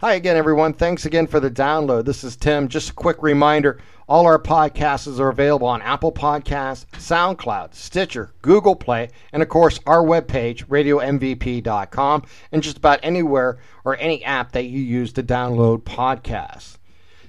Hi 0.00 0.12
again, 0.12 0.36
everyone. 0.36 0.74
Thanks 0.74 1.06
again 1.06 1.26
for 1.26 1.40
the 1.40 1.50
download. 1.50 2.04
This 2.04 2.22
is 2.22 2.36
Tim. 2.36 2.68
Just 2.68 2.90
a 2.90 2.92
quick 2.92 3.16
reminder 3.22 3.80
all 4.06 4.26
our 4.26 4.38
podcasts 4.38 5.18
are 5.18 5.30
available 5.30 5.68
on 5.68 5.80
Apple 5.80 6.12
Podcasts, 6.12 6.84
SoundCloud, 6.92 7.72
Stitcher, 7.72 8.30
Google 8.42 8.76
Play, 8.76 9.08
and 9.32 9.42
of 9.42 9.48
course 9.48 9.80
our 9.86 10.02
webpage, 10.02 10.66
radiomvp.com, 10.66 12.24
and 12.52 12.62
just 12.62 12.76
about 12.76 13.00
anywhere 13.02 13.56
or 13.86 13.96
any 13.96 14.22
app 14.22 14.52
that 14.52 14.66
you 14.66 14.80
use 14.80 15.14
to 15.14 15.22
download 15.22 15.84
podcasts. 15.84 16.76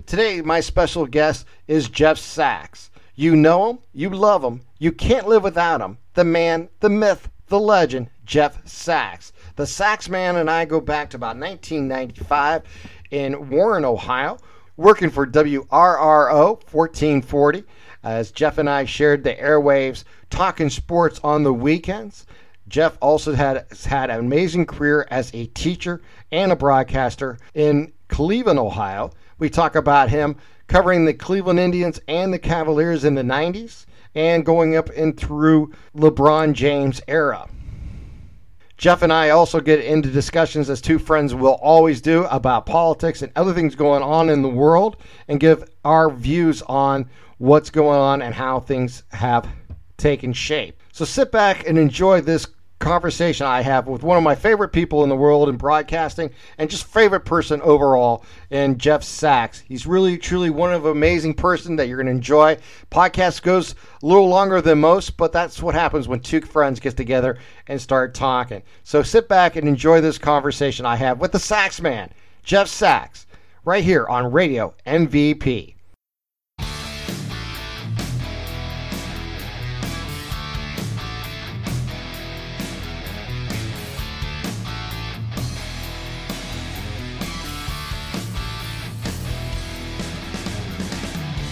Today, 0.05 0.41
my 0.41 0.59
special 0.59 1.05
guest 1.05 1.45
is 1.70 1.88
Jeff 1.88 2.18
Sachs. 2.18 2.91
You 3.15 3.38
know 3.38 3.70
him, 3.70 3.79
you 3.93 4.09
love 4.09 4.43
him, 4.43 4.59
you 4.77 4.91
can't 4.91 5.29
live 5.29 5.43
without 5.43 5.79
him. 5.79 5.99
The 6.15 6.25
man, 6.25 6.68
the 6.81 6.89
myth, 6.89 7.29
the 7.48 7.59
legend, 7.59 8.09
Jeff 8.25 8.68
Sachs. 8.68 9.32
The 9.55 9.66
Sax 9.66 10.09
Man 10.09 10.36
and 10.36 10.50
I 10.50 10.66
go 10.66 10.80
back 10.80 11.09
to 11.11 11.18
about 11.18 11.38
1995 11.38 12.63
in 13.12 13.49
Warren, 13.49 13.85
Ohio, 13.85 14.38
working 14.76 15.09
for 15.09 15.26
WRRO 15.26 16.62
1440 16.71 17.63
as 18.04 18.31
Jeff 18.31 18.57
and 18.57 18.70
I 18.70 18.85
shared 18.85 19.23
the 19.23 19.34
airwaves 19.34 20.04
talking 20.30 20.70
sports 20.70 21.20
on 21.23 21.44
the 21.44 21.54
weekends. 21.54 22.26
Jeff 22.68 22.98
also 23.02 23.34
had 23.34 23.66
had 23.85 24.09
an 24.09 24.20
amazing 24.20 24.66
career 24.66 25.07
as 25.09 25.34
a 25.34 25.48
teacher 25.48 26.02
and 26.32 26.52
a 26.52 26.55
broadcaster 26.55 27.38
in 27.54 27.91
Cleveland, 28.09 28.59
Ohio. 28.59 29.12
We 29.40 29.49
talk 29.49 29.76
about 29.76 30.09
him 30.09 30.35
covering 30.68 31.05
the 31.05 31.13
Cleveland 31.13 31.59
Indians 31.59 31.99
and 32.07 32.34
the 32.34 32.40
Cavaliers 32.40 33.05
in 33.05 33.16
the 33.16 33.23
90s 33.23 33.87
and 34.17 34.44
going 34.44 34.76
up 34.76 34.89
and 34.98 35.16
through 35.16 35.71
LeBron 35.95 36.53
James 36.53 36.99
era. 37.07 37.48
Jeff 38.76 39.03
and 39.03 39.13
I 39.13 39.30
also 39.30 39.59
get 39.59 39.80
into 39.80 40.09
discussions, 40.09 40.71
as 40.71 40.81
two 40.81 40.98
friends 40.98 41.35
will 41.35 41.59
always 41.62 42.02
do, 42.02 42.26
about 42.26 42.66
politics 42.66 43.21
and 43.21 43.31
other 43.35 43.53
things 43.53 43.76
going 43.76 44.02
on 44.02 44.30
in 44.30 44.41
the 44.41 44.49
world 44.49 44.98
and 45.27 45.40
give 45.40 45.70
our 45.85 46.10
views 46.10 46.63
on 46.63 47.07
what's 47.38 47.70
going 47.70 47.99
on 47.99 48.23
and 48.23 48.34
how 48.34 48.60
things 48.60 49.04
have 49.10 49.48
taken 49.98 50.34
shape. 50.34 50.82
So 50.91 51.05
sit 51.05 51.32
back 51.32 51.68
and 51.68 51.77
enjoy 51.77 52.21
this 52.21 52.48
conversation 52.79 53.45
I 53.45 53.61
have 53.61 53.87
with 53.87 54.03
one 54.03 54.17
of 54.17 54.23
my 54.23 54.35
favorite 54.35 54.70
people 54.70 55.03
in 55.03 55.09
the 55.09 55.15
world 55.15 55.49
in 55.49 55.57
broadcasting 55.57 56.31
and 56.57 56.70
just 56.70 56.85
favorite 56.85 57.25
person 57.25 57.61
overall 57.61 58.23
and 58.51 58.79
Jeff 58.79 59.03
Sachs. 59.03 59.59
He's 59.67 59.87
really 59.87 60.17
truly 60.17 60.49
one 60.49 60.73
of 60.73 60.85
amazing 60.85 61.33
person 61.33 61.75
that 61.77 61.87
you're 61.87 61.98
going 61.98 62.07
to 62.07 62.11
enjoy. 62.11 62.57
Podcast 62.91 63.41
goes 63.41 63.73
a 64.01 64.05
little 64.05 64.28
longer 64.28 64.61
than 64.61 64.79
most, 64.79 65.17
but 65.17 65.31
that's 65.31 65.61
what 65.61 65.75
happens 65.75 66.07
when 66.07 66.19
two 66.19 66.41
friends 66.41 66.79
get 66.79 66.95
together 66.95 67.38
and 67.67 67.81
start 67.81 68.13
talking. 68.13 68.61
So 68.83 69.01
sit 69.01 69.28
back 69.28 69.55
and 69.55 69.67
enjoy 69.67 70.01
this 70.01 70.17
conversation 70.17 70.85
I 70.85 70.97
have 70.97 71.19
with 71.19 71.31
the 71.31 71.39
Sax 71.39 71.81
man, 71.81 72.11
Jeff 72.44 72.67
Sachs, 72.67 73.25
right 73.66 73.83
here 73.83 74.05
on 74.07 74.31
Radio 74.31 74.73
MVP. 74.85 75.76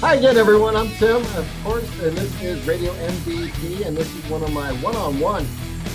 Hi 0.05 0.13
again, 0.17 0.37
everyone. 0.37 0.75
I'm 0.75 0.89
Tim, 0.89 1.15
of 1.15 1.51
course, 1.63 1.89
and 2.03 2.15
this 2.15 2.39
is 2.39 2.67
Radio 2.67 2.93
MVP, 2.93 3.87
and 3.87 3.97
this 3.97 4.07
is 4.15 4.29
one 4.29 4.43
of 4.43 4.53
my 4.53 4.71
one-on-one 4.73 5.47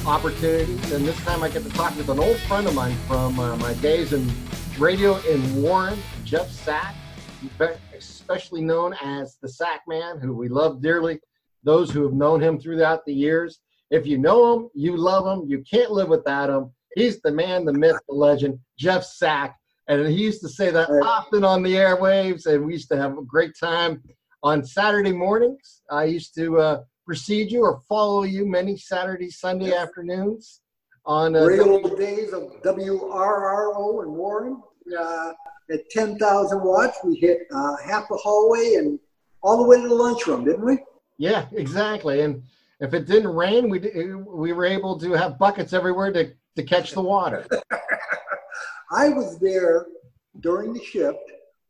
opportunities. 0.04 0.90
And 0.90 1.06
this 1.06 1.16
time, 1.20 1.44
I 1.44 1.48
get 1.48 1.62
to 1.62 1.68
talk 1.68 1.96
with 1.96 2.08
an 2.08 2.18
old 2.18 2.36
friend 2.38 2.66
of 2.66 2.74
mine 2.74 2.96
from 3.06 3.38
uh, 3.38 3.56
my 3.58 3.72
days 3.74 4.12
in 4.12 4.28
radio 4.80 5.16
in 5.28 5.62
Warren, 5.62 5.96
Jeff 6.24 6.50
Sack, 6.50 6.96
especially 7.96 8.62
known 8.62 8.94
as 9.00 9.38
the 9.42 9.48
Sack 9.48 9.82
Man, 9.86 10.18
who 10.18 10.34
we 10.34 10.48
love 10.48 10.82
dearly. 10.82 11.20
Those 11.62 11.92
who 11.92 12.02
have 12.02 12.12
known 12.12 12.42
him 12.42 12.58
throughout 12.58 13.06
the 13.06 13.14
years, 13.14 13.60
if 13.92 14.08
you 14.08 14.18
know 14.18 14.52
him, 14.52 14.70
you 14.74 14.96
love 14.96 15.24
him. 15.24 15.48
You 15.48 15.62
can't 15.62 15.92
live 15.92 16.08
without 16.08 16.50
him. 16.50 16.72
He's 16.96 17.20
the 17.20 17.30
man, 17.30 17.64
the 17.64 17.72
myth, 17.72 18.00
the 18.08 18.14
legend, 18.16 18.58
Jeff 18.76 19.04
Sack. 19.04 19.56
And 19.90 20.06
he 20.06 20.22
used 20.22 20.40
to 20.42 20.48
say 20.48 20.70
that 20.70 20.88
often 20.88 21.42
on 21.42 21.64
the 21.64 21.74
airwaves, 21.74 22.46
and 22.46 22.64
we 22.64 22.74
used 22.74 22.88
to 22.90 22.96
have 22.96 23.18
a 23.18 23.22
great 23.22 23.54
time 23.58 24.00
on 24.44 24.64
Saturday 24.64 25.12
mornings. 25.12 25.82
I 25.90 26.04
used 26.04 26.32
to 26.36 26.60
uh, 26.60 26.82
precede 27.04 27.50
you 27.50 27.62
or 27.62 27.80
follow 27.88 28.22
you 28.22 28.46
many 28.46 28.76
Saturday, 28.76 29.30
Sunday 29.30 29.74
afternoons 29.74 30.60
on 31.06 31.34
uh, 31.34 31.44
great 31.44 31.58
old 31.58 31.98
days 31.98 32.32
of 32.32 32.62
WRRO 32.62 34.02
and 34.02 34.12
Warren. 34.12 34.62
Uh, 34.96 35.32
at 35.72 35.90
10,000 35.90 36.62
watts, 36.62 36.98
we 37.02 37.16
hit 37.16 37.40
uh, 37.52 37.76
half 37.84 38.06
the 38.08 38.16
hallway 38.16 38.74
and 38.74 38.96
all 39.42 39.56
the 39.56 39.68
way 39.68 39.82
to 39.82 39.88
the 39.88 39.94
lunchroom, 39.94 40.44
didn't 40.44 40.64
we? 40.64 40.78
Yeah, 41.18 41.46
exactly. 41.50 42.20
And 42.20 42.44
if 42.78 42.94
it 42.94 43.06
didn't 43.06 43.34
rain, 43.34 43.68
we 43.68 43.80
we 43.80 44.52
were 44.52 44.66
able 44.66 45.00
to 45.00 45.12
have 45.14 45.36
buckets 45.36 45.72
everywhere 45.72 46.12
to, 46.12 46.32
to 46.54 46.62
catch 46.62 46.92
the 46.92 47.02
water. 47.02 47.44
I 48.90 49.08
was 49.08 49.38
there 49.38 49.86
during 50.40 50.72
the 50.72 50.82
shift 50.82 51.18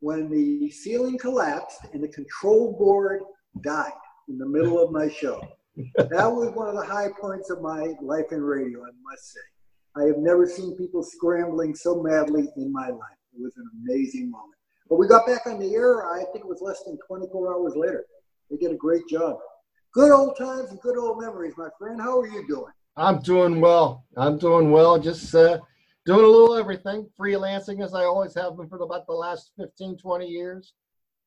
when 0.00 0.30
the 0.30 0.70
ceiling 0.70 1.18
collapsed 1.18 1.80
and 1.92 2.02
the 2.02 2.08
control 2.08 2.76
board 2.78 3.22
died 3.62 3.92
in 4.28 4.38
the 4.38 4.48
middle 4.48 4.82
of 4.82 4.90
my 4.90 5.08
show. 5.08 5.40
that 5.96 6.32
was 6.32 6.54
one 6.54 6.68
of 6.68 6.74
the 6.74 6.84
high 6.84 7.08
points 7.20 7.50
of 7.50 7.60
my 7.60 7.92
life 8.00 8.26
in 8.32 8.40
radio, 8.40 8.80
I 8.80 8.90
must 9.02 9.32
say. 9.32 9.40
I 9.96 10.04
have 10.04 10.18
never 10.18 10.46
seen 10.46 10.76
people 10.76 11.02
scrambling 11.02 11.74
so 11.74 12.02
madly 12.02 12.48
in 12.56 12.72
my 12.72 12.88
life. 12.88 13.18
It 13.34 13.42
was 13.42 13.56
an 13.56 13.68
amazing 13.84 14.30
moment. 14.30 14.54
But 14.88 14.96
we 14.96 15.06
got 15.06 15.26
back 15.26 15.46
on 15.46 15.58
the 15.58 15.74
air, 15.74 16.10
I 16.10 16.20
think 16.32 16.44
it 16.44 16.48
was 16.48 16.62
less 16.62 16.82
than 16.84 16.98
24 17.06 17.54
hours 17.54 17.74
later. 17.76 18.04
They 18.50 18.56
did 18.56 18.72
a 18.72 18.76
great 18.76 19.06
job. 19.08 19.36
Good 19.92 20.10
old 20.10 20.38
times 20.38 20.70
and 20.70 20.80
good 20.80 20.96
old 20.96 21.20
memories, 21.20 21.54
my 21.56 21.68
friend. 21.78 22.00
How 22.00 22.20
are 22.20 22.26
you 22.26 22.46
doing? 22.48 22.72
I'm 22.96 23.20
doing 23.20 23.60
well. 23.60 24.04
I'm 24.16 24.38
doing 24.38 24.70
well. 24.70 24.98
Just 24.98 25.34
uh, 25.34 25.58
doing 26.06 26.24
a 26.24 26.28
little 26.28 26.56
everything, 26.56 27.08
freelancing 27.18 27.84
as 27.84 27.94
I 27.94 28.04
always 28.04 28.34
have 28.34 28.56
been 28.56 28.68
for 28.68 28.80
about 28.80 29.06
the 29.06 29.12
last 29.12 29.52
15, 29.58 29.98
20 29.98 30.26
years, 30.26 30.72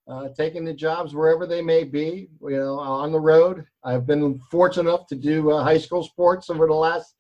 uh, 0.07 0.29
taking 0.35 0.66
the 0.66 0.73
jobs 0.73 1.13
wherever 1.13 1.45
they 1.45 1.61
may 1.61 1.84
be, 1.84 2.28
you 2.41 2.57
know, 2.57 2.79
on 2.79 3.11
the 3.11 3.19
road. 3.19 3.66
I've 3.84 4.06
been 4.06 4.39
fortunate 4.51 4.89
enough 4.89 5.07
to 5.07 5.16
do 5.16 5.51
uh, 5.51 5.63
high 5.63 5.78
school 5.78 6.03
sports 6.03 6.50
over 6.50 6.67
the 6.67 6.73
last 6.73 7.16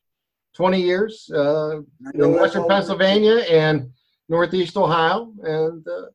20 0.55 0.81
years 0.81 1.29
uh, 1.33 1.81
in 2.13 2.33
Western 2.33 2.67
Pennsylvania 2.67 3.37
and 3.49 3.89
Northeast 4.29 4.75
Ohio. 4.77 5.31
And 5.43 5.87
uh, 5.87 6.07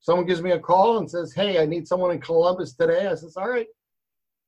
someone 0.00 0.26
gives 0.26 0.42
me 0.42 0.52
a 0.52 0.58
call 0.58 0.98
and 0.98 1.10
says, 1.10 1.32
Hey, 1.32 1.60
I 1.62 1.66
need 1.66 1.86
someone 1.86 2.10
in 2.10 2.20
Columbus 2.20 2.74
today. 2.74 3.06
I 3.06 3.14
says, 3.14 3.36
All 3.36 3.48
right, 3.48 3.66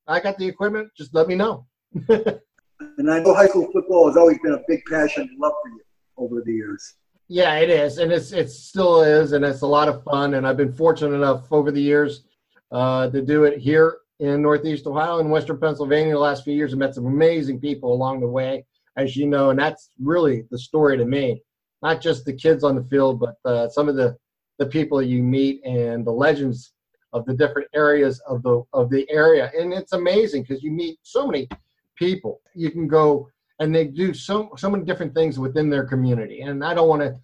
I 0.07 0.21
got 0.21 0.39
the 0.39 0.47
equipment. 0.47 0.89
Just 0.97 1.15
let 1.15 1.29
me 1.29 1.35
know. 1.35 1.67
and 2.09 3.11
I 3.11 3.21
know 3.21 3.35
high 3.35 3.47
school 3.49 3.71
football 3.73 4.09
has 4.09 4.17
always 4.17 4.39
been 4.43 4.53
a 4.53 4.63
big 4.67 4.83
passion 4.91 5.29
and 5.31 5.39
love 5.39 5.53
for 5.63 5.69
you 5.69 5.83
over 6.23 6.43
the 6.45 6.53
years. 6.53 6.95
Yeah, 7.29 7.57
it 7.57 7.71
is, 7.71 7.99
and 7.99 8.13
it's 8.13 8.33
it 8.33 8.51
still 8.51 9.03
is, 9.03 9.33
and 9.33 9.45
it's 9.45 9.63
a 9.63 9.67
lot 9.67 9.89
of 9.89 10.03
fun. 10.05 10.35
And 10.35 10.47
I've 10.47 10.57
been 10.57 10.73
fortunate 10.73 11.15
enough 11.17 11.51
over 11.51 11.71
the 11.71 11.81
years 11.81 12.25
uh, 12.71 13.09
to 13.11 13.23
do 13.23 13.45
it 13.45 13.59
here 13.59 13.99
in 14.21 14.43
Northeast 14.43 14.87
Ohio 14.87 15.19
and 15.19 15.31
Western 15.31 15.59
Pennsylvania 15.59 16.13
the 16.13 16.19
last 16.19 16.45
few 16.45 16.55
years, 16.55 16.73
and 16.73 16.81
met 16.81 16.95
some 16.95 17.07
amazing 17.07 17.59
people 17.61 17.93
along 17.93 18.21
the 18.21 18.27
way, 18.27 18.67
as 18.97 19.17
you 19.17 19.27
know. 19.27 19.51
And 19.51 19.59
that's 19.59 19.91
really 20.01 20.45
the 20.51 20.59
story 20.59 20.97
to 20.99 21.05
me, 21.05 21.43
not 21.81 22.01
just 22.01 22.25
the 22.25 22.33
kids 22.33 22.65
on 22.65 22.77
the 22.77 22.85
field, 22.85 23.21
but 23.21 23.37
uh, 23.45 23.69
some 23.69 23.89
of 23.89 23.97
the 23.97 24.17
the 24.59 24.67
people 24.67 25.01
you 25.03 25.23
meet 25.23 25.65
and 25.65 26.07
the 26.07 26.13
legends 26.13 26.73
of 27.13 27.25
the 27.27 27.35
different 27.35 27.69
areas 27.75 28.21
of 28.29 28.43
the 28.43 28.63
of 28.73 28.91
the 28.91 29.09
area. 29.11 29.51
And 29.59 29.73
it's 29.73 29.93
amazing 29.93 30.43
because 30.43 30.63
you 30.63 30.71
meet 30.71 30.99
so 31.03 31.27
many 31.27 31.49
people. 31.97 32.41
You 32.55 32.71
can 32.71 32.87
go 32.87 33.29
and 33.61 33.75
they 33.75 33.87
do 33.87 34.15
so 34.15 34.51
so 34.57 34.71
many 34.71 34.85
different 34.85 35.15
things 35.15 35.39
within 35.39 35.71
their 35.71 35.85
community. 35.85 36.41
And 36.41 36.65
I 36.65 36.75
don't 36.75 36.89
want 36.89 37.03
to 37.03 37.17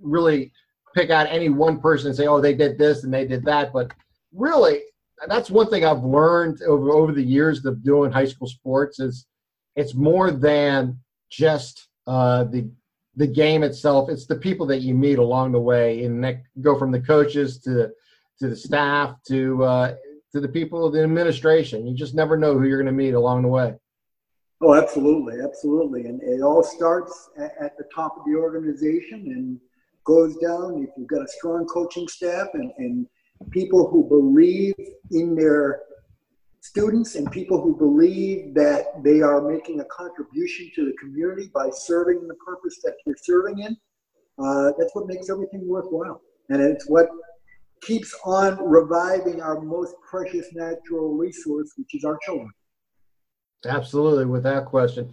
really 0.00 0.52
pick 0.94 1.10
out 1.10 1.26
any 1.28 1.48
one 1.48 1.80
person 1.80 2.08
and 2.08 2.16
say, 2.16 2.26
oh, 2.26 2.40
they 2.40 2.54
did 2.54 2.78
this 2.78 3.04
and 3.04 3.12
they 3.12 3.26
did 3.26 3.44
that, 3.44 3.72
but 3.72 3.92
really, 4.34 4.80
that's 5.28 5.50
one 5.50 5.68
thing 5.68 5.84
I've 5.84 6.02
learned 6.02 6.62
over 6.62 6.90
over 6.90 7.12
the 7.12 7.22
years 7.22 7.64
of 7.64 7.82
doing 7.84 8.10
high 8.10 8.24
school 8.24 8.48
sports 8.48 8.98
is 8.98 9.26
it's 9.76 9.94
more 9.94 10.30
than 10.30 10.98
just 11.30 11.88
uh, 12.06 12.44
the 12.44 12.68
the 13.16 13.26
game 13.26 13.62
itself. 13.62 14.08
It's 14.08 14.26
the 14.26 14.36
people 14.36 14.66
that 14.66 14.80
you 14.80 14.94
meet 14.94 15.18
along 15.18 15.52
the 15.52 15.60
way, 15.60 16.04
and 16.04 16.22
that 16.24 16.42
go 16.60 16.78
from 16.78 16.90
the 16.90 17.00
coaches 17.00 17.60
to 17.60 17.90
to 18.40 18.48
the 18.48 18.56
staff 18.56 19.16
to 19.28 19.62
uh, 19.62 19.94
to 20.32 20.40
the 20.40 20.48
people 20.48 20.86
of 20.86 20.92
the 20.92 21.02
administration. 21.02 21.86
You 21.86 21.94
just 21.94 22.14
never 22.14 22.36
know 22.36 22.58
who 22.58 22.66
you're 22.66 22.82
going 22.82 22.86
to 22.86 22.92
meet 22.92 23.14
along 23.14 23.42
the 23.42 23.48
way. 23.48 23.74
Oh, 24.64 24.74
absolutely, 24.76 25.40
absolutely. 25.42 26.06
And 26.06 26.22
it 26.22 26.40
all 26.40 26.62
starts 26.62 27.30
at, 27.36 27.52
at, 27.60 27.76
the 27.76 27.84
top 27.92 28.16
of 28.16 28.24
the 28.24 28.36
organization 28.36 29.32
and 29.34 29.60
goes 30.04 30.36
down. 30.36 30.86
If 30.88 30.90
you've 30.96 31.08
got 31.08 31.24
a 31.24 31.28
strong 31.28 31.66
coaching 31.66 32.06
staff 32.06 32.46
and, 32.54 32.70
and 32.78 33.08
people 33.50 33.88
who 33.88 34.04
believe 34.08 34.74
in 35.10 35.34
their 35.34 35.80
students 36.60 37.16
and 37.16 37.28
people 37.32 37.60
who 37.60 37.76
believe 37.76 38.54
that 38.54 39.02
they 39.02 39.20
are 39.20 39.40
making 39.40 39.80
a 39.80 39.84
contribution 39.86 40.70
to 40.76 40.84
the 40.84 40.92
community 40.92 41.50
by 41.52 41.68
serving 41.70 42.28
the 42.28 42.34
purpose 42.34 42.78
that 42.84 42.94
you're 43.04 43.16
serving 43.20 43.58
in, 43.58 43.76
uh, 44.38 44.70
that's 44.78 44.94
what 44.94 45.08
makes 45.08 45.28
everything 45.28 45.66
worthwhile. 45.66 46.22
And 46.50 46.62
it's 46.62 46.88
what 46.88 47.08
keeps 47.80 48.16
on 48.24 48.62
reviving 48.62 49.42
our 49.42 49.60
most 49.60 49.96
precious 50.08 50.46
natural 50.52 51.16
resource, 51.16 51.72
which 51.76 51.96
is 51.96 52.04
our 52.04 52.16
children. 52.24 52.52
Absolutely, 53.66 54.26
without 54.26 54.66
question. 54.66 55.12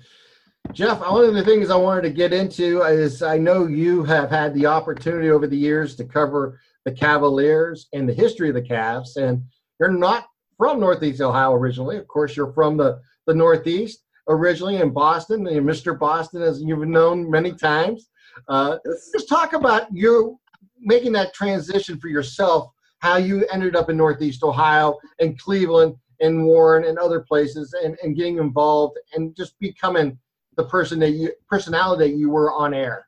Jeff, 0.72 1.00
one 1.00 1.26
of 1.26 1.34
the 1.34 1.44
things 1.44 1.70
I 1.70 1.76
wanted 1.76 2.04
to 2.04 2.10
get 2.12 2.34
into 2.34 2.82
is 2.84 3.24
I 3.24 3.38
know 3.38 3.66
you 3.66 4.04
have 4.04 4.30
had 4.30 4.54
the 4.54 4.66
opportunity 4.66 5.30
over 5.30 5.48
the 5.48 5.58
years 5.58 5.96
to 5.96 6.06
cover 6.06 6.60
the 6.86 6.92
Cavaliers 6.92 7.88
and 7.94 8.08
the 8.08 8.14
history 8.14 8.50
of 8.50 8.56
the 8.56 8.62
Cavs, 8.62 9.18
and 9.18 9.44
you're 9.80 9.92
not 9.92 10.28
from 10.58 10.80
Northeast 10.80 11.22
Ohio 11.22 11.54
originally. 11.54 11.98
Of 11.98 12.08
course, 12.08 12.36
you're 12.36 12.54
from 12.54 12.78
the, 12.78 13.00
the 13.26 13.34
Northeast 13.34 14.04
originally 14.28 14.78
in 14.78 14.92
Boston, 14.92 15.48
and 15.48 15.66
Mr. 15.66 15.98
Boston, 15.98 16.42
as 16.42 16.62
you've 16.62 16.88
known 16.88 17.30
many 17.30 17.54
times. 17.54 18.10
Uh, 18.48 18.78
just 19.14 19.28
talk 19.28 19.54
about 19.54 19.88
you 19.92 20.40
making 20.80 21.12
that 21.14 21.34
transition 21.34 22.00
for 22.00 22.08
yourself, 22.08 22.72
how 23.00 23.18
you 23.18 23.46
ended 23.52 23.76
up 23.76 23.90
in 23.90 23.98
Northeast 23.98 24.44
Ohio 24.44 24.98
and 25.20 25.40
Cleveland 25.40 25.96
and 26.20 26.46
Warren 26.46 26.86
and 26.86 26.98
other 26.98 27.22
places, 27.22 27.74
and, 27.84 27.98
and 28.04 28.16
getting 28.16 28.38
involved 28.38 28.98
and 29.14 29.36
just 29.36 29.60
becoming 29.60 30.18
the 30.58 30.66
person 30.66 31.00
that 31.00 31.12
you 31.12 31.32
personality 31.48 32.10
that 32.12 32.18
you 32.18 32.30
were 32.30 32.52
on 32.52 32.74
air. 32.74 33.06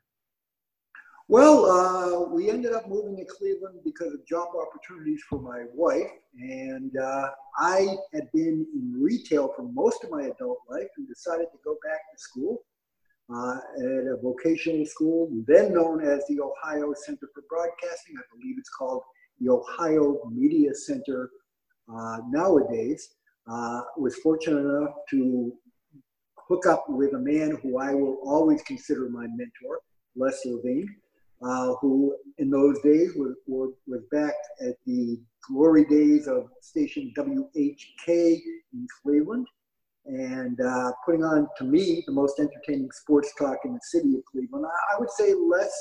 Well, 1.28 1.64
uh, 1.64 2.28
we 2.28 2.50
ended 2.50 2.74
up 2.74 2.88
moving 2.88 3.16
to 3.16 3.24
Cleveland 3.24 3.80
because 3.84 4.12
of 4.12 4.26
job 4.26 4.48
opportunities 4.54 5.22
for 5.30 5.40
my 5.40 5.64
wife. 5.72 6.10
And 6.38 6.92
uh, 6.98 7.30
I 7.58 7.96
had 8.12 8.30
been 8.32 8.66
in 8.74 8.94
retail 9.00 9.52
for 9.56 9.62
most 9.62 10.04
of 10.04 10.10
my 10.10 10.24
adult 10.24 10.58
life 10.68 10.88
and 10.98 11.08
decided 11.08 11.46
to 11.52 11.58
go 11.64 11.78
back 11.88 12.00
to 12.12 12.18
school 12.18 12.58
uh, 13.34 13.56
at 13.78 14.12
a 14.12 14.18
vocational 14.22 14.84
school, 14.84 15.30
then 15.46 15.72
known 15.72 16.04
as 16.04 16.22
the 16.28 16.38
Ohio 16.40 16.92
Center 17.04 17.28
for 17.34 17.44
Broadcasting. 17.48 18.16
I 18.18 18.22
believe 18.36 18.56
it's 18.58 18.68
called 18.68 19.02
the 19.40 19.48
Ohio 19.48 20.20
Media 20.30 20.74
Center 20.74 21.30
uh, 21.92 22.18
nowadays. 22.28 23.08
Uh, 23.50 23.80
was 23.96 24.14
fortunate 24.16 24.60
enough 24.60 24.94
to 25.10 25.52
hook 26.48 26.64
up 26.66 26.84
with 26.88 27.12
a 27.14 27.18
man 27.18 27.58
who 27.60 27.78
I 27.78 27.92
will 27.92 28.18
always 28.24 28.62
consider 28.62 29.08
my 29.08 29.26
mentor, 29.26 29.80
Les 30.14 30.38
Levine 30.44 30.88
uh, 31.42 31.74
who 31.80 32.14
in 32.38 32.50
those 32.50 32.80
days 32.82 33.14
was, 33.16 33.34
was, 33.46 33.72
back 34.10 34.34
at 34.60 34.74
the 34.86 35.20
glory 35.48 35.84
days 35.84 36.28
of 36.28 36.48
station 36.60 37.12
WHK 37.16 38.06
in 38.08 38.86
Cleveland 39.02 39.46
and 40.06 40.60
uh, 40.60 40.92
putting 41.04 41.24
on, 41.24 41.48
to 41.58 41.64
me, 41.64 42.02
the 42.06 42.12
most 42.12 42.38
entertaining 42.38 42.90
sports 42.92 43.32
talk 43.38 43.58
in 43.64 43.72
the 43.72 43.80
city 43.82 44.14
of 44.14 44.24
Cleveland. 44.30 44.66
I, 44.66 44.96
I 44.96 45.00
would 45.00 45.10
say 45.10 45.34
Les 45.34 45.72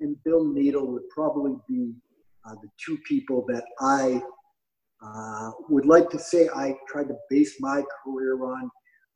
and 0.00 0.16
Bill 0.24 0.44
Needle 0.44 0.86
would 0.92 1.08
probably 1.08 1.56
be 1.68 1.92
uh, 2.46 2.54
the 2.62 2.68
two 2.84 2.98
people 3.06 3.44
that 3.48 3.64
I 3.80 4.22
uh, 5.04 5.50
would 5.68 5.86
like 5.86 6.10
to 6.10 6.18
say 6.18 6.48
I 6.54 6.74
tried 6.88 7.08
to 7.08 7.16
base 7.30 7.56
my 7.60 7.82
career 8.04 8.44
on. 8.44 8.70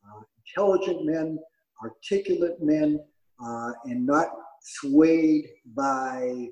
Uh, 0.05 0.23
intelligent 0.47 1.05
men, 1.05 1.39
articulate 1.83 2.57
men, 2.61 3.01
uh, 3.45 3.73
and 3.85 4.07
not 4.07 4.29
swayed 4.63 5.47
by 5.75 6.47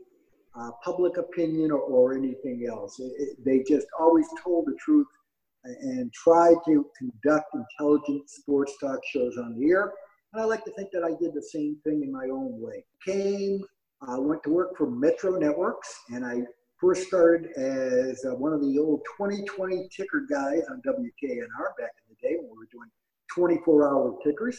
uh, 0.59 0.71
public 0.85 1.17
opinion 1.17 1.71
or, 1.71 1.79
or 1.79 2.15
anything 2.15 2.67
else. 2.69 2.99
It, 2.99 3.13
it, 3.19 3.45
they 3.45 3.63
just 3.69 3.87
always 3.99 4.27
told 4.43 4.67
the 4.67 4.77
truth 4.85 5.07
and 5.65 6.13
tried 6.13 6.57
to 6.67 6.87
conduct 6.99 7.55
intelligent 7.55 8.29
sports 8.29 8.73
talk 8.81 9.01
shows 9.13 9.37
on 9.37 9.59
the 9.59 9.71
air. 9.71 9.93
And 10.33 10.43
I 10.43 10.45
like 10.47 10.65
to 10.65 10.73
think 10.73 10.91
that 10.93 11.05
I 11.05 11.11
did 11.21 11.35
the 11.35 11.43
same 11.43 11.77
thing 11.85 12.03
in 12.03 12.13
my 12.13 12.27
own 12.33 12.61
way. 12.61 12.85
Came, 13.05 13.63
I 14.03 14.15
uh, 14.15 14.21
went 14.21 14.43
to 14.45 14.51
work 14.51 14.77
for 14.77 14.91
Metro 14.91 15.39
Networks, 15.39 15.95
and 16.11 16.25
I 16.25 16.43
first 16.81 17.07
started 17.07 17.51
as 17.57 18.25
uh, 18.25 18.35
one 18.35 18.53
of 18.53 18.61
the 18.61 18.79
old 18.79 19.03
2020 19.19 19.89
ticker 19.95 20.27
guys 20.31 20.63
on 20.71 20.81
WKNR 20.87 21.77
back 21.79 21.93
in 21.99 22.09
the 22.09 22.17
day 22.23 22.37
when 22.37 22.51
we 22.51 22.57
were 22.57 22.69
doing 22.73 22.89
24 23.35 23.89
hour 23.89 24.17
tickers. 24.25 24.59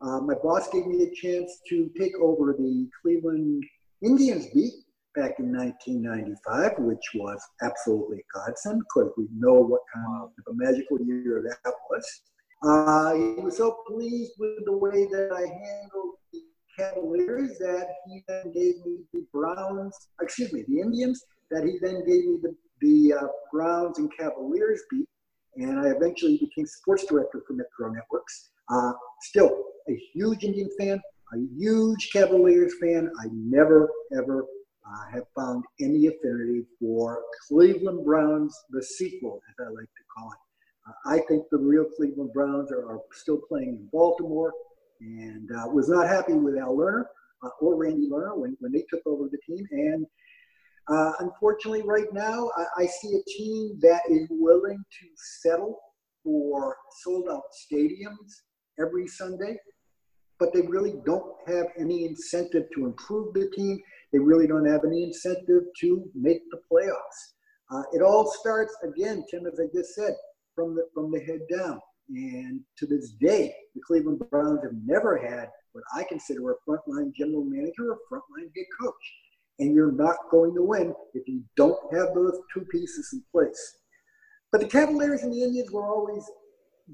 Uh, 0.00 0.20
my 0.20 0.34
boss 0.42 0.68
gave 0.70 0.86
me 0.86 1.04
a 1.04 1.14
chance 1.14 1.60
to 1.68 1.88
take 1.98 2.16
over 2.20 2.56
the 2.58 2.88
Cleveland 3.00 3.62
Indians 4.02 4.46
beat 4.52 4.74
back 5.14 5.38
in 5.38 5.52
1995, 5.56 6.72
which 6.78 7.04
was 7.14 7.40
absolutely 7.62 8.18
a 8.18 8.38
godsend 8.38 8.80
because 8.80 9.12
we 9.16 9.28
know 9.36 9.54
what 9.54 9.82
kind 9.94 10.24
of 10.24 10.30
a 10.48 10.54
magical 10.54 10.98
year 11.04 11.44
that 11.48 11.72
was. 11.90 12.22
Uh, 12.64 13.14
he 13.14 13.42
was 13.42 13.56
so 13.56 13.76
pleased 13.86 14.32
with 14.38 14.64
the 14.64 14.72
way 14.72 15.06
that 15.06 15.30
I 15.32 15.40
handled 15.40 16.14
the 16.32 16.40
Cavaliers 16.76 17.58
that 17.58 17.88
he 18.06 18.22
then 18.26 18.52
gave 18.52 18.84
me 18.84 18.98
the 19.12 19.24
Browns, 19.32 19.94
excuse 20.20 20.52
me, 20.52 20.64
the 20.68 20.80
Indians, 20.80 21.22
that 21.52 21.64
he 21.64 21.78
then 21.80 22.04
gave 22.06 22.24
me 22.24 22.38
the, 22.42 22.54
the 22.80 23.14
uh, 23.14 23.26
Browns 23.52 23.98
and 23.98 24.10
Cavaliers 24.18 24.80
beat. 24.90 25.06
And 25.56 25.78
I 25.78 25.90
eventually 25.90 26.38
became 26.38 26.66
sports 26.66 27.04
director 27.04 27.42
for 27.46 27.52
Metro 27.52 27.92
Networks. 27.92 28.50
Uh, 28.70 28.92
still 29.20 29.64
a 29.88 30.00
huge 30.14 30.44
Indian 30.44 30.70
fan, 30.78 31.00
a 31.34 31.38
huge 31.56 32.10
Cavaliers 32.12 32.72
fan. 32.80 33.10
I 33.20 33.26
never, 33.32 33.90
ever 34.16 34.46
uh, 34.86 35.12
have 35.12 35.24
found 35.36 35.64
any 35.80 36.06
affinity 36.06 36.64
for 36.80 37.22
Cleveland 37.48 38.04
Browns, 38.04 38.58
the 38.70 38.82
sequel, 38.82 39.40
as 39.50 39.66
I 39.66 39.68
like 39.68 39.84
to 39.84 40.04
call 40.16 40.32
it. 40.32 40.38
Uh, 40.88 41.14
I 41.14 41.18
think 41.28 41.44
the 41.50 41.58
real 41.58 41.84
Cleveland 41.96 42.32
Browns 42.32 42.72
are, 42.72 42.86
are 42.90 43.00
still 43.12 43.40
playing 43.48 43.68
in 43.68 43.88
Baltimore 43.92 44.52
and 45.00 45.50
uh, 45.50 45.68
was 45.68 45.88
not 45.88 46.08
happy 46.08 46.32
with 46.32 46.56
Al 46.56 46.76
Lerner 46.76 47.04
uh, 47.42 47.48
or 47.60 47.76
Randy 47.76 48.08
Lerner 48.08 48.36
when, 48.36 48.56
when 48.60 48.72
they 48.72 48.84
took 48.90 49.02
over 49.06 49.28
the 49.30 49.38
team. 49.46 49.66
And 49.70 50.06
uh, 50.88 51.12
unfortunately, 51.20 51.82
right 51.82 52.12
now, 52.12 52.50
I, 52.56 52.82
I 52.82 52.86
see 52.86 53.14
a 53.14 53.30
team 53.30 53.78
that 53.82 54.02
is 54.10 54.26
willing 54.30 54.78
to 54.78 55.06
settle 55.40 55.78
for 56.24 56.76
sold 57.02 57.28
out 57.30 57.42
stadiums 57.52 58.42
every 58.80 59.06
Sunday, 59.06 59.56
but 60.38 60.52
they 60.52 60.62
really 60.62 60.94
don't 61.04 61.34
have 61.46 61.66
any 61.78 62.04
incentive 62.04 62.64
to 62.74 62.86
improve 62.86 63.32
the 63.34 63.50
team. 63.54 63.80
They 64.12 64.18
really 64.18 64.46
don't 64.46 64.66
have 64.66 64.84
any 64.84 65.04
incentive 65.04 65.62
to 65.80 66.10
make 66.14 66.42
the 66.50 66.60
playoffs. 66.70 67.32
Uh, 67.70 67.82
it 67.92 68.02
all 68.02 68.30
starts 68.30 68.76
again, 68.82 69.24
Tim, 69.30 69.46
as 69.46 69.58
I 69.60 69.66
just 69.74 69.94
said, 69.94 70.14
from 70.54 70.74
the 70.74 70.86
from 70.94 71.10
the 71.10 71.20
head 71.20 71.40
down. 71.50 71.80
And 72.08 72.60
to 72.78 72.86
this 72.86 73.12
day, 73.20 73.54
the 73.74 73.80
Cleveland 73.86 74.20
Browns 74.30 74.60
have 74.62 74.74
never 74.84 75.16
had 75.16 75.48
what 75.72 75.84
I 75.94 76.04
consider 76.04 76.50
a 76.50 76.54
frontline 76.68 77.14
general 77.14 77.44
manager 77.44 77.92
or 77.92 77.98
frontline 78.10 78.50
head 78.54 78.66
coach. 78.80 79.14
And 79.58 79.74
you're 79.74 79.92
not 79.92 80.16
going 80.30 80.54
to 80.54 80.62
win 80.62 80.94
if 81.14 81.28
you 81.28 81.42
don't 81.56 81.78
have 81.94 82.14
those 82.14 82.38
two 82.52 82.64
pieces 82.70 83.10
in 83.12 83.22
place. 83.30 83.78
But 84.50 84.60
the 84.60 84.66
Cavaliers 84.66 85.22
and 85.22 85.32
the 85.32 85.42
Indians 85.42 85.70
were 85.70 85.86
always 85.86 86.24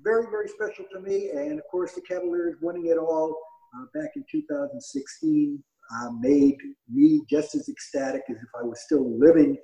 very, 0.02 0.26
very 0.30 0.48
special 0.48 0.84
to 0.92 1.00
me. 1.00 1.30
And 1.30 1.58
of 1.58 1.64
course, 1.70 1.94
the 1.94 2.02
Cavaliers 2.02 2.56
winning 2.60 2.86
it 2.86 2.98
all 2.98 3.36
uh, 3.76 3.84
back 3.94 4.10
in 4.16 4.24
2016 4.30 5.62
uh, 5.94 6.10
made 6.20 6.56
me 6.92 7.22
just 7.30 7.54
as 7.54 7.68
ecstatic 7.68 8.22
as 8.28 8.36
if 8.36 8.48
I 8.60 8.64
was 8.64 8.80
still 8.84 9.18
living 9.18 9.56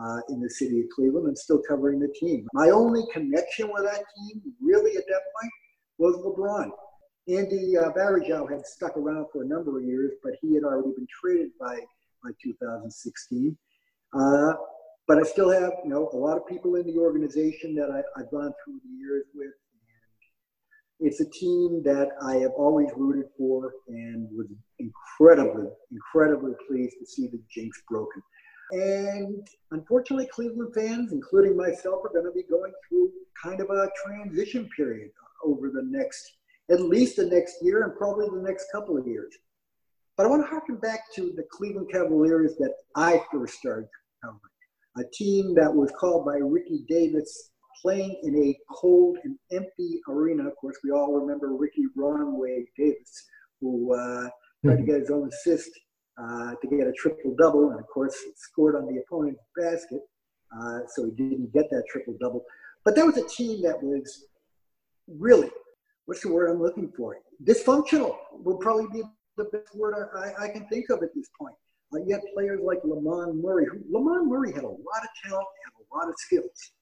uh, 0.00 0.20
in 0.28 0.40
the 0.40 0.50
city 0.50 0.80
of 0.80 0.86
Cleveland 0.94 1.26
and 1.26 1.38
still 1.38 1.60
covering 1.68 1.98
the 1.98 2.12
team. 2.18 2.46
My 2.52 2.70
only 2.70 3.02
connection 3.12 3.70
with 3.72 3.84
that 3.84 4.04
team, 4.16 4.42
really 4.60 4.96
at 4.96 5.04
that 5.06 5.22
point, 5.40 5.52
was 5.98 6.16
LeBron. 6.16 6.70
Andy 7.28 7.76
uh, 7.76 7.92
had 8.48 8.66
stuck 8.66 8.96
around 8.96 9.26
for 9.32 9.42
a 9.42 9.46
number 9.46 9.78
of 9.78 9.84
years, 9.84 10.12
but 10.22 10.32
he 10.40 10.54
had 10.54 10.64
already 10.64 10.94
been 10.96 11.06
traded 11.20 11.50
by, 11.60 11.78
by 12.22 12.30
2016. 12.42 13.56
Uh, 14.12 14.52
but 15.06 15.18
I 15.18 15.22
still 15.22 15.50
have, 15.50 15.72
you 15.84 15.90
know, 15.90 16.10
a 16.12 16.16
lot 16.16 16.36
of 16.36 16.46
people 16.46 16.76
in 16.76 16.86
the 16.86 16.98
organization 16.98 17.74
that 17.76 17.90
I, 17.90 18.20
have 18.20 18.30
gone 18.30 18.52
through 18.64 18.80
the 18.84 18.98
years 18.98 19.24
with 19.34 19.52
it's 21.00 21.20
a 21.20 21.30
team 21.30 21.82
that 21.84 22.08
I 22.22 22.36
have 22.36 22.50
always 22.56 22.88
rooted 22.96 23.30
for 23.36 23.72
and 23.86 24.28
was 24.32 24.48
incredibly, 24.80 25.68
incredibly 25.92 26.52
pleased 26.66 26.96
to 26.98 27.06
see 27.06 27.28
the 27.28 27.40
jinx 27.48 27.80
broken. 27.88 28.20
And 28.72 29.46
unfortunately, 29.70 30.28
Cleveland 30.32 30.74
fans, 30.74 31.12
including 31.12 31.56
myself, 31.56 32.04
are 32.04 32.12
going 32.12 32.26
to 32.26 32.32
be 32.32 32.42
going 32.42 32.72
through 32.88 33.12
kind 33.42 33.60
of 33.60 33.70
a 33.70 33.88
transition 34.04 34.68
period 34.76 35.10
over 35.44 35.70
the 35.70 35.84
next, 35.84 36.36
at 36.70 36.80
least 36.80 37.16
the 37.16 37.26
next 37.26 37.56
year 37.62 37.84
and 37.84 37.96
probably 37.96 38.26
the 38.28 38.46
next 38.46 38.66
couple 38.72 38.98
of 38.98 39.06
years. 39.06 39.34
But 40.18 40.26
I 40.26 40.30
want 40.30 40.42
to 40.42 40.48
harken 40.48 40.74
back 40.78 41.02
to 41.14 41.32
the 41.36 41.44
Cleveland 41.48 41.90
Cavaliers 41.92 42.56
that 42.58 42.72
I 42.96 43.22
first 43.30 43.54
started 43.54 43.88
covering, 44.20 44.40
a 44.96 45.04
team 45.14 45.54
that 45.54 45.72
was 45.72 45.92
called 45.92 46.26
by 46.26 46.38
Ricky 46.38 46.84
Davis 46.88 47.52
playing 47.80 48.18
in 48.24 48.34
a 48.34 48.58
cold 48.74 49.16
and 49.22 49.38
empty 49.52 50.00
arena. 50.08 50.48
Of 50.48 50.56
course, 50.56 50.76
we 50.82 50.90
all 50.90 51.12
remember 51.12 51.54
Ricky 51.54 51.84
Runway 51.96 52.64
Davis, 52.76 53.28
who 53.60 53.94
uh, 53.94 54.28
tried 54.64 54.78
to 54.78 54.82
get 54.82 54.98
his 54.98 55.10
own 55.10 55.28
assist 55.28 55.70
uh, 56.20 56.54
to 56.60 56.66
get 56.68 56.88
a 56.88 56.92
triple 56.98 57.36
double, 57.38 57.70
and 57.70 57.78
of 57.78 57.86
course, 57.86 58.16
scored 58.34 58.74
on 58.74 58.92
the 58.92 59.00
opponent's 59.00 59.40
basket. 59.56 60.00
Uh, 60.52 60.80
so 60.88 61.04
he 61.04 61.12
didn't 61.12 61.52
get 61.52 61.70
that 61.70 61.84
triple 61.88 62.16
double. 62.20 62.44
But 62.84 62.96
that 62.96 63.06
was 63.06 63.18
a 63.18 63.28
team 63.28 63.62
that 63.62 63.80
was 63.80 64.24
really, 65.06 65.50
what's 66.06 66.22
the 66.22 66.32
word 66.32 66.50
I'm 66.50 66.60
looking 66.60 66.90
for? 66.96 67.18
Dysfunctional 67.44 68.16
would 68.32 68.58
probably 68.58 68.88
be 68.92 69.04
the 69.38 69.44
best 69.44 69.74
word 69.74 69.94
I, 70.14 70.44
I 70.44 70.48
can 70.48 70.66
think 70.68 70.90
of 70.90 71.02
at 71.02 71.14
this 71.14 71.30
point. 71.40 71.54
Uh, 71.94 72.00
had 72.10 72.20
players 72.34 72.60
like 72.62 72.78
Lamond 72.84 73.42
Murray. 73.42 73.64
Who, 73.70 73.78
Lamond 73.90 74.28
Murray 74.28 74.52
had 74.52 74.64
a 74.64 74.68
lot 74.68 75.02
of 75.02 75.08
talent 75.24 75.46
and 75.64 75.72
a 75.80 75.96
lot 75.96 76.08
of 76.08 76.14
skills. 76.18 76.72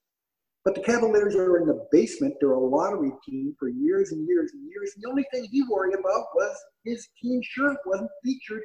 But 0.64 0.74
the 0.74 0.80
Cavaliers 0.80 1.36
are 1.36 1.58
in 1.58 1.66
the 1.68 1.86
basement. 1.92 2.34
They're 2.40 2.50
a 2.50 2.58
lottery 2.58 3.12
team 3.24 3.54
for 3.56 3.68
years 3.68 4.10
and 4.10 4.26
years 4.26 4.50
and 4.52 4.68
years. 4.68 4.92
The 4.98 5.08
only 5.08 5.24
thing 5.32 5.46
he 5.52 5.62
worried 5.70 5.94
about 5.94 6.24
was 6.34 6.56
his 6.84 7.06
team 7.22 7.40
shirt 7.44 7.76
wasn't 7.86 8.10
featured 8.24 8.62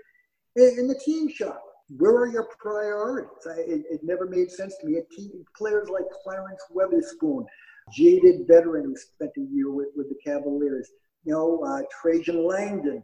in, 0.55 0.79
in 0.79 0.87
the 0.87 0.99
team 1.05 1.29
shop. 1.29 1.61
Where 1.97 2.15
are 2.15 2.27
your 2.27 2.47
priorities? 2.59 3.29
I, 3.45 3.59
it, 3.59 3.81
it, 3.91 3.99
never 4.01 4.25
made 4.25 4.49
sense 4.49 4.75
to 4.81 4.87
me. 4.87 4.99
Team, 5.15 5.29
players 5.55 5.89
like 5.89 6.05
Clarence 6.23 6.61
Weatherspoon, 6.73 7.45
jaded 7.93 8.47
veteran 8.47 8.85
who 8.85 8.95
spent 8.95 9.31
a 9.37 9.41
year 9.53 9.69
with, 9.69 9.89
with 9.95 10.09
the 10.09 10.15
Cavaliers, 10.25 10.89
you 11.23 11.33
know, 11.33 11.61
uh, 11.63 11.83
Trajan 12.01 12.47
Langdon, 12.47 13.03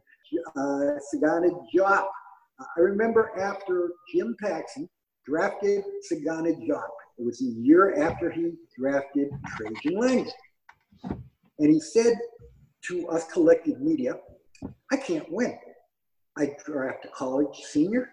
uh, 0.55 1.00
Sagana 1.13 1.50
Diop. 1.74 2.05
I 2.60 2.79
remember 2.79 3.31
after 3.39 3.91
Jim 4.13 4.36
Paxson 4.41 4.89
drafted 5.25 5.84
Sagana 6.12 6.53
Diop, 6.53 6.89
it 7.17 7.25
was 7.25 7.41
a 7.41 7.46
year 7.46 8.01
after 8.01 8.29
he 8.31 8.51
drafted 8.77 9.29
Trajan 9.55 10.00
Langdon. 10.00 10.34
And 11.60 11.74
he 11.74 11.79
said 11.79 12.15
to 12.88 13.07
us 13.10 13.25
collective 13.31 13.81
media, 13.81 14.15
I 14.91 14.98
can't 14.98 15.31
win. 15.31 15.57
I 16.38 16.55
draft 16.65 17.05
a 17.05 17.10
college 17.10 17.57
senior, 17.63 18.10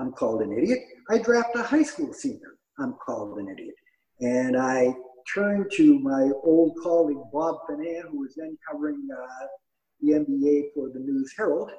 I'm 0.00 0.12
called 0.12 0.42
an 0.42 0.52
idiot. 0.52 0.80
I 1.10 1.18
draft 1.18 1.54
a 1.54 1.62
high 1.62 1.84
school 1.84 2.12
senior, 2.12 2.58
I'm 2.78 2.94
called 2.94 3.38
an 3.38 3.48
idiot. 3.48 3.74
And 4.20 4.56
I 4.56 4.92
turned 5.32 5.70
to 5.74 5.98
my 6.00 6.30
old 6.42 6.74
colleague 6.82 7.18
Bob 7.32 7.58
Finnan, 7.68 8.02
who 8.10 8.20
was 8.20 8.34
then 8.36 8.58
covering 8.68 9.06
uh, 9.12 9.46
the 10.00 10.12
NBA 10.12 10.74
for 10.74 10.90
the 10.92 11.00
News 11.00 11.32
Herald, 11.36 11.70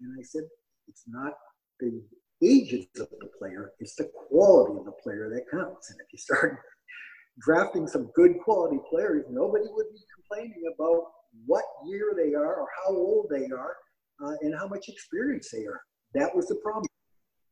and 0.00 0.12
I 0.18 0.22
said, 0.22 0.42
it's 0.88 1.04
not 1.06 1.32
the 1.80 2.02
ages 2.42 2.86
of 3.00 3.08
the 3.20 3.28
player, 3.38 3.72
it's 3.80 3.96
the 3.96 4.10
quality 4.28 4.78
of 4.78 4.84
the 4.84 4.92
player 5.02 5.30
that 5.30 5.50
counts. 5.50 5.90
And 5.90 6.00
if 6.00 6.06
you 6.12 6.18
start 6.18 6.58
drafting 7.40 7.86
some 7.86 8.10
good 8.14 8.38
quality 8.44 8.78
players, 8.90 9.24
nobody 9.30 9.64
would 9.70 9.86
be 9.92 10.00
complaining 10.14 10.62
about 10.74 11.04
what 11.46 11.64
year 11.86 12.14
they 12.16 12.34
are 12.34 12.54
or 12.56 12.68
how 12.84 12.92
old 12.92 13.26
they 13.30 13.46
are 13.46 13.76
uh, 14.24 14.34
and 14.42 14.54
how 14.56 14.68
much 14.68 14.88
experience 14.88 15.50
they 15.50 15.64
are. 15.64 15.80
That 16.14 16.34
was 16.34 16.46
the 16.46 16.56
problem. 16.56 16.86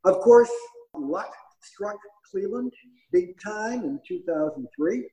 Of 0.04 0.20
course, 0.20 0.50
luck 0.94 1.32
struck 1.62 1.96
Cleveland 2.30 2.72
big 3.12 3.38
time 3.40 3.84
in 3.84 4.00
2003, 4.06 5.08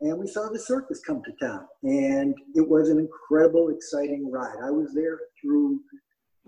and 0.00 0.18
we 0.18 0.26
saw 0.26 0.48
the 0.48 0.58
circus 0.58 1.00
come 1.06 1.22
to 1.24 1.46
town. 1.46 1.66
And 1.82 2.34
it 2.54 2.68
was 2.68 2.90
an 2.90 2.98
incredible, 2.98 3.70
exciting 3.70 4.30
ride. 4.30 4.56
I 4.62 4.70
was 4.70 4.92
there 4.94 5.18
through 5.40 5.80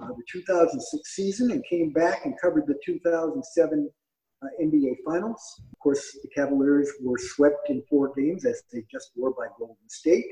uh, 0.01 0.09
the 0.09 0.23
2006 0.31 1.15
season 1.15 1.51
and 1.51 1.65
came 1.69 1.93
back 1.93 2.25
and 2.25 2.35
covered 2.41 2.67
the 2.67 2.79
2007 2.85 3.91
uh, 4.41 4.47
NBA 4.63 4.97
Finals. 5.05 5.63
Of 5.73 5.79
course, 5.81 6.19
the 6.23 6.29
Cavaliers 6.35 6.91
were 7.03 7.19
swept 7.19 7.71
in 7.71 7.83
four 7.89 8.13
games 8.15 8.45
as 8.45 8.63
they 8.73 8.85
just 8.91 9.11
were 9.17 9.33
by 9.33 9.47
Golden 9.59 9.77
State. 9.89 10.27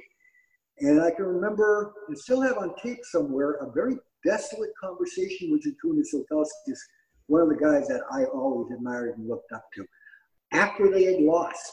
And 0.79 1.01
I 1.01 1.11
can 1.11 1.25
remember 1.25 1.95
and 2.09 2.19
still 2.19 2.43
have 2.43 2.59
on 2.59 2.75
tape 2.83 3.01
somewhere 3.03 3.53
a 3.55 3.73
very 3.73 3.97
desolate 4.25 4.73
conversation 4.83 5.51
with 5.51 5.65
Zydrunas 5.65 6.15
Ilgauskas, 6.15 6.79
one 7.29 7.41
of 7.41 7.49
the 7.49 7.57
guys 7.57 7.89
that 7.89 8.03
I 8.13 8.25
always 8.25 8.71
admired 8.73 9.17
and 9.17 9.27
looked 9.27 9.53
up 9.53 9.65
to. 9.75 9.87
After 10.53 10.91
they 10.91 11.05
had 11.05 11.23
lost, 11.23 11.73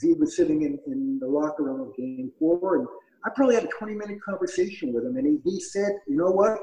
Z 0.00 0.14
was 0.18 0.36
sitting 0.36 0.62
in, 0.62 0.78
in 0.86 1.18
the 1.20 1.26
locker 1.26 1.64
room 1.64 1.80
of 1.80 1.96
game 1.96 2.30
four, 2.38 2.76
and 2.76 2.86
I 3.24 3.30
probably 3.34 3.54
had 3.54 3.64
a 3.64 3.68
20 3.78 3.94
minute 3.94 4.18
conversation 4.22 4.92
with 4.92 5.04
him. 5.04 5.16
And 5.16 5.26
he, 5.26 5.50
he 5.50 5.60
said, 5.60 5.92
You 6.06 6.16
know 6.16 6.30
what? 6.30 6.58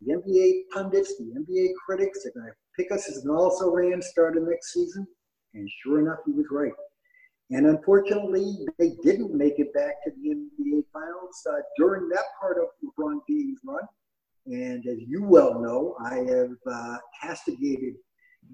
The 0.00 0.14
NBA 0.14 0.64
pundits, 0.72 1.16
the 1.16 1.24
NBA 1.24 1.68
critics 1.86 2.26
are 2.26 2.38
going 2.38 2.50
to 2.50 2.56
pick 2.76 2.92
us 2.92 3.08
as 3.08 3.24
an 3.24 3.30
also 3.30 3.70
ran 3.70 4.02
starting 4.02 4.48
next 4.48 4.72
season. 4.72 5.06
And 5.54 5.70
sure 5.82 6.00
enough, 6.00 6.18
he 6.26 6.32
was 6.32 6.46
right. 6.50 6.72
And 7.50 7.66
unfortunately, 7.66 8.66
they 8.78 8.92
didn't 9.02 9.34
make 9.34 9.58
it 9.58 9.72
back 9.72 10.02
to 10.04 10.10
the 10.10 10.30
NBA 10.30 10.84
Finals 10.92 11.46
uh, 11.48 11.60
during 11.78 12.08
that 12.08 12.24
part 12.40 12.58
of 12.58 12.64
LeBron 12.82 13.20
James' 13.28 13.60
run. 13.64 13.82
And 14.46 14.84
as 14.86 14.98
you 15.06 15.22
well 15.22 15.60
know, 15.60 15.96
I 16.04 16.16
have 16.16 16.50
uh, 16.70 16.96
castigated 17.22 17.94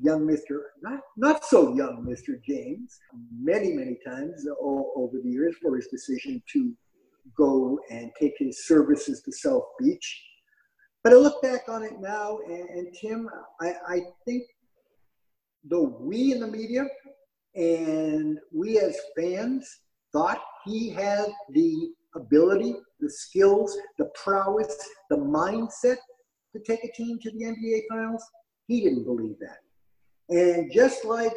young 0.01 0.27
Mr. 0.27 0.61
not 0.83 1.01
not 1.17 1.45
so 1.45 1.75
young 1.75 2.07
Mr. 2.09 2.43
James 2.43 2.99
many 3.33 3.73
many 3.73 3.99
times 4.07 4.47
over 4.61 5.19
the 5.23 5.31
years 5.31 5.57
for 5.63 5.77
his 5.77 5.89
decision 5.89 6.43
to 6.53 6.73
go 7.37 7.79
and 7.91 8.11
take 8.19 8.35
his 8.39 8.67
services 8.67 9.23
to 9.23 9.33
South 9.33 9.65
Beach. 9.79 10.23
But 11.03 11.13
I 11.13 11.17
look 11.17 11.41
back 11.43 11.63
on 11.69 11.83
it 11.83 12.01
now, 12.01 12.39
and, 12.47 12.69
and 12.69 12.95
Tim, 13.01 13.29
I, 13.61 13.75
I 13.89 14.01
think 14.27 14.43
though 15.65 15.97
we 16.01 16.33
in 16.33 16.41
the 16.41 16.47
media 16.47 16.85
and 17.55 18.39
we 18.53 18.79
as 18.79 18.97
fans 19.17 19.81
thought 20.13 20.43
he 20.65 20.91
had 20.91 21.27
the 21.51 21.91
ability, 22.15 22.75
the 23.01 23.11
skills, 23.11 23.77
the 23.99 24.11
prowess, 24.23 24.77
the 25.09 25.17
mindset 25.17 25.97
to 26.55 26.63
take 26.67 26.85
a 26.85 26.93
team 26.93 27.19
to 27.23 27.31
the 27.31 27.45
NBA 27.45 27.83
Finals. 27.91 28.25
He 28.67 28.83
didn't 28.83 29.05
believe 29.05 29.37
that. 29.41 29.59
And 30.31 30.73
just 30.73 31.05
like 31.05 31.33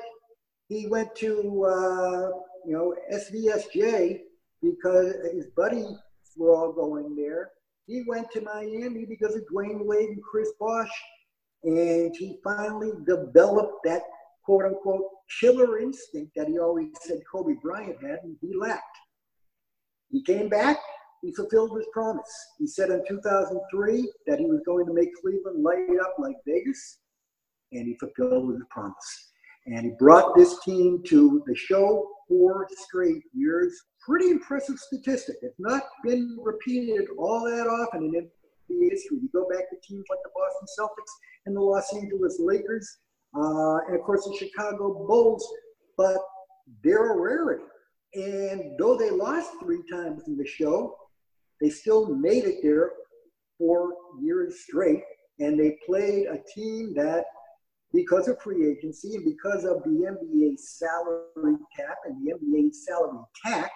he 0.69 0.87
went 0.87 1.15
to, 1.15 1.65
uh, 1.65 2.29
you 2.65 2.73
know, 2.73 2.95
SVSJ 3.11 4.19
because 4.61 5.13
his 5.33 5.47
buddies 5.55 5.97
were 6.37 6.55
all 6.55 6.71
going 6.71 7.15
there, 7.15 7.51
he 7.87 8.03
went 8.07 8.31
to 8.31 8.41
Miami 8.41 9.05
because 9.05 9.35
of 9.35 9.43
Dwyane 9.51 9.85
Wade 9.85 10.09
and 10.09 10.23
Chris 10.23 10.49
Bosh. 10.59 10.91
And 11.63 12.15
he 12.15 12.39
finally 12.43 12.91
developed 13.05 13.83
that 13.85 14.03
quote 14.45 14.65
unquote 14.65 15.05
killer 15.39 15.79
instinct 15.79 16.33
that 16.35 16.47
he 16.47 16.59
always 16.59 16.87
said 17.01 17.19
Kobe 17.31 17.55
Bryant 17.61 17.97
had, 18.01 18.19
and 18.23 18.35
he 18.41 18.55
lacked. 18.55 18.83
He 20.11 20.21
came 20.21 20.49
back, 20.49 20.77
he 21.21 21.33
fulfilled 21.33 21.75
his 21.75 21.87
promise. 21.93 22.31
He 22.59 22.67
said 22.67 22.89
in 22.89 23.03
2003 23.07 24.11
that 24.27 24.39
he 24.39 24.45
was 24.45 24.61
going 24.65 24.85
to 24.85 24.93
make 24.93 25.09
Cleveland 25.21 25.63
light 25.63 25.87
up 26.01 26.15
like 26.19 26.35
Vegas, 26.45 26.99
and 27.73 27.87
he 27.87 27.95
fulfilled 27.99 28.53
his 28.53 28.63
promise. 28.69 29.31
And 29.65 29.85
he 29.85 29.91
brought 29.97 30.35
this 30.35 30.59
team 30.63 31.01
to 31.07 31.43
the 31.47 31.55
show 31.55 32.07
four 32.27 32.67
straight 32.87 33.23
years. 33.33 33.73
Pretty 34.05 34.29
impressive 34.29 34.77
statistic. 34.77 35.37
It's 35.41 35.59
not 35.59 35.83
been 36.03 36.37
repeated 36.41 37.05
all 37.17 37.45
that 37.45 37.67
often 37.67 38.03
in 38.03 38.29
NBA 38.69 38.89
history. 38.91 39.17
You 39.21 39.29
go 39.33 39.47
back 39.49 39.69
to 39.69 39.75
teams 39.87 40.03
like 40.09 40.19
the 40.23 40.31
Boston 40.35 40.67
Celtics 40.77 41.11
and 41.45 41.55
the 41.55 41.61
Los 41.61 41.93
Angeles 41.93 42.39
Lakers, 42.39 42.97
uh, 43.35 43.77
and 43.87 43.95
of 43.95 44.01
course 44.05 44.25
the 44.25 44.35
Chicago 44.37 45.05
Bulls, 45.07 45.47
but 45.97 46.17
they're 46.83 47.13
a 47.13 47.21
rarity. 47.21 47.63
And 48.15 48.77
though 48.77 48.95
they 48.97 49.09
lost 49.09 49.51
three 49.61 49.81
times 49.91 50.23
in 50.27 50.37
the 50.37 50.45
show, 50.45 50.95
they 51.61 51.69
still 51.69 52.15
made 52.15 52.43
it 52.43 52.57
there 52.61 52.91
four 53.57 53.93
years 54.21 54.61
straight. 54.63 55.03
And 55.39 55.59
they 55.59 55.77
played 55.85 56.27
a 56.27 56.37
team 56.53 56.93
that, 56.95 57.25
because 57.93 58.27
of 58.27 58.41
free 58.41 58.71
agency 58.71 59.15
and 59.15 59.25
because 59.25 59.63
of 59.65 59.83
the 59.83 59.89
NBA 59.89 60.57
salary 60.57 61.57
cap 61.77 61.97
and 62.05 62.25
the 62.25 62.33
NBA 62.33 62.73
salary 62.73 63.23
tax, 63.45 63.71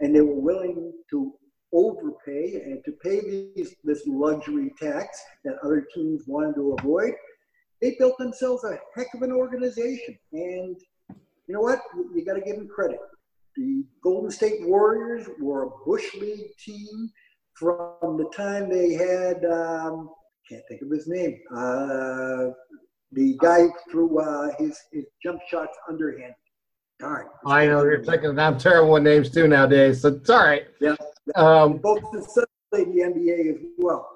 and 0.00 0.14
they 0.14 0.22
were 0.22 0.40
willing 0.40 0.92
to 1.10 1.32
overpay 1.72 2.62
and 2.64 2.82
to 2.84 2.92
pay 3.02 3.20
these, 3.20 3.74
this 3.84 4.02
luxury 4.06 4.72
tax 4.80 5.20
that 5.44 5.56
other 5.62 5.86
teams 5.94 6.22
wanted 6.26 6.54
to 6.54 6.76
avoid, 6.78 7.12
they 7.82 7.96
built 7.98 8.16
themselves 8.18 8.64
a 8.64 8.78
heck 8.96 9.12
of 9.14 9.22
an 9.22 9.32
organization. 9.32 10.16
And 10.32 10.76
you 11.10 11.54
know 11.54 11.60
what? 11.60 11.80
You, 12.14 12.24
got 12.24 12.34
to 12.34 12.40
give 12.40 12.56
them 12.56 12.68
credit. 12.68 12.98
The 13.56 13.84
Golden 14.02 14.30
State 14.30 14.66
Warriors 14.66 15.28
were 15.38 15.64
a 15.64 15.70
Bush 15.84 16.14
League 16.14 16.56
team 16.64 17.10
from 17.52 18.16
the 18.16 18.30
time 18.34 18.68
they 18.68 18.94
had, 18.94 19.44
um, 19.44 20.10
can't 20.48 20.62
think 20.68 20.82
of 20.82 20.90
his 20.90 21.06
name, 21.06 21.38
uh, 21.54 22.46
the 23.14 23.36
guy 23.40 23.66
threw 23.90 24.18
uh, 24.18 24.50
his, 24.58 24.78
his 24.92 25.04
jump 25.22 25.40
shots 25.48 25.76
underhand. 25.88 26.34
Darn. 27.00 27.26
I 27.46 27.66
know 27.66 27.82
you're 27.82 28.04
thinking 28.04 28.38
I'm 28.38 28.56
terrible 28.56 28.92
with 28.92 29.02
names 29.02 29.30
too 29.30 29.48
nowadays, 29.48 30.02
so 30.02 30.08
it's 30.08 30.30
all 30.30 30.44
right. 30.44 30.62
Yeah. 30.80 30.94
Um, 31.34 31.78
both 31.78 32.02
his 32.12 32.32
sons 32.32 32.46
played 32.72 32.88
the 32.88 33.00
NBA 33.00 33.54
as 33.54 33.60
well. 33.78 34.08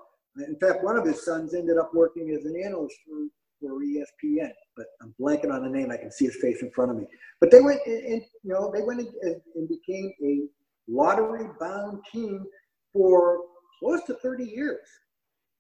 In 0.46 0.56
fact, 0.60 0.84
one 0.84 0.96
of 0.96 1.04
his 1.04 1.24
sons 1.24 1.54
ended 1.54 1.76
up 1.76 1.90
working 1.92 2.30
as 2.30 2.44
an 2.44 2.54
analyst 2.64 2.96
for 3.06 3.26
for 3.60 3.80
ESPN, 3.82 4.52
but 4.76 4.86
I'm 5.02 5.12
blanking 5.20 5.52
on 5.52 5.64
the 5.64 5.68
name. 5.68 5.90
I 5.90 5.96
can 5.96 6.12
see 6.12 6.26
his 6.26 6.36
face 6.36 6.62
in 6.62 6.70
front 6.70 6.92
of 6.92 6.96
me. 6.96 7.06
But 7.40 7.50
they 7.50 7.60
went 7.60 7.80
and, 7.86 8.22
you 8.44 8.52
know 8.52 8.70
they 8.72 8.82
went 8.82 9.00
and, 9.00 9.36
and 9.56 9.68
became 9.68 10.12
a 10.22 10.42
lottery-bound 10.88 12.04
team 12.12 12.44
for 12.92 13.40
close 13.80 14.04
to 14.04 14.14
30 14.14 14.44
years. 14.44 14.86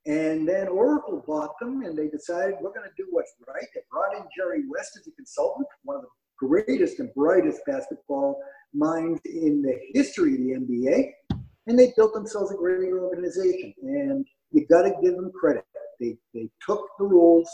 And 0.06 0.48
then 0.48 0.68
Oracle 0.68 1.22
bought 1.26 1.58
them, 1.60 1.82
and 1.82 1.96
they 1.96 2.08
decided 2.08 2.54
we're 2.60 2.72
going 2.72 2.88
to 2.88 3.02
do 3.02 3.06
what's 3.10 3.34
right. 3.46 3.66
They 3.74 3.80
brought 3.90 4.16
in 4.16 4.22
Jerry 4.36 4.62
West 4.68 4.98
as 4.98 5.06
a 5.06 5.12
consultant, 5.12 5.66
one 5.82 5.96
of 5.96 6.02
the 6.02 6.08
greatest 6.38 6.98
and 7.00 7.12
brightest 7.14 7.60
basketball 7.66 8.40
minds 8.72 9.20
in 9.24 9.62
the 9.62 9.78
history 9.92 10.34
of 10.34 10.38
the 10.38 10.54
NBA, 10.54 11.40
and 11.66 11.78
they 11.78 11.92
built 11.96 12.14
themselves 12.14 12.52
a 12.52 12.56
great 12.56 12.92
organization. 12.92 13.74
And 13.82 14.26
you 14.52 14.66
got 14.70 14.82
to 14.82 14.92
give 15.02 15.16
them 15.16 15.30
credit. 15.38 15.64
They 16.00 16.16
they 16.32 16.48
took 16.66 16.86
the 16.98 17.04
rules 17.04 17.50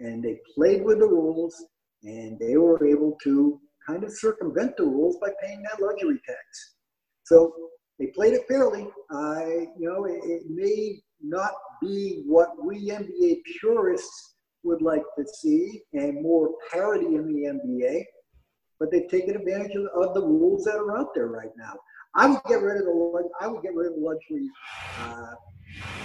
and 0.00 0.22
they 0.22 0.38
played 0.54 0.84
with 0.84 0.98
the 0.98 1.06
rules, 1.06 1.54
and 2.02 2.38
they 2.38 2.56
were 2.56 2.86
able 2.86 3.16
to 3.24 3.60
kind 3.86 4.04
of 4.04 4.12
circumvent 4.12 4.76
the 4.76 4.84
rules 4.84 5.16
by 5.20 5.28
paying 5.42 5.62
that 5.62 5.80
luxury 5.80 6.20
tax. 6.26 6.74
So 7.24 7.54
they 7.98 8.06
played 8.14 8.34
it 8.34 8.42
fairly. 8.48 8.88
I, 9.10 9.68
you 9.78 9.88
know, 9.88 10.04
it, 10.04 10.20
it 10.24 10.42
may 10.48 11.00
not 11.22 11.52
be 11.80 12.22
what 12.26 12.50
we 12.64 12.90
NBA 12.90 13.42
purists 13.60 14.34
would 14.62 14.82
like 14.82 15.02
to 15.18 15.24
see 15.26 15.82
and 15.92 16.22
more 16.22 16.50
parity 16.72 17.06
in 17.06 17.32
the 17.32 17.48
NBA, 17.48 18.04
but 18.78 18.90
they've 18.90 19.08
taken 19.08 19.36
advantage 19.36 19.74
of, 19.76 19.86
of 19.94 20.14
the 20.14 20.22
rules 20.22 20.64
that 20.64 20.76
are 20.76 20.98
out 20.98 21.14
there 21.14 21.28
right 21.28 21.50
now. 21.56 21.74
I 22.14 22.26
would 22.26 22.42
get 22.48 22.60
rid 22.62 22.78
of 22.78 22.84
the 22.84 23.30
I 23.40 23.46
would 23.46 23.62
get 23.62 23.74
rid 23.74 23.88
of 23.88 23.94
the 23.94 24.00
luxury 24.00 24.48
uh, 25.00 25.34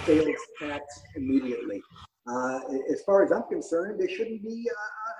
sales 0.04 0.36
tax 0.60 0.84
immediately. 1.16 1.82
Uh, 2.28 2.60
as 2.92 3.02
far 3.04 3.24
as 3.24 3.32
I'm 3.32 3.44
concerned, 3.48 4.00
there 4.00 4.08
shouldn't 4.08 4.42
be 4.42 4.68
a, 4.68 4.76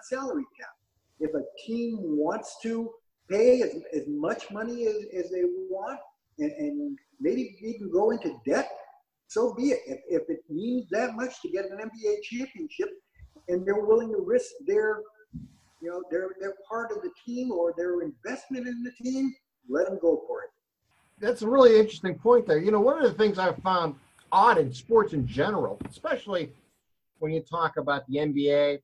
salary 0.08 0.44
cap. 0.58 0.70
If 1.18 1.34
a 1.34 1.42
team 1.66 1.96
wants 2.00 2.58
to 2.62 2.90
pay 3.28 3.62
as, 3.62 3.74
as 3.92 4.06
much 4.06 4.50
money 4.52 4.86
as, 4.86 4.94
as 5.18 5.30
they 5.30 5.42
want 5.68 5.98
and, 6.38 6.52
and 6.52 6.98
maybe 7.18 7.56
even 7.60 7.90
go 7.90 8.10
into 8.10 8.36
debt, 8.46 8.70
so 9.28 9.54
be 9.54 9.70
it. 9.70 9.80
If, 9.86 10.22
if 10.22 10.30
it 10.30 10.40
means 10.48 10.86
that 10.90 11.14
much 11.14 11.40
to 11.42 11.48
get 11.48 11.66
an 11.66 11.78
NBA 11.78 12.22
championship 12.22 12.90
and 13.48 13.66
they're 13.66 13.84
willing 13.84 14.10
to 14.10 14.22
risk 14.24 14.50
their, 14.66 15.00
you 15.80 15.90
know, 15.90 16.02
their, 16.10 16.30
their 16.40 16.54
part 16.68 16.92
of 16.92 17.02
the 17.02 17.10
team 17.24 17.50
or 17.50 17.74
their 17.76 18.02
investment 18.02 18.66
in 18.66 18.82
the 18.82 18.92
team, 18.92 19.34
let 19.68 19.86
them 19.86 19.98
go 20.00 20.22
for 20.26 20.42
it. 20.42 20.50
That's 21.18 21.42
a 21.42 21.48
really 21.48 21.78
interesting 21.78 22.14
point 22.14 22.46
there. 22.46 22.58
You 22.58 22.70
know, 22.70 22.80
one 22.80 23.02
of 23.02 23.10
the 23.10 23.16
things 23.16 23.38
I've 23.38 23.58
found 23.58 23.94
odd 24.32 24.58
in 24.58 24.72
sports 24.72 25.12
in 25.12 25.26
general, 25.26 25.78
especially 25.88 26.52
when 27.18 27.32
you 27.32 27.40
talk 27.40 27.78
about 27.78 28.06
the 28.06 28.18
NBA, 28.18 28.80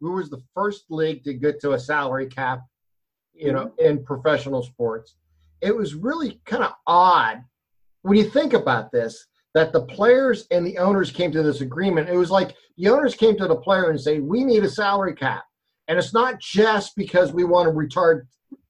who 0.00 0.12
was 0.12 0.30
the 0.30 0.42
first 0.54 0.84
league 0.90 1.24
to 1.24 1.34
get 1.34 1.60
to 1.60 1.72
a 1.72 1.78
salary 1.78 2.26
cap, 2.26 2.60
you 3.34 3.52
know, 3.52 3.66
mm-hmm. 3.66 3.86
in 3.86 4.04
professional 4.04 4.62
sports. 4.62 5.16
It 5.60 5.74
was 5.74 5.94
really 5.94 6.40
kind 6.44 6.64
of 6.64 6.72
odd 6.86 7.42
when 8.02 8.18
you 8.18 8.28
think 8.28 8.52
about 8.52 8.90
this 8.90 9.26
that 9.54 9.72
the 9.72 9.82
players 9.82 10.46
and 10.50 10.66
the 10.66 10.78
owners 10.78 11.10
came 11.10 11.30
to 11.32 11.42
this 11.42 11.60
agreement. 11.60 12.08
It 12.08 12.16
was 12.16 12.30
like 12.30 12.54
the 12.76 12.88
owners 12.88 13.14
came 13.14 13.36
to 13.36 13.46
the 13.46 13.56
player 13.56 13.90
and 13.90 14.00
say, 14.00 14.18
"We 14.18 14.44
need 14.44 14.64
a 14.64 14.68
salary 14.68 15.14
cap," 15.14 15.44
and 15.88 15.98
it's 15.98 16.14
not 16.14 16.40
just 16.40 16.96
because 16.96 17.32
we 17.32 17.44
want 17.44 17.68
to 17.68 17.72
retard 17.72 18.22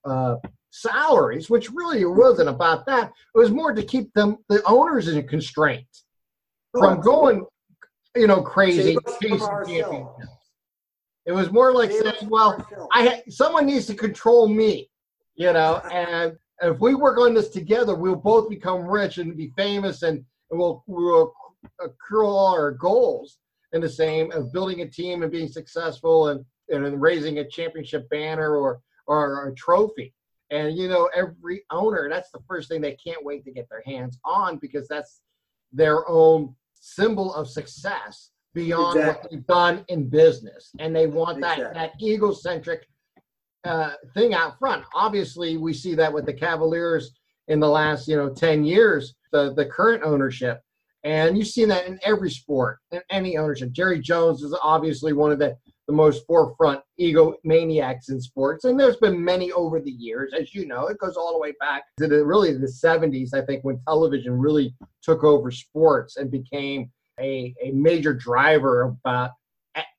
uh, 0.05 0.37
salaries, 0.71 1.49
which 1.49 1.71
really 1.71 2.05
wasn't 2.05 2.49
about 2.49 2.87
that. 2.87 3.13
It 3.35 3.39
was 3.39 3.51
more 3.51 3.73
to 3.73 3.83
keep 3.83 4.13
them 4.15 4.39
the 4.49 4.63
owners 4.65 5.09
in 5.09 5.27
constraint 5.29 5.87
from 6.77 7.01
going, 7.01 7.47
you 8.17 8.27
know, 8.27 8.43
crazy 8.43 8.97
It 11.25 11.33
was 11.33 11.53
more 11.53 11.73
like 11.73 11.93
saying, 11.93 12.29
"Well, 12.29 12.67
I 12.93 13.07
ha- 13.07 13.23
someone 13.29 13.67
needs 13.67 13.87
to 13.87 13.95
control 13.95 14.49
me," 14.49 14.91
you 15.37 15.53
know, 15.53 15.77
and 15.93 16.37
if 16.63 16.81
we 16.81 16.95
work 16.95 17.19
on 17.19 17.35
this 17.35 17.51
together, 17.51 17.95
we'll 17.95 18.17
both 18.17 18.49
become 18.49 18.87
rich 18.87 19.19
and 19.19 19.37
be 19.37 19.53
famous, 19.57 20.03
and, 20.03 20.25
and 20.53 20.61
we'll 20.61 20.85
we'll 20.87 21.33
accrue 21.81 22.27
all 22.27 22.55
our 22.55 22.71
goals 22.71 23.39
in 23.73 23.81
the 23.81 23.89
same 23.89 24.31
of 24.33 24.53
building 24.53 24.83
a 24.83 24.89
team 24.89 25.23
and 25.23 25.33
being 25.33 25.49
successful 25.49 26.29
and 26.29 26.45
and 26.69 27.03
raising 27.03 27.39
a 27.39 27.49
championship 27.49 28.09
banner 28.11 28.57
or 28.57 28.81
or 29.07 29.49
a 29.49 29.55
trophy. 29.55 30.15
And 30.51 30.77
you 30.77 30.87
know, 30.87 31.09
every 31.15 31.63
owner, 31.71 32.09
that's 32.09 32.31
the 32.31 32.43
first 32.47 32.69
thing 32.69 32.81
they 32.81 32.97
can't 32.97 33.25
wait 33.25 33.45
to 33.47 33.51
get 33.51 33.69
their 33.69 33.83
hands 33.85 34.19
on 34.25 34.59
because 34.59 34.87
that's 34.87 35.23
their 35.73 36.09
own 36.09 36.55
symbol 36.75 37.33
of 37.35 37.49
success 37.49 38.31
beyond 38.55 38.99
exactly. 38.99 39.23
what 39.23 39.31
they've 39.31 39.47
done 39.47 39.85
in 39.89 40.09
business. 40.09 40.71
And 40.79 40.95
they 40.95 41.07
want 41.07 41.41
that 41.41 41.59
exactly. 41.59 41.81
that 41.81 42.03
egocentric 42.03 42.87
uh, 43.65 43.93
thing 44.13 44.35
out 44.35 44.59
front. 44.59 44.85
Obviously, 44.95 45.57
we 45.57 45.73
see 45.73 45.95
that 45.95 46.13
with 46.13 46.27
the 46.27 46.35
Cavaliers 46.35 47.13
in 47.49 47.59
the 47.59 47.69
last, 47.69 48.07
you 48.07 48.17
know, 48.17 48.29
10 48.29 48.65
years, 48.65 49.15
the, 49.33 49.55
the 49.55 49.67
current 49.67 50.03
ownership. 50.05 50.61
And 51.05 51.37
you've 51.37 51.49
seen 51.49 51.69
that 51.69 51.87
in 51.87 51.99
every 52.05 52.31
sport, 52.31 52.79
in 52.93 53.01
any 53.11 53.37
ownership. 53.37 53.73
Jerry 53.73 54.01
Jones 54.01 54.43
is 54.43 54.57
obviously 54.63 55.13
one 55.13 55.33
of 55.33 55.39
the 55.39 55.57
the 55.89 55.93
most 55.93 56.25
forefront 56.27 56.81
egomaniacs 57.01 58.09
in 58.09 58.21
sports. 58.21 58.65
And 58.65 58.79
there's 58.79 58.97
been 58.97 59.23
many 59.23 59.51
over 59.53 59.81
the 59.81 59.91
years, 59.91 60.33
as 60.33 60.55
you 60.55 60.67
know. 60.67 60.87
It 60.87 60.99
goes 60.99 61.17
all 61.17 61.33
the 61.33 61.41
way 61.41 61.53
back 61.59 61.85
to 61.99 62.07
the 62.07 62.25
really 62.25 62.53
the 62.53 62.67
70s, 62.67 63.35
I 63.35 63.45
think, 63.45 63.65
when 63.65 63.81
television 63.87 64.39
really 64.39 64.75
took 65.03 65.25
over 65.25 65.51
sports 65.51 66.17
and 66.17 66.31
became 66.31 66.91
a, 67.19 67.55
a 67.63 67.73
major 67.73 68.15
driver 68.15 68.83
about 68.83 69.33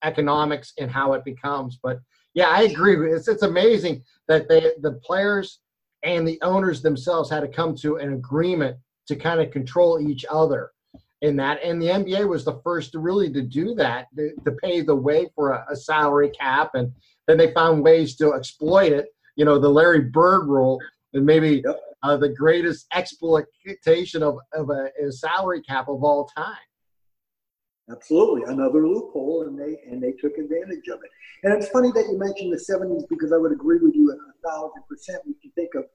economics 0.03 0.73
and 0.79 0.89
how 0.89 1.13
it 1.13 1.25
becomes. 1.25 1.79
But 1.81 1.99
yeah, 2.33 2.49
I 2.49 2.63
agree. 2.63 3.11
It's 3.11 3.27
it's 3.27 3.43
amazing 3.43 4.03
that 4.27 4.47
they 4.49 4.71
the 4.81 4.99
players 5.03 5.59
and 6.03 6.27
the 6.27 6.39
owners 6.41 6.81
themselves 6.81 7.29
had 7.29 7.41
to 7.41 7.47
come 7.47 7.75
to 7.75 7.97
an 7.97 8.13
agreement 8.13 8.77
to 9.07 9.15
kind 9.15 9.41
of 9.41 9.51
control 9.51 9.99
each 9.99 10.25
other 10.29 10.71
in 11.23 11.37
that. 11.37 11.63
And 11.63 11.81
the 11.81 11.87
NBA 11.87 12.27
was 12.27 12.45
the 12.45 12.59
first 12.63 12.91
to 12.91 12.99
really 12.99 13.31
to 13.31 13.41
do 13.41 13.73
that, 13.75 14.07
to, 14.17 14.31
to 14.45 14.51
pave 14.63 14.85
the 14.85 14.95
way 14.95 15.29
for 15.35 15.53
a, 15.53 15.65
a, 15.71 15.75
salary 15.75 16.29
cap. 16.29 16.71
And 16.73 16.91
then 17.27 17.37
they 17.37 17.53
found 17.53 17.83
ways 17.83 18.15
to 18.17 18.33
exploit 18.33 18.91
it. 18.91 19.07
You 19.35 19.45
know, 19.45 19.57
the 19.57 19.69
Larry 19.69 20.01
Bird 20.01 20.47
rule, 20.47 20.79
and 21.13 21.25
maybe 21.25 21.63
uh, 22.03 22.17
the 22.17 22.29
greatest 22.29 22.85
exploitation 22.93 24.21
of, 24.21 24.37
of 24.53 24.69
a, 24.69 24.89
a, 25.01 25.11
salary 25.11 25.61
cap 25.61 25.87
of 25.87 26.03
all 26.03 26.29
time. 26.35 26.55
Absolutely, 27.89 28.43
another 28.43 28.87
loophole, 28.87 29.43
and 29.47 29.59
they 29.59 29.77
and 29.89 30.01
they 30.01 30.11
took 30.13 30.37
advantage 30.37 30.87
of 30.87 30.99
it. 31.03 31.09
And 31.43 31.53
it's 31.53 31.67
funny 31.69 31.91
that 31.91 32.05
you 32.09 32.17
mentioned 32.17 32.53
the 32.53 32.57
'70s 32.57 33.03
because 33.09 33.33
I 33.33 33.37
would 33.37 33.51
agree 33.51 33.79
with 33.79 33.93
you 33.95 34.11
a 34.11 34.47
thousand 34.47 34.83
percent. 34.87 35.21
We 35.25 35.33
can 35.41 35.51
think 35.51 35.75
of 35.75 35.85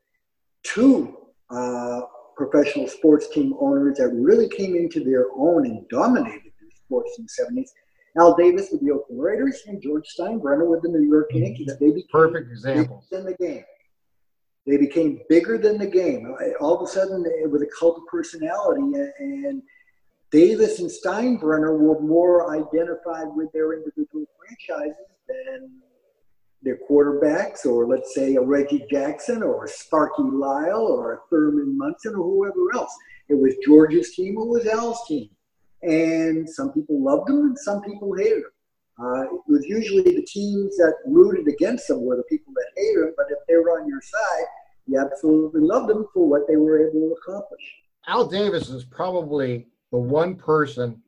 two 0.64 1.16
uh, 1.49 2.03
professional 2.38 2.87
sports 2.87 3.29
team 3.29 3.55
owners 3.61 3.98
that 3.98 4.09
really 4.11 4.48
came 4.48 4.77
into 4.77 5.03
their 5.03 5.27
own 5.37 5.66
and 5.66 5.87
dominated 5.88 6.53
the 6.61 6.70
sports 6.77 7.18
in 7.18 7.27
the 7.27 7.62
70s. 7.62 7.68
Al 8.18 8.37
Davis 8.37 8.68
with 8.72 8.81
the 8.81 8.92
Oakland 8.92 9.20
Raiders 9.20 9.62
and 9.66 9.83
George 9.83 10.07
Steinbrenner 10.18 10.66
with 10.66 10.83
the 10.83 10.88
New 10.88 11.07
York 11.07 11.31
mm-hmm. 11.31 11.44
Yankees. 11.44 11.72
They 11.79 11.90
became 11.90 12.09
perfect 12.11 12.51
example 12.51 13.05
in 13.12 13.24
the 13.24 13.35
game. 13.35 13.64
They 14.66 14.77
became 14.77 15.20
bigger 15.29 15.59
than 15.59 15.79
the 15.79 15.87
game. 15.87 16.35
All 16.61 16.77
of 16.77 16.83
a 16.83 16.87
sudden, 16.87 17.24
with 17.51 17.62
a 17.62 17.70
cult 17.79 17.96
of 17.96 18.07
personality, 18.07 18.83
and 19.18 19.62
Davis 20.31 20.79
and 20.79 20.90
Steinbrenner 20.90 21.79
were 21.79 22.01
more 22.01 22.55
identified 22.55 23.29
with 23.35 23.51
their 23.53 23.72
individual 23.72 24.27
franchises 24.38 24.94
than 25.27 25.70
their 26.62 26.79
quarterbacks, 26.90 27.64
or 27.64 27.87
let's 27.87 28.14
say 28.14 28.35
a 28.35 28.40
Reggie 28.40 28.85
Jackson 28.90 29.42
or 29.42 29.64
a 29.64 29.68
Sparky 29.68 30.23
Lyle 30.23 30.87
or 30.87 31.14
a 31.14 31.18
Thurman 31.31 31.77
Munson 31.77 32.14
or 32.14 32.25
whoever 32.25 32.75
else. 32.75 32.94
It 33.29 33.35
was 33.35 33.55
George's 33.64 34.14
team, 34.14 34.37
it 34.38 34.47
was 34.47 34.66
Al's 34.66 35.01
team. 35.07 35.31
And 35.83 36.49
some 36.49 36.73
people 36.73 37.03
loved 37.03 37.29
them 37.29 37.40
and 37.40 37.59
some 37.59 37.83
people 37.83 38.14
hated 38.16 38.42
them. 38.44 38.53
Uh, 39.01 39.23
it 39.23 39.40
was 39.47 39.64
usually 39.66 40.03
the 40.03 40.27
teams 40.27 40.77
that 40.77 40.94
rooted 41.07 41.47
against 41.47 41.87
them 41.87 42.05
were 42.05 42.16
the 42.16 42.25
people 42.25 42.53
that 42.55 42.66
hated 42.77 43.05
them, 43.05 43.14
but 43.16 43.27
if 43.31 43.38
they 43.47 43.55
were 43.55 43.81
on 43.81 43.87
your 43.87 44.01
side, 44.03 44.44
you 44.87 44.99
absolutely 44.99 45.61
loved 45.61 45.88
them 45.88 46.05
for 46.12 46.29
what 46.29 46.49
they 46.49 46.57
were 46.57 46.88
able 46.88 47.01
to 47.01 47.14
accomplish. 47.23 47.62
Al 48.09 48.27
Davis 48.27 48.71
is 48.71 48.85
probably 48.85 49.68
the 49.92 49.99
one 49.99 50.35
person, 50.35 51.01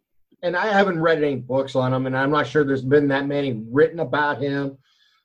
and 0.44 0.56
I 0.56 0.66
haven't 0.68 1.00
read 1.00 1.18
any 1.18 1.36
books 1.36 1.74
on 1.74 1.92
him, 1.92 2.06
and 2.06 2.16
I'm 2.16 2.30
not 2.30 2.46
sure 2.46 2.62
there's 2.62 2.84
been 2.84 3.08
that 3.08 3.26
many 3.26 3.64
written 3.70 3.98
about 4.00 4.40
him 4.40 4.78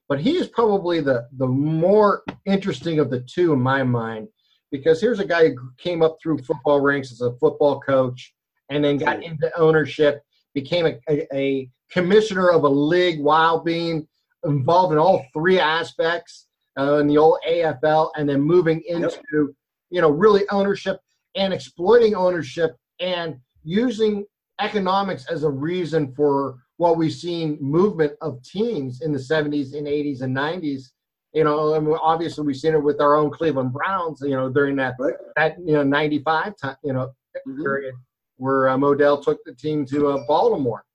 but 0.07 0.19
he 0.19 0.37
is 0.37 0.47
probably 0.47 1.01
the 1.01 1.27
the 1.37 1.47
more 1.47 2.23
interesting 2.45 2.99
of 2.99 3.09
the 3.09 3.21
two 3.21 3.53
in 3.53 3.59
my 3.59 3.83
mind 3.83 4.27
because 4.71 4.99
here's 4.99 5.19
a 5.19 5.25
guy 5.25 5.49
who 5.49 5.71
came 5.77 6.01
up 6.01 6.17
through 6.21 6.37
football 6.39 6.81
ranks 6.81 7.11
as 7.11 7.21
a 7.21 7.35
football 7.37 7.79
coach 7.79 8.33
and 8.69 8.83
then 8.83 8.97
got 8.97 9.23
into 9.23 9.51
ownership, 9.57 10.21
became 10.53 10.85
a, 10.85 10.97
a, 11.09 11.27
a 11.33 11.69
commissioner 11.91 12.49
of 12.49 12.63
a 12.63 12.69
league 12.69 13.19
while 13.19 13.59
being 13.59 14.07
involved 14.43 14.91
in 14.91 14.99
all 14.99 15.25
three 15.33 15.59
aspects 15.59 16.47
uh, 16.77 16.97
in 16.97 17.07
the 17.07 17.17
old 17.17 17.37
AFL, 17.47 18.11
and 18.17 18.27
then 18.27 18.41
moving 18.41 18.81
into 18.87 19.09
yep. 19.33 19.47
you 19.89 20.01
know 20.01 20.09
really 20.09 20.43
ownership 20.49 20.99
and 21.35 21.53
exploiting 21.53 22.15
ownership 22.15 22.75
and 22.99 23.37
using 23.63 24.25
economics 24.59 25.25
as 25.27 25.43
a 25.43 25.49
reason 25.49 26.13
for 26.15 26.57
what 26.77 26.97
we've 26.97 27.13
seen 27.13 27.57
movement 27.61 28.13
of 28.21 28.41
teams 28.43 29.01
in 29.01 29.11
the 29.11 29.19
70s 29.19 29.75
and 29.75 29.87
80s 29.87 30.21
and 30.21 30.35
90s. 30.35 30.89
You 31.33 31.43
know, 31.43 31.75
I 31.75 31.79
mean, 31.79 31.97
obviously 32.01 32.45
we've 32.45 32.55
seen 32.55 32.73
it 32.73 32.83
with 32.83 33.01
our 33.01 33.15
own 33.15 33.29
Cleveland 33.29 33.73
Browns. 33.73 34.21
You 34.21 34.35
know, 34.35 34.49
during 34.49 34.75
that 34.77 34.95
right. 34.99 35.15
that 35.35 35.57
you 35.59 35.73
know 35.73 35.83
95 35.83 36.55
time 36.57 36.77
you 36.83 36.93
know 36.93 37.07
mm-hmm. 37.47 37.61
period 37.61 37.95
where 38.37 38.69
uh, 38.69 38.77
Modell 38.77 39.21
took 39.21 39.43
the 39.45 39.53
team 39.53 39.85
to 39.87 40.09
uh, 40.09 40.25
Baltimore, 40.27 40.85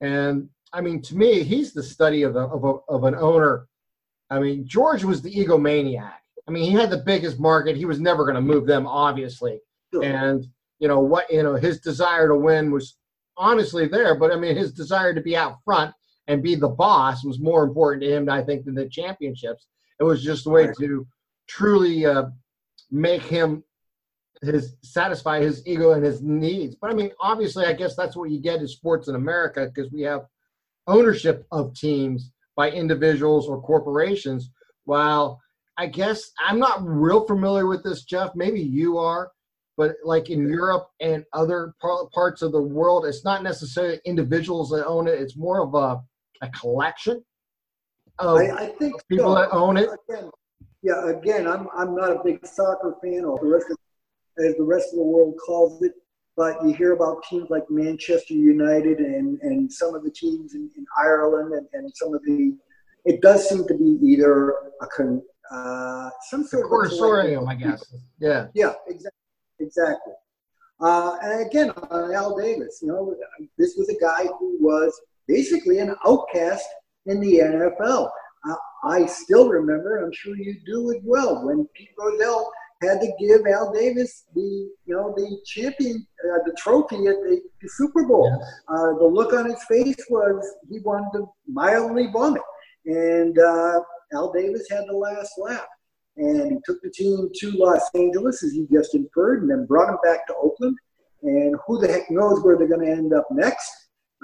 and 0.00 0.48
I 0.72 0.80
mean 0.80 1.02
to 1.02 1.16
me 1.16 1.42
he's 1.42 1.72
the 1.72 1.82
study 1.82 2.22
of 2.22 2.36
a, 2.36 2.40
of, 2.40 2.64
a, 2.64 2.92
of 2.92 3.04
an 3.04 3.14
owner. 3.14 3.66
I 4.30 4.38
mean 4.38 4.66
George 4.66 5.04
was 5.04 5.20
the 5.20 5.34
egomaniac. 5.34 6.14
I 6.48 6.50
mean 6.50 6.70
he 6.70 6.72
had 6.72 6.90
the 6.90 7.02
biggest 7.04 7.38
market. 7.38 7.76
He 7.76 7.84
was 7.84 8.00
never 8.00 8.24
going 8.24 8.36
to 8.36 8.40
move 8.40 8.66
them, 8.66 8.86
obviously, 8.86 9.60
sure. 9.92 10.02
and 10.02 10.46
you 10.78 10.88
know 10.88 11.00
what 11.00 11.30
you 11.30 11.42
know 11.42 11.56
his 11.56 11.78
desire 11.78 12.26
to 12.28 12.36
win 12.36 12.70
was 12.70 12.96
honestly 13.40 13.88
there. 13.88 14.14
But 14.14 14.32
I 14.32 14.36
mean, 14.36 14.56
his 14.56 14.72
desire 14.72 15.14
to 15.14 15.20
be 15.20 15.36
out 15.36 15.56
front 15.64 15.92
and 16.28 16.42
be 16.42 16.54
the 16.54 16.68
boss 16.68 17.24
was 17.24 17.40
more 17.40 17.64
important 17.64 18.02
to 18.02 18.14
him, 18.14 18.28
I 18.28 18.42
think, 18.42 18.64
than 18.64 18.74
the 18.74 18.88
championships. 18.88 19.66
It 19.98 20.04
was 20.04 20.22
just 20.22 20.46
a 20.46 20.50
way 20.50 20.68
to 20.78 21.06
truly 21.48 22.06
uh, 22.06 22.24
make 22.90 23.22
him 23.22 23.64
his 24.42 24.76
satisfy 24.82 25.40
his 25.40 25.66
ego 25.66 25.92
and 25.92 26.04
his 26.04 26.22
needs. 26.22 26.76
But 26.80 26.90
I 26.90 26.94
mean, 26.94 27.10
obviously, 27.20 27.66
I 27.66 27.72
guess 27.72 27.96
that's 27.96 28.16
what 28.16 28.30
you 28.30 28.40
get 28.40 28.60
in 28.60 28.68
sports 28.68 29.08
in 29.08 29.14
America 29.14 29.70
because 29.72 29.90
we 29.92 30.02
have 30.02 30.26
ownership 30.86 31.46
of 31.50 31.74
teams 31.74 32.30
by 32.56 32.70
individuals 32.70 33.48
or 33.48 33.60
corporations. 33.60 34.50
While 34.84 35.40
I 35.76 35.86
guess 35.86 36.30
I'm 36.38 36.58
not 36.58 36.86
real 36.86 37.26
familiar 37.26 37.66
with 37.66 37.82
this, 37.82 38.04
Jeff. 38.04 38.32
Maybe 38.34 38.60
you 38.60 38.98
are, 38.98 39.30
but 39.80 39.96
like 40.04 40.28
in 40.28 40.46
Europe 40.46 40.90
and 41.00 41.24
other 41.32 41.74
parts 42.12 42.42
of 42.42 42.52
the 42.52 42.60
world, 42.60 43.06
it's 43.06 43.24
not 43.24 43.42
necessarily 43.42 43.98
individuals 44.04 44.68
that 44.68 44.84
own 44.84 45.08
it. 45.08 45.14
It's 45.14 45.38
more 45.38 45.62
of 45.62 45.72
a 45.74 46.02
a 46.42 46.50
collection 46.50 47.24
of 48.18 48.36
I, 48.36 48.50
I 48.50 48.66
think 48.78 48.94
people 49.08 49.34
so. 49.34 49.40
that 49.40 49.50
own 49.52 49.78
it. 49.78 49.88
Again, 50.10 50.30
yeah, 50.82 51.08
again, 51.08 51.46
I'm 51.46 51.66
I'm 51.74 51.94
not 51.94 52.10
a 52.10 52.20
big 52.22 52.46
soccer 52.46 52.94
fan, 53.02 53.24
or 53.24 53.38
the 53.38 53.46
rest 53.46 53.70
of, 53.70 53.78
as 54.44 54.54
the 54.56 54.64
rest 54.64 54.88
of 54.92 54.96
the 54.96 55.02
world 55.02 55.34
calls 55.46 55.82
it. 55.82 55.92
But 56.36 56.62
you 56.62 56.74
hear 56.74 56.92
about 56.92 57.22
teams 57.30 57.48
like 57.48 57.64
Manchester 57.70 58.34
United 58.34 58.98
and, 58.98 59.40
and 59.40 59.72
some 59.72 59.94
of 59.94 60.04
the 60.04 60.10
teams 60.10 60.54
in, 60.54 60.70
in 60.76 60.84
Ireland 61.02 61.54
and, 61.54 61.66
and 61.72 61.90
some 61.94 62.12
of 62.12 62.22
the. 62.24 62.54
It 63.06 63.22
does 63.22 63.48
seem 63.48 63.66
to 63.66 63.74
be 63.74 63.98
either 64.06 64.50
a 64.82 64.86
con, 64.94 65.22
uh, 65.50 66.10
some 66.28 66.44
sort 66.44 66.66
of 66.66 66.70
consortium, 66.70 67.48
I 67.48 67.54
guess. 67.54 67.82
Yeah. 68.18 68.48
Yeah, 68.54 68.74
exactly. 68.86 69.19
Exactly. 69.60 70.14
Uh, 70.80 71.16
and 71.22 71.46
again, 71.46 71.70
on 71.90 72.12
Al 72.12 72.36
Davis, 72.36 72.80
you 72.82 72.88
know, 72.88 73.14
this 73.58 73.76
was 73.76 73.88
a 73.90 74.00
guy 74.00 74.24
who 74.38 74.56
was 74.60 74.98
basically 75.28 75.78
an 75.78 75.94
outcast 76.06 76.66
in 77.06 77.20
the 77.20 77.34
NFL. 77.38 78.10
Uh, 78.48 78.54
I 78.84 79.04
still 79.06 79.48
remember, 79.48 80.02
I'm 80.02 80.12
sure 80.12 80.34
you 80.36 80.56
do 80.64 80.90
as 80.90 81.02
well, 81.04 81.44
when 81.44 81.68
Pete 81.74 81.90
Rozelle 81.98 82.50
had 82.82 83.00
to 83.00 83.12
give 83.18 83.42
Al 83.46 83.72
Davis 83.72 84.24
the, 84.34 84.40
you 84.86 84.96
know, 84.96 85.12
the 85.14 85.38
champion, 85.44 86.06
uh, 86.24 86.38
the 86.46 86.56
trophy 86.58 87.06
at 87.06 87.16
the, 87.16 87.40
the 87.60 87.68
Super 87.76 88.04
Bowl. 88.06 88.34
Yes. 88.40 88.50
Uh, 88.68 88.98
the 88.98 89.04
look 89.04 89.34
on 89.34 89.50
his 89.50 89.62
face 89.64 90.02
was 90.08 90.54
he 90.70 90.80
wanted 90.80 91.18
to 91.18 91.26
mildly 91.46 92.08
vomit, 92.10 92.42
and 92.86 93.38
uh, 93.38 93.80
Al 94.14 94.32
Davis 94.32 94.66
had 94.70 94.84
the 94.88 94.96
last 94.96 95.32
laugh. 95.36 95.66
And 96.20 96.52
he 96.52 96.58
took 96.64 96.80
the 96.82 96.90
team 96.90 97.28
to 97.34 97.50
Los 97.52 97.82
Angeles, 97.94 98.42
as 98.42 98.54
you 98.54 98.68
just 98.72 98.94
inferred, 98.94 99.42
and 99.42 99.50
then 99.50 99.66
brought 99.66 99.88
him 99.88 99.98
back 100.04 100.26
to 100.26 100.34
Oakland. 100.34 100.76
And 101.22 101.56
who 101.66 101.80
the 101.80 101.88
heck 101.88 102.10
knows 102.10 102.42
where 102.42 102.56
they're 102.56 102.68
going 102.68 102.86
to 102.86 102.92
end 102.92 103.12
up 103.12 103.26
next? 103.30 103.70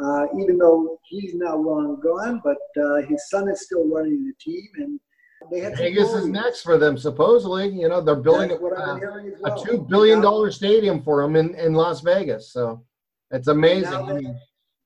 uh, 0.02 0.26
even 0.38 0.58
though 0.58 0.98
he's 1.08 1.34
now 1.34 1.56
long 1.56 2.00
gone, 2.00 2.40
but 2.44 2.58
uh, 2.82 3.02
his 3.02 3.28
son 3.28 3.48
is 3.48 3.62
still 3.62 3.88
running 3.88 4.24
the 4.24 4.32
team, 4.38 4.68
and 4.76 5.00
they 5.50 5.60
had 5.60 5.76
Vegas 5.76 6.12
is 6.12 6.26
next 6.26 6.62
for 6.62 6.78
them. 6.78 6.98
Supposedly, 6.98 7.68
you 7.68 7.88
know, 7.88 8.00
they're 8.00 8.16
building 8.16 8.50
a, 8.52 8.56
well. 8.56 9.00
a 9.44 9.64
two 9.64 9.86
billion 9.88 10.20
dollar 10.20 10.50
stadium 10.50 11.02
for 11.02 11.22
them 11.22 11.36
in, 11.36 11.54
in 11.54 11.74
Las 11.74 12.00
Vegas. 12.00 12.52
So 12.52 12.84
it's 13.30 13.48
amazing. 13.48 13.92
And 13.94 14.06
now, 14.06 14.14
that, 14.14 14.40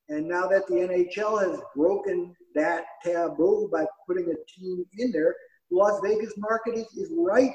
and 0.09 0.29
now 0.29 0.47
that 0.49 0.67
the 0.67 0.75
NHL 0.75 1.41
has 1.41 1.61
broken 1.75 2.35
that 2.55 2.85
taboo 3.05 3.69
by 3.73 3.85
putting 4.07 4.25
a 4.25 4.61
team 4.61 4.85
in 4.99 5.13
there, 5.13 5.35
Las 5.71 6.01
Vegas 6.03 6.33
market 6.37 6.75
is, 6.75 6.87
is 6.97 7.13
ripe 7.17 7.51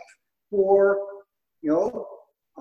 for 0.49 0.97
you 1.61 1.71
know 1.71 2.07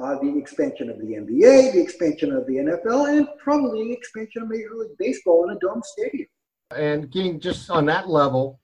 uh, 0.01 0.19
the 0.21 0.37
expansion 0.37 0.91
of 0.91 0.99
the 0.99 1.15
NBA, 1.15 1.73
the 1.73 1.81
expansion 1.81 2.33
of 2.33 2.47
the 2.47 2.55
NFL, 2.55 3.17
and 3.17 3.29
probably 3.39 3.85
the 3.85 3.93
expansion 3.93 4.43
of 4.43 4.49
Major 4.49 4.75
League 4.77 4.97
Baseball 4.99 5.49
in 5.49 5.57
a 5.57 5.59
dome 5.61 5.83
stadium. 5.85 6.29
And 6.77 7.11
getting 7.11 7.39
just 7.39 7.71
on 7.71 7.87
that 7.87 8.09
level, 8.09 8.61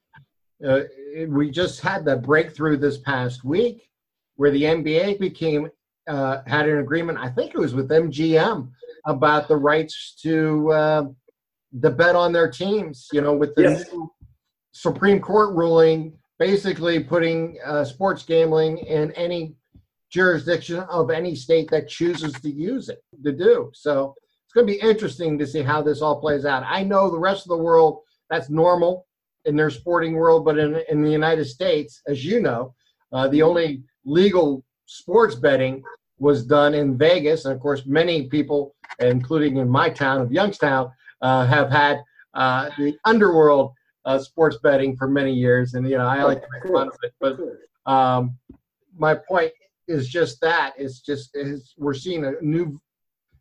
uh, 0.66 0.80
we 1.28 1.50
just 1.50 1.80
had 1.80 2.04
that 2.06 2.22
breakthrough 2.22 2.76
this 2.76 2.98
past 2.98 3.44
week 3.44 3.88
where 4.36 4.50
the 4.50 4.62
NBA 4.62 5.20
became 5.20 5.70
uh, 6.08 6.38
had 6.46 6.68
an 6.68 6.78
agreement. 6.78 7.18
I 7.18 7.28
think 7.28 7.54
it 7.54 7.58
was 7.58 7.74
with 7.74 7.88
MGM 7.90 8.70
about 9.06 9.48
the 9.48 9.56
rights 9.56 10.16
to 10.22 10.72
uh, 10.72 11.04
the 11.72 11.90
bet 11.90 12.16
on 12.16 12.32
their 12.32 12.50
teams. 12.50 13.08
You 13.12 13.20
know, 13.20 13.34
with 13.34 13.54
the 13.54 13.62
yes. 13.62 13.84
Supreme 14.72 15.20
Court 15.20 15.54
ruling, 15.54 16.18
basically 16.40 16.98
putting 16.98 17.58
uh, 17.66 17.84
sports 17.84 18.22
gambling 18.24 18.78
in 18.78 19.12
any 19.12 19.54
jurisdiction 20.10 20.78
of 20.90 21.10
any 21.10 21.36
state 21.36 21.70
that 21.70 21.86
chooses 21.86 22.32
to 22.32 22.50
use 22.50 22.88
it 22.88 23.04
to 23.22 23.30
do. 23.30 23.70
So 23.74 24.14
it's 24.44 24.54
going 24.54 24.66
to 24.66 24.72
be 24.72 24.80
interesting 24.80 25.38
to 25.38 25.46
see 25.46 25.60
how 25.60 25.82
this 25.82 26.00
all 26.00 26.18
plays 26.18 26.46
out. 26.46 26.64
I 26.66 26.82
know 26.82 27.10
the 27.10 27.18
rest 27.18 27.44
of 27.44 27.50
the 27.50 27.62
world, 27.62 28.00
that's 28.30 28.48
normal 28.48 29.06
in 29.44 29.54
their 29.54 29.70
sporting 29.70 30.14
world, 30.14 30.44
but 30.44 30.58
in, 30.58 30.82
in 30.88 31.02
the 31.02 31.10
United 31.10 31.44
States, 31.44 32.00
as 32.08 32.24
you 32.24 32.40
know, 32.40 32.74
uh, 33.12 33.28
the 33.28 33.42
only 33.42 33.82
legal 34.04 34.64
sports 34.86 35.34
betting 35.34 35.82
was 36.18 36.44
done 36.44 36.72
in 36.74 36.96
Vegas. 36.96 37.44
And 37.44 37.54
of 37.54 37.60
course, 37.60 37.84
many 37.84 38.28
people, 38.28 38.74
including 38.98 39.58
in 39.58 39.68
my 39.68 39.90
town 39.90 40.22
of 40.22 40.32
Youngstown, 40.32 40.90
uh, 41.20 41.44
have 41.46 41.70
had 41.70 42.02
uh, 42.32 42.70
the 42.78 42.96
underworld 43.04 43.74
uh, 44.04 44.18
sports 44.18 44.58
betting 44.62 44.96
for 44.96 45.08
many 45.08 45.32
years. 45.32 45.74
And, 45.74 45.88
you 45.88 45.98
know, 45.98 46.06
I 46.06 46.22
like 46.22 46.42
to 46.42 46.48
make 46.52 46.72
fun 46.72 46.88
of 46.88 46.98
it. 47.02 47.12
But 47.20 47.38
um, 47.90 48.36
my 48.96 49.14
point 49.14 49.52
is 49.88 50.08
just 50.08 50.40
that. 50.40 50.74
It's 50.78 51.00
just 51.00 51.30
it's, 51.34 51.74
we're 51.76 51.94
seeing 51.94 52.24
a 52.24 52.32
new 52.40 52.80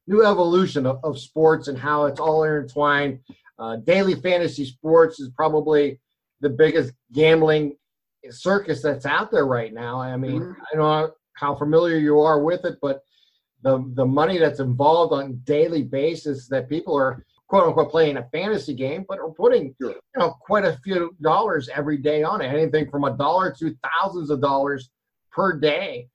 new 0.07 0.25
evolution 0.25 0.87
of, 0.87 0.99
of 1.03 1.19
sports 1.19 1.67
and 1.67 1.77
how 1.77 2.05
it's 2.05 2.19
all 2.19 2.43
intertwined. 2.43 3.19
Uh, 3.59 3.75
daily 3.75 4.15
fantasy 4.15 4.65
sports 4.65 5.19
is 5.19 5.29
probably 5.29 5.99
the 6.41 6.49
biggest 6.49 6.93
gambling 7.13 7.75
circus 8.31 8.81
that's 8.81 9.05
out 9.05 9.31
there 9.31 9.45
right 9.45 9.73
now. 9.73 9.99
I 10.01 10.17
mean, 10.17 10.41
mm-hmm. 10.41 10.61
I 10.61 10.75
don't 10.75 10.79
know 10.79 11.11
how 11.33 11.55
familiar 11.55 11.97
you 11.97 12.19
are 12.21 12.41
with 12.41 12.65
it, 12.65 12.77
but 12.81 13.01
the 13.61 13.83
the 13.93 14.05
money 14.05 14.37
that's 14.37 14.59
involved 14.59 15.13
on 15.13 15.41
daily 15.43 15.83
basis 15.83 16.47
that 16.47 16.69
people 16.69 16.97
are 16.97 17.23
quote 17.49 17.65
unquote 17.65 17.91
playing 17.91 18.17
a 18.17 18.29
fantasy 18.31 18.73
game, 18.73 19.05
but 19.09 19.19
are 19.19 19.31
putting 19.31 19.75
sure. 19.81 19.91
you 19.91 20.19
know 20.19 20.35
quite 20.41 20.63
a 20.63 20.79
few 20.83 21.15
dollars 21.21 21.69
every 21.75 21.97
day 21.97 22.23
on 22.23 22.41
it. 22.41 22.47
Anything 22.47 22.89
from 22.89 23.03
a 23.03 23.17
dollar 23.17 23.53
to 23.59 23.75
thousands 23.83 24.29
of 24.29 24.39
dollars 24.39 24.89
per 25.31 25.57
day 25.59 26.07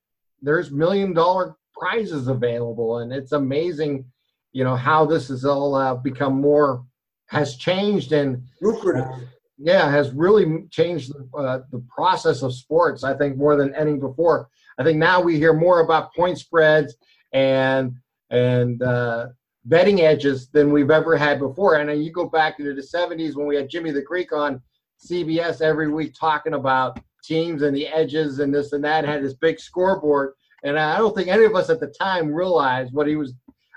there's 0.44 0.70
million 0.70 1.12
dollar 1.12 1.56
prizes 1.72 2.28
available, 2.28 2.98
and 2.98 3.12
it's 3.12 3.32
amazing, 3.32 4.04
you 4.52 4.62
know, 4.62 4.76
how 4.76 5.04
this 5.04 5.28
has 5.28 5.44
all 5.44 5.74
uh, 5.74 5.94
become 5.94 6.40
more 6.40 6.84
has 7.28 7.56
changed 7.56 8.12
and 8.12 8.44
lucrative. 8.60 9.06
Uh, 9.06 9.18
yeah, 9.56 9.90
has 9.90 10.12
really 10.12 10.64
changed 10.70 11.12
uh, 11.36 11.60
the 11.70 11.82
process 11.88 12.42
of 12.42 12.54
sports. 12.54 13.02
I 13.02 13.16
think 13.16 13.36
more 13.36 13.56
than 13.56 13.74
any 13.74 13.94
before. 13.94 14.48
I 14.78 14.84
think 14.84 14.98
now 14.98 15.20
we 15.20 15.36
hear 15.36 15.52
more 15.52 15.80
about 15.80 16.14
point 16.14 16.38
spreads 16.38 16.94
and 17.32 17.94
and 18.30 18.82
uh, 18.82 19.28
betting 19.66 20.02
edges 20.02 20.48
than 20.48 20.72
we've 20.72 20.90
ever 20.90 21.16
had 21.16 21.38
before. 21.38 21.76
And 21.76 22.04
you 22.04 22.12
go 22.12 22.26
back 22.26 22.58
into 22.58 22.74
the 22.74 22.82
'70s 22.82 23.34
when 23.34 23.46
we 23.46 23.56
had 23.56 23.70
Jimmy 23.70 23.90
the 23.90 24.02
Greek 24.02 24.32
on 24.32 24.60
CBS 25.04 25.60
every 25.60 25.90
week 25.90 26.14
talking 26.18 26.54
about 26.54 26.98
teams 27.22 27.62
and 27.62 27.74
the 27.74 27.86
edges 27.88 28.38
and 28.38 28.54
this 28.54 28.72
and 28.72 28.84
that, 28.84 29.04
had 29.04 29.22
this 29.22 29.34
big 29.34 29.58
scoreboard. 29.58 30.34
And 30.62 30.78
I 30.78 30.98
don't 30.98 31.14
think 31.14 31.28
any 31.28 31.44
of 31.44 31.54
us 31.54 31.70
at 31.70 31.80
the 31.80 31.88
time 31.88 32.32
realized 32.32 32.92
what 32.92 33.06
he 33.06 33.16
was. 33.16 33.34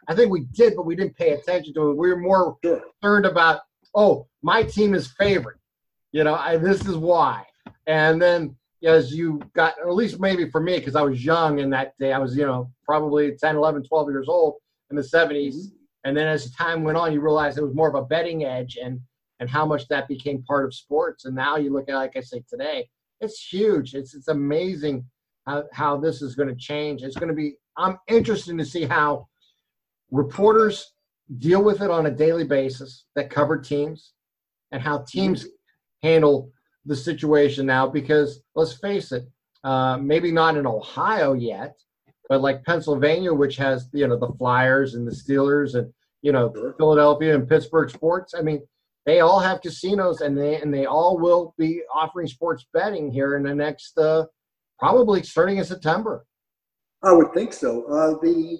I 0.07 0.15
think 0.15 0.31
we 0.31 0.45
did, 0.53 0.75
but 0.75 0.85
we 0.85 0.95
didn't 0.95 1.17
pay 1.17 1.31
attention 1.31 1.73
to 1.73 1.89
it. 1.89 1.97
We 1.97 2.09
were 2.09 2.19
more 2.19 2.57
concerned 2.61 3.25
about, 3.25 3.61
oh, 3.93 4.27
my 4.41 4.63
team 4.63 4.93
is 4.93 5.13
favorite. 5.19 5.57
You 6.13 6.23
know, 6.23 6.35
I, 6.35 6.55
this 6.55 6.85
is 6.85 6.95
why. 6.95 7.43
And 7.87 8.21
then 8.21 8.55
as 8.83 9.13
you 9.13 9.41
got, 9.53 9.75
or 9.83 9.89
at 9.89 9.95
least 9.95 10.19
maybe 10.19 10.49
for 10.49 10.61
me, 10.61 10.79
because 10.79 10.95
I 10.95 11.01
was 11.01 11.25
young 11.25 11.59
in 11.59 11.69
that 11.71 11.97
day, 11.99 12.13
I 12.13 12.19
was, 12.19 12.37
you 12.37 12.45
know, 12.45 12.71
probably 12.85 13.35
10, 13.35 13.57
11, 13.57 13.83
12 13.83 14.09
years 14.09 14.27
old 14.29 14.55
in 14.89 14.95
the 14.95 15.01
70s. 15.01 15.71
And 16.07 16.15
then 16.15 16.27
as 16.27 16.49
time 16.51 16.85
went 16.85 16.97
on, 16.97 17.11
you 17.11 17.19
realize 17.19 17.57
it 17.57 17.63
was 17.65 17.75
more 17.75 17.89
of 17.89 17.95
a 17.95 18.01
betting 18.01 18.45
edge 18.45 18.77
and 18.81 19.01
and 19.41 19.49
how 19.49 19.65
much 19.65 19.89
that 19.89 20.07
became 20.07 20.41
part 20.43 20.63
of 20.63 20.73
sports. 20.73 21.25
And 21.25 21.35
now 21.35 21.57
you 21.57 21.71
look 21.71 21.89
at, 21.89 21.95
like 21.95 22.15
I 22.15 22.21
say 22.21 22.43
today, 22.49 22.89
it's 23.19 23.45
huge. 23.45 23.93
It's 23.93 24.15
it's 24.15 24.29
amazing 24.29 25.03
how, 25.45 25.65
how 25.73 25.97
this 25.97 26.21
is 26.21 26.33
going 26.33 26.47
to 26.47 26.55
change. 26.55 27.03
It's 27.03 27.17
going 27.17 27.27
to 27.27 27.35
be. 27.35 27.55
I'm 27.75 27.97
interested 28.07 28.57
to 28.57 28.63
see 28.63 28.85
how 28.85 29.27
reporters 30.09 30.93
deal 31.39 31.61
with 31.61 31.81
it 31.81 31.91
on 31.91 32.05
a 32.05 32.11
daily 32.11 32.45
basis 32.45 33.03
that 33.15 33.29
cover 33.29 33.57
teams, 33.57 34.13
and 34.71 34.81
how 34.81 34.99
teams 35.09 35.45
handle 36.03 36.49
the 36.85 36.95
situation 36.95 37.65
now. 37.65 37.85
Because 37.85 38.43
let's 38.55 38.79
face 38.79 39.11
it, 39.11 39.27
uh, 39.65 39.97
maybe 39.97 40.31
not 40.31 40.55
in 40.55 40.65
Ohio 40.65 41.33
yet, 41.33 41.75
but 42.29 42.39
like 42.39 42.63
Pennsylvania, 42.63 43.33
which 43.33 43.57
has 43.57 43.89
you 43.91 44.07
know 44.07 44.17
the 44.17 44.31
Flyers 44.37 44.93
and 44.93 45.05
the 45.05 45.11
Steelers 45.11 45.75
and 45.75 45.91
you 46.21 46.31
know 46.31 46.53
Philadelphia 46.77 47.35
and 47.35 47.47
Pittsburgh 47.47 47.89
sports. 47.89 48.33
I 48.37 48.41
mean, 48.41 48.61
they 49.05 49.19
all 49.21 49.39
have 49.39 49.61
casinos 49.61 50.21
and 50.21 50.37
they 50.37 50.61
and 50.61 50.73
they 50.73 50.85
all 50.85 51.17
will 51.17 51.53
be 51.57 51.81
offering 51.93 52.27
sports 52.27 52.65
betting 52.73 53.11
here 53.11 53.37
in 53.37 53.43
the 53.43 53.55
next 53.55 53.97
uh, 53.97 54.25
probably 54.79 55.23
starting 55.23 55.57
in 55.57 55.65
September. 55.65 56.25
I 57.03 57.13
would 57.13 57.33
think 57.33 57.53
so. 57.53 57.83
Uh, 57.85 58.19
the 58.21 58.59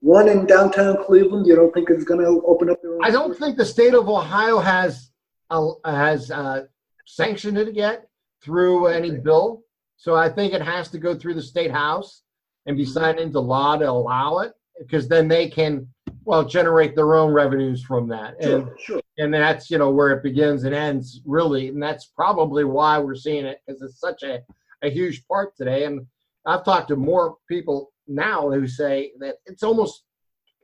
one 0.00 0.28
in 0.28 0.46
downtown 0.46 1.02
Cleveland, 1.04 1.46
you 1.46 1.54
don't 1.54 1.72
think 1.72 1.90
is 1.90 2.04
going 2.04 2.20
to 2.20 2.42
open 2.46 2.68
up 2.68 2.82
their 2.82 2.98
I 3.02 3.10
don't 3.10 3.36
think 3.38 3.56
the 3.56 3.64
state 3.64 3.94
of 3.94 4.08
Ohio 4.08 4.58
has 4.58 5.10
uh, 5.50 5.72
has 5.84 6.30
uh, 6.30 6.64
sanctioned 7.06 7.58
it 7.58 7.74
yet 7.74 8.08
through 8.42 8.86
any 8.86 9.10
bill. 9.10 9.62
So 9.96 10.16
I 10.16 10.28
think 10.28 10.52
it 10.52 10.62
has 10.62 10.88
to 10.90 10.98
go 10.98 11.14
through 11.14 11.34
the 11.34 11.42
state 11.42 11.70
house 11.70 12.22
and 12.66 12.76
be 12.76 12.84
signed 12.84 13.20
into 13.20 13.38
law 13.38 13.76
to 13.76 13.88
allow 13.88 14.38
it, 14.38 14.52
because 14.78 15.08
then 15.08 15.28
they 15.28 15.48
can, 15.48 15.86
well, 16.24 16.44
generate 16.44 16.94
their 16.94 17.14
own 17.14 17.32
revenues 17.32 17.82
from 17.82 18.08
that. 18.08 18.34
And 18.40 18.64
Sure, 18.64 18.76
sure. 18.78 19.00
and 19.18 19.32
that's 19.34 19.70
you 19.70 19.78
know 19.78 19.90
where 19.90 20.10
it 20.12 20.22
begins 20.22 20.64
and 20.64 20.74
ends 20.74 21.20
really. 21.24 21.68
And 21.68 21.82
that's 21.82 22.06
probably 22.06 22.64
why 22.64 22.98
we're 22.98 23.14
seeing 23.14 23.44
it 23.44 23.58
because 23.66 23.82
it's 23.82 23.98
such 24.00 24.22
a, 24.22 24.40
a 24.82 24.90
huge 24.90 25.26
part 25.26 25.56
today. 25.56 25.84
And 25.84 26.06
i've 26.46 26.64
talked 26.64 26.88
to 26.88 26.96
more 26.96 27.36
people 27.48 27.92
now 28.08 28.50
who 28.50 28.66
say 28.66 29.12
that 29.20 29.36
it's 29.46 29.62
almost 29.62 30.02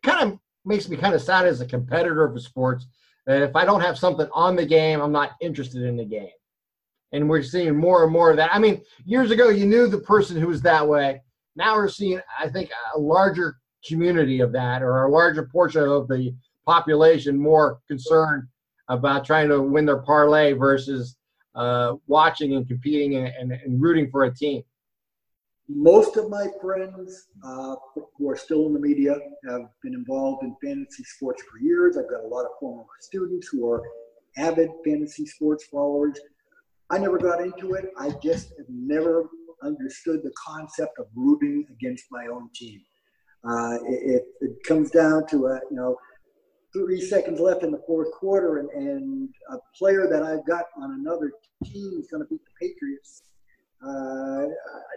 kind 0.05 0.33
of 0.33 0.39
makes 0.65 0.89
me 0.89 0.97
kind 0.97 1.15
of 1.15 1.23
sad 1.23 1.47
as 1.47 1.61
a 1.61 1.67
competitor 1.67 2.25
of 2.25 2.43
sports 2.43 2.87
that 3.27 3.43
if 3.43 3.55
i 3.55 3.65
don't 3.65 3.81
have 3.81 3.97
something 3.97 4.29
on 4.33 4.57
the 4.57 4.67
game 4.67 5.01
i'm 5.01 5.13
not 5.13 5.33
interested 5.41 5.83
in 5.83 5.97
the 5.97 6.05
game. 6.05 6.31
And 7.13 7.29
we're 7.29 7.43
seeing 7.43 7.75
more 7.75 8.05
and 8.05 8.13
more 8.13 8.31
of 8.31 8.37
that. 8.37 8.51
I 8.53 8.59
mean 8.59 8.83
years 9.05 9.31
ago 9.31 9.49
you 9.49 9.67
knew 9.67 9.87
the 9.87 10.01
person 10.01 10.37
who 10.39 10.49
was 10.49 10.61
that 10.63 10.87
way. 10.87 11.23
Now 11.57 11.77
we're 11.77 11.89
seeing 11.89 12.21
i 12.39 12.49
think 12.49 12.71
a 12.95 12.99
larger 12.99 13.57
community 13.87 14.41
of 14.41 14.53
that 14.53 14.83
or 14.83 15.05
a 15.05 15.11
larger 15.11 15.45
portion 15.45 15.83
of 15.83 16.09
the 16.09 16.35
population 16.67 17.39
more 17.39 17.81
concerned 17.89 18.47
about 18.89 19.25
trying 19.25 19.49
to 19.49 19.61
win 19.61 19.87
their 19.87 19.99
parlay 19.99 20.53
versus 20.53 21.17
uh, 21.55 21.95
watching 22.07 22.55
and 22.55 22.69
competing 22.69 23.17
and, 23.17 23.29
and, 23.29 23.53
and, 23.53 23.81
rooting 23.81 24.11
for 24.11 24.25
a 24.25 24.35
team. 24.35 24.63
Most 25.69 26.17
of 26.17 26.31
my 26.31 26.47
friends 26.63 27.29
uh, 27.45 27.75
who 28.17 28.31
are 28.31 28.37
still 28.37 28.67
in 28.67 28.73
the 28.73 28.81
media 28.81 29.17
have 29.49 29.63
been 29.83 29.95
involved 29.95 30.45
in 30.45 30.55
fantasy 30.63 31.05
sports 31.05 31.43
for 31.43 31.59
years. 31.59 31.99
I've 31.99 32.09
got 32.09 32.25
a 32.25 32.29
lot 32.29 32.45
of 32.45 32.53
former 32.61 32.85
students 33.01 33.49
who 33.49 33.69
are 33.71 33.83
avid 34.37 34.71
fantasy 34.85 35.27
sports 35.27 35.65
followers. 35.65 36.19
I 36.91 36.99
never 36.99 37.19
got 37.19 37.41
into 37.41 37.75
it. 37.75 37.91
I 37.99 38.11
just 38.23 38.51
have 38.57 38.69
never 38.69 39.29
understood 39.63 40.21
the 40.23 40.33
concept 40.43 40.99
of 40.99 41.07
rooting 41.15 41.67
against 41.71 42.05
my 42.11 42.27
own 42.27 42.49
team. 42.55 42.81
Uh, 43.45 43.79
it, 43.87 44.25
it, 44.41 44.57
comes 44.67 44.91
down 44.91 45.27
to 45.29 45.47
a 45.47 45.61
you 45.71 45.77
know 45.77 45.97
three 46.73 47.01
seconds 47.01 47.41
left 47.41 47.63
in 47.63 47.71
the 47.71 47.83
fourth 47.87 48.11
quarter, 48.13 48.59
and, 48.59 48.71
and 48.71 49.29
a 49.51 49.57
player 49.77 50.09
that 50.11 50.23
I've 50.23 50.47
got 50.47 50.65
on 50.77 50.93
another 50.93 51.33
team 51.65 51.99
is 51.99 52.09
going 52.09 52.23
to 52.23 52.29
beat 52.29 52.41
the 52.45 52.67
Patriots. 52.67 53.23
Uh, 53.87 54.47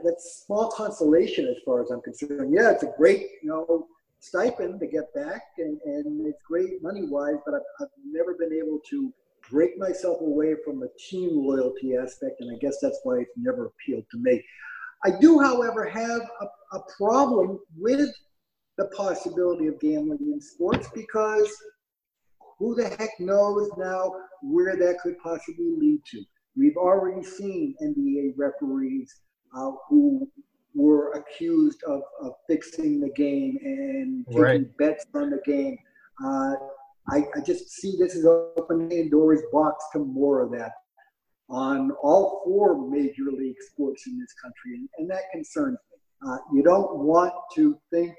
that's 0.04 0.44
small 0.46 0.72
consolation 0.72 1.48
as 1.48 1.58
far 1.64 1.84
as 1.84 1.92
I'm 1.92 2.02
concerned. 2.02 2.52
Yeah, 2.52 2.72
it's 2.72 2.84
a 2.84 2.92
great, 2.98 3.28
you 3.44 3.50
know, 3.50 3.88
stipend 4.20 4.80
to 4.80 4.88
get 4.88 5.14
back, 5.14 5.44
and, 5.58 5.80
and 5.86 6.26
it's 6.26 6.42
great 6.48 6.82
money 6.82 7.04
wise, 7.04 7.36
but 7.46 7.56
I've, 7.56 7.62
I've 7.80 7.88
never 8.06 8.34
been 8.34 8.54
able 8.54 8.80
to 8.90 9.14
break 9.50 9.78
myself 9.78 10.20
away 10.22 10.56
from 10.66 10.80
the 10.80 10.90
team 11.10 11.30
loyalty 11.34 11.96
aspect, 11.96 12.42
and 12.42 12.56
I 12.56 12.58
guess 12.60 12.78
that's 12.82 13.00
why 13.04 13.20
it's 13.20 13.32
never 13.38 13.68
appealed 13.68 14.06
to 14.12 14.18
me. 14.18 14.44
I 15.04 15.12
do, 15.20 15.40
however, 15.40 15.86
have 15.86 16.22
a, 16.42 16.78
a 16.78 16.84
problem 16.98 17.60
with 17.78 18.10
the 18.78 18.86
possibility 18.88 19.68
of 19.68 19.80
gambling 19.80 20.32
in 20.34 20.42
sports 20.42 20.90
because 20.94 21.50
who 22.58 22.76
the 22.76 22.88
heck 22.88 23.10
knows 23.20 23.70
now 23.78 24.12
where 24.42 24.76
that 24.76 25.00
could 25.02 25.18
possibly 25.20 25.72
lead 25.78 26.00
to. 26.12 26.24
We've 26.56 26.78
already 26.78 27.24
seen 27.24 27.76
NBA 27.82 28.34
referees 28.38 29.22
uh, 29.56 29.72
who 29.90 30.30
were 30.74 31.12
accused 31.12 31.84
of, 31.84 32.02
of, 32.22 32.34
fixing 32.48 33.02
the 33.02 33.10
game 33.10 33.58
and 33.64 34.26
taking 34.28 34.42
right. 34.42 34.78
bets 34.78 35.06
on 35.14 35.30
the 35.30 35.42
game. 35.46 35.78
Uh, 36.24 36.54
I, 37.10 37.26
I, 37.36 37.42
just 37.46 37.72
see 37.72 37.98
this 38.00 38.16
as 38.16 38.26
opening 38.26 38.90
Pandora's 38.90 39.42
box 39.52 39.84
to 39.94 40.00
more 40.00 40.42
of 40.42 40.52
that 40.52 40.72
on 41.50 41.92
all 42.04 42.42
four 42.46 42.90
major 42.90 43.32
league 43.32 43.58
sports 43.72 44.08
in 44.08 44.18
this 44.18 44.34
country, 44.42 44.76
and, 44.76 44.90
and 44.98 45.10
that 45.10 45.24
concerns 45.34 45.78
me. 45.92 46.30
Uh, 46.30 46.38
you 46.54 46.64
don't 46.64 47.00
want 47.00 47.34
to 47.56 47.78
think 47.92 48.14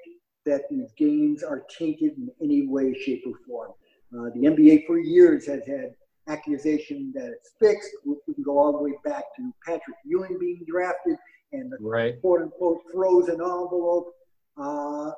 that 0.47 0.63
these 0.71 0.91
games 0.97 1.43
are 1.43 1.65
tainted 1.79 2.13
in 2.17 2.31
any 2.43 2.67
way, 2.67 2.95
shape, 2.95 3.23
or 3.27 3.35
form. 3.47 3.73
Uh, 4.15 4.31
the 4.35 4.47
NBA 4.47 4.87
for 4.87 4.99
years 4.99 5.47
has 5.47 5.67
had 5.67 5.95
accusation 6.29 7.13
that 7.15 7.31
it's 7.31 7.53
fixed. 7.61 7.91
We, 8.05 8.17
can 8.35 8.43
go 8.43 8.59
all 8.59 8.73
the 8.73 8.83
way 8.83 8.95
back 9.05 9.25
to 9.37 9.53
Patrick 9.65 9.97
Ewing 10.05 10.39
being 10.39 10.65
drafted 10.69 11.17
and 11.53 11.71
the 11.71 11.79
right. 11.81 12.21
quote 12.21 12.43
unquote 12.43 12.81
frozen 12.93 13.35
envelope. 13.35 14.13
Uh, 14.57 15.11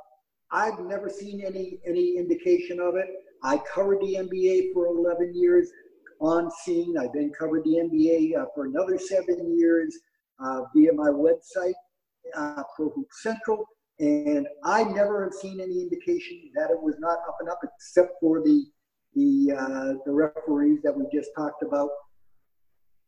I've 0.50 0.78
never 0.80 1.08
seen 1.08 1.42
any 1.44 1.78
any 1.86 2.16
indication 2.16 2.80
of 2.80 2.96
it. 2.96 3.08
I 3.42 3.58
covered 3.58 4.00
the 4.00 4.14
NBA 4.14 4.72
for 4.72 4.86
11 4.86 5.32
years 5.34 5.70
on 6.20 6.50
scene. 6.50 6.96
I 6.98 7.08
then 7.12 7.32
covered 7.38 7.64
the 7.64 7.76
NBA 7.76 8.40
uh, 8.40 8.46
for 8.54 8.66
another 8.66 8.98
seven 8.98 9.58
years 9.58 9.98
uh, 10.38 10.62
via 10.74 10.92
my 10.92 11.10
website, 11.10 11.74
uh, 12.36 12.62
Pro 12.76 12.90
Hoop 12.90 13.08
Central. 13.12 13.66
And 14.00 14.46
I 14.64 14.84
never 14.84 15.24
have 15.24 15.34
seen 15.34 15.60
any 15.60 15.80
indication 15.82 16.50
that 16.56 16.70
it 16.70 16.82
was 16.82 16.96
not 16.98 17.18
up 17.28 17.36
and 17.40 17.48
up, 17.48 17.60
except 17.62 18.14
for 18.20 18.42
the 18.42 18.64
the 19.14 19.52
uh, 19.56 19.92
the 20.04 20.12
referees 20.12 20.80
that 20.82 20.96
we 20.96 21.04
just 21.12 21.30
talked 21.36 21.62
about. 21.62 21.88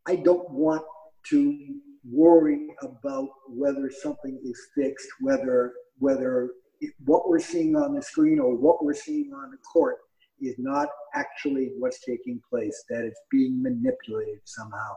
I 0.05 0.15
don't 0.15 0.49
want 0.49 0.83
to 1.29 1.75
worry 2.09 2.67
about 2.81 3.27
whether 3.49 3.91
something 3.91 4.39
is 4.45 4.59
fixed, 4.75 5.09
whether 5.19 5.73
whether 5.99 6.49
what 7.05 7.27
we're 7.27 7.39
seeing 7.39 7.75
on 7.75 7.95
the 7.95 8.01
screen 8.01 8.39
or 8.39 8.55
what 8.55 8.83
we're 8.83 8.93
seeing 8.93 9.33
on 9.33 9.51
the 9.51 9.57
court 9.57 9.97
is 10.41 10.55
not 10.57 10.87
actually 11.15 11.71
what's 11.77 11.99
taking 12.05 12.41
place, 12.49 12.83
that 12.89 13.03
it's 13.03 13.19
being 13.31 13.61
manipulated 13.61 14.39
somehow. 14.45 14.95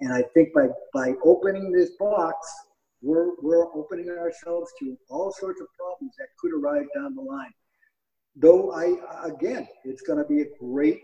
And 0.00 0.12
I 0.12 0.22
think 0.34 0.54
by, 0.54 0.68
by 0.94 1.14
opening 1.24 1.72
this 1.72 1.90
box, 1.98 2.48
we're, 3.02 3.30
we're 3.42 3.72
opening 3.74 4.08
ourselves 4.08 4.70
to 4.80 4.96
all 5.08 5.32
sorts 5.32 5.60
of 5.60 5.66
problems 5.78 6.14
that 6.18 6.28
could 6.38 6.52
arise 6.52 6.86
down 6.94 7.14
the 7.14 7.22
line. 7.22 7.52
Though 8.36 8.72
I, 8.72 8.94
again, 9.26 9.66
it's 9.84 10.02
going 10.02 10.18
to 10.18 10.24
be 10.24 10.42
a 10.42 10.46
great 10.60 11.00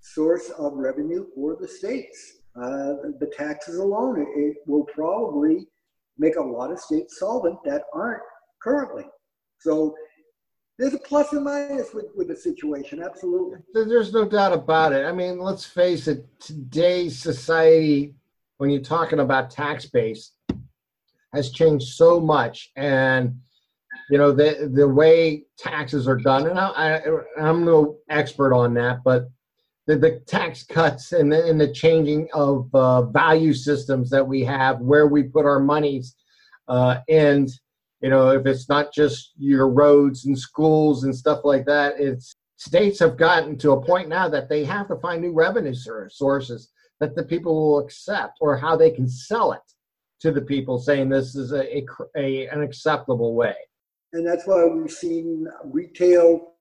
source 0.00 0.50
of 0.50 0.74
revenue 0.74 1.26
for 1.34 1.56
the 1.60 1.68
states. 1.68 2.38
Uh, 2.56 2.94
the 3.18 3.30
taxes 3.36 3.76
alone, 3.76 4.20
it, 4.20 4.28
it 4.38 4.56
will 4.66 4.84
probably 4.84 5.66
make 6.18 6.36
a 6.36 6.42
lot 6.42 6.70
of 6.70 6.78
states 6.78 7.18
solvent 7.18 7.56
that 7.64 7.82
aren't 7.94 8.22
currently. 8.62 9.04
So 9.60 9.94
there's 10.78 10.94
a 10.94 10.98
plus 10.98 11.32
and 11.32 11.44
minus 11.44 11.94
with, 11.94 12.06
with 12.14 12.28
the 12.28 12.36
situation, 12.36 13.02
absolutely. 13.02 13.58
There's 13.72 14.12
no 14.12 14.24
doubt 14.24 14.52
about 14.52 14.92
it. 14.92 15.04
I 15.04 15.12
mean, 15.12 15.38
let's 15.38 15.64
face 15.64 16.08
it, 16.08 16.26
today's 16.40 17.18
society, 17.18 18.14
when 18.58 18.70
you're 18.70 18.82
talking 18.82 19.20
about 19.20 19.50
tax 19.50 19.86
base, 19.86 20.32
has 21.32 21.50
changed 21.50 21.88
so 21.88 22.20
much. 22.20 22.70
And, 22.76 23.36
you 24.10 24.18
know, 24.18 24.32
the, 24.32 24.70
the 24.72 24.88
way 24.88 25.44
taxes 25.58 26.06
are 26.08 26.16
done, 26.16 26.46
and 26.46 26.58
I, 26.58 27.00
I, 27.38 27.48
am 27.48 27.64
no 27.64 27.98
expert 28.08 28.54
on 28.54 28.74
that, 28.74 29.02
but 29.04 29.28
the, 29.86 29.96
the 29.96 30.20
tax 30.26 30.64
cuts 30.64 31.12
and 31.12 31.32
the, 31.32 31.46
and 31.48 31.60
the 31.60 31.72
changing 31.72 32.28
of 32.32 32.68
uh, 32.74 33.02
value 33.02 33.54
systems 33.54 34.10
that 34.10 34.26
we 34.26 34.42
have, 34.44 34.80
where 34.80 35.06
we 35.06 35.24
put 35.24 35.46
our 35.46 35.60
monies, 35.60 36.14
uh, 36.68 36.98
and 37.08 37.48
you 38.00 38.10
know, 38.10 38.30
if 38.30 38.46
it's 38.46 38.68
not 38.68 38.92
just 38.92 39.32
your 39.38 39.68
roads 39.68 40.26
and 40.26 40.36
schools 40.36 41.04
and 41.04 41.14
stuff 41.14 41.40
like 41.44 41.64
that, 41.66 42.00
it's 42.00 42.34
states 42.56 43.00
have 43.00 43.16
gotten 43.16 43.58
to 43.58 43.72
a 43.72 43.84
point 43.84 44.08
now 44.08 44.28
that 44.28 44.48
they 44.48 44.64
have 44.64 44.86
to 44.86 44.96
find 44.96 45.20
new 45.20 45.32
revenue 45.32 45.74
sources 45.74 46.70
that 47.00 47.16
the 47.16 47.24
people 47.24 47.54
will 47.54 47.78
accept 47.80 48.38
or 48.40 48.56
how 48.56 48.76
they 48.76 48.90
can 48.90 49.08
sell 49.08 49.52
it 49.52 49.60
to 50.22 50.30
the 50.30 50.40
people 50.40 50.78
saying 50.78 51.08
this 51.08 51.34
is 51.34 51.52
a, 51.52 51.78
a, 51.78 51.86
a 52.16 52.46
an 52.46 52.62
acceptable 52.62 53.34
way. 53.34 53.54
And 54.12 54.26
that's 54.26 54.46
why 54.46 54.64
we've 54.64 54.90
seen 54.90 55.46
retail 55.64 56.54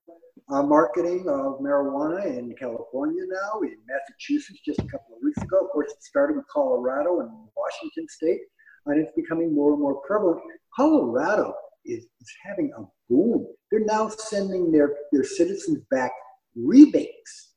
uh, 0.50 0.63
marketing 0.63 1.30
of 1.30 1.60
marijuana 1.60 2.26
in 2.26 2.54
California 2.60 3.24
now, 3.30 3.62
in 3.62 3.78
Massachusetts 3.88 4.60
just 4.65 4.80
a 4.80 4.88
couple 4.88 5.15
of 5.15 5.21
weeks 5.24 5.41
ago. 5.41 5.60
Of 5.63 5.69
course, 5.71 5.91
it 5.91 6.04
started 6.04 6.38
with 6.38 6.45
Colorado 6.52 7.19
and 7.19 7.30
Washington 7.56 8.08
State, 8.10 8.41
and 8.88 9.00
it's 9.00 9.13
becoming 9.15 9.54
more 9.54 9.74
and 9.74 9.82
more 9.82 10.02
prevalent. 10.08 10.41
Colorado 10.76 11.54
is, 11.86 12.04
is 12.04 12.34
having 12.43 12.71
a 12.78 12.82
boom. 13.10 13.47
They're 13.69 13.86
now 13.86 14.10
sending 14.10 14.71
their, 14.71 14.95
their 15.12 15.24
citizens 15.24 15.80
back 15.91 16.12
rebates 16.56 17.54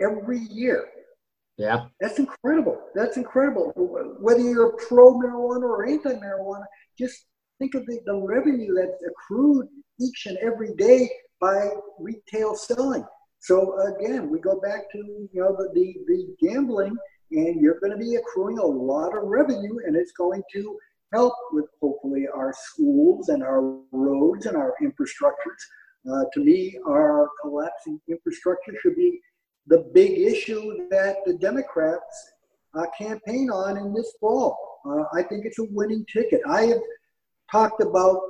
every 0.00 0.40
year. 0.50 0.86
Yeah. 1.58 1.86
That's 2.00 2.18
incredible. 2.18 2.80
That's 2.94 3.16
incredible. 3.16 3.72
Whether 4.20 4.40
you're 4.40 4.76
pro 4.88 5.14
marijuana 5.14 5.62
or 5.62 5.86
anti 5.86 6.10
marijuana, 6.14 6.64
just 6.98 7.26
think 7.58 7.74
of 7.74 7.86
the, 7.86 8.00
the 8.06 8.16
revenue 8.16 8.74
that's 8.74 9.02
accrued 9.06 9.68
each 10.00 10.26
and 10.26 10.38
every 10.38 10.74
day 10.74 11.10
by 11.40 11.70
retail 11.98 12.54
selling. 12.54 13.04
So 13.38 13.76
again, 13.96 14.30
we 14.30 14.38
go 14.38 14.60
back 14.60 14.90
to 14.92 14.98
you 14.98 15.28
know 15.34 15.56
the, 15.56 15.68
the, 15.74 15.94
the 16.06 16.36
gambling, 16.40 16.96
and 17.32 17.60
you're 17.60 17.80
going 17.80 17.92
to 17.92 17.98
be 17.98 18.16
accruing 18.16 18.58
a 18.58 18.64
lot 18.64 19.16
of 19.16 19.24
revenue, 19.24 19.78
and 19.84 19.96
it's 19.96 20.12
going 20.12 20.42
to 20.54 20.78
help 21.12 21.34
with 21.52 21.66
hopefully 21.80 22.26
our 22.34 22.54
schools 22.56 23.28
and 23.28 23.42
our 23.42 23.60
roads 23.92 24.46
and 24.46 24.56
our 24.56 24.74
infrastructures. 24.82 25.60
Uh, 26.10 26.24
to 26.32 26.40
me, 26.40 26.78
our 26.88 27.28
collapsing 27.40 28.00
infrastructure 28.08 28.72
should 28.80 28.96
be 28.96 29.20
the 29.66 29.90
big 29.94 30.18
issue 30.18 30.88
that 30.90 31.16
the 31.24 31.34
Democrats 31.34 32.32
uh, 32.74 32.86
campaign 32.96 33.50
on 33.50 33.76
in 33.76 33.94
this 33.94 34.12
fall. 34.20 34.56
Uh, 34.84 35.04
I 35.14 35.22
think 35.22 35.44
it's 35.44 35.58
a 35.58 35.66
winning 35.70 36.04
ticket. 36.12 36.40
I 36.48 36.62
have 36.62 36.80
talked 37.50 37.82
about 37.82 38.20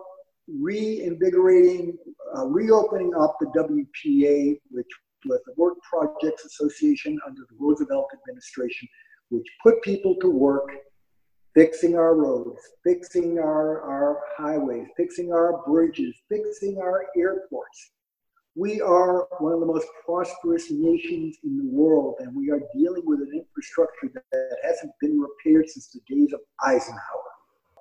reinvigorating, 0.49 1.97
uh, 2.37 2.47
reopening 2.47 3.13
up 3.15 3.37
the 3.41 3.47
WPA, 3.47 4.59
which 4.71 4.89
was 5.27 5.41
the 5.47 5.55
Work 5.57 5.79
Projects 5.89 6.45
Association 6.45 7.19
under 7.27 7.43
the 7.49 7.57
Roosevelt 7.59 8.09
administration, 8.13 8.89
which 9.31 9.47
put 9.63 9.81
people 9.83 10.17
to 10.21 10.29
work 10.29 10.69
fixing 11.55 11.97
our 11.97 12.15
roads, 12.15 12.59
fixing 12.85 13.39
our, 13.39 13.83
our 13.83 14.21
highways, 14.37 14.89
fixing 14.97 15.33
our 15.33 15.63
bridges, 15.67 16.15
fixing 16.29 16.79
our 16.79 17.07
airports. 17.17 17.93
We 18.55 18.83
are 18.83 19.29
one 19.39 19.55
of 19.55 19.61
the 19.61 19.67
most 19.67 19.87
prosperous 20.05 20.71
nations 20.71 21.39
in 21.43 21.57
the 21.57 21.65
world, 21.65 22.17
and 22.19 22.37
we 22.37 22.51
are 22.51 22.61
dealing 22.77 23.03
with 23.07 23.21
an 23.21 23.31
infrastructure 23.33 24.11
that 24.13 24.57
hasn't 24.63 24.93
been 25.01 25.19
repaired 25.19 25.71
since 25.71 25.89
the 25.89 26.01
days 26.07 26.35
of 26.35 26.41
Eisenhower. 26.63 27.01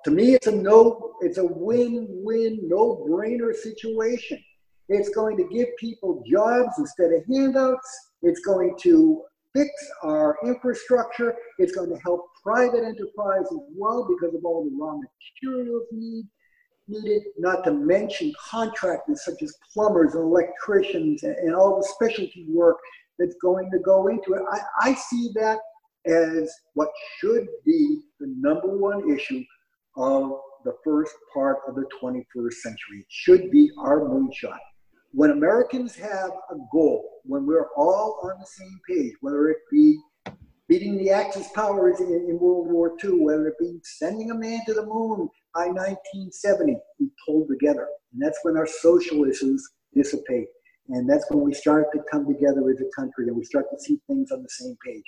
To 0.06 0.10
me, 0.10 0.34
it's 0.34 0.46
a 0.46 0.52
no, 0.52 1.14
it's 1.20 1.36
a 1.36 1.44
win-win, 1.44 2.60
no-brainer 2.62 3.54
situation. 3.54 4.42
It's 4.88 5.10
going 5.10 5.36
to 5.36 5.44
give 5.54 5.68
people 5.78 6.24
jobs 6.26 6.78
instead 6.78 7.12
of 7.12 7.22
handouts. 7.30 8.10
It's 8.22 8.40
going 8.40 8.74
to 8.80 9.22
fix 9.54 9.70
our 10.02 10.38
infrastructure. 10.44 11.36
It's 11.58 11.72
going 11.72 11.90
to 11.90 11.98
help 12.02 12.30
private 12.42 12.82
enterprise 12.82 13.44
as 13.44 13.60
well 13.76 14.08
because 14.08 14.34
of 14.34 14.44
all 14.44 14.64
the 14.64 14.74
raw 14.74 14.96
materials 14.96 15.86
need, 15.92 16.24
needed, 16.92 17.22
not 17.38 17.64
to 17.64 17.72
mention 17.72 18.32
contractors 18.50 19.24
such 19.24 19.42
as 19.42 19.54
plumbers 19.72 20.14
and 20.14 20.24
electricians 20.24 21.22
and, 21.22 21.34
and 21.36 21.54
all 21.54 21.76
the 21.76 21.88
specialty 21.94 22.46
work 22.48 22.76
that's 23.18 23.36
going 23.42 23.70
to 23.70 23.78
go 23.78 24.08
into 24.08 24.34
it. 24.34 24.42
I, 24.50 24.60
I 24.80 24.94
see 24.94 25.30
that 25.34 25.58
as 26.06 26.52
what 26.74 26.88
should 27.18 27.46
be 27.64 28.00
the 28.20 28.34
number 28.38 28.76
one 28.76 29.10
issue 29.10 29.42
of 29.96 30.32
the 30.64 30.74
first 30.84 31.14
part 31.32 31.58
of 31.68 31.74
the 31.74 31.84
21st 32.02 32.52
century. 32.52 33.00
It 33.00 33.06
should 33.08 33.50
be 33.50 33.70
our 33.78 34.00
moonshot. 34.00 34.58
When 35.12 35.30
Americans 35.30 35.94
have 35.96 36.30
a 36.50 36.56
goal, 36.72 37.20
when 37.24 37.46
we're 37.46 37.68
all 37.76 38.20
on 38.22 38.38
the 38.40 38.46
same 38.46 38.80
page, 38.88 39.12
whether 39.20 39.48
it 39.48 39.58
be 39.70 39.98
beating 40.72 40.96
the 40.96 41.10
Axis 41.10 41.48
powers 41.54 42.00
in, 42.00 42.06
in 42.06 42.38
World 42.38 42.66
War 42.70 42.96
II, 43.04 43.20
whether 43.20 43.48
it 43.48 43.58
be 43.58 43.78
sending 43.82 44.30
a 44.30 44.34
man 44.34 44.60
to 44.64 44.72
the 44.72 44.86
moon 44.86 45.28
by 45.54 45.66
1970, 45.66 46.78
we 46.98 47.10
pulled 47.26 47.48
together. 47.48 47.86
And 48.12 48.22
that's 48.22 48.38
when 48.42 48.56
our 48.56 48.66
social 48.66 49.24
issues 49.24 49.68
dissipate. 49.94 50.46
And 50.88 51.06
that's 51.06 51.26
when 51.30 51.44
we 51.44 51.52
start 51.52 51.92
to 51.92 52.00
come 52.10 52.26
together 52.26 52.70
as 52.70 52.80
a 52.80 52.88
country 52.98 53.26
and 53.26 53.36
we 53.36 53.44
start 53.44 53.66
to 53.70 53.78
see 53.78 54.00
things 54.06 54.32
on 54.32 54.42
the 54.42 54.48
same 54.48 54.74
page. 54.82 55.04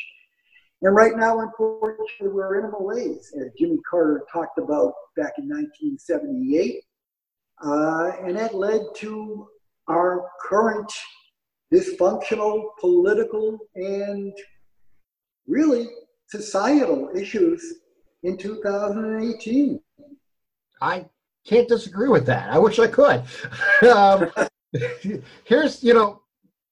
And 0.83 0.95
right 0.95 1.17
now, 1.17 1.41
unfortunately, 1.41 2.29
we're 2.29 2.59
in 2.59 2.67
a 2.67 2.71
malaise, 2.71 3.33
as 3.41 3.51
Jimmy 3.59 3.79
Carter 3.91 4.23
talked 4.31 4.59
about 4.59 4.93
back 5.17 5.33
in 5.39 5.49
1978. 5.49 6.83
Uh, 7.65 8.27
and 8.27 8.37
that 8.37 8.55
led 8.55 8.83
to 8.97 9.49
our 9.89 10.29
current 10.47 10.93
dysfunctional 11.73 12.65
political 12.81 13.59
and 13.77 14.35
really 15.47 15.89
societal 16.29 17.11
issues 17.15 17.63
in 18.23 18.37
2018. 18.37 19.81
I 20.81 21.07
can't 21.47 21.69
disagree 21.69 22.09
with 22.09 22.27
that. 22.27 22.51
I 22.51 22.59
wish 22.59 22.79
I 22.79 22.89
could. 22.89 23.23
um, 23.91 24.31
here's, 25.45 25.83
you 25.83 25.95
know, 25.95 26.23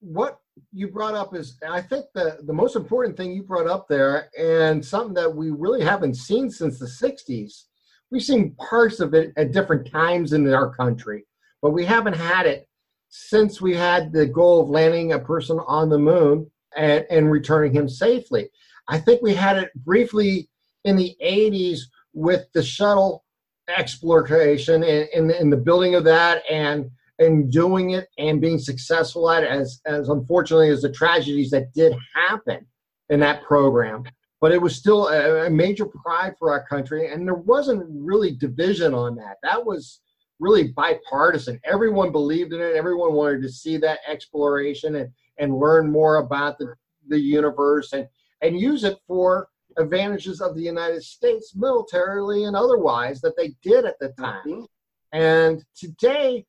what 0.01 0.41
you 0.73 0.89
brought 0.89 1.15
up 1.15 1.35
is, 1.35 1.59
I 1.69 1.81
think 1.81 2.07
the, 2.15 2.39
the 2.45 2.53
most 2.53 2.77
important 2.77 3.17
thing 3.17 3.33
you 3.33 3.43
brought 3.43 3.69
up 3.69 3.87
there, 3.89 4.29
and 4.39 4.85
something 4.85 5.15
that 5.15 5.35
we 5.35 5.51
really 5.51 5.83
haven't 5.83 6.17
seen 6.17 6.51
since 6.51 6.79
the 6.79 6.87
60s. 6.87 7.65
We've 8.11 8.23
seen 8.23 8.55
parts 8.57 9.01
of 9.01 9.15
it 9.15 9.33
at 9.37 9.53
different 9.53 9.91
times 9.91 10.33
in 10.33 10.53
our 10.53 10.75
country, 10.75 11.25
but 11.63 11.71
we 11.71 11.85
haven't 11.85 12.17
had 12.17 12.47
it 12.47 12.69
since 13.09 13.61
we 13.61 13.75
had 13.75 14.13
the 14.13 14.27
goal 14.27 14.63
of 14.63 14.71
landing 14.71 15.13
a 15.13 15.19
person 15.19 15.59
on 15.67 15.89
the 15.89 15.99
moon 15.99 16.51
and, 16.77 17.07
and 17.11 17.31
returning 17.31 17.73
him 17.73 17.89
safely. 17.89 18.49
I 18.89 18.99
think 18.99 19.23
we 19.23 19.35
had 19.35 19.59
it 19.59 19.71
briefly 19.85 20.49
in 20.85 20.97
the 20.97 21.17
80s 21.23 21.81
with 22.13 22.47
the 22.53 22.63
shuttle 22.63 23.25
exploration 23.69 24.83
and, 24.83 25.09
and, 25.15 25.31
and 25.31 25.53
the 25.53 25.57
building 25.57 25.95
of 25.95 26.05
that 26.05 26.43
and 26.51 26.91
and 27.19 27.53
doing 27.53 27.91
it 27.91 28.09
and 28.19 28.41
being 28.41 28.59
successful 28.59 29.31
at 29.31 29.45
it 29.45 29.51
as 29.51 29.81
as 29.87 30.09
unfortunately 30.09 30.71
as 30.71 30.83
the 30.83 30.91
tragedies 30.91 31.51
that 31.51 31.73
did 31.73 31.95
happen 32.15 32.67
in 33.09 33.21
that 33.21 33.43
program. 33.45 34.03
But 34.41 34.51
it 34.51 34.61
was 34.61 34.75
still 34.75 35.07
a, 35.09 35.47
a, 35.47 35.51
major 35.51 35.87
pride 35.87 36.35
for 36.37 36.51
our 36.51 36.67
country 36.67 37.13
and 37.13 37.27
there 37.27 37.35
wasn't 37.35 37.87
really 37.89 38.33
division 38.33 38.93
on 38.93 39.15
that. 39.17 39.37
That 39.45 39.65
was 39.65 40.01
really 40.41 40.73
bipartisan. 40.73 41.61
Everyone 41.65 42.11
believed 42.11 42.53
in 42.53 42.61
it. 42.61 42.75
Everyone 42.75 43.13
wanted 43.13 43.43
to 43.43 43.49
see 43.49 43.77
that 43.77 44.01
exploration 44.09 44.97
and 44.97 45.11
and 45.43 45.59
learn 45.59 45.91
more 45.91 46.17
about 46.19 46.57
the, 46.59 46.75
the 47.09 47.19
universe 47.19 47.93
and 47.93 48.09
and 48.41 48.59
use 48.59 48.85
it 48.85 48.99
for 49.07 49.49
advantages 49.79 50.41
of 50.41 50.55
the 50.55 50.63
United 50.63 51.03
States 51.03 51.55
militarily 51.55 52.45
and 52.45 52.57
otherwise 52.57 53.21
that 53.21 53.37
they 53.37 53.55
did 53.63 53.85
at 53.85 53.99
the 54.01 54.09
time. 54.19 54.67
And 55.13 55.65
today, 55.77 56.45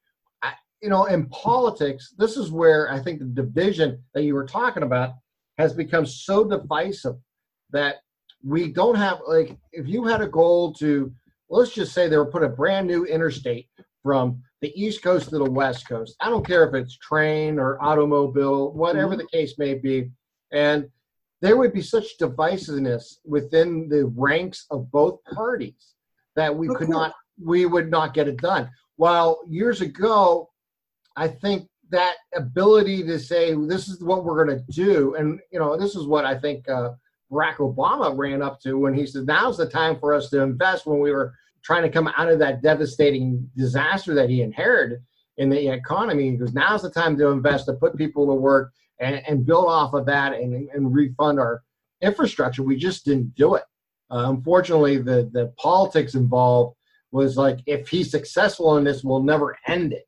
you 0.81 0.89
know, 0.89 1.05
in 1.05 1.27
politics, 1.27 2.13
this 2.17 2.35
is 2.35 2.51
where 2.51 2.91
I 2.91 2.99
think 2.99 3.19
the 3.19 3.25
division 3.25 4.01
that 4.13 4.23
you 4.23 4.33
were 4.33 4.45
talking 4.45 4.83
about 4.83 5.11
has 5.57 5.73
become 5.73 6.05
so 6.05 6.43
divisive 6.43 7.15
that 7.71 7.97
we 8.43 8.71
don't 8.71 8.95
have 8.95 9.19
like 9.27 9.57
if 9.71 9.87
you 9.87 10.05
had 10.05 10.21
a 10.21 10.27
goal 10.27 10.73
to 10.73 11.11
let's 11.49 11.71
just 11.71 11.93
say 11.93 12.07
they 12.07 12.17
were 12.17 12.25
put 12.25 12.43
a 12.43 12.49
brand 12.49 12.87
new 12.87 13.05
interstate 13.05 13.69
from 14.03 14.41
the 14.61 14.71
east 14.79 15.01
coast 15.01 15.29
to 15.29 15.37
the 15.37 15.49
west 15.49 15.87
coast. 15.87 16.15
I 16.19 16.29
don't 16.29 16.45
care 16.45 16.67
if 16.67 16.75
it's 16.75 16.97
train 16.97 17.57
or 17.57 17.81
automobile 17.81 18.71
whatever 18.73 19.11
mm-hmm. 19.11 19.19
the 19.19 19.27
case 19.27 19.57
may 19.57 19.73
be. 19.73 20.11
And 20.51 20.89
there 21.41 21.57
would 21.57 21.73
be 21.73 21.81
such 21.81 22.17
divisiveness 22.19 23.15
within 23.25 23.89
the 23.89 24.05
ranks 24.15 24.65
of 24.69 24.91
both 24.91 25.23
parties 25.25 25.95
that 26.35 26.55
we 26.55 26.67
could 26.67 26.89
not 26.89 27.13
we 27.43 27.65
would 27.65 27.89
not 27.89 28.13
get 28.13 28.27
it 28.27 28.37
done. 28.37 28.69
While 28.97 29.41
years 29.47 29.81
ago 29.81 30.49
i 31.15 31.27
think 31.27 31.67
that 31.89 32.15
ability 32.35 33.03
to 33.03 33.19
say 33.19 33.53
this 33.53 33.87
is 33.87 34.03
what 34.03 34.23
we're 34.23 34.45
going 34.45 34.57
to 34.57 34.71
do 34.71 35.15
and 35.15 35.39
you 35.51 35.59
know 35.59 35.77
this 35.77 35.95
is 35.95 36.07
what 36.07 36.25
i 36.25 36.37
think 36.37 36.67
uh, 36.69 36.89
barack 37.31 37.57
obama 37.57 38.15
ran 38.15 38.41
up 38.41 38.59
to 38.59 38.77
when 38.77 38.93
he 38.93 39.05
said 39.05 39.25
now's 39.25 39.57
the 39.57 39.65
time 39.65 39.99
for 39.99 40.13
us 40.13 40.29
to 40.29 40.41
invest 40.41 40.85
when 40.85 40.99
we 40.99 41.11
were 41.11 41.33
trying 41.63 41.83
to 41.83 41.89
come 41.89 42.09
out 42.17 42.29
of 42.29 42.39
that 42.39 42.61
devastating 42.61 43.49
disaster 43.55 44.13
that 44.13 44.29
he 44.29 44.41
inherited 44.41 44.99
in 45.37 45.49
the 45.49 45.69
economy 45.69 46.31
because 46.31 46.53
now's 46.53 46.81
the 46.81 46.89
time 46.89 47.17
to 47.17 47.27
invest 47.29 47.65
to 47.65 47.73
put 47.73 47.97
people 47.97 48.27
to 48.27 48.33
work 48.33 48.71
and, 48.99 49.21
and 49.27 49.45
build 49.45 49.65
off 49.67 49.93
of 49.93 50.05
that 50.05 50.33
and, 50.33 50.69
and 50.69 50.93
refund 50.93 51.39
our 51.39 51.63
infrastructure. 52.01 52.63
We 52.63 52.77
just 52.77 53.05
didn't 53.05 53.33
do 53.35 53.55
it. 53.55 53.63
Uh, 54.11 54.29
unfortunately, 54.29 54.97
the, 54.97 55.29
the 55.33 55.51
politics 55.57 56.13
involved 56.13 56.75
was 57.11 57.37
like, 57.37 57.59
if 57.65 57.87
he's 57.87 58.11
successful 58.11 58.77
in 58.77 58.83
this, 58.83 59.03
we'll 59.03 59.23
never 59.23 59.57
end 59.67 59.93
it. 59.93 60.05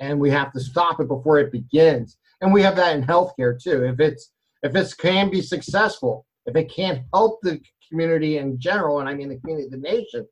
And 0.00 0.20
we 0.20 0.30
have 0.30 0.52
to 0.52 0.60
stop 0.60 1.00
it 1.00 1.08
before 1.08 1.38
it 1.38 1.52
begins. 1.52 2.18
And 2.40 2.52
we 2.52 2.62
have 2.62 2.76
that 2.76 2.96
in 2.96 3.04
healthcare 3.04 3.60
too. 3.60 3.84
If 3.84 4.00
it's 4.00 4.30
if 4.62 4.74
it 4.74 4.94
can 4.98 5.30
be 5.30 5.40
successful, 5.40 6.26
if 6.46 6.56
it 6.56 6.72
can't 6.72 7.02
help 7.12 7.40
the 7.42 7.60
community 7.88 8.38
in 8.38 8.58
general, 8.58 9.00
and 9.00 9.08
I 9.08 9.14
mean 9.14 9.28
the 9.28 9.38
community, 9.38 9.68
the 9.70 9.78
nation, 9.78 10.26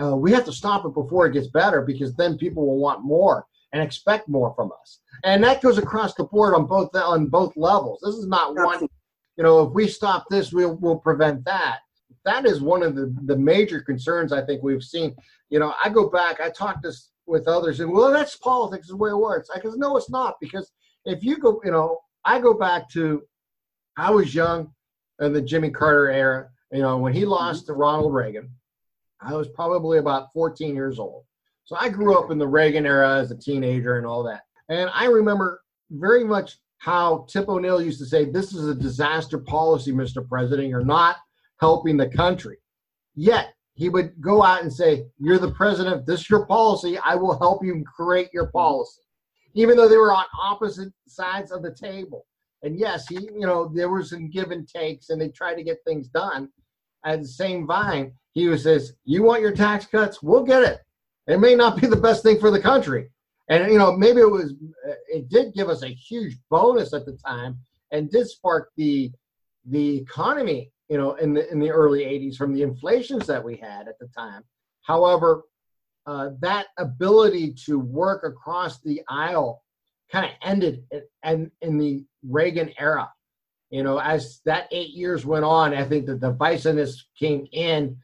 uh, 0.00 0.16
we 0.16 0.32
have 0.32 0.44
to 0.44 0.52
stop 0.52 0.84
it 0.84 0.94
before 0.94 1.26
it 1.26 1.32
gets 1.32 1.48
better 1.48 1.82
because 1.82 2.14
then 2.14 2.36
people 2.36 2.66
will 2.66 2.78
want 2.78 3.04
more 3.04 3.46
and 3.72 3.82
expect 3.82 4.28
more 4.28 4.54
from 4.54 4.70
us. 4.80 5.00
And 5.24 5.42
that 5.44 5.62
goes 5.62 5.78
across 5.78 6.14
the 6.14 6.24
board 6.24 6.54
on 6.54 6.66
both 6.66 6.94
on 6.94 7.26
both 7.26 7.56
levels. 7.56 8.00
This 8.02 8.14
is 8.14 8.26
not 8.26 8.54
one, 8.54 8.88
you 9.36 9.44
know, 9.44 9.62
if 9.62 9.72
we 9.72 9.88
stop 9.88 10.24
this, 10.30 10.52
we'll 10.52 10.76
we'll 10.76 10.98
prevent 10.98 11.44
that. 11.44 11.80
That 12.24 12.46
is 12.46 12.60
one 12.60 12.82
of 12.82 12.94
the, 12.94 13.14
the 13.24 13.36
major 13.36 13.80
concerns 13.80 14.32
I 14.32 14.44
think 14.44 14.62
we've 14.62 14.82
seen. 14.82 15.14
You 15.50 15.58
know, 15.58 15.74
I 15.82 15.88
go 15.90 16.08
back, 16.08 16.40
I 16.40 16.50
talk 16.50 16.82
this 16.82 17.10
with 17.26 17.46
others, 17.48 17.80
and 17.80 17.92
well, 17.92 18.12
that's 18.12 18.36
politics, 18.36 18.86
is 18.86 18.90
the 18.90 18.96
way 18.96 19.10
it 19.10 19.16
works. 19.16 19.48
I 19.54 19.58
goes, 19.60 19.76
no, 19.76 19.96
it's 19.96 20.10
not, 20.10 20.36
because 20.40 20.70
if 21.04 21.22
you 21.22 21.38
go, 21.38 21.60
you 21.64 21.70
know, 21.70 21.98
I 22.24 22.40
go 22.40 22.54
back 22.54 22.88
to 22.90 23.22
I 23.96 24.10
was 24.10 24.34
young 24.34 24.72
in 25.20 25.32
the 25.32 25.42
Jimmy 25.42 25.70
Carter 25.70 26.10
era, 26.10 26.48
you 26.72 26.82
know, 26.82 26.98
when 26.98 27.12
he 27.12 27.24
lost 27.24 27.64
mm-hmm. 27.64 27.74
to 27.74 27.78
Ronald 27.78 28.14
Reagan, 28.14 28.50
I 29.24 29.34
was 29.34 29.48
probably 29.48 29.98
about 29.98 30.32
14 30.32 30.74
years 30.74 30.98
old. 30.98 31.24
So 31.64 31.76
I 31.76 31.88
grew 31.88 32.18
up 32.18 32.30
in 32.30 32.38
the 32.38 32.46
Reagan 32.46 32.86
era 32.86 33.18
as 33.18 33.30
a 33.30 33.36
teenager 33.36 33.96
and 33.96 34.06
all 34.06 34.22
that. 34.24 34.42
And 34.68 34.90
I 34.92 35.06
remember 35.06 35.62
very 35.90 36.24
much 36.24 36.58
how 36.78 37.26
Tip 37.28 37.48
O'Neill 37.48 37.80
used 37.80 37.98
to 38.00 38.06
say, 38.06 38.26
This 38.26 38.52
is 38.52 38.68
a 38.68 38.74
disaster 38.74 39.38
policy, 39.38 39.92
Mr. 39.92 40.26
President. 40.26 40.68
You're 40.68 40.84
not 40.84 41.16
helping 41.60 41.96
the 41.96 42.08
country. 42.08 42.58
Yet 43.14 43.54
he 43.74 43.88
would 43.88 44.20
go 44.20 44.42
out 44.42 44.62
and 44.62 44.72
say, 44.72 45.06
You're 45.18 45.38
the 45.38 45.52
president. 45.52 46.06
This 46.06 46.20
is 46.20 46.30
your 46.30 46.46
policy. 46.46 46.98
I 46.98 47.14
will 47.14 47.38
help 47.38 47.64
you 47.64 47.82
create 47.84 48.28
your 48.32 48.46
mm-hmm. 48.46 48.58
policy. 48.58 49.00
Even 49.54 49.76
though 49.76 49.88
they 49.88 49.96
were 49.96 50.12
on 50.12 50.24
opposite 50.38 50.92
sides 51.06 51.50
of 51.52 51.62
the 51.62 51.74
table. 51.74 52.26
And 52.62 52.78
yes, 52.78 53.06
he, 53.08 53.16
you 53.16 53.46
know, 53.46 53.70
there 53.72 53.90
was 53.90 54.10
some 54.10 54.30
give 54.30 54.50
and 54.50 54.66
takes, 54.66 55.10
and 55.10 55.20
they 55.20 55.28
tried 55.28 55.54
to 55.56 55.62
get 55.62 55.78
things 55.86 56.08
done. 56.08 56.48
At 57.04 57.20
the 57.20 57.28
same 57.28 57.66
time, 57.66 58.12
he 58.32 58.48
was 58.48 58.62
says, 58.62 58.94
"You 59.04 59.22
want 59.22 59.42
your 59.42 59.52
tax 59.52 59.86
cuts? 59.86 60.22
We'll 60.22 60.44
get 60.44 60.62
it. 60.62 60.80
It 61.26 61.38
may 61.38 61.54
not 61.54 61.80
be 61.80 61.86
the 61.86 61.96
best 61.96 62.22
thing 62.22 62.38
for 62.38 62.50
the 62.50 62.60
country, 62.60 63.10
and 63.48 63.70
you 63.72 63.78
know, 63.78 63.92
maybe 63.92 64.20
it 64.20 64.30
was. 64.30 64.54
It 65.08 65.28
did 65.28 65.54
give 65.54 65.68
us 65.68 65.82
a 65.82 65.88
huge 65.88 66.38
bonus 66.50 66.92
at 66.92 67.06
the 67.06 67.16
time, 67.26 67.58
and 67.90 68.10
did 68.10 68.28
spark 68.28 68.70
the 68.76 69.12
the 69.66 69.98
economy. 69.98 70.70
You 70.88 70.98
know, 70.98 71.14
in 71.14 71.34
the 71.34 71.50
in 71.50 71.58
the 71.60 71.70
early 71.70 72.00
'80s 72.00 72.36
from 72.36 72.52
the 72.52 72.62
inflations 72.62 73.26
that 73.26 73.42
we 73.42 73.56
had 73.56 73.88
at 73.88 73.98
the 73.98 74.08
time. 74.08 74.42
However, 74.82 75.44
uh, 76.06 76.30
that 76.40 76.66
ability 76.78 77.54
to 77.66 77.78
work 77.78 78.24
across 78.24 78.80
the 78.80 79.00
aisle 79.08 79.62
kind 80.12 80.26
of 80.26 80.32
ended 80.42 80.84
and 81.22 81.50
in 81.62 81.78
the 81.78 82.04
Reagan 82.28 82.72
era. 82.78 83.10
You 83.74 83.82
know, 83.82 83.98
as 83.98 84.40
that 84.44 84.68
eight 84.70 84.90
years 84.90 85.26
went 85.26 85.44
on, 85.44 85.74
I 85.74 85.82
think 85.82 86.06
that 86.06 86.20
the 86.20 86.30
divisiveness 86.30 86.94
came 87.18 87.48
in. 87.50 87.96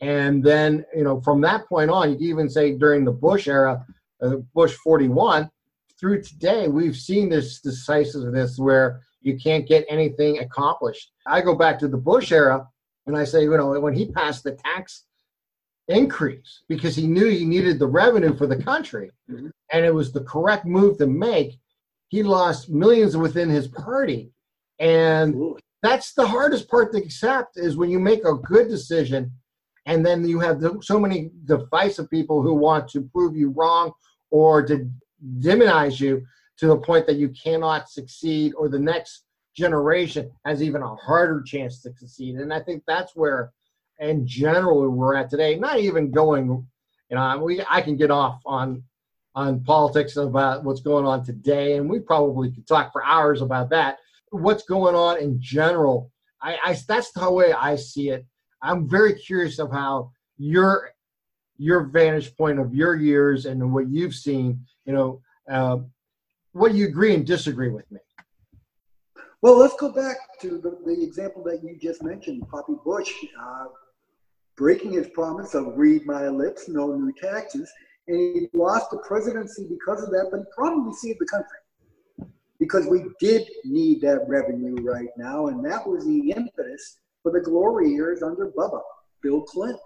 And 0.00 0.42
then, 0.42 0.86
you 0.96 1.04
know, 1.04 1.20
from 1.20 1.42
that 1.42 1.68
point 1.68 1.90
on, 1.90 2.08
you 2.08 2.16
can 2.16 2.26
even 2.28 2.48
say 2.48 2.72
during 2.72 3.04
the 3.04 3.12
Bush 3.12 3.46
era, 3.46 3.84
uh, 4.22 4.36
Bush 4.54 4.72
41, 4.82 5.50
through 6.00 6.22
today, 6.22 6.68
we've 6.68 6.96
seen 6.96 7.28
this 7.28 7.60
decisiveness 7.60 8.58
where 8.58 9.02
you 9.20 9.38
can't 9.38 9.68
get 9.68 9.84
anything 9.90 10.38
accomplished. 10.38 11.12
I 11.26 11.42
go 11.42 11.54
back 11.54 11.78
to 11.80 11.88
the 11.88 11.98
Bush 11.98 12.32
era 12.32 12.66
and 13.06 13.14
I 13.14 13.24
say, 13.24 13.42
you 13.42 13.54
know, 13.54 13.78
when 13.78 13.92
he 13.92 14.10
passed 14.10 14.44
the 14.44 14.52
tax 14.52 15.04
increase 15.88 16.62
because 16.70 16.96
he 16.96 17.06
knew 17.06 17.26
he 17.26 17.44
needed 17.44 17.78
the 17.78 17.86
revenue 17.86 18.34
for 18.34 18.46
the 18.46 18.62
country 18.62 19.10
mm-hmm. 19.30 19.48
and 19.72 19.84
it 19.84 19.92
was 19.92 20.10
the 20.10 20.24
correct 20.24 20.64
move 20.64 20.96
to 20.98 21.06
make 21.06 21.58
he 22.08 22.22
lost 22.22 22.68
millions 22.68 23.16
within 23.16 23.48
his 23.48 23.68
party 23.68 24.30
and 24.78 25.34
that's 25.82 26.12
the 26.12 26.26
hardest 26.26 26.68
part 26.68 26.92
to 26.92 26.98
accept 26.98 27.56
is 27.56 27.76
when 27.76 27.90
you 27.90 27.98
make 27.98 28.24
a 28.24 28.34
good 28.34 28.68
decision 28.68 29.30
and 29.86 30.04
then 30.04 30.26
you 30.26 30.38
have 30.40 30.62
so 30.82 30.98
many 30.98 31.30
divisive 31.44 32.10
people 32.10 32.42
who 32.42 32.54
want 32.54 32.88
to 32.88 33.02
prove 33.12 33.36
you 33.36 33.50
wrong 33.50 33.92
or 34.30 34.64
to 34.66 34.88
demonize 35.38 36.00
you 36.00 36.24
to 36.58 36.66
the 36.66 36.76
point 36.76 37.06
that 37.06 37.16
you 37.16 37.28
cannot 37.30 37.88
succeed 37.88 38.52
or 38.56 38.68
the 38.68 38.78
next 38.78 39.24
generation 39.56 40.30
has 40.44 40.62
even 40.62 40.82
a 40.82 40.96
harder 40.96 41.42
chance 41.42 41.82
to 41.82 41.92
succeed 41.94 42.36
and 42.36 42.52
i 42.52 42.60
think 42.60 42.82
that's 42.86 43.16
where 43.16 43.52
in 43.98 44.26
general 44.26 44.88
we're 44.88 45.16
at 45.16 45.30
today. 45.30 45.56
Not 45.56 45.78
even 45.78 46.10
going, 46.10 46.66
you 47.10 47.16
know, 47.16 47.38
we 47.42 47.62
I 47.68 47.82
can 47.82 47.96
get 47.96 48.10
off 48.10 48.40
on 48.46 48.82
on 49.34 49.62
politics 49.62 50.16
about 50.16 50.64
what's 50.64 50.80
going 50.80 51.06
on 51.06 51.24
today, 51.24 51.76
and 51.76 51.88
we 51.88 52.00
probably 52.00 52.50
could 52.50 52.66
talk 52.66 52.92
for 52.92 53.04
hours 53.04 53.42
about 53.42 53.70
that. 53.70 53.98
What's 54.30 54.64
going 54.64 54.94
on 54.94 55.18
in 55.18 55.40
general? 55.40 56.10
I, 56.42 56.58
I 56.64 56.76
that's 56.86 57.12
the 57.12 57.30
way 57.30 57.52
I 57.52 57.76
see 57.76 58.10
it. 58.10 58.26
I'm 58.62 58.88
very 58.88 59.14
curious 59.14 59.58
of 59.58 59.70
how 59.70 60.10
your 60.36 60.90
your 61.56 61.84
vantage 61.84 62.36
point 62.36 62.58
of 62.58 62.74
your 62.74 62.96
years 62.96 63.46
and 63.46 63.72
what 63.72 63.88
you've 63.88 64.14
seen. 64.14 64.64
You 64.84 64.92
know, 64.92 65.22
uh, 65.50 65.78
what 66.52 66.72
do 66.72 66.78
you 66.78 66.86
agree 66.86 67.14
and 67.14 67.26
disagree 67.26 67.70
with 67.70 67.90
me? 67.90 68.00
Well, 69.42 69.56
let's 69.56 69.76
go 69.76 69.92
back 69.92 70.16
to 70.40 70.58
the, 70.58 70.78
the 70.84 71.02
example 71.02 71.44
that 71.44 71.62
you 71.62 71.78
just 71.80 72.02
mentioned, 72.02 72.48
Poppy 72.48 72.74
Bush. 72.84 73.12
Uh, 73.40 73.66
breaking 74.58 74.90
his 74.92 75.08
promise 75.10 75.54
of 75.54 75.78
read 75.78 76.04
my 76.04 76.26
lips, 76.28 76.68
no 76.68 76.92
new 76.94 77.12
taxes. 77.12 77.70
And 78.08 78.18
he 78.18 78.48
lost 78.52 78.90
the 78.90 78.98
presidency 78.98 79.66
because 79.68 80.02
of 80.02 80.10
that, 80.10 80.28
but 80.30 80.40
he 80.40 80.46
probably 80.54 80.92
saved 80.94 81.20
the 81.20 81.26
country 81.26 81.58
because 82.58 82.86
we 82.86 83.04
did 83.20 83.48
need 83.64 84.00
that 84.02 84.24
revenue 84.28 84.76
right 84.82 85.10
now. 85.16 85.46
And 85.46 85.64
that 85.64 85.86
was 85.86 86.04
the 86.04 86.30
impetus 86.30 86.98
for 87.22 87.32
the 87.32 87.40
glory 87.40 87.90
years 87.90 88.22
under 88.22 88.50
Bubba, 88.50 88.80
Bill 89.22 89.42
Clinton. 89.42 89.78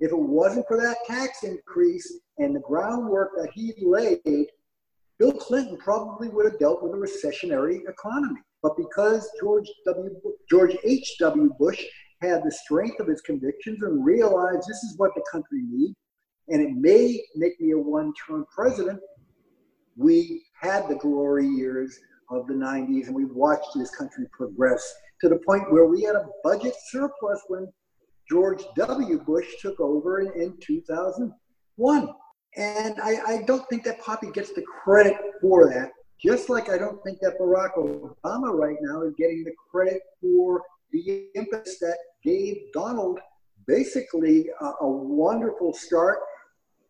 If 0.00 0.10
it 0.10 0.18
wasn't 0.18 0.66
for 0.66 0.76
that 0.78 0.96
tax 1.06 1.42
increase 1.44 2.20
and 2.38 2.54
the 2.54 2.60
groundwork 2.60 3.32
that 3.36 3.50
he 3.52 3.74
laid, 3.80 4.48
Bill 5.18 5.32
Clinton 5.32 5.76
probably 5.76 6.28
would 6.28 6.44
have 6.50 6.58
dealt 6.58 6.82
with 6.82 6.92
a 6.92 6.96
recessionary 6.96 7.80
economy. 7.88 8.40
But 8.62 8.76
because 8.76 9.28
George 9.40 9.68
W. 9.84 10.10
George 10.48 10.76
H. 10.84 11.16
W. 11.20 11.52
Bush 11.58 11.84
had 12.20 12.42
the 12.44 12.52
strength 12.52 13.00
of 13.00 13.08
his 13.08 13.20
convictions 13.20 13.82
and 13.82 14.04
realized 14.04 14.62
this 14.68 14.82
is 14.84 14.94
what 14.96 15.12
the 15.14 15.24
country 15.30 15.62
needs, 15.68 15.96
and 16.48 16.62
it 16.62 16.72
may 16.72 17.20
make 17.34 17.60
me 17.60 17.72
a 17.72 17.78
one-term 17.78 18.46
president. 18.54 19.00
We 19.96 20.44
had 20.60 20.88
the 20.88 20.94
glory 20.94 21.46
years 21.46 21.98
of 22.32 22.46
the 22.46 22.54
90s, 22.54 23.06
and 23.06 23.14
we 23.14 23.24
watched 23.24 23.70
this 23.74 23.90
country 23.94 24.26
progress 24.32 24.82
to 25.20 25.28
the 25.28 25.38
point 25.46 25.70
where 25.72 25.86
we 25.86 26.02
had 26.02 26.16
a 26.16 26.26
budget 26.42 26.74
surplus 26.90 27.40
when 27.48 27.68
George 28.28 28.62
W. 28.76 29.20
Bush 29.20 29.46
took 29.60 29.78
over 29.80 30.20
in, 30.20 30.32
in 30.40 30.56
2001. 30.60 32.08
And 32.56 33.00
I, 33.00 33.16
I 33.26 33.42
don't 33.46 33.68
think 33.68 33.84
that 33.84 34.00
Poppy 34.00 34.30
gets 34.32 34.52
the 34.52 34.62
credit 34.62 35.16
for 35.40 35.68
that. 35.68 35.90
Just 36.20 36.48
like 36.48 36.68
I 36.68 36.78
don't 36.78 37.02
think 37.02 37.18
that 37.20 37.38
Barack 37.38 37.76
Obama 37.76 38.52
right 38.52 38.76
now 38.80 39.02
is 39.02 39.14
getting 39.18 39.44
the 39.44 39.52
credit 39.70 40.00
for 40.20 40.62
the 40.92 41.26
impetus 41.34 41.78
that 41.80 41.96
gave 42.22 42.56
Donald 42.72 43.18
basically 43.66 44.48
a, 44.60 44.64
a 44.82 44.88
wonderful 44.88 45.72
start 45.72 46.18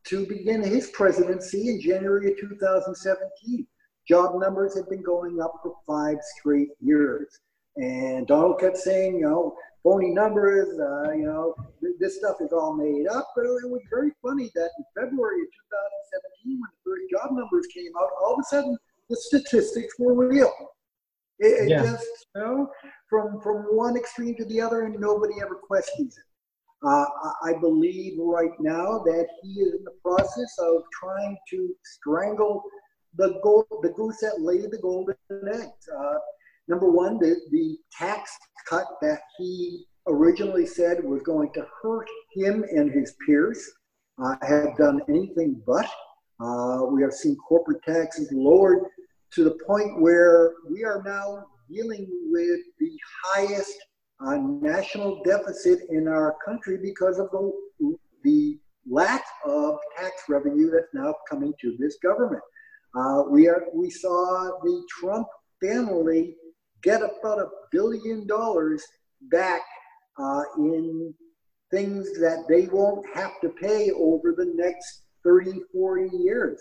to 0.05 0.27
begin 0.27 0.63
his 0.63 0.89
presidency 0.89 1.69
in 1.69 1.81
January 1.81 2.33
of 2.33 2.39
2017. 2.39 3.67
Job 4.09 4.41
numbers 4.41 4.77
had 4.77 4.89
been 4.89 5.03
going 5.03 5.41
up 5.41 5.61
for 5.63 5.75
five 5.87 6.19
straight 6.39 6.71
years. 6.81 7.39
And 7.77 8.27
Donald 8.27 8.61
kept 8.61 8.77
saying, 8.77 9.17
you 9.17 9.23
know, 9.23 9.57
phony 9.83 10.11
numbers, 10.11 10.69
uh, 10.79 11.13
you 11.13 11.25
know, 11.25 11.55
th- 11.81 11.95
this 11.99 12.19
stuff 12.19 12.37
is 12.41 12.53
all 12.53 12.75
made 12.75 13.07
up. 13.09 13.29
But 13.35 13.45
it 13.45 13.71
was 13.71 13.83
very 13.91 14.11
funny 14.21 14.51
that 14.55 14.71
in 14.79 14.85
February 14.95 15.43
of 15.43 15.49
2017, 15.49 16.61
when 16.61 16.71
the 16.71 16.91
first 16.91 17.11
job 17.11 17.33
numbers 17.33 17.67
came 17.75 17.93
out, 17.99 18.11
all 18.23 18.35
of 18.35 18.41
a 18.41 18.45
sudden 18.45 18.77
the 19.09 19.17
statistics 19.17 19.95
were 19.99 20.15
real. 20.15 20.53
It, 21.39 21.65
it 21.65 21.69
yeah. 21.71 21.83
just, 21.83 22.07
you 22.35 22.43
know, 22.43 22.71
from, 23.09 23.41
from 23.41 23.77
one 23.77 23.97
extreme 23.97 24.37
to 24.37 24.45
the 24.45 24.61
other, 24.61 24.83
and 24.83 24.99
nobody 25.01 25.35
ever 25.43 25.55
questions 25.55 26.17
it. 26.17 26.25
Uh, 26.85 27.07
I 27.45 27.55
believe 27.61 28.19
right 28.19 28.59
now 28.59 28.99
that 29.05 29.29
he 29.41 29.61
is 29.61 29.75
in 29.75 29.85
the 29.85 29.95
process 30.03 30.53
of 30.59 30.83
trying 30.93 31.37
to 31.51 31.75
strangle 31.85 32.65
the 33.17 33.39
gold, 33.43 33.67
the 33.83 33.91
goose 33.91 34.19
that 34.21 34.41
laid 34.41 34.71
the 34.71 34.79
golden 34.79 35.15
eggs. 35.53 35.89
Uh, 35.97 36.19
number 36.69 36.91
one, 36.91 37.19
the, 37.19 37.37
the 37.51 37.77
tax 37.97 38.31
cut 38.69 38.87
that 39.01 39.21
he 39.39 39.85
originally 40.07 40.67
said 40.67 41.03
was 41.05 41.23
going 41.23 41.53
to 41.53 41.67
hurt 41.83 42.09
him 42.35 42.65
and 42.71 42.91
his 42.91 43.15
peers 43.27 43.71
uh, 44.23 44.37
have 44.43 44.77
done 44.77 45.01
anything 45.09 45.61
but. 45.67 45.89
Uh, 46.41 46.87
we 46.87 47.03
have 47.03 47.13
seen 47.13 47.37
corporate 47.37 47.83
taxes 47.85 48.29
lowered 48.33 48.85
to 49.33 49.45
the 49.45 49.57
point 49.67 50.01
where 50.01 50.55
we 50.71 50.85
are 50.85 51.03
now 51.05 51.45
dealing 51.71 52.09
with 52.31 52.61
the 52.81 52.91
highest 53.25 53.73
uh, 54.27 54.37
national 54.37 55.23
deficit 55.25 55.81
in 55.91 56.09
our 56.09 56.37
country 56.45 56.79
because 56.83 57.19
of 57.19 57.29
the, 57.31 57.97
the 58.25 58.59
lack 58.91 59.25
of 59.45 59.79
tax 59.97 60.25
revenue 60.29 60.71
that's 60.71 60.93
now 60.95 61.15
coming 61.31 61.53
to 61.61 61.77
this 61.79 61.97
government. 62.03 62.43
Uh, 62.95 63.23
we, 63.29 63.49
are, 63.49 63.67
we 63.75 63.91
saw 63.91 64.59
the 64.63 64.83
Trump 65.01 65.27
family 65.63 66.35
get 66.83 67.01
about 67.01 67.39
a 67.39 67.49
billion 67.71 68.27
dollars 68.27 68.85
back 69.31 69.63
uh, 70.19 70.43
in 70.59 71.15
things 71.71 72.13
that 72.21 72.45
they 72.49 72.67
won't 72.67 73.05
have 73.15 73.33
to 73.41 73.49
pay 73.49 73.91
over 73.93 74.35
the 74.37 74.53
next 74.55 75.05
30, 75.25 75.61
40 75.73 76.17
years. 76.19 76.61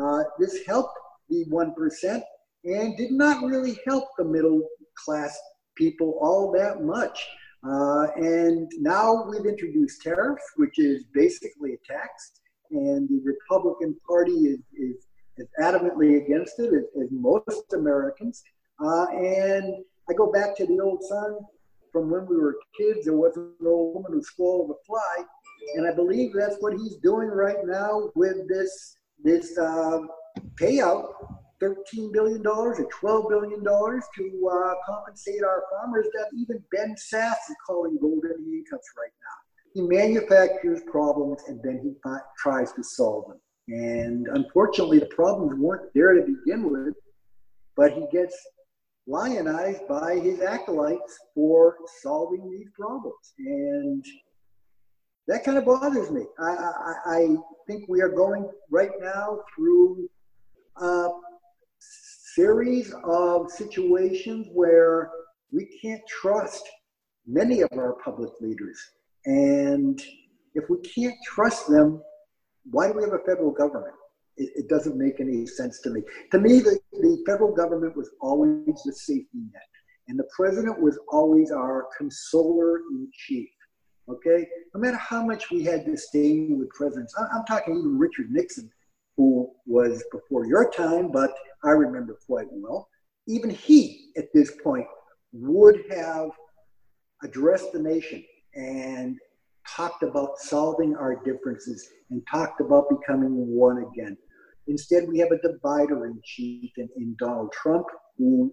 Uh, 0.00 0.22
this 0.38 0.64
helped 0.66 0.98
the 1.28 1.44
1% 1.50 2.22
and 2.64 2.96
did 2.96 3.12
not 3.12 3.44
really 3.44 3.78
help 3.86 4.04
the 4.16 4.24
middle 4.24 4.62
class 5.04 5.38
people 5.76 6.18
all 6.22 6.50
that 6.52 6.82
much. 6.82 7.26
Uh, 7.68 8.06
and 8.16 8.70
now 8.78 9.24
we've 9.28 9.46
introduced 9.46 10.02
tariffs, 10.02 10.44
which 10.56 10.78
is 10.78 11.04
basically 11.12 11.74
a 11.74 11.92
tax, 11.92 12.32
and 12.70 13.08
the 13.08 13.20
Republican 13.24 13.96
Party 14.06 14.32
is, 14.32 14.60
is, 14.74 15.06
is 15.38 15.48
adamantly 15.60 16.22
against 16.22 16.58
it, 16.58 16.72
as, 16.74 17.08
most 17.10 17.72
Americans. 17.72 18.42
Uh, 18.82 19.06
and 19.06 19.84
I 20.08 20.12
go 20.14 20.30
back 20.30 20.56
to 20.56 20.66
the 20.66 20.80
old 20.80 21.02
song 21.04 21.46
from 21.92 22.10
when 22.10 22.26
we 22.26 22.36
were 22.36 22.56
kids. 22.76 23.06
There 23.06 23.14
was 23.14 23.36
an 23.36 23.52
old 23.64 23.94
woman 23.94 24.12
who 24.12 24.22
swallowed 24.22 24.70
a 24.70 24.84
fly, 24.86 25.24
and 25.76 25.86
I 25.86 25.94
believe 25.94 26.32
that's 26.34 26.56
what 26.60 26.74
he's 26.74 26.96
doing 26.96 27.28
right 27.28 27.64
now 27.64 28.10
with 28.14 28.48
this 28.48 28.96
this 29.24 29.56
uh, 29.56 30.00
payout 30.56 31.08
$13 31.62 32.12
billion 32.12 32.46
or 32.46 32.74
$12 32.74 33.28
billion 33.28 33.64
to 33.64 34.50
uh, 34.52 34.74
compensate 34.86 35.42
our 35.42 35.64
farmers 35.70 36.06
that 36.12 36.26
even 36.36 36.62
Ben 36.72 36.94
Sasse 36.96 37.32
is 37.48 37.56
calling 37.66 37.98
golden 38.00 38.30
handcuffs 38.30 38.92
right 38.96 39.12
now. 39.22 39.72
He 39.74 39.82
manufactures 39.82 40.80
problems 40.90 41.42
and 41.48 41.60
then 41.62 41.80
he 41.82 41.94
tries 42.38 42.72
to 42.72 42.82
solve 42.84 43.28
them. 43.28 43.40
And 43.68 44.28
unfortunately, 44.28 44.98
the 44.98 45.06
problems 45.06 45.58
weren't 45.58 45.92
there 45.94 46.14
to 46.14 46.22
begin 46.22 46.70
with, 46.70 46.94
but 47.76 47.92
he 47.92 48.06
gets 48.12 48.36
lionized 49.06 49.86
by 49.88 50.16
his 50.16 50.40
acolytes 50.40 51.18
for 51.34 51.76
solving 52.02 52.50
these 52.50 52.68
problems. 52.78 53.34
And 53.38 54.04
that 55.28 55.44
kind 55.44 55.58
of 55.58 55.64
bothers 55.64 56.10
me. 56.10 56.24
I, 56.38 56.50
I, 56.50 56.94
I 57.06 57.36
think 57.66 57.88
we 57.88 58.00
are 58.00 58.08
going 58.08 58.48
right 58.70 58.92
now 59.00 59.40
through 59.54 60.08
a 60.76 61.08
series 62.34 62.94
of 63.04 63.50
situations 63.50 64.48
where 64.52 65.10
we 65.52 65.66
can't 65.82 66.02
trust 66.06 66.68
many 67.26 67.62
of 67.62 67.70
our 67.72 67.94
public 68.04 68.30
leaders. 68.40 68.78
And 69.24 70.00
if 70.54 70.64
we 70.70 70.78
can't 70.80 71.16
trust 71.26 71.68
them, 71.68 72.02
why 72.70 72.88
do 72.88 72.94
we 72.94 73.02
have 73.02 73.12
a 73.12 73.24
federal 73.26 73.52
government? 73.52 73.94
It, 74.36 74.50
it 74.56 74.68
doesn't 74.68 74.96
make 74.96 75.20
any 75.20 75.46
sense 75.46 75.80
to 75.82 75.90
me. 75.90 76.02
To 76.32 76.38
me, 76.38 76.60
the, 76.60 76.78
the 76.92 77.22
federal 77.26 77.54
government 77.54 77.96
was 77.96 78.10
always 78.20 78.82
the 78.84 78.92
safety 78.92 79.38
net, 79.52 79.62
and 80.08 80.18
the 80.18 80.28
president 80.36 80.80
was 80.80 80.98
always 81.10 81.50
our 81.50 81.86
consoler 81.96 82.78
in 82.90 83.08
chief. 83.12 83.48
Okay, 84.08 84.46
no 84.72 84.80
matter 84.80 84.98
how 84.98 85.24
much 85.24 85.50
we 85.50 85.64
had 85.64 85.84
disdain 85.84 86.58
with 86.58 86.68
presidents, 86.70 87.12
I'm 87.18 87.44
talking 87.44 87.76
even 87.76 87.98
Richard 87.98 88.30
Nixon, 88.30 88.70
who 89.16 89.50
was 89.66 90.04
before 90.12 90.46
your 90.46 90.70
time, 90.70 91.10
but 91.10 91.34
I 91.64 91.70
remember 91.70 92.16
quite 92.26 92.46
well. 92.50 92.88
Even 93.26 93.50
he, 93.50 94.10
at 94.16 94.26
this 94.32 94.52
point, 94.62 94.86
would 95.32 95.82
have 95.90 96.30
addressed 97.24 97.72
the 97.72 97.80
nation 97.80 98.24
and 98.54 99.18
talked 99.74 100.02
about 100.02 100.38
solving 100.38 100.94
our 100.96 101.22
differences 101.24 101.88
and 102.10 102.22
talked 102.30 102.60
about 102.60 102.88
becoming 102.88 103.32
one 103.32 103.84
again. 103.92 104.16
Instead, 104.68 105.08
we 105.08 105.18
have 105.18 105.30
a 105.30 105.40
divider 105.40 106.06
in 106.06 106.20
chief 106.24 106.70
in, 106.76 106.88
in 106.96 107.14
Donald 107.18 107.52
Trump 107.52 107.86
who 108.18 108.52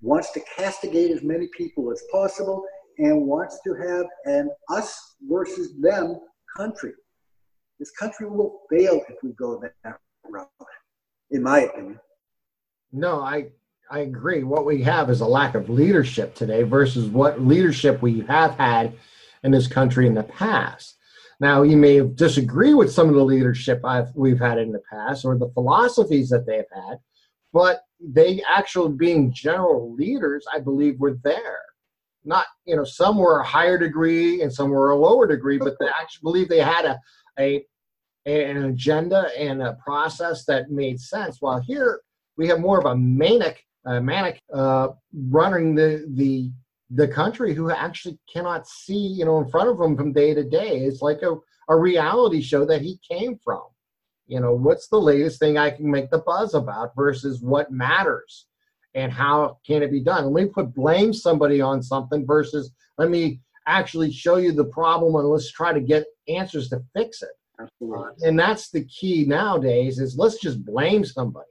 wants 0.00 0.32
to 0.32 0.40
castigate 0.56 1.10
as 1.10 1.22
many 1.22 1.48
people 1.56 1.90
as 1.90 2.02
possible 2.10 2.64
and 2.98 3.26
wants 3.26 3.58
to 3.64 3.74
have 3.74 4.06
an 4.24 4.50
us 4.70 5.16
versus 5.22 5.74
them 5.80 6.16
country. 6.56 6.92
This 7.78 7.90
country 7.90 8.28
will 8.28 8.60
fail 8.70 9.02
if 9.08 9.16
we 9.22 9.32
go 9.32 9.60
that 9.60 9.98
route, 10.24 10.48
in 11.30 11.42
my 11.42 11.60
opinion. 11.60 12.00
No, 12.92 13.20
I 13.20 13.48
I 13.90 14.00
agree. 14.00 14.42
What 14.42 14.66
we 14.66 14.82
have 14.82 15.10
is 15.10 15.20
a 15.20 15.26
lack 15.26 15.54
of 15.54 15.68
leadership 15.68 16.34
today 16.34 16.62
versus 16.62 17.06
what 17.06 17.40
leadership 17.40 18.02
we 18.02 18.20
have 18.22 18.56
had 18.56 18.94
in 19.46 19.52
this 19.52 19.68
country 19.68 20.06
in 20.06 20.14
the 20.14 20.24
past. 20.24 20.98
Now, 21.38 21.62
you 21.62 21.76
may 21.76 22.00
disagree 22.00 22.74
with 22.74 22.92
some 22.92 23.08
of 23.08 23.14
the 23.14 23.24
leadership 23.24 23.80
I've, 23.84 24.08
we've 24.14 24.40
had 24.40 24.58
in 24.58 24.72
the 24.72 24.82
past 24.90 25.24
or 25.24 25.38
the 25.38 25.50
philosophies 25.54 26.28
that 26.30 26.46
they've 26.46 26.64
had, 26.74 26.98
but 27.52 27.82
they 28.00 28.42
actually 28.52 28.92
being 28.96 29.32
general 29.32 29.94
leaders, 29.94 30.44
I 30.52 30.58
believe, 30.58 30.98
were 30.98 31.16
there. 31.22 31.60
Not, 32.24 32.46
you 32.64 32.74
know, 32.74 32.84
some 32.84 33.18
were 33.18 33.38
a 33.38 33.46
higher 33.46 33.78
degree 33.78 34.42
and 34.42 34.52
some 34.52 34.70
were 34.70 34.90
a 34.90 34.98
lower 34.98 35.28
degree, 35.28 35.58
but 35.58 35.76
they 35.78 35.86
actually 35.86 36.22
believe 36.24 36.48
they 36.48 36.60
had 36.60 36.84
a, 36.84 37.00
a 37.38 37.64
an 38.26 38.64
agenda 38.64 39.28
and 39.38 39.62
a 39.62 39.74
process 39.74 40.44
that 40.46 40.72
made 40.72 40.98
sense. 40.98 41.36
While 41.40 41.60
here 41.60 42.00
we 42.36 42.48
have 42.48 42.58
more 42.58 42.80
of 42.80 42.86
a 42.86 42.96
manic, 42.96 43.64
uh, 43.84 44.00
manic 44.00 44.40
uh, 44.52 44.88
running 45.14 45.76
the 45.76 46.04
the 46.14 46.50
the 46.90 47.08
country 47.08 47.54
who 47.54 47.70
actually 47.70 48.18
cannot 48.32 48.66
see, 48.66 48.94
you 48.94 49.24
know, 49.24 49.38
in 49.38 49.48
front 49.48 49.68
of 49.68 49.80
him 49.80 49.96
from 49.96 50.12
day 50.12 50.34
to 50.34 50.44
day. 50.44 50.80
It's 50.80 51.02
like 51.02 51.22
a, 51.22 51.36
a 51.68 51.76
reality 51.76 52.40
show 52.40 52.64
that 52.66 52.82
he 52.82 53.00
came 53.08 53.38
from. 53.42 53.62
You 54.26 54.40
know, 54.40 54.54
what's 54.54 54.88
the 54.88 55.00
latest 55.00 55.38
thing 55.38 55.56
I 55.56 55.70
can 55.70 55.90
make 55.90 56.10
the 56.10 56.18
buzz 56.18 56.54
about 56.54 56.94
versus 56.96 57.40
what 57.40 57.70
matters 57.70 58.46
and 58.94 59.12
how 59.12 59.58
can 59.66 59.82
it 59.82 59.92
be 59.92 60.00
done? 60.00 60.32
Let 60.32 60.44
me 60.44 60.50
put 60.50 60.74
blame 60.74 61.12
somebody 61.12 61.60
on 61.60 61.82
something 61.82 62.26
versus 62.26 62.72
let 62.98 63.10
me 63.10 63.40
actually 63.66 64.10
show 64.12 64.36
you 64.36 64.52
the 64.52 64.64
problem 64.64 65.14
and 65.16 65.28
let's 65.28 65.50
try 65.50 65.72
to 65.72 65.80
get 65.80 66.06
answers 66.28 66.68
to 66.70 66.82
fix 66.94 67.22
it. 67.22 67.28
Uh, 67.58 68.10
and 68.22 68.38
that's 68.38 68.70
the 68.70 68.84
key 68.84 69.24
nowadays 69.24 69.98
is 69.98 70.16
let's 70.16 70.38
just 70.40 70.64
blame 70.64 71.04
somebody. 71.04 71.48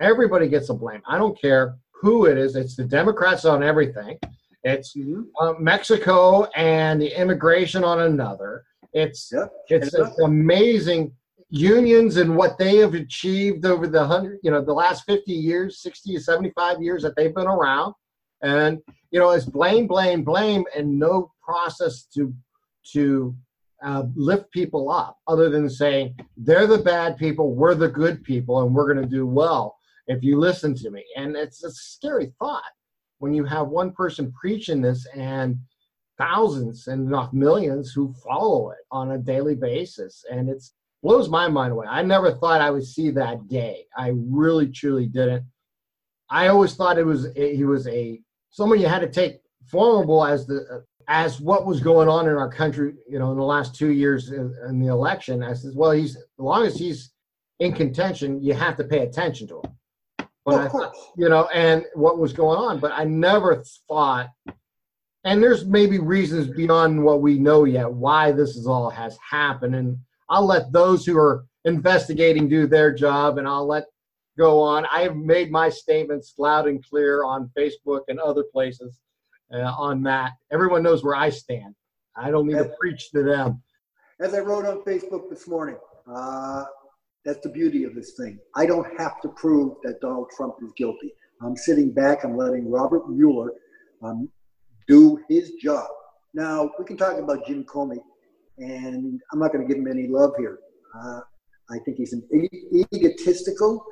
Everybody 0.00 0.48
gets 0.48 0.68
a 0.70 0.74
blame. 0.74 1.02
I 1.06 1.18
don't 1.18 1.40
care 1.40 1.76
who 1.92 2.26
it 2.26 2.36
is. 2.36 2.56
It's 2.56 2.76
the 2.76 2.84
Democrats 2.84 3.44
on 3.44 3.62
everything. 3.62 4.18
It's 4.64 4.96
mm-hmm. 4.96 5.22
uh, 5.40 5.54
Mexico 5.58 6.44
and 6.56 7.00
the 7.00 7.20
immigration 7.20 7.84
on 7.84 8.00
another. 8.00 8.64
It's 8.92 9.30
yep. 9.32 9.52
it's, 9.68 9.94
it's 9.94 10.18
amazing 10.20 11.12
unions 11.50 12.16
and 12.16 12.36
what 12.36 12.58
they 12.58 12.76
have 12.78 12.94
achieved 12.94 13.66
over 13.66 13.86
the 13.86 14.04
hundred, 14.04 14.40
you 14.42 14.50
know, 14.50 14.64
the 14.64 14.72
last 14.72 15.04
fifty 15.04 15.32
years, 15.32 15.82
sixty 15.82 16.14
to 16.14 16.20
seventy-five 16.20 16.82
years 16.82 17.02
that 17.02 17.14
they've 17.16 17.34
been 17.34 17.46
around, 17.46 17.94
and 18.42 18.78
you 19.10 19.20
know, 19.20 19.30
it's 19.30 19.44
blame, 19.44 19.86
blame, 19.86 20.24
blame, 20.24 20.64
and 20.76 20.98
no 20.98 21.32
process 21.42 22.04
to 22.14 22.34
to 22.92 23.34
uh, 23.84 24.04
lift 24.14 24.50
people 24.50 24.90
up 24.90 25.18
other 25.28 25.50
than 25.50 25.68
saying 25.68 26.14
they're 26.36 26.66
the 26.66 26.78
bad 26.78 27.16
people, 27.16 27.54
we're 27.54 27.74
the 27.74 27.88
good 27.88 28.24
people, 28.24 28.62
and 28.62 28.74
we're 28.74 28.92
going 28.92 29.04
to 29.04 29.16
do 29.16 29.26
well 29.26 29.76
if 30.06 30.22
you 30.22 30.38
listen 30.38 30.74
to 30.74 30.90
me. 30.90 31.04
And 31.16 31.36
it's 31.36 31.64
a 31.64 31.70
scary 31.70 32.32
thought 32.38 32.62
when 33.24 33.32
you 33.32 33.42
have 33.46 33.68
one 33.68 33.90
person 33.90 34.30
preaching 34.38 34.82
this 34.82 35.06
and 35.14 35.56
thousands 36.18 36.88
and 36.88 37.08
not 37.08 37.32
millions 37.32 37.90
who 37.90 38.12
follow 38.22 38.68
it 38.68 38.80
on 38.90 39.12
a 39.12 39.18
daily 39.18 39.54
basis. 39.54 40.26
And 40.30 40.50
it 40.50 40.62
blows 41.02 41.30
my 41.30 41.48
mind 41.48 41.72
away. 41.72 41.86
I 41.88 42.02
never 42.02 42.32
thought 42.32 42.60
i 42.60 42.70
would 42.70 42.84
see 42.84 43.08
that 43.12 43.48
day. 43.48 43.86
I 43.96 44.12
really 44.14 44.68
truly 44.70 45.06
didn't. 45.06 45.46
I 46.28 46.48
always 46.48 46.74
thought 46.74 46.98
it 46.98 47.06
was 47.06 47.28
he 47.34 47.64
was 47.64 47.88
a 47.88 48.20
someone 48.50 48.78
you 48.78 48.88
had 48.88 48.98
to 48.98 49.10
take 49.10 49.40
formidable 49.70 50.22
as 50.22 50.46
the 50.46 50.84
as 51.08 51.40
what 51.40 51.64
was 51.64 51.80
going 51.80 52.10
on 52.10 52.28
in 52.28 52.34
our 52.34 52.50
country 52.50 52.92
you 53.08 53.18
know 53.18 53.30
in 53.30 53.38
the 53.38 53.42
last 53.42 53.74
two 53.74 53.92
years 53.92 54.32
in, 54.32 54.54
in 54.68 54.80
the 54.80 54.88
election. 54.88 55.42
I 55.42 55.54
says 55.54 55.74
well 55.74 55.92
he's 55.92 56.14
as 56.16 56.24
long 56.36 56.66
as 56.66 56.76
he's 56.76 57.10
in 57.58 57.72
contention 57.72 58.42
you 58.42 58.52
have 58.52 58.76
to 58.76 58.84
pay 58.84 58.98
attention 58.98 59.48
to 59.48 59.62
him 59.62 59.74
but 60.44 60.54
I 60.60 60.68
thought, 60.68 60.94
you 61.16 61.28
know, 61.28 61.46
and 61.48 61.84
what 61.94 62.18
was 62.18 62.32
going 62.32 62.58
on. 62.58 62.78
But 62.78 62.92
I 62.92 63.04
never 63.04 63.64
thought, 63.88 64.28
and 65.24 65.42
there's 65.42 65.64
maybe 65.64 65.98
reasons 65.98 66.48
beyond 66.48 67.02
what 67.02 67.22
we 67.22 67.38
know 67.38 67.64
yet 67.64 67.90
why 67.90 68.32
this 68.32 68.56
is 68.56 68.66
all 68.66 68.90
has 68.90 69.16
happened. 69.28 69.74
And 69.74 69.98
I'll 70.28 70.46
let 70.46 70.72
those 70.72 71.06
who 71.06 71.16
are 71.16 71.46
investigating 71.64 72.48
do 72.48 72.66
their 72.66 72.92
job, 72.92 73.38
and 73.38 73.48
I'll 73.48 73.66
let 73.66 73.84
go 74.36 74.60
on. 74.60 74.86
I 74.92 75.00
have 75.02 75.16
made 75.16 75.50
my 75.50 75.68
statements 75.68 76.34
loud 76.38 76.68
and 76.68 76.84
clear 76.84 77.24
on 77.24 77.50
Facebook 77.56 78.02
and 78.08 78.18
other 78.18 78.42
places 78.42 78.98
uh, 79.52 79.72
on 79.78 80.02
that. 80.02 80.32
Everyone 80.52 80.82
knows 80.82 81.02
where 81.02 81.14
I 81.14 81.30
stand. 81.30 81.74
I 82.16 82.30
don't 82.30 82.46
need 82.46 82.56
as, 82.56 82.66
to 82.66 82.74
preach 82.78 83.10
to 83.12 83.22
them. 83.22 83.62
As 84.20 84.34
I 84.34 84.40
wrote 84.40 84.66
on 84.66 84.82
Facebook 84.82 85.30
this 85.30 85.48
morning, 85.48 85.76
uh, 86.06 86.64
that's 87.24 87.40
the 87.40 87.48
beauty 87.48 87.84
of 87.84 87.94
this 87.94 88.12
thing. 88.12 88.38
I 88.54 88.66
don't 88.66 88.86
have 88.98 89.20
to 89.22 89.28
prove 89.28 89.76
that 89.82 90.00
Donald 90.00 90.28
Trump 90.36 90.56
is 90.62 90.72
guilty. 90.76 91.12
I'm 91.42 91.56
sitting 91.56 91.90
back. 91.90 92.24
I'm 92.24 92.36
letting 92.36 92.70
Robert 92.70 93.08
Mueller 93.08 93.52
um, 94.02 94.28
do 94.88 95.18
his 95.28 95.52
job. 95.52 95.88
Now 96.34 96.70
we 96.78 96.84
can 96.84 96.96
talk 96.96 97.18
about 97.18 97.46
Jim 97.46 97.64
Comey, 97.64 97.98
and 98.58 99.20
I'm 99.32 99.38
not 99.38 99.52
going 99.52 99.66
to 99.66 99.72
give 99.72 99.82
him 99.82 99.90
any 99.90 100.06
love 100.06 100.32
here. 100.38 100.58
Uh, 100.94 101.20
I 101.70 101.78
think 101.84 101.96
he's 101.96 102.12
an 102.12 102.22
egotistical 102.92 103.84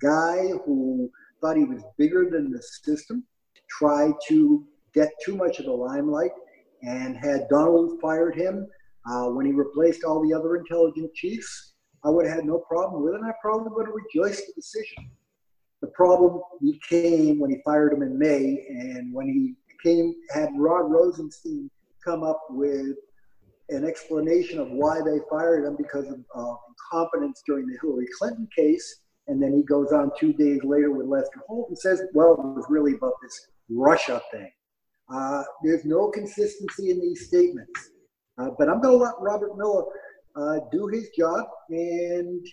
guy 0.00 0.48
who 0.66 1.10
thought 1.40 1.56
he 1.56 1.64
was 1.64 1.82
bigger 1.96 2.28
than 2.30 2.50
the 2.50 2.62
system, 2.62 3.24
tried 3.70 4.12
to 4.28 4.66
get 4.92 5.10
too 5.24 5.36
much 5.36 5.58
of 5.58 5.64
the 5.64 5.72
limelight, 5.72 6.32
and 6.82 7.16
had 7.16 7.48
Donald 7.48 7.98
fired 8.00 8.34
him 8.34 8.66
uh, 9.10 9.26
when 9.26 9.46
he 9.46 9.52
replaced 9.52 10.04
all 10.04 10.22
the 10.22 10.34
other 10.34 10.56
intelligence 10.56 11.10
chiefs 11.14 11.73
I 12.04 12.10
would 12.10 12.26
have 12.26 12.36
had 12.36 12.44
no 12.44 12.58
problem 12.58 13.02
with 13.02 13.14
it, 13.14 13.20
and 13.20 13.26
I 13.26 13.32
probably 13.40 13.72
would 13.72 13.86
have 13.86 13.94
rejoiced 13.94 14.46
the 14.46 14.52
decision. 14.52 15.10
The 15.80 15.88
problem 15.88 16.40
became 16.62 17.38
when 17.38 17.50
he 17.50 17.58
fired 17.64 17.92
him 17.92 18.02
in 18.02 18.18
May, 18.18 18.66
and 18.68 19.12
when 19.12 19.26
he 19.26 19.54
came 19.82 20.14
had 20.32 20.50
Rod 20.56 20.90
Rosenstein 20.90 21.70
come 22.04 22.22
up 22.22 22.40
with 22.50 22.96
an 23.70 23.84
explanation 23.84 24.58
of 24.58 24.70
why 24.70 25.00
they 25.00 25.18
fired 25.30 25.64
him 25.64 25.76
because 25.76 26.06
of 26.06 26.20
uh, 26.34 26.54
incompetence 26.68 27.42
during 27.46 27.66
the 27.66 27.78
Hillary 27.80 28.06
Clinton 28.18 28.48
case, 28.56 29.02
and 29.28 29.42
then 29.42 29.54
he 29.54 29.62
goes 29.62 29.92
on 29.92 30.10
two 30.18 30.32
days 30.34 30.60
later 30.64 30.90
with 30.90 31.06
Lester 31.06 31.40
Holt 31.46 31.68
and 31.68 31.78
says, 31.78 32.02
"Well, 32.12 32.32
it 32.32 32.56
was 32.56 32.66
really 32.68 32.94
about 32.94 33.14
this 33.22 33.48
Russia 33.70 34.20
thing." 34.30 34.50
Uh, 35.12 35.42
there's 35.62 35.84
no 35.84 36.10
consistency 36.10 36.90
in 36.90 37.00
these 37.00 37.26
statements, 37.26 37.90
uh, 38.38 38.50
but 38.58 38.68
I'm 38.68 38.80
going 38.80 38.98
to 38.98 39.04
let 39.04 39.14
Robert 39.20 39.56
Mueller 39.56 39.84
uh, 40.36 40.58
do 40.72 40.86
his 40.88 41.08
job, 41.16 41.46
and 41.70 42.46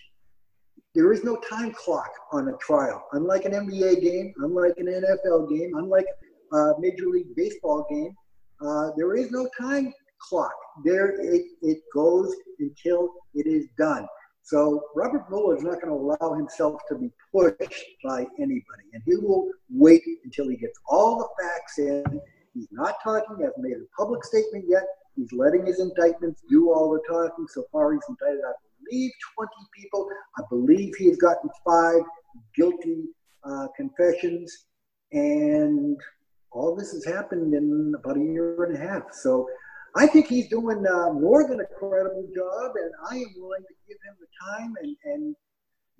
there 0.94 1.12
is 1.12 1.24
no 1.24 1.36
time 1.48 1.72
clock 1.72 2.10
on 2.32 2.48
a 2.48 2.56
trial. 2.58 3.02
Unlike 3.12 3.46
an 3.46 3.52
NBA 3.52 4.02
game, 4.02 4.34
unlike 4.38 4.74
an 4.76 4.86
NFL 4.86 5.48
game, 5.48 5.72
unlike 5.76 6.06
a 6.52 6.72
Major 6.78 7.06
League 7.06 7.34
Baseball 7.34 7.86
game, 7.90 8.14
uh, 8.60 8.90
there 8.96 9.16
is 9.16 9.30
no 9.30 9.48
time 9.58 9.92
clock. 10.18 10.52
There, 10.84 11.20
it, 11.20 11.42
it 11.62 11.78
goes 11.94 12.34
until 12.58 13.10
it 13.34 13.46
is 13.46 13.66
done. 13.78 14.06
So 14.42 14.82
Robert 14.94 15.30
Mueller 15.30 15.56
is 15.56 15.62
not 15.62 15.80
going 15.80 15.94
to 15.94 15.94
allow 15.94 16.34
himself 16.34 16.80
to 16.88 16.96
be 16.96 17.10
pushed 17.32 17.84
by 18.04 18.26
anybody, 18.38 18.86
and 18.92 19.02
he 19.06 19.16
will 19.16 19.48
wait 19.70 20.02
until 20.24 20.48
he 20.48 20.56
gets 20.56 20.78
all 20.88 21.18
the 21.18 21.42
facts 21.42 21.78
in. 21.78 22.20
He's 22.52 22.68
not 22.70 22.96
talking, 23.02 23.36
hasn't 23.40 23.58
made 23.58 23.72
a 23.72 23.86
public 23.96 24.24
statement 24.24 24.64
yet. 24.68 24.82
He's 25.16 25.32
letting 25.32 25.66
his 25.66 25.80
indictments 25.80 26.42
do 26.48 26.72
all 26.72 26.90
the 26.90 27.00
talking. 27.08 27.46
So 27.48 27.64
far, 27.70 27.92
he's 27.92 28.02
indicted, 28.08 28.40
I 28.40 28.52
believe, 28.84 29.10
20 29.36 29.50
people. 29.76 30.08
I 30.38 30.42
believe 30.48 30.94
he 30.96 31.08
has 31.08 31.16
gotten 31.18 31.50
five 31.66 32.02
guilty 32.56 33.04
uh, 33.44 33.66
confessions, 33.76 34.66
and 35.12 35.98
all 36.50 36.74
this 36.74 36.92
has 36.92 37.04
happened 37.04 37.54
in 37.54 37.94
about 37.98 38.16
a 38.16 38.20
year 38.20 38.64
and 38.64 38.76
a 38.76 38.78
half. 38.78 39.12
So 39.12 39.48
I 39.94 40.06
think 40.06 40.28
he's 40.28 40.48
doing 40.48 40.86
uh, 40.86 41.12
more 41.12 41.46
than 41.46 41.60
a 41.60 41.66
credible 41.78 42.28
job, 42.34 42.72
and 42.76 42.90
I 43.10 43.16
am 43.16 43.34
willing 43.36 43.62
to 43.62 43.74
give 43.86 43.98
him 44.04 44.14
the 44.20 44.26
time 44.46 44.74
and, 44.82 44.96
and 45.04 45.36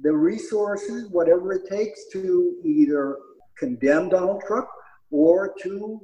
the 0.01 0.13
resources, 0.13 1.09
whatever 1.11 1.53
it 1.53 1.69
takes, 1.71 2.09
to 2.13 2.55
either 2.65 3.19
condemn 3.59 4.09
Donald 4.09 4.43
Trump 4.47 4.69
or 5.11 5.55
to 5.63 6.01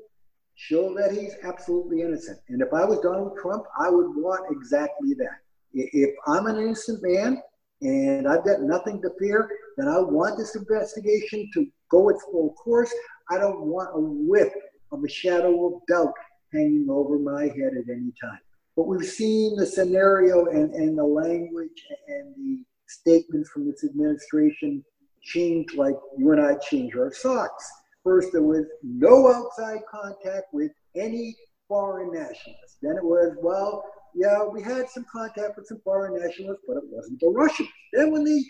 show 0.59 0.93
that 0.93 1.13
he's 1.13 1.37
absolutely 1.45 2.03
innocent. 2.03 2.41
And 2.49 2.61
if 2.61 2.75
I 2.75 2.85
was 2.85 2.99
Donald 2.99 3.39
Trump, 3.41 3.65
I 3.79 3.89
would 3.89 4.09
want 4.17 4.51
exactly 4.51 5.15
that. 5.15 5.39
If 5.73 6.11
I'm 6.27 6.47
an 6.47 6.59
innocent 6.59 7.01
man 7.01 7.41
and 7.81 8.27
I've 8.27 8.45
got 8.45 8.63
nothing 8.63 9.01
to 9.03 9.11
fear, 9.21 9.49
then 9.77 9.87
I 9.87 10.01
want 10.01 10.37
this 10.37 10.57
investigation 10.57 11.49
to 11.55 11.67
go 11.93 12.09
its 12.09 12.25
full 12.25 12.55
course. 12.55 12.93
I 13.31 13.39
don't 13.39 13.67
want 13.67 13.91
a 13.95 14.01
whiff 14.01 14.53
of 14.91 15.05
a 15.05 15.09
shadow 15.09 15.67
of 15.67 15.87
doubt 15.87 16.13
hanging 16.53 16.89
over 16.91 17.21
my 17.21 17.43
head 17.43 17.75
at 17.79 17.89
any 17.89 18.13
time. 18.21 18.41
But 18.75 18.89
we've 18.89 19.07
seen 19.07 19.55
the 19.55 19.67
scenario 19.67 20.47
and, 20.47 20.75
and 20.75 20.99
the 20.99 21.05
language 21.05 21.85
and 22.09 22.35
the 22.35 22.65
statements 22.89 23.51
from 23.51 23.71
this 23.71 23.85
administration 23.85 24.85
change 25.23 25.75
like 25.75 25.95
you 26.17 26.33
and 26.33 26.41
I 26.41 26.57
change 26.57 26.97
our 26.97 27.13
socks. 27.13 27.71
First, 28.05 28.33
there 28.33 28.43
was 28.43 28.65
no 28.83 29.33
outside 29.33 29.81
contact 29.91 30.47
with 30.53 30.73
any 30.95 31.37
foreign 31.69 32.13
nationalists. 32.13 32.79
Then 32.83 32.97
it 32.97 33.05
was, 33.05 33.37
well, 33.43 33.85
yeah, 34.15 34.43
we 34.45 34.63
had 34.63 34.89
some 34.89 35.05
contact 35.11 35.57
with 35.57 35.67
some 35.67 35.81
foreign 35.85 36.21
nationalists, 36.21 36.63
but 36.67 36.79
it 36.79 36.85
wasn't 36.87 37.21
the 37.21 37.29
Russians. 37.29 37.69
Then 37.93 38.11
when 38.11 38.25
the 38.25 38.45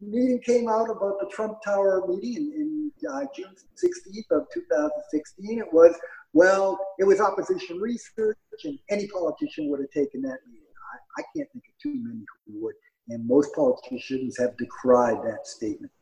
meeting 0.00 0.40
came 0.44 0.68
out 0.68 0.90
about 0.90 1.18
the 1.20 1.30
Trump 1.32 1.58
Tower 1.64 2.06
meeting 2.06 2.52
in, 2.54 2.90
in 3.02 3.08
uh, 3.10 3.24
June 3.34 3.54
16th 3.82 4.36
of 4.36 4.46
2016, 4.52 5.58
it 5.58 5.72
was, 5.72 5.96
well, 6.32 6.78
it 6.98 7.04
was 7.04 7.20
opposition 7.20 7.78
research, 7.78 8.36
and 8.64 8.78
any 8.90 9.08
politician 9.08 9.70
would 9.70 9.80
have 9.80 9.90
taken 9.90 10.22
that 10.22 10.38
meeting. 10.46 10.62
I, 10.92 11.20
I 11.20 11.24
can't 11.34 11.50
think 11.52 11.64
of 11.68 11.82
too 11.82 11.94
many 11.94 12.24
who 12.46 12.64
would, 12.64 12.74
and 13.08 13.26
most 13.26 13.54
politicians 13.54 14.36
have 14.38 14.56
decried 14.56 15.18
that 15.24 15.46
statement. 15.46 15.92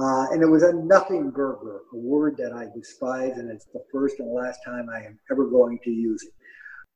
Uh, 0.00 0.30
and 0.30 0.42
it 0.42 0.46
was 0.46 0.62
a 0.62 0.72
nothing 0.72 1.30
burger, 1.30 1.80
a 1.92 1.96
word 1.96 2.36
that 2.38 2.52
I 2.52 2.66
despise, 2.74 3.36
and 3.36 3.50
it's 3.50 3.66
the 3.66 3.82
first 3.92 4.18
and 4.18 4.32
last 4.32 4.60
time 4.64 4.88
I 4.88 5.04
am 5.04 5.18
ever 5.30 5.46
going 5.46 5.78
to 5.84 5.90
use 5.90 6.22
it. 6.22 6.32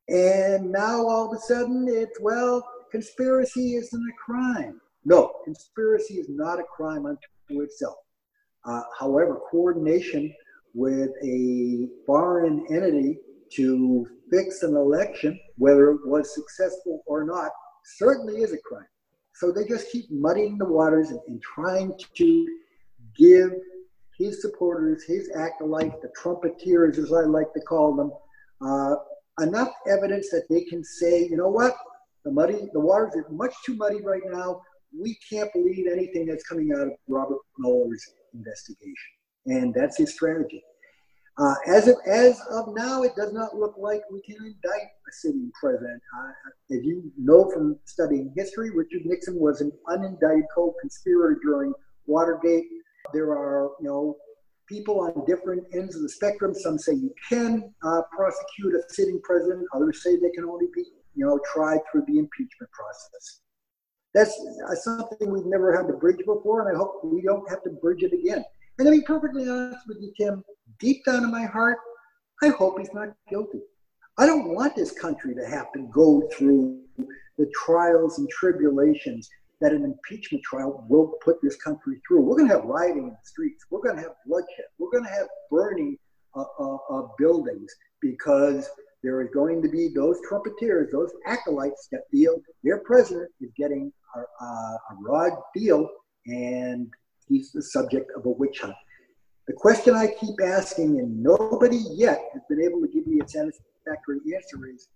And 0.09 0.71
now 0.71 1.07
all 1.07 1.31
of 1.31 1.37
a 1.37 1.41
sudden 1.41 1.87
it's, 1.89 2.19
well, 2.21 2.67
conspiracy 2.91 3.75
isn't 3.75 4.01
a 4.01 4.25
crime. 4.25 4.81
No, 5.05 5.33
conspiracy 5.45 6.15
is 6.15 6.29
not 6.31 6.59
a 6.59 6.63
crime 6.63 7.05
unto 7.05 7.63
itself. 7.63 7.97
Uh, 8.65 8.83
however, 8.99 9.41
coordination 9.51 10.33
with 10.73 11.11
a 11.23 11.89
foreign 12.07 12.65
entity 12.71 13.19
to 13.53 14.07
fix 14.31 14.63
an 14.63 14.77
election, 14.77 15.39
whether 15.57 15.91
it 15.91 16.07
was 16.07 16.35
successful 16.35 17.03
or 17.07 17.25
not, 17.25 17.51
certainly 17.99 18.41
is 18.41 18.55
a 18.55 18.59
crime. 18.59 18.87
So 19.35 19.53
they 19.53 19.67
just 19.67 19.91
keep 19.91 20.11
muddying 20.11 20.57
the 20.57 20.65
waters 20.65 21.11
and, 21.11 21.21
and 21.27 21.43
trying 21.43 21.93
to 21.99 22.47
give 23.17 23.53
his 24.19 24.41
supporters, 24.41 25.05
his 25.05 25.31
acolytes, 25.37 25.97
the 26.03 26.11
trumpeters, 26.21 26.99
as 26.99 27.13
I 27.13 27.23
like 27.23 27.53
to 27.55 27.61
call 27.61 27.95
them, 27.97 28.13
uh, 28.67 28.97
enough 29.41 29.73
evidence 29.89 30.31
that 30.31 30.45
they 30.49 30.65
can 30.65 30.85
say, 30.85 31.27
you 31.29 31.37
know 31.37 31.49
what, 31.49 31.75
the 32.25 32.31
muddy, 32.31 32.69
the 32.73 32.81
waters 32.81 33.15
are 33.17 33.27
much 33.31 33.53
too 33.67 33.75
muddy 33.75 34.01
right 34.03 34.23
now. 34.27 34.63
We 34.99 35.19
can't 35.29 35.53
believe 35.53 35.87
anything 35.91 36.27
that's 36.27 36.45
coming 36.45 36.71
out 36.73 36.87
of 36.87 36.93
Robert 37.09 37.41
Mueller's 37.59 38.05
investigation, 38.33 38.95
and 39.47 39.75
that's 39.75 39.99
his 39.99 40.15
strategy. 40.15 40.63
Uh, 41.37 41.55
as, 41.67 41.89
of, 41.89 41.97
as 42.07 42.41
of 42.53 42.73
now, 42.77 43.03
it 43.03 43.17
does 43.17 43.33
not 43.33 43.57
look 43.57 43.75
like 43.77 44.03
we 44.13 44.23
can 44.23 44.37
indict 44.37 44.87
a 45.09 45.13
sitting 45.13 45.51
president. 45.61 46.01
Uh, 46.17 46.77
as 46.77 46.85
you 46.85 47.11
know 47.19 47.51
from 47.51 47.77
studying 47.87 48.33
history, 48.37 48.71
Richard 48.71 49.05
Nixon 49.05 49.41
was 49.41 49.61
an 49.61 49.73
unindicted 49.89 50.45
co-conspirator 50.55 51.41
during 51.43 51.73
Watergate. 52.07 52.67
There 53.13 53.31
are, 53.33 53.71
you 53.81 53.87
know, 53.87 54.17
people 54.69 55.01
on 55.01 55.25
different 55.27 55.65
ends 55.75 55.95
of 55.95 56.03
the 56.03 56.09
spectrum. 56.09 56.55
Some 56.55 56.79
say 56.79 56.95
you 56.95 57.13
can 57.29 57.73
uh, 57.83 58.03
prosecute 58.17 58.75
a 58.75 58.83
sitting 58.95 59.21
president. 59.23 59.67
Others 59.75 60.03
say 60.03 60.17
they 60.17 60.31
can 60.31 60.45
only 60.45 60.67
be, 60.75 60.85
you 61.15 61.27
know, 61.27 61.39
tried 61.53 61.81
through 61.91 62.05
the 62.07 62.19
impeachment 62.19 62.71
process. 62.73 63.41
That's 64.15 64.33
uh, 64.71 64.75
something 64.77 65.31
we've 65.31 65.47
never 65.47 65.77
had 65.77 65.89
to 65.89 65.95
bridge 65.95 66.25
before, 66.25 66.67
and 66.67 66.75
I 66.75 66.79
hope 66.79 67.01
we 67.05 67.23
don't 67.23 67.49
have 67.51 67.63
to 67.65 67.71
bridge 67.71 68.03
it 68.03 68.13
again. 68.13 68.45
And 68.79 68.87
to 68.87 68.93
be 68.93 69.03
perfectly 69.03 69.49
honest 69.49 69.87
with 69.87 69.99
you, 70.01 70.13
Tim, 70.19 70.45
deep 70.79 71.05
down 71.05 71.25
in 71.25 71.31
my 71.31 71.45
heart, 71.45 71.79
I 72.43 72.49
hope 72.49 72.79
he's 72.79 72.93
not 72.93 73.09
guilty. 73.29 73.61
I 74.19 74.27
don't 74.27 74.55
want 74.55 74.77
this 74.77 74.93
country 74.93 75.35
to 75.35 75.45
have 75.47 75.73
to 75.73 75.89
go 75.93 76.29
through 76.33 76.81
the 77.39 77.51
trials 77.65 78.19
and 78.19 78.29
tribulations 78.31 79.29
that 79.61 79.73
an 79.73 79.85
impeachment 79.85 80.43
trial 80.45 80.85
will 80.89 81.15
put 81.25 81.37
this 81.43 81.57
country 81.57 82.01
through. 82.07 82.23
We're 82.23 82.37
going 82.37 82.49
to 82.49 82.55
have 82.55 82.65
rioting 82.65 83.05
in 83.05 83.11
the 83.11 83.17
streets. 83.25 83.65
We're 83.71 83.83
going 83.83 83.97
to 83.97 84.03
have 84.03 84.13
bloodshed. 84.27 84.67
We're 84.79 84.91
going 84.91 85.05
to 85.05 85.11
have 85.11 85.27
burning 85.51 85.97
uh, 86.37 86.45
uh, 86.59 86.77
of 86.91 87.11
buildings 87.19 87.73
because 88.01 88.69
there 89.03 89.23
is 89.23 89.29
going 89.33 89.63
to 89.63 89.69
be 89.69 89.89
those 89.95 90.19
trumpeters, 90.29 90.91
those 90.91 91.13
acolytes 91.27 91.89
that 91.93 92.01
feel 92.11 92.37
their 92.63 92.79
president 92.79 93.31
is 93.41 93.51
getting 93.57 93.93
a, 94.17 94.45
a 94.45 94.79
raw 95.01 95.29
deal 95.55 95.89
and 96.27 96.91
he's 97.29 97.53
the 97.53 97.63
subject 97.63 98.11
of 98.17 98.25
a 98.27 98.31
witch 98.31 98.61
hunt. 98.61 98.75
The 99.47 99.53
question 99.53 99.95
I 99.95 100.07
keep 100.07 100.37
asking, 100.43 100.99
and 101.01 101.23
nobody 101.23 101.83
yet 101.93 102.19
has 102.33 102.43
been 102.49 102.63
able 102.63 102.81
to 102.81 102.89
give 102.89 103.07
me 103.07 103.21
a 103.23 103.29
satisfactory 103.29 104.21
answer, 104.35 104.67
is 104.75 104.89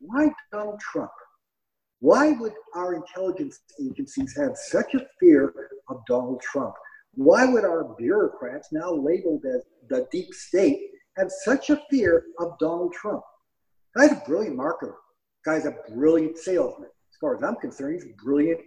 why 0.00 0.28
Donald 0.50 0.80
Trump? 0.80 1.12
Why 2.02 2.32
would 2.32 2.54
our 2.74 2.94
intelligence 2.94 3.60
agencies 3.80 4.36
have 4.36 4.56
such 4.56 4.92
a 4.94 5.06
fear 5.20 5.54
of 5.88 6.00
Donald 6.08 6.40
Trump? 6.42 6.74
Why 7.14 7.44
would 7.46 7.64
our 7.64 7.94
bureaucrats, 7.96 8.70
now 8.72 8.92
labeled 8.92 9.44
as 9.44 9.62
the 9.88 10.08
deep 10.10 10.34
state, 10.34 10.80
have 11.16 11.30
such 11.44 11.70
a 11.70 11.80
fear 11.88 12.24
of 12.40 12.58
Donald 12.58 12.92
Trump? 12.92 13.22
Guy's 13.96 14.10
a 14.10 14.22
brilliant 14.26 14.58
marketer. 14.58 14.94
Guy's 15.44 15.64
a 15.64 15.76
brilliant 15.94 16.36
salesman. 16.38 16.88
As 16.88 17.18
far 17.20 17.36
as 17.36 17.44
I'm 17.44 17.54
concerned, 17.54 18.00
he's 18.02 18.10
a 18.10 18.24
brilliant 18.24 18.58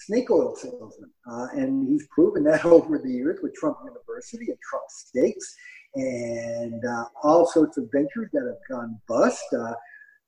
snake 0.00 0.28
oil 0.32 0.56
salesman. 0.56 1.12
Uh, 1.30 1.46
and 1.52 1.86
he's 1.86 2.08
proven 2.08 2.42
that 2.42 2.64
over 2.64 2.98
the 2.98 3.12
years 3.12 3.38
with 3.44 3.54
Trump 3.54 3.76
University 3.84 4.46
and 4.48 4.58
Trump 4.68 4.86
Steaks 4.88 5.54
and 5.94 6.84
uh, 6.84 7.04
all 7.22 7.46
sorts 7.46 7.78
of 7.78 7.88
ventures 7.92 8.28
that 8.32 8.44
have 8.44 8.76
gone 8.76 9.00
bust. 9.06 9.44
Uh, 9.56 9.74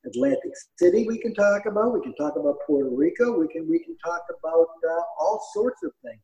Atlantic 0.07 0.52
City 0.78 1.07
we 1.07 1.18
can 1.18 1.34
talk 1.34 1.66
about. 1.66 1.94
We 1.94 2.02
can 2.02 2.14
talk 2.14 2.36
about 2.36 2.57
Puerto 2.66 2.90
Rico. 2.90 3.38
We 3.38 3.48
can 3.48 3.68
we 3.68 3.78
can 3.78 3.96
talk 4.05 4.22
about 4.38 4.68
uh, 4.88 5.02
all 5.20 5.42
sorts 5.52 5.82
of 5.82 5.92
things. 6.02 6.22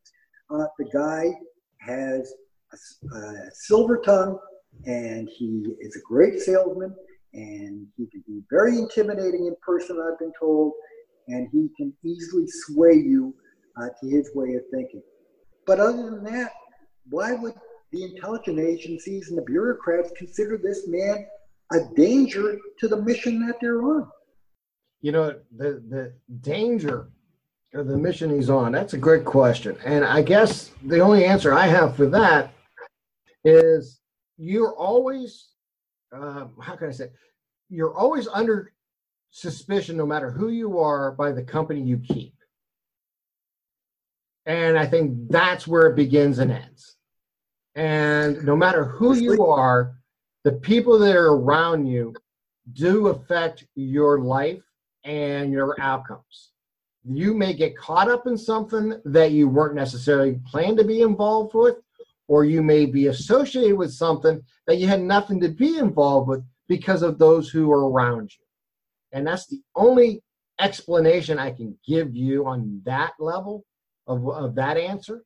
Uh, 0.51 0.67
the 0.79 0.87
guy 0.93 1.33
has 1.81 2.33
a, 2.73 3.17
a, 3.17 3.51
silver 3.53 3.99
tongue, 4.05 4.39
and 4.87 5.29
he 5.37 5.65
is 5.81 5.97
a 5.97 6.01
great 6.07 6.41
salesman, 6.41 6.95
and 7.33 7.87
he 7.97 8.07
can 8.07 8.23
be 8.27 8.43
very 8.51 8.79
intimidating 8.79 9.47
in 9.47 9.57
person. 9.63 10.01
I've 10.01 10.19
been 10.19 10.33
told, 10.39 10.73
and 11.29 11.49
he 11.53 11.69
can 11.77 11.93
easily 12.05 12.47
sway 12.47 12.95
you 12.95 13.35
uh, 13.81 13.89
to 14.01 14.09
his 14.09 14.31
way 14.35 14.55
of 14.55 14.63
thinking. 14.73 15.03
But 15.67 15.81
other 15.81 16.11
than 16.11 16.25
that, 16.25 16.53
why 17.09 17.35
would 17.35 17.55
the 17.93 18.05
intelligence 18.05 18.61
agencies 18.61 19.29
and 19.29 19.39
the 19.39 19.43
bureaucrats 19.43 20.13
consider 20.17 20.59
this 20.59 20.87
man 20.87 21.27
a 21.73 21.81
danger 21.95 22.59
to 22.79 22.89
the 22.89 23.01
mission 23.01 23.47
that 23.47 23.57
they're 23.61 23.83
on. 23.83 24.09
You 25.01 25.13
know, 25.13 25.35
the 25.57 25.83
the 25.89 26.13
danger 26.41 27.11
of 27.75 27.87
the 27.87 27.97
mission 27.97 28.31
he's 28.31 28.51
on, 28.51 28.73
that's 28.73 28.95
a 28.95 28.99
great 28.99 29.25
question. 29.25 29.77
And 29.85 30.05
I 30.05 30.23
guess 30.23 30.73
the 30.85 31.01
only 31.01 31.25
answer 31.25 31.53
I 31.53 31.67
have 31.67 31.97
for 31.97 32.07
that 32.07 32.53
is 33.45 34.01
you're 34.37 34.75
always 34.75 35.49
uh, 36.13 36.47
how 36.61 36.77
can 36.77 36.89
I 36.89 36.93
say 36.93 37.11
you're 37.69 37.95
always 37.95 38.27
under 38.29 38.73
suspicion 39.31 39.97
no 39.97 40.07
matter 40.07 40.31
who 40.31 40.49
you 40.49 40.79
are 40.79 41.13
by 41.13 41.33
the 41.33 41.43
company 41.43 41.81
you 41.81 41.99
keep. 41.99 42.35
And 44.47 44.77
I 44.77 44.87
think 44.87 45.31
that's 45.31 45.69
where 45.69 45.87
it 45.87 45.97
begins 45.97 46.41
and 46.41 46.51
ends. 46.51 46.97
And 47.77 48.43
no 48.45 48.57
matter 48.57 48.85
who 48.85 49.15
you 49.15 49.47
are, 49.47 50.00
the 50.45 50.53
people 50.53 50.99
that 50.99 51.15
are 51.15 51.35
around 51.35 51.87
you 51.87 52.15
do 52.73 53.09
affect 53.09 53.65
your 53.75 54.21
life 54.21 54.63
and 55.05 55.53
your 55.53 55.81
outcomes. 55.81 56.53
you 57.03 57.33
may 57.33 57.55
get 57.55 57.77
caught 57.79 58.11
up 58.11 58.27
in 58.27 58.37
something 58.37 59.01
that 59.07 59.31
you 59.31 59.49
weren't 59.49 59.75
necessarily 59.75 60.39
planned 60.47 60.77
to 60.77 60.85
be 60.85 61.01
involved 61.01 61.55
with, 61.55 61.77
or 62.29 62.45
you 62.45 62.63
may 62.63 62.85
be 62.85 63.07
associated 63.07 63.77
with 63.77 63.91
something 63.91 64.41
that 64.67 64.77
you 64.77 64.87
had 64.87 65.01
nothing 65.01 65.41
to 65.41 65.49
be 65.49 65.79
involved 65.79 66.29
with 66.29 66.45
because 66.69 67.03
of 67.03 67.19
those 67.19 67.49
who 67.49 67.73
are 67.73 67.91
around 67.91 68.31
you. 68.37 68.45
And 69.13 69.27
that's 69.27 69.47
the 69.47 69.63
only 69.75 70.23
explanation 70.61 71.39
I 71.39 71.53
can 71.53 71.77
give 71.87 72.15
you 72.15 72.47
on 72.47 72.83
that 72.85 73.13
level 73.19 73.65
of, 74.07 74.29
of 74.29 74.55
that 74.57 74.77
answer. 74.77 75.25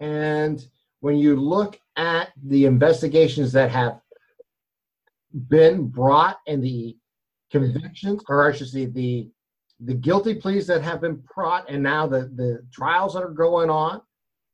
And 0.00 0.66
when 1.00 1.18
you 1.18 1.36
look 1.36 1.78
at 1.96 2.30
the 2.42 2.64
investigations 2.64 3.52
that 3.52 3.70
have 3.70 4.00
been 5.48 5.88
brought 5.88 6.38
and 6.46 6.62
the 6.62 6.96
convictions, 7.50 8.22
or 8.28 8.48
I 8.48 8.54
should 8.54 8.68
say, 8.68 8.86
the 8.86 9.30
the 9.84 9.94
guilty 9.94 10.34
pleas 10.34 10.66
that 10.68 10.82
have 10.82 11.00
been 11.00 11.20
brought 11.34 11.68
and 11.68 11.82
now 11.82 12.06
the, 12.06 12.30
the 12.36 12.64
trials 12.72 13.14
that 13.14 13.24
are 13.24 13.30
going 13.30 13.68
on 13.68 14.00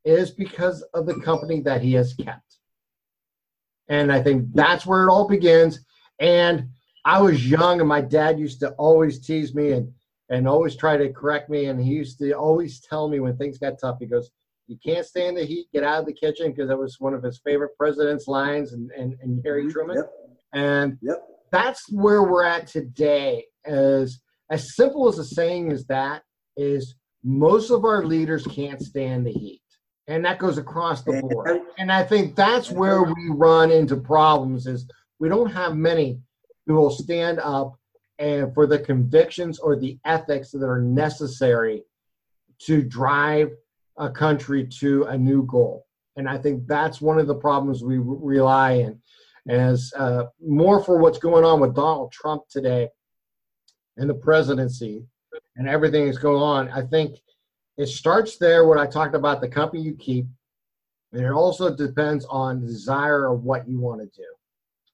is 0.05 0.31
because 0.31 0.83
of 0.95 1.07
the 1.07 1.21
company 1.21 1.61
that 1.61 1.83
he 1.83 1.93
has 1.93 2.15
kept. 2.15 2.57
And 3.89 4.11
I 4.11 4.23
think 4.23 4.47
that's 4.55 4.87
where 4.87 5.07
it 5.07 5.11
all 5.11 5.29
begins. 5.29 5.81
And 6.19 6.69
I 7.05 7.21
was 7.21 7.49
young 7.49 7.81
and 7.81 7.89
my 7.89 8.01
dad 8.01 8.39
used 8.39 8.61
to 8.61 8.71
always 8.73 9.21
tease 9.21 9.55
me 9.55 9.73
and, 9.73 9.93
and 10.31 10.49
always 10.49 10.77
try 10.77 10.97
to 10.97 11.13
correct 11.13 11.51
me. 11.51 11.67
And 11.67 11.83
he 11.83 11.91
used 11.91 12.19
to 12.21 12.33
always 12.33 12.81
tell 12.81 13.09
me 13.09 13.21
when 13.21 13.37
things 13.37 13.59
got 13.59 13.79
tough, 13.79 13.99
he 14.01 14.07
goes, 14.07 14.31
You 14.67 14.79
can't 14.85 15.07
stand 15.07 15.37
the 15.37 15.45
heat, 15.45 15.69
get 15.73 15.85
out 15.85 16.01
of 16.01 16.07
the 16.07 16.13
kitchen, 16.13 16.51
because 16.51 16.69
that 16.69 16.79
was 16.79 17.01
one 17.01 17.15
of 17.15 17.23
his 17.23 17.39
favorite 17.39 17.77
president's 17.77 18.29
lines 18.29 18.73
and, 18.73 18.91
and, 18.93 19.17
and 19.23 19.41
Harry 19.45 19.65
mm-hmm. 19.65 19.73
Truman. 19.73 19.97
Yep. 19.97 20.13
And 20.53 20.99
yep. 21.03 21.23
that's 21.51 21.91
where 21.91 22.23
we're 22.23 22.45
at 22.45 22.67
today. 22.67 23.47
As 23.65 24.21
as 24.51 24.75
simple 24.75 25.09
as 25.09 25.19
a 25.19 25.25
saying 25.25 25.73
as 25.73 25.87
that 25.87 26.23
is 26.57 26.97
most 27.23 27.71
of 27.71 27.85
our 27.85 28.05
leaders 28.05 28.47
can't 28.47 28.81
stand 28.81 29.27
the 29.27 29.33
heat. 29.33 29.63
And 30.07 30.25
that 30.25 30.39
goes 30.39 30.57
across 30.57 31.03
the 31.03 31.21
board. 31.21 31.61
And 31.77 31.93
I 31.93 32.03
think 32.03 32.35
that's 32.35 32.71
where 32.71 33.03
we 33.03 33.29
run 33.29 33.71
into 33.71 33.97
problems 33.97 34.67
is 34.67 34.89
we 35.19 35.29
don't 35.29 35.53
have 35.53 35.77
many 35.77 36.21
who 36.67 36.75
will 36.75 36.91
stand 36.91 37.41
up 37.41 37.79
and 38.19 38.53
for 38.55 38.67
the 38.67 38.79
convictions 38.79 39.59
or 39.59 39.77
the 39.77 39.99
ethics 40.05 40.51
that 40.53 40.65
are 40.65 40.81
necessary 40.81 41.85
to 42.61 42.83
drive 42.83 43.51
a 43.99 44.09
country 44.09 44.67
to 44.67 45.05
a 45.05 45.19
new 45.19 45.45
goal. 45.45 45.87
And 46.17 46.29
I 46.29 46.39
think 46.39 46.67
that's 46.67 47.01
one 47.01 47.19
of 47.19 47.27
the 47.27 47.35
problems 47.35 47.85
we 47.85 47.99
rely 47.99 48.73
in 48.73 49.01
as 49.49 49.93
uh, 49.97 50.25
more 50.47 50.83
for 50.83 50.99
what's 50.99 51.19
going 51.19 51.45
on 51.45 51.61
with 51.61 51.75
Donald 51.75 52.13
Trump 52.13 52.43
today 52.51 52.89
and 53.97 54.09
the 54.09 54.15
presidency 54.15 55.03
and 55.57 55.69
everything 55.69 56.07
that's 56.07 56.19
going 56.19 56.43
on. 56.43 56.69
I 56.71 56.83
think 56.87 57.17
it 57.77 57.87
starts 57.87 58.37
there 58.37 58.67
when 58.67 58.79
I 58.79 58.87
talked 58.87 59.15
about 59.15 59.41
the 59.41 59.49
company 59.49 59.83
you 59.83 59.95
keep, 59.95 60.27
and 61.13 61.25
it 61.25 61.33
also 61.33 61.75
depends 61.75 62.25
on 62.27 62.61
the 62.61 62.67
desire 62.67 63.33
of 63.33 63.45
what 63.45 63.69
you 63.69 63.81
want 63.81 64.01
to 64.01 64.07
do 64.07 64.27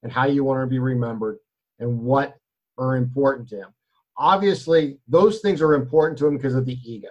and 0.02 0.12
how 0.12 0.26
you 0.26 0.44
want 0.44 0.62
to 0.62 0.66
be 0.66 0.78
remembered 0.78 1.38
and 1.80 1.98
what 1.98 2.36
are 2.78 2.96
important 2.96 3.48
to 3.48 3.56
him. 3.56 3.68
Obviously, 4.16 4.98
those 5.08 5.40
things 5.40 5.60
are 5.60 5.74
important 5.74 6.18
to 6.18 6.26
him 6.26 6.36
because 6.36 6.54
of 6.54 6.66
the 6.66 6.78
ego. 6.84 7.08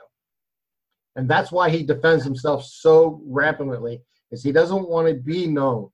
And 1.16 1.30
that's 1.30 1.52
why 1.52 1.70
he 1.70 1.84
defends 1.84 2.24
himself 2.24 2.64
so 2.66 3.22
rapidly, 3.26 4.02
is 4.32 4.42
he 4.42 4.52
doesn't 4.52 4.88
want 4.88 5.08
to 5.08 5.14
be 5.14 5.46
known 5.46 5.90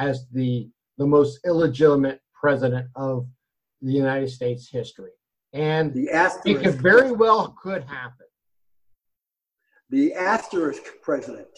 as 0.00 0.26
the 0.32 0.68
the 0.98 1.06
most 1.06 1.40
illegitimate 1.44 2.20
president 2.32 2.88
of 2.96 3.26
the 3.82 3.92
United 3.92 4.30
States 4.30 4.68
history. 4.68 5.10
And 5.52 5.94
the 5.94 6.08
it 6.44 6.62
could 6.62 6.80
very 6.80 7.12
well 7.12 7.56
could 7.62 7.84
happen. 7.84 8.26
The 9.90 10.12
asterisk 10.14 10.82
president. 11.02 11.48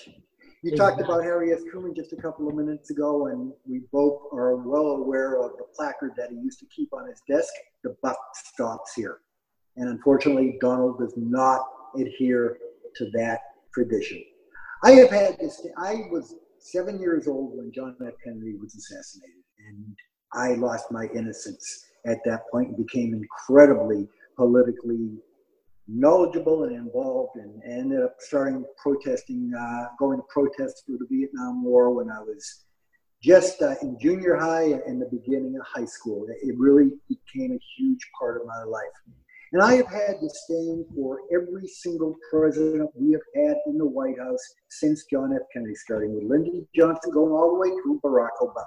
You 0.63 0.73
exactly. 0.73 0.77
talked 0.77 1.01
about 1.01 1.23
Harry 1.23 1.53
S. 1.53 1.63
Truman 1.71 1.95
just 1.95 2.13
a 2.13 2.17
couple 2.17 2.49
of 2.49 2.55
minutes 2.55 2.91
ago, 2.91 3.29
and 3.29 3.53
we 3.67 3.83
both 3.93 4.23
are 4.33 4.57
well 4.57 4.87
aware 4.87 5.41
of 5.41 5.53
the 5.59 5.65
placard 5.75 6.13
that 6.17 6.31
he 6.31 6.37
used 6.37 6.59
to 6.59 6.67
keep 6.67 6.89
on 6.93 7.09
his 7.09 7.21
desk. 7.29 7.53
The 7.85 7.97
buck 8.03 8.19
stops 8.35 8.95
here. 8.95 9.19
And 9.77 9.89
unfortunately, 9.89 10.59
Donald 10.61 10.99
does 10.99 11.15
not 11.17 11.63
adhere 11.99 12.59
to 12.97 13.11
that 13.15 13.41
tradition. 13.73 14.23
I 14.83 14.93
have 14.93 15.11
had 15.11 15.39
this, 15.39 15.67
I 15.79 16.03
was 16.11 16.35
seven 16.73 17.01
years 17.01 17.29
old 17.29 17.57
when 17.57 17.73
John 17.73 17.97
F. 18.07 18.15
Kennedy 18.25 18.57
was 18.61 18.75
assassinated, 18.75 19.45
and 19.69 19.97
I 20.33 20.55
lost 20.55 20.91
my 20.91 21.07
innocence 21.15 21.87
at 22.07 22.19
that 22.25 22.43
point 22.51 22.69
and 22.69 22.77
became 22.77 23.15
incredibly 23.15 24.09
politically 24.37 25.11
knowledgeable 25.89 26.65
and 26.65 26.75
involved 26.75 27.37
and 27.37 27.63
ended 27.65 28.03
up 28.03 28.17
starting 28.19 28.65
protesting, 28.83 29.53
uh, 29.59 29.85
going 29.99 30.19
to 30.19 30.25
protest 30.29 30.83
for 30.87 30.93
the 30.99 31.07
Vietnam 31.11 31.65
War 31.65 31.95
when 31.95 32.11
I 32.11 32.21
was 32.21 32.65
just 33.23 33.63
uh, 33.63 33.75
in 33.83 33.99
junior 34.01 34.37
high 34.37 34.81
and 34.87 35.01
the 35.01 35.09
beginning 35.11 35.57
of 35.59 35.67
high 35.67 35.87
school. 35.87 36.27
It 36.29 36.55
really 36.59 36.91
became 37.09 37.53
a 37.53 37.61
huge 37.79 38.01
part 38.19 38.41
of 38.41 38.47
my 38.47 38.63
life. 38.65 38.85
And 39.57 39.65
I 39.65 39.77
have 39.77 39.87
had 39.87 40.21
disdain 40.21 40.85
for 40.95 41.21
every 41.33 41.67
single 41.67 42.15
president 42.31 42.91
we 42.95 43.13
have 43.13 43.23
had 43.35 43.57
in 43.65 43.79
the 43.79 43.87
White 43.87 44.19
House 44.19 44.43
since 44.69 45.07
John 45.11 45.33
F. 45.35 45.41
Kennedy, 45.51 45.75
starting 45.77 46.15
with 46.15 46.25
Lyndon 46.25 46.69
Johnson, 46.77 47.11
going 47.11 47.33
all 47.33 47.53
the 47.53 47.59
way 47.59 47.71
through 47.83 47.99
Barack 48.05 48.37
Obama. 48.43 48.67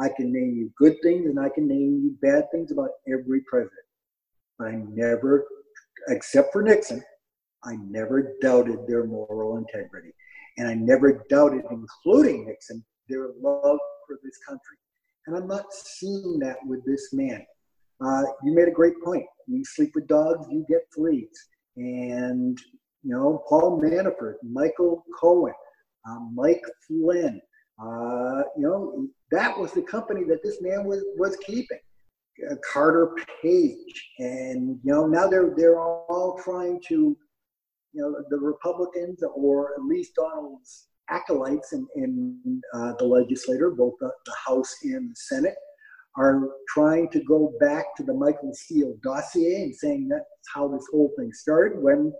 I 0.00 0.08
can 0.08 0.32
name 0.32 0.56
you 0.56 0.72
good 0.76 0.96
things 1.04 1.26
and 1.26 1.38
I 1.38 1.48
can 1.48 1.68
name 1.68 2.02
you 2.02 2.16
bad 2.20 2.50
things 2.50 2.72
about 2.72 2.88
every 3.06 3.42
president. 3.48 3.86
But 4.58 4.66
I 4.66 4.82
never, 4.90 5.46
except 6.08 6.52
for 6.52 6.60
Nixon, 6.60 7.04
I 7.62 7.76
never 7.88 8.34
doubted 8.40 8.80
their 8.88 9.04
moral 9.04 9.58
integrity. 9.58 10.10
And 10.58 10.66
I 10.66 10.74
never 10.74 11.24
doubted, 11.30 11.62
including 11.70 12.46
Nixon, 12.46 12.84
their 13.08 13.28
love 13.40 13.78
for 14.08 14.18
this 14.24 14.38
country. 14.44 14.76
And 15.28 15.36
I'm 15.36 15.46
not 15.46 15.72
seeing 15.72 16.40
that 16.40 16.56
with 16.66 16.84
this 16.84 17.12
man. 17.12 17.46
Uh, 18.04 18.24
you 18.42 18.52
made 18.52 18.66
a 18.66 18.72
great 18.72 19.00
point. 19.04 19.24
You 19.46 19.64
sleep 19.64 19.92
with 19.94 20.06
dogs, 20.06 20.46
you 20.50 20.64
get 20.68 20.82
fleas. 20.94 21.48
And, 21.76 22.58
you 23.02 23.14
know, 23.14 23.42
Paul 23.48 23.80
Manafort, 23.80 24.34
Michael 24.42 25.04
Cohen, 25.20 25.54
uh, 26.08 26.20
Mike 26.32 26.64
Flynn, 26.86 27.40
uh, 27.80 28.42
you 28.56 28.62
know, 28.62 29.08
that 29.30 29.58
was 29.58 29.72
the 29.72 29.82
company 29.82 30.24
that 30.24 30.42
this 30.42 30.60
man 30.62 30.84
was, 30.84 31.04
was 31.16 31.36
keeping. 31.46 31.78
Uh, 32.50 32.54
Carter 32.70 33.14
Page, 33.42 34.10
and 34.18 34.78
you 34.84 34.92
know 34.92 35.06
now 35.06 35.26
they're 35.26 35.54
they're 35.56 35.80
all 35.80 36.38
trying 36.44 36.78
to, 36.86 37.16
you 37.94 38.02
know, 38.02 38.14
the 38.28 38.36
Republicans 38.36 39.22
or 39.34 39.72
at 39.72 39.82
least 39.82 40.14
Donald's 40.16 40.88
acolytes 41.08 41.72
in, 41.72 41.86
in 41.94 42.60
uh, 42.74 42.92
the 42.98 43.04
legislature, 43.04 43.70
both 43.70 43.94
the, 44.00 44.10
the 44.26 44.34
House 44.46 44.74
and 44.82 45.10
the 45.10 45.16
Senate, 45.16 45.54
are 46.16 46.48
trying 46.68 47.08
to 47.10 47.22
go 47.24 47.52
back 47.60 47.84
to 47.96 48.02
the 48.02 48.14
Michael 48.14 48.52
Steele 48.54 48.94
dossier 49.02 49.62
and 49.62 49.74
saying 49.74 50.08
that's 50.08 50.24
how 50.54 50.68
this 50.68 50.86
whole 50.90 51.12
thing 51.16 51.32
started. 51.32 51.78
When 51.78 52.12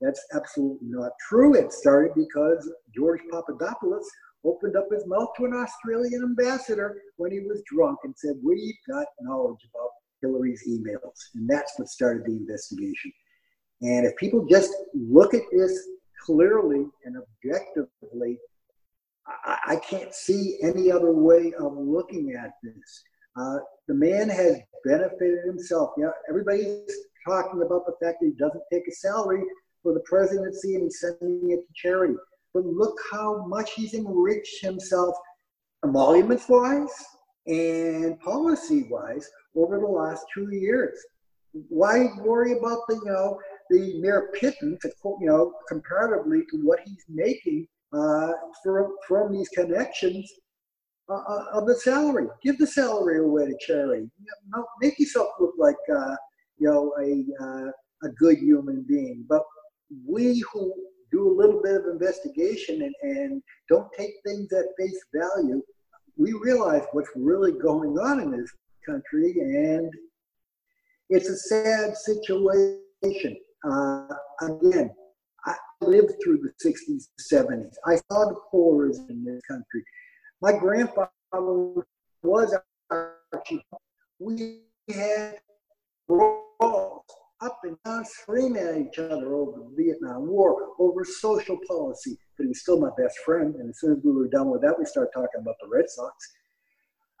that's 0.00 0.24
absolutely 0.34 0.88
not 0.88 1.12
true. 1.28 1.54
It 1.54 1.72
started 1.72 2.12
because 2.14 2.70
George 2.94 3.20
Papadopoulos 3.30 4.08
opened 4.44 4.76
up 4.76 4.86
his 4.92 5.06
mouth 5.06 5.28
to 5.36 5.46
an 5.46 5.54
Australian 5.54 6.22
ambassador 6.22 7.00
when 7.16 7.32
he 7.32 7.40
was 7.40 7.62
drunk 7.72 7.98
and 8.04 8.14
said, 8.16 8.34
We've 8.42 8.74
got 8.88 9.06
knowledge 9.20 9.60
about 9.74 9.90
Hillary's 10.20 10.62
emails. 10.68 11.18
And 11.34 11.48
that's 11.48 11.72
what 11.78 11.88
started 11.88 12.24
the 12.26 12.32
investigation. 12.32 13.12
And 13.82 14.06
if 14.06 14.16
people 14.16 14.46
just 14.46 14.72
look 14.94 15.34
at 15.34 15.42
this 15.52 15.88
clearly 16.24 16.86
and 17.04 17.16
objectively, 17.16 18.38
I, 19.26 19.58
I 19.68 19.76
can't 19.76 20.14
see 20.14 20.58
any 20.62 20.90
other 20.90 21.12
way 21.12 21.52
of 21.58 21.76
looking 21.76 22.34
at 22.38 22.52
this. 22.62 23.04
Uh, 23.36 23.58
the 23.88 23.94
man 23.94 24.28
has 24.28 24.58
benefited 24.84 25.44
himself. 25.44 25.90
You 25.96 26.04
know, 26.04 26.12
everybody's 26.28 26.92
talking 27.26 27.62
about 27.62 27.86
the 27.86 27.94
fact 28.02 28.18
that 28.20 28.26
he 28.26 28.32
doesn't 28.32 28.62
take 28.72 28.86
a 28.88 28.92
salary 28.92 29.42
for 29.82 29.92
the 29.92 30.00
presidency 30.00 30.74
and 30.74 30.84
he's 30.84 31.00
sending 31.00 31.50
it 31.50 31.66
to 31.66 31.72
charity 31.74 32.14
but 32.54 32.64
look 32.64 32.96
how 33.10 33.44
much 33.46 33.72
he's 33.72 33.94
enriched 33.94 34.62
himself 34.62 35.14
emoluments 35.84 36.48
wise 36.48 36.88
and 37.46 38.18
policy 38.20 38.86
wise 38.88 39.28
over 39.56 39.78
the 39.78 39.86
last 39.86 40.24
two 40.32 40.48
years. 40.52 40.96
Why 41.68 42.06
worry 42.22 42.56
about 42.56 42.78
the 42.88 42.94
you 42.94 43.04
know 43.04 43.38
the 43.70 44.00
mere 44.00 44.30
pittance, 44.34 44.84
you 44.84 45.18
know, 45.20 45.52
comparatively 45.68 46.42
to 46.50 46.58
what 46.58 46.80
he's 46.84 47.04
making 47.08 47.66
uh, 47.92 48.32
from 49.06 49.32
these 49.32 49.48
connections 49.48 50.32
uh, 51.08 51.14
uh, 51.14 51.44
of 51.54 51.66
the 51.66 51.76
salary? 51.76 52.28
Give 52.42 52.58
the 52.58 52.66
salary 52.66 53.18
away 53.18 53.46
to 53.46 53.56
charity. 53.66 54.10
Know, 54.48 54.64
make 54.80 54.98
yourself 54.98 55.28
look 55.38 55.54
like 55.58 55.76
uh, 55.94 56.16
you 56.58 56.68
know 56.68 56.92
a 57.00 57.44
uh, 57.44 57.70
a 58.04 58.08
good 58.18 58.38
human 58.38 58.84
being. 58.88 59.24
But 59.28 59.42
we 60.06 60.42
who 60.52 60.72
do 61.14 61.28
a 61.28 61.36
little 61.38 61.62
bit 61.62 61.76
of 61.76 61.86
investigation 61.86 62.82
and, 62.82 62.94
and 63.02 63.42
don't 63.68 63.90
take 63.96 64.12
things 64.26 64.52
at 64.52 64.64
face 64.78 65.00
value, 65.14 65.62
we 66.16 66.32
realize 66.32 66.82
what's 66.92 67.10
really 67.14 67.52
going 67.52 67.96
on 67.98 68.20
in 68.20 68.30
this 68.30 68.50
country. 68.84 69.34
And 69.38 69.90
it's 71.08 71.28
a 71.28 71.36
sad 71.36 71.96
situation. 71.96 73.36
Uh, 73.64 74.08
again, 74.42 74.90
I 75.46 75.54
lived 75.80 76.14
through 76.22 76.38
the 76.38 76.68
60s, 76.68 77.08
70s. 77.32 77.74
I 77.86 77.96
saw 77.96 78.26
the 78.26 78.36
horrors 78.50 78.98
in 79.08 79.24
this 79.24 79.40
country. 79.48 79.84
My 80.44 80.52
grandfather 80.52 81.08
was 82.22 82.54
our 82.90 83.14
chief. 83.46 83.62
We 84.18 84.60
had 84.94 85.36
brawls 86.06 87.06
up 87.40 87.60
and 87.62 87.78
down, 87.86 88.04
screaming 88.04 88.62
at 88.62 88.76
each 88.76 88.98
other 88.98 89.36
over 89.36 89.52
the 89.60 89.74
Vietnam 89.74 90.26
War, 90.26 90.72
over 90.78 91.02
social 91.02 91.58
policy. 91.66 92.18
But 92.36 92.44
he 92.44 92.48
was 92.48 92.60
still 92.60 92.78
my 92.78 92.90
best 92.98 93.20
friend. 93.24 93.54
And 93.54 93.70
as 93.70 93.80
soon 93.80 93.92
as 93.92 94.04
we 94.04 94.12
were 94.12 94.28
done 94.28 94.50
with 94.50 94.60
that, 94.60 94.78
we 94.78 94.84
started 94.84 95.12
talking 95.14 95.40
about 95.40 95.54
the 95.62 95.68
Red 95.68 95.88
Sox. 95.88 96.14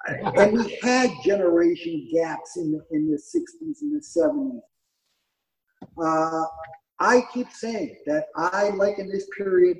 and 0.36 0.52
we 0.52 0.78
had 0.82 1.08
generation 1.24 2.06
gaps 2.12 2.58
in 2.58 2.72
the, 2.72 2.84
in 2.90 3.10
the 3.10 3.16
60s 3.16 3.80
and 3.80 4.02
the 4.02 4.04
70s. 4.04 4.60
Uh, 5.96 6.44
I 7.00 7.22
keep 7.32 7.50
saying 7.52 7.96
that 8.04 8.26
I 8.36 8.68
liken 8.68 9.08
this 9.08 9.26
period 9.34 9.78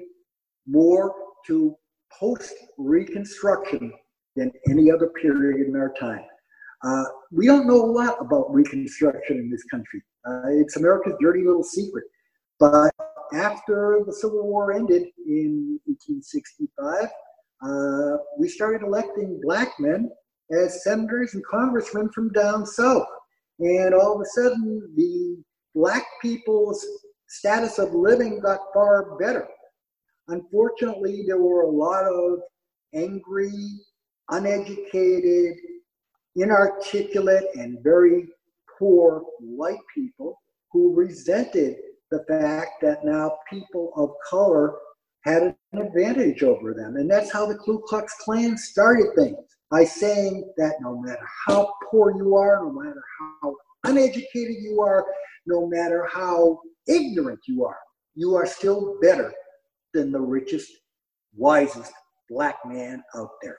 more 0.66 1.14
to 1.49 1.76
post 2.19 2.53
Reconstruction 2.79 3.93
than 4.37 4.53
any 4.69 4.91
other 4.91 5.09
period 5.21 5.67
in 5.67 5.77
our 5.77 5.93
time. 5.99 6.25
Uh, 6.85 7.05
we 7.31 7.47
don't 7.47 7.67
know 7.67 7.83
a 7.85 7.91
lot 7.91 8.17
about 8.21 8.53
Reconstruction 8.53 9.39
in 9.39 9.51
this 9.51 9.65
country. 9.65 10.03
Uh, 10.27 10.49
it's 10.49 10.77
America's 10.77 11.15
dirty 11.21 11.45
little 11.45 11.62
secret. 11.62 12.05
But 12.59 12.93
after 13.35 14.03
the 14.07 14.12
Civil 14.12 14.47
War 14.47 14.73
ended 14.73 15.03
in 15.27 15.79
1865, 15.87 17.09
uh, 17.62 18.17
we 18.39 18.49
started 18.49 18.83
electing 18.83 19.41
black 19.43 19.69
men 19.79 20.11
as 20.53 20.85
senators 20.85 21.35
and 21.35 21.45
congressmen 21.47 22.11
from 22.11 22.31
down 22.33 22.67
south. 22.67 23.07
And 23.61 23.95
all 23.95 24.15
of 24.15 24.21
a 24.21 24.27
sudden, 24.27 24.93
the 24.97 25.43
black 25.75 26.05
people's 26.21 26.85
status 27.29 27.79
of 27.79 27.95
living 27.95 28.41
got 28.41 28.61
far 28.73 29.17
better. 29.19 29.49
Unfortunately, 30.29 31.25
there 31.27 31.39
were 31.39 31.62
a 31.62 31.70
lot 31.70 32.05
of 32.05 32.41
angry, 32.95 33.53
uneducated, 34.31 35.57
inarticulate, 36.37 37.45
and 37.55 37.83
very 37.83 38.29
poor 38.79 39.22
white 39.41 39.79
people 39.95 40.41
who 40.72 40.95
resented 40.95 41.77
the 42.11 42.25
fact 42.29 42.72
that 42.81 43.05
now 43.05 43.37
people 43.51 43.93
of 43.97 44.11
color 44.29 44.77
had 45.25 45.55
an 45.72 45.81
advantage 45.81 46.43
over 46.43 46.75
them. 46.75 46.97
And 46.97 47.11
that's 47.11 47.31
how 47.31 47.47
the 47.47 47.57
Ku 47.57 47.83
Klux 47.87 48.14
Klan 48.20 48.57
started 48.57 49.14
things 49.16 49.39
by 49.70 49.85
saying 49.85 50.51
that 50.57 50.75
no 50.81 51.01
matter 51.01 51.27
how 51.47 51.72
poor 51.91 52.14
you 52.16 52.37
are, 52.37 52.62
no 52.62 52.72
matter 52.72 53.03
how 53.18 53.55
uneducated 53.85 54.57
you 54.61 54.81
are, 54.81 55.07
no 55.47 55.66
matter 55.66 56.09
how 56.11 56.61
ignorant 56.87 57.41
you 57.47 57.64
are, 57.64 57.79
you 58.14 58.35
are 58.35 58.47
still 58.47 58.99
better 59.01 59.33
than 59.95 60.12
the 60.12 60.20
richest, 60.20 60.70
wisest 61.36 61.92
black 62.28 62.57
man 62.66 63.03
out 63.16 63.30
there. 63.42 63.59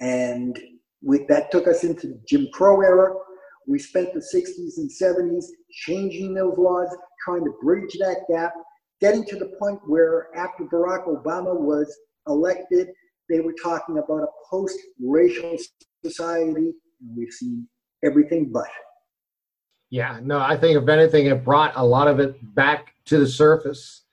And 0.00 0.58
we, 1.02 1.24
that 1.28 1.50
took 1.50 1.66
us 1.66 1.84
into 1.84 2.08
the 2.08 2.20
Jim 2.28 2.48
Crow 2.52 2.82
era. 2.82 3.14
We 3.66 3.78
spent 3.78 4.12
the 4.12 4.20
60s 4.20 4.78
and 4.78 4.90
70s 4.90 5.44
changing 5.86 6.34
those 6.34 6.56
laws, 6.56 6.88
trying 7.24 7.44
to 7.44 7.52
bridge 7.62 7.96
that 8.00 8.24
gap, 8.30 8.52
getting 9.00 9.24
to 9.26 9.36
the 9.36 9.52
point 9.60 9.80
where 9.86 10.28
after 10.34 10.64
Barack 10.64 11.06
Obama 11.06 11.58
was 11.58 11.94
elected, 12.26 12.88
they 13.28 13.40
were 13.40 13.54
talking 13.62 13.98
about 13.98 14.22
a 14.22 14.28
post 14.50 14.78
racial 15.00 15.56
society, 16.04 16.72
and 17.00 17.16
we've 17.16 17.32
seen 17.32 17.68
everything 18.04 18.50
but. 18.52 18.68
Yeah, 19.90 20.18
no, 20.22 20.38
I 20.38 20.56
think 20.56 20.80
if 20.80 20.88
anything, 20.88 21.26
it 21.26 21.44
brought 21.44 21.72
a 21.76 21.84
lot 21.84 22.08
of 22.08 22.20
it 22.20 22.36
back 22.54 22.94
to 23.06 23.18
the 23.18 23.26
surface. 23.26 24.04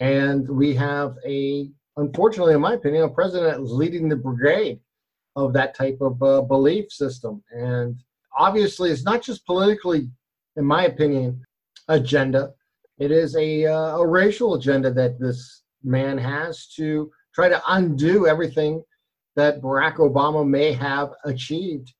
And 0.00 0.48
we 0.48 0.74
have 0.74 1.16
a, 1.26 1.70
unfortunately, 1.96 2.54
in 2.54 2.60
my 2.60 2.74
opinion, 2.74 3.04
a 3.04 3.08
president 3.08 3.64
leading 3.70 4.08
the 4.08 4.16
brigade 4.16 4.80
of 5.36 5.52
that 5.52 5.74
type 5.74 5.98
of 6.00 6.22
uh, 6.22 6.40
belief 6.40 6.90
system. 6.90 7.42
And 7.50 8.02
obviously, 8.36 8.90
it's 8.90 9.04
not 9.04 9.22
just 9.22 9.46
politically, 9.46 10.10
in 10.56 10.64
my 10.64 10.84
opinion, 10.86 11.44
agenda. 11.88 12.52
It 12.98 13.10
is 13.10 13.36
a, 13.36 13.66
uh, 13.66 13.98
a 13.98 14.06
racial 14.06 14.54
agenda 14.54 14.92
that 14.94 15.20
this 15.20 15.62
man 15.84 16.16
has 16.18 16.66
to 16.76 17.10
try 17.34 17.48
to 17.48 17.62
undo 17.68 18.26
everything 18.26 18.82
that 19.36 19.60
Barack 19.60 19.96
Obama 19.96 20.46
may 20.46 20.72
have 20.72 21.10
achieved 21.24 21.92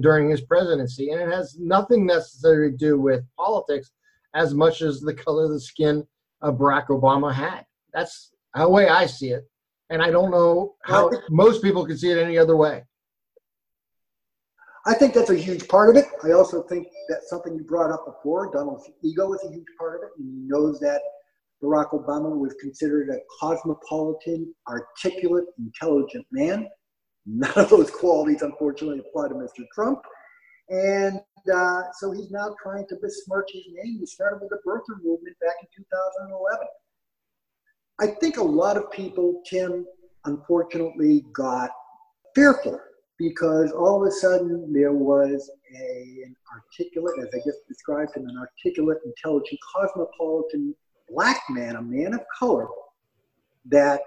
during 0.00 0.30
his 0.30 0.40
presidency. 0.40 1.10
And 1.10 1.20
it 1.20 1.30
has 1.30 1.56
nothing 1.58 2.06
necessarily 2.06 2.70
to 2.70 2.76
do 2.76 3.00
with 3.00 3.24
politics 3.36 3.90
as 4.34 4.54
much 4.54 4.82
as 4.82 5.00
the 5.00 5.14
color 5.14 5.44
of 5.44 5.50
the 5.50 5.60
skin 5.60 6.06
of 6.42 6.56
Barack 6.56 6.88
Obama 6.88 7.32
had. 7.32 7.64
That's 7.92 8.32
the 8.54 8.68
way 8.68 8.88
I 8.88 9.06
see 9.06 9.30
it. 9.30 9.48
And 9.90 10.02
I 10.02 10.10
don't 10.10 10.30
know 10.30 10.74
how 10.84 11.10
most 11.30 11.62
people 11.62 11.84
can 11.84 11.98
see 11.98 12.10
it 12.10 12.18
any 12.18 12.38
other 12.38 12.56
way. 12.56 12.84
I 14.86 14.94
think 14.94 15.12
that's 15.12 15.30
a 15.30 15.36
huge 15.36 15.68
part 15.68 15.90
of 15.90 15.96
it. 15.96 16.06
I 16.24 16.32
also 16.32 16.62
think 16.62 16.88
that 17.08 17.24
something 17.24 17.54
you 17.54 17.64
brought 17.64 17.90
up 17.90 18.06
before, 18.06 18.50
Donald's 18.52 18.88
ego 19.02 19.32
is 19.34 19.44
a 19.44 19.52
huge 19.52 19.66
part 19.78 19.96
of 19.96 20.02
it. 20.04 20.10
And 20.18 20.26
he 20.32 20.48
knows 20.48 20.80
that 20.80 21.02
Barack 21.62 21.90
Obama 21.90 22.34
was 22.34 22.54
considered 22.60 23.10
a 23.10 23.18
cosmopolitan, 23.38 24.54
articulate, 24.68 25.44
intelligent 25.58 26.26
man. 26.32 26.66
None 27.26 27.52
of 27.56 27.68
those 27.68 27.90
qualities, 27.90 28.40
unfortunately, 28.40 29.00
apply 29.00 29.28
to 29.28 29.34
Mr. 29.34 29.66
Trump. 29.74 30.00
And 30.70 31.20
uh, 31.52 31.82
so 31.98 32.12
he's 32.12 32.30
now 32.30 32.54
trying 32.62 32.86
to 32.88 32.96
besmirch 33.02 33.50
his 33.52 33.64
name. 33.72 33.98
He 33.98 34.06
started 34.06 34.40
with 34.40 34.50
the 34.50 34.58
birther 34.66 35.02
movement 35.02 35.36
back 35.40 35.54
in 35.60 35.68
2011. 35.76 36.66
I 37.98 38.06
think 38.20 38.36
a 38.36 38.42
lot 38.42 38.76
of 38.76 38.90
people, 38.92 39.42
Tim, 39.44 39.84
unfortunately 40.24 41.26
got 41.32 41.70
fearful 42.34 42.78
because 43.18 43.72
all 43.72 44.00
of 44.00 44.08
a 44.08 44.12
sudden 44.12 44.72
there 44.72 44.92
was 44.92 45.50
a, 45.76 46.22
an 46.24 46.36
articulate, 46.54 47.14
as 47.20 47.28
I 47.34 47.38
just 47.44 47.66
described 47.68 48.16
him, 48.16 48.26
an 48.28 48.38
articulate, 48.38 48.98
intelligent, 49.04 49.60
cosmopolitan 49.74 50.74
black 51.08 51.42
man, 51.50 51.76
a 51.76 51.82
man 51.82 52.14
of 52.14 52.20
color, 52.38 52.68
that 53.66 54.00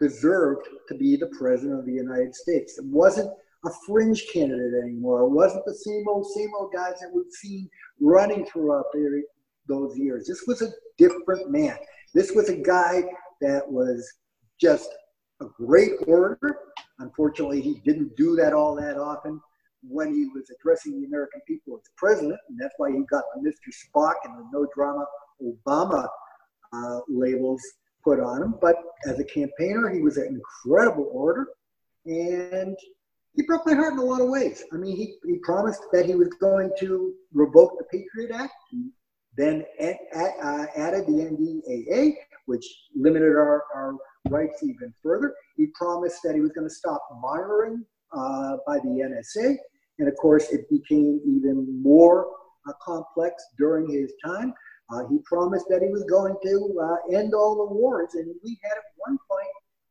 deserved 0.00 0.66
to 0.88 0.94
be 0.94 1.16
the 1.16 1.30
president 1.38 1.78
of 1.78 1.86
the 1.86 1.92
United 1.92 2.34
States. 2.34 2.78
It 2.78 2.84
wasn't 2.86 3.30
a 3.66 3.70
fringe 3.86 4.26
candidate 4.32 4.74
anymore. 4.82 5.22
It 5.22 5.30
wasn't 5.30 5.64
the 5.64 5.74
same 5.74 6.04
old, 6.08 6.26
same 6.26 6.50
old 6.58 6.72
guys 6.72 6.94
that 7.00 7.10
we've 7.12 7.32
seen 7.32 7.68
running 8.00 8.46
throughout 8.46 8.86
those 9.68 9.98
years. 9.98 10.26
This 10.26 10.44
was 10.46 10.62
a 10.62 10.70
different 10.98 11.50
man. 11.50 11.76
This 12.14 12.32
was 12.32 12.48
a 12.48 12.56
guy 12.56 13.02
that 13.40 13.68
was 13.70 14.10
just 14.60 14.88
a 15.40 15.46
great 15.46 15.92
orator. 16.06 16.58
Unfortunately, 17.00 17.60
he 17.60 17.80
didn't 17.84 18.16
do 18.16 18.36
that 18.36 18.52
all 18.52 18.74
that 18.76 18.96
often 18.96 19.40
when 19.88 20.12
he 20.12 20.26
was 20.34 20.50
addressing 20.50 21.00
the 21.00 21.06
American 21.06 21.40
people 21.46 21.76
as 21.76 21.90
president, 21.96 22.38
and 22.48 22.58
that's 22.58 22.74
why 22.78 22.90
he 22.90 23.02
got 23.10 23.24
the 23.34 23.48
Mr. 23.48 23.72
Spock 23.72 24.14
and 24.24 24.38
the 24.38 24.44
no 24.52 24.66
drama 24.74 25.04
Obama 25.42 26.08
uh, 26.72 27.00
labels 27.08 27.62
put 28.02 28.20
on 28.20 28.42
him. 28.42 28.54
But 28.60 28.76
as 29.06 29.18
a 29.18 29.24
campaigner, 29.24 29.90
he 29.90 30.00
was 30.00 30.16
an 30.16 30.26
incredible 30.26 31.08
orator, 31.12 31.48
and 32.06 32.76
he 33.36 33.42
broke 33.42 33.66
my 33.66 33.74
heart 33.74 33.92
in 33.92 33.98
a 33.98 34.02
lot 34.02 34.22
of 34.22 34.28
ways. 34.28 34.64
I 34.72 34.76
mean, 34.76 34.96
he, 34.96 35.16
he 35.26 35.38
promised 35.42 35.82
that 35.92 36.06
he 36.06 36.14
was 36.14 36.28
going 36.40 36.70
to 36.80 37.12
revoke 37.32 37.76
the 37.78 37.84
Patriot 37.84 38.34
Act. 38.34 38.54
He 38.70 38.90
then 39.36 39.64
uh, 39.80 40.66
added 40.74 41.06
the 41.06 41.12
NDAA, 41.12 42.14
which 42.46 42.64
limited 42.94 43.32
our, 43.32 43.64
our 43.74 43.94
rights 44.30 44.62
even 44.62 44.92
further. 45.02 45.34
He 45.56 45.66
promised 45.74 46.20
that 46.24 46.34
he 46.34 46.40
was 46.40 46.52
going 46.52 46.66
to 46.66 46.74
stop 46.74 47.06
monitoring 47.20 47.84
uh, 48.16 48.56
by 48.66 48.78
the 48.78 48.88
NSA. 49.36 49.56
And 49.98 50.08
of 50.08 50.16
course, 50.16 50.50
it 50.50 50.68
became 50.70 51.20
even 51.26 51.82
more 51.82 52.28
uh, 52.66 52.72
complex 52.82 53.44
during 53.58 53.90
his 53.90 54.12
time. 54.24 54.54
Uh, 54.90 55.06
he 55.10 55.18
promised 55.24 55.66
that 55.68 55.82
he 55.82 55.88
was 55.88 56.04
going 56.04 56.36
to 56.42 56.80
uh, 56.82 57.16
end 57.18 57.34
all 57.34 57.56
the 57.56 57.74
wars, 57.74 58.14
and 58.14 58.32
we 58.44 58.58
had 58.62 58.76
at 58.76 58.84
one 58.98 59.18
point 59.28 59.48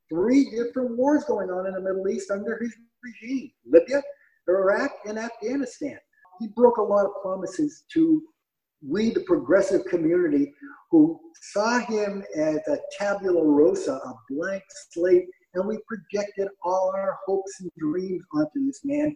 three 0.09 0.49
different 0.49 0.97
wars 0.97 1.25
going 1.25 1.49
on 1.49 1.67
in 1.67 1.73
the 1.73 1.81
Middle 1.81 2.07
East 2.07 2.31
under 2.31 2.57
his 2.61 2.73
regime 3.05 3.51
Libya, 3.65 4.01
Iraq, 4.49 4.91
and 5.05 5.17
Afghanistan. 5.17 5.97
He 6.39 6.47
broke 6.47 6.77
a 6.77 6.81
lot 6.81 7.05
of 7.05 7.11
promises 7.21 7.83
to 7.93 8.21
we, 8.87 9.09
the 9.09 9.21
progressive 9.21 9.85
community, 9.85 10.53
who 10.91 11.19
saw 11.41 11.79
him 11.79 12.23
as 12.35 12.57
a 12.67 12.77
tabula 12.97 13.43
rasa, 13.43 13.93
a 13.93 14.13
blank 14.29 14.63
slate, 14.91 15.25
and 15.53 15.67
we 15.67 15.79
projected 15.87 16.47
all 16.63 16.91
our 16.95 17.17
hopes 17.25 17.61
and 17.61 17.71
dreams 17.77 18.21
onto 18.33 18.65
this 18.65 18.81
man. 18.83 19.13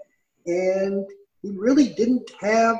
And 0.47 1.05
he 1.41 1.51
really 1.51 1.89
didn't 1.89 2.31
have 2.39 2.77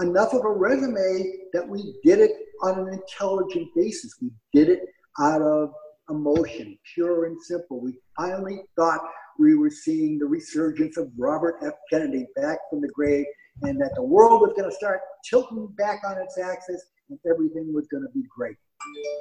enough 0.00 0.32
of 0.32 0.44
a 0.44 0.50
resume 0.50 1.32
that 1.52 1.66
we 1.66 1.98
did 2.04 2.20
it 2.20 2.32
on 2.62 2.78
an 2.78 2.92
intelligent 2.92 3.68
basis. 3.74 4.14
We 4.20 4.30
did 4.52 4.68
it 4.68 4.80
out 5.20 5.42
of 5.42 5.70
emotion, 6.08 6.78
pure 6.94 7.26
and 7.26 7.40
simple. 7.42 7.80
We 7.80 7.98
finally 8.16 8.62
thought 8.76 9.00
we 9.38 9.54
were 9.54 9.70
seeing 9.70 10.18
the 10.18 10.26
resurgence 10.26 10.96
of 10.96 11.10
Robert 11.16 11.56
F. 11.62 11.74
Kennedy 11.90 12.26
back 12.36 12.58
from 12.70 12.80
the 12.80 12.88
grave 12.88 13.26
and 13.62 13.80
that 13.80 13.94
the 13.94 14.02
world 14.02 14.40
was 14.40 14.52
going 14.56 14.68
to 14.68 14.76
start 14.76 15.00
tilting 15.28 15.66
back 15.78 16.00
on 16.06 16.18
its 16.18 16.38
axis 16.38 16.82
and 17.08 17.18
everything 17.30 17.72
was 17.72 17.86
going 17.88 18.02
to 18.02 18.10
be 18.14 18.24
great. 18.34 18.56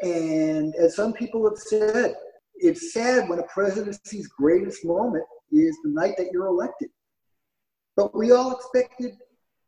And 0.03 0.76
as 0.76 0.95
some 0.95 1.13
people 1.13 1.47
have 1.47 1.57
said, 1.57 2.16
it's 2.55 2.93
sad 2.93 3.30
when 3.30 3.39
a 3.39 3.43
presidency's 3.43 4.28
greatest 4.28 4.86
moment 4.86 5.26
is 5.51 5.78
the 5.84 5.89
night 5.89 6.16
that 6.18 6.32
you're 6.32 6.47
elected. 6.47 6.89
But 7.95 8.16
we 8.16 8.32
all 8.32 8.55
expected, 8.55 9.13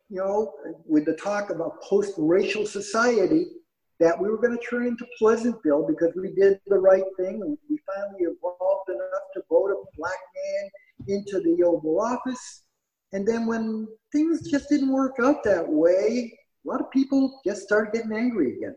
you 0.09 0.17
know, 0.17 0.53
with 0.85 1.05
the 1.05 1.15
talk 1.15 1.49
of 1.49 1.59
a 1.59 1.69
post 1.83 2.13
racial 2.17 2.65
society, 2.65 3.47
that 3.99 4.19
we 4.19 4.29
were 4.29 4.37
going 4.37 4.57
to 4.57 4.63
turn 4.63 4.85
into 4.85 5.05
Pleasantville 5.17 5.87
because 5.87 6.13
we 6.15 6.31
did 6.33 6.59
the 6.67 6.77
right 6.77 7.03
thing 7.17 7.57
we 7.69 7.79
finally 7.95 8.23
evolved 8.23 8.89
enough 8.89 9.23
to 9.33 9.41
vote 9.49 9.71
a 9.71 9.97
black 9.97 10.17
man 10.35 10.69
into 11.07 11.39
the 11.39 11.63
Oval 11.63 11.99
Office. 11.99 12.63
And 13.13 13.27
then 13.27 13.47
when 13.47 13.87
things 14.11 14.49
just 14.49 14.69
didn't 14.69 14.91
work 14.91 15.15
out 15.21 15.43
that 15.45 15.67
way, 15.67 16.37
a 16.65 16.69
lot 16.69 16.81
of 16.81 16.91
people 16.91 17.39
just 17.45 17.63
started 17.63 17.93
getting 17.93 18.11
angry 18.11 18.57
again. 18.57 18.75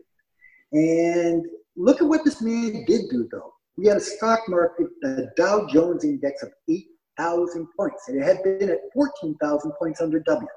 And 0.71 1.45
look 1.75 2.01
at 2.01 2.07
what 2.07 2.23
this 2.23 2.41
man 2.41 2.85
did 2.87 3.09
do, 3.09 3.27
though. 3.31 3.53
We 3.77 3.87
had 3.87 3.97
a 3.97 4.01
stock 4.01 4.41
market, 4.47 4.87
the 5.01 5.31
Dow 5.37 5.67
Jones 5.67 6.03
index 6.03 6.43
of 6.43 6.51
8,000 6.69 7.67
points, 7.77 8.07
and 8.07 8.21
it 8.21 8.25
had 8.25 8.43
been 8.43 8.69
at 8.69 8.79
14,000 8.93 9.71
points 9.79 10.01
under 10.01 10.19
W. 10.19 10.47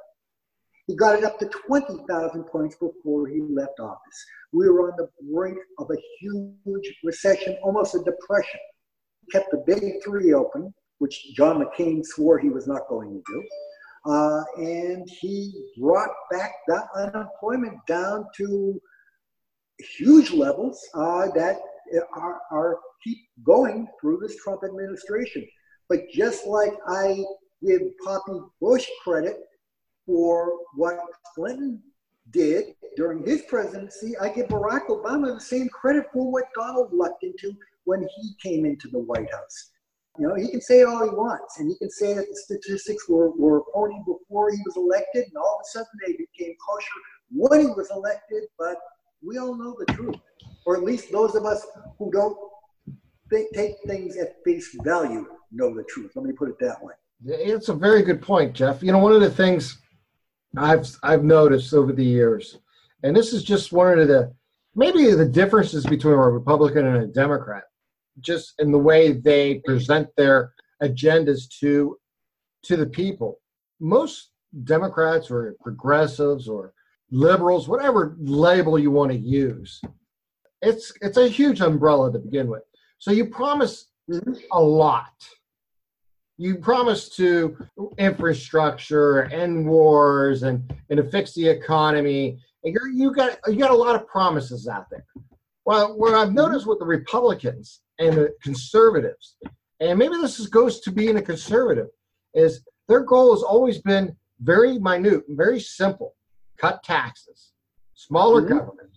He 0.87 0.95
got 0.95 1.17
it 1.17 1.25
up 1.25 1.39
to 1.39 1.47
20,000 1.47 2.45
points 2.45 2.77
before 2.77 3.27
he 3.27 3.41
left 3.41 3.81
office. 3.81 4.25
We 4.53 4.69
were 4.69 4.93
on 4.93 4.97
the 4.99 5.09
brink 5.33 5.59
of 5.79 5.91
a 5.91 5.97
huge 6.21 6.95
recession, 7.03 7.57
almost 7.63 7.95
a 7.95 8.01
depression. 8.01 8.61
He 9.23 9.33
kept 9.33 9.51
the 9.51 9.65
big 9.67 10.05
three 10.05 10.35
open, 10.35 10.75
which 10.99 11.35
John 11.35 11.65
McCain 11.65 12.05
swore 12.05 12.39
he 12.39 12.51
was 12.51 12.67
not 12.67 12.83
going 12.89 13.09
to 13.09 13.23
do. 13.27 14.13
Uh, 14.13 14.43
and 14.59 15.09
he 15.21 15.53
brought 15.81 16.11
back 16.31 16.53
that 16.69 16.85
unemployment 16.95 17.79
down 17.87 18.27
to 18.37 18.81
huge 19.97 20.33
levels 20.33 20.79
uh, 20.95 21.31
that 21.35 21.57
are, 22.15 22.41
are 22.51 22.79
keep 23.03 23.19
going 23.43 23.89
through 24.01 24.19
this 24.21 24.37
Trump 24.37 24.61
administration. 24.65 25.47
But 25.89 26.01
just 26.13 26.47
like 26.47 26.75
I 26.87 27.25
give 27.67 27.81
Poppy 28.05 28.41
Bush 28.61 28.87
credit 29.03 29.39
for 30.07 30.53
what 30.75 30.99
Clinton 31.35 31.81
did 32.31 32.75
during 32.97 33.25
his 33.25 33.43
presidency, 33.43 34.17
I 34.19 34.29
give 34.29 34.47
Barack 34.49 34.89
Obama 34.89 35.35
the 35.35 35.41
same 35.41 35.69
credit 35.69 36.07
for 36.13 36.31
what 36.31 36.45
Donald 36.55 36.93
lucked 36.93 37.23
into 37.23 37.55
when 37.85 38.07
he 38.17 38.35
came 38.43 38.65
into 38.65 38.89
the 38.89 38.99
White 38.99 39.31
House. 39.31 39.71
You 40.19 40.29
know, 40.29 40.35
he 40.37 40.49
can 40.49 40.61
say 40.61 40.85
all 40.85 41.03
he 41.03 41.11
wants, 41.11 41.59
and 41.59 41.69
he 41.69 41.77
can 41.77 41.91
say 41.91 42.15
that 42.15 42.29
the 42.29 42.37
statistics 42.37 43.09
were, 43.09 43.31
were 43.31 43.63
phony 43.75 44.01
before 44.07 44.53
he 44.53 44.59
was 44.65 44.77
elected, 44.77 45.25
and 45.25 45.37
all 45.37 45.61
of 45.61 45.65
a 45.65 45.69
sudden 45.71 45.91
they 46.07 46.13
became 46.13 46.55
kosher 46.65 47.01
when 47.33 47.61
he 47.61 47.67
was 47.67 47.91
elected, 47.91 48.45
but 48.57 48.77
we 49.27 49.39
all 49.39 49.57
know 49.57 49.77
the 49.79 49.93
truth. 49.93 50.17
Or 50.67 50.77
at 50.77 50.85
least 50.85 51.11
those 51.11 51.35
of 51.35 51.45
us 51.45 51.67
who 51.99 52.13
don't 52.13 52.37
think, 53.29 53.53
take 53.55 53.75
things 53.87 54.17
at 54.17 54.37
face 54.45 54.77
value 54.83 55.27
know 55.51 55.75
the 55.75 55.85
truth. 55.85 56.13
Let 56.15 56.25
me 56.25 56.33
put 56.33 56.49
it 56.49 56.59
that 56.61 56.83
way. 56.83 56.95
It's 57.27 57.69
a 57.69 57.75
very 57.75 58.03
good 58.03 58.23
point, 58.23 58.55
Jeff. 58.55 58.83
You 58.83 58.93
know, 58.93 58.99
one 58.99 59.13
of 59.13 59.21
the 59.21 59.31
things 59.31 59.79
I've 60.57 60.87
I've 61.03 61.25
noticed 61.25 61.75
over 61.75 61.93
the 61.93 62.05
years, 62.05 62.59
and 63.03 63.17
this 63.17 63.33
is 63.33 63.43
just 63.43 63.73
one 63.73 63.99
of 63.99 64.09
the 64.09 64.33
maybe 64.75 65.11
the 65.13 65.25
differences 65.27 65.85
between 65.85 66.15
a 66.15 66.17
Republican 66.17 66.87
and 66.87 67.03
a 67.05 67.07
Democrat, 67.07 67.65
just 68.21 68.55
in 68.59 68.71
the 68.71 68.79
way 68.79 69.13
they 69.13 69.61
present 69.65 70.09
their 70.17 70.53
agendas 70.83 71.49
to 71.61 71.99
to 72.65 72.77
the 72.77 72.87
people. 72.87 73.41
Most 73.81 74.31
Democrats 74.65 75.31
or 75.31 75.57
progressives 75.63 76.49
or 76.49 76.73
liberals, 77.11 77.69
whatever 77.69 78.17
label 78.19 78.79
you 78.79 78.91
want 78.91 79.11
to 79.11 79.19
use, 79.19 79.81
it's 80.63 80.93
it's 81.01 81.17
a 81.17 81.29
huge 81.29 81.61
umbrella 81.61 82.13
to 82.13 82.19
begin 82.19 82.49
with. 82.49 82.63
So 82.99 83.11
you 83.11 83.27
promise 83.27 83.89
mm-hmm. 84.11 84.35
a 84.53 84.61
lot 84.61 85.13
you 86.37 86.57
promised 86.57 87.17
to 87.17 87.57
infrastructure, 87.99 89.25
end 89.27 89.67
wars, 89.67 90.43
and 90.43 90.73
and 90.91 90.97
to 90.97 91.05
fix 91.05 91.33
the 91.35 91.47
economy. 91.47 92.39
And 92.65 92.75
you're, 92.75 92.89
you 92.89 93.13
got 93.13 93.39
you 93.47 93.57
got 93.57 93.71
a 93.71 93.77
lot 93.77 93.95
of 93.95 94.07
promises 94.07 94.69
out 94.69 94.87
there. 94.91 95.05
Well, 95.65 95.97
what 95.97 96.15
I've 96.15 96.33
noticed 96.33 96.67
with 96.67 96.79
the 96.79 96.85
Republicans 96.85 97.83
and 97.99 98.15
the 98.17 98.35
conservatives, 98.43 99.37
and 99.81 99.99
maybe 99.99 100.17
this 100.17 100.39
is, 100.39 100.47
goes 100.49 100.81
to 100.81 100.93
being 100.93 101.17
a 101.17 101.23
conservative, 101.23 101.89
is 102.35 102.63
their 102.89 103.01
goal 103.01 103.33
has 103.33 103.43
always 103.43 103.79
been 103.79 104.17
very 104.41 104.79
minute, 104.79 105.25
very 105.29 105.61
simple: 105.61 106.15
cut 106.59 106.83
taxes, 106.83 107.53
smaller 107.95 108.43
mm-hmm. 108.43 108.59
government, 108.59 108.91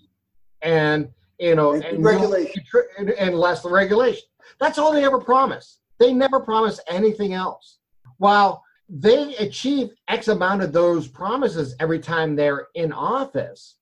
and 0.63 1.09
you 1.39 1.55
know, 1.55 1.73
and, 1.73 1.85
and 1.85 2.03
regulation, 2.03 2.63
and, 2.97 3.11
and 3.11 3.35
less 3.37 3.63
regulation. 3.63 4.23
That's 4.59 4.79
all 4.79 4.91
they 4.91 5.05
ever 5.05 5.19
promised. 5.19 5.81
They 5.99 6.13
never 6.13 6.39
promise 6.39 6.79
anything 6.87 7.33
else. 7.33 7.77
While 8.17 8.63
they 8.89 9.35
achieve 9.35 9.89
X 10.07 10.27
amount 10.27 10.63
of 10.63 10.71
those 10.71 11.07
promises 11.07 11.75
every 11.79 11.99
time 11.99 12.35
they're 12.35 12.67
in 12.75 12.91
office, 12.91 13.75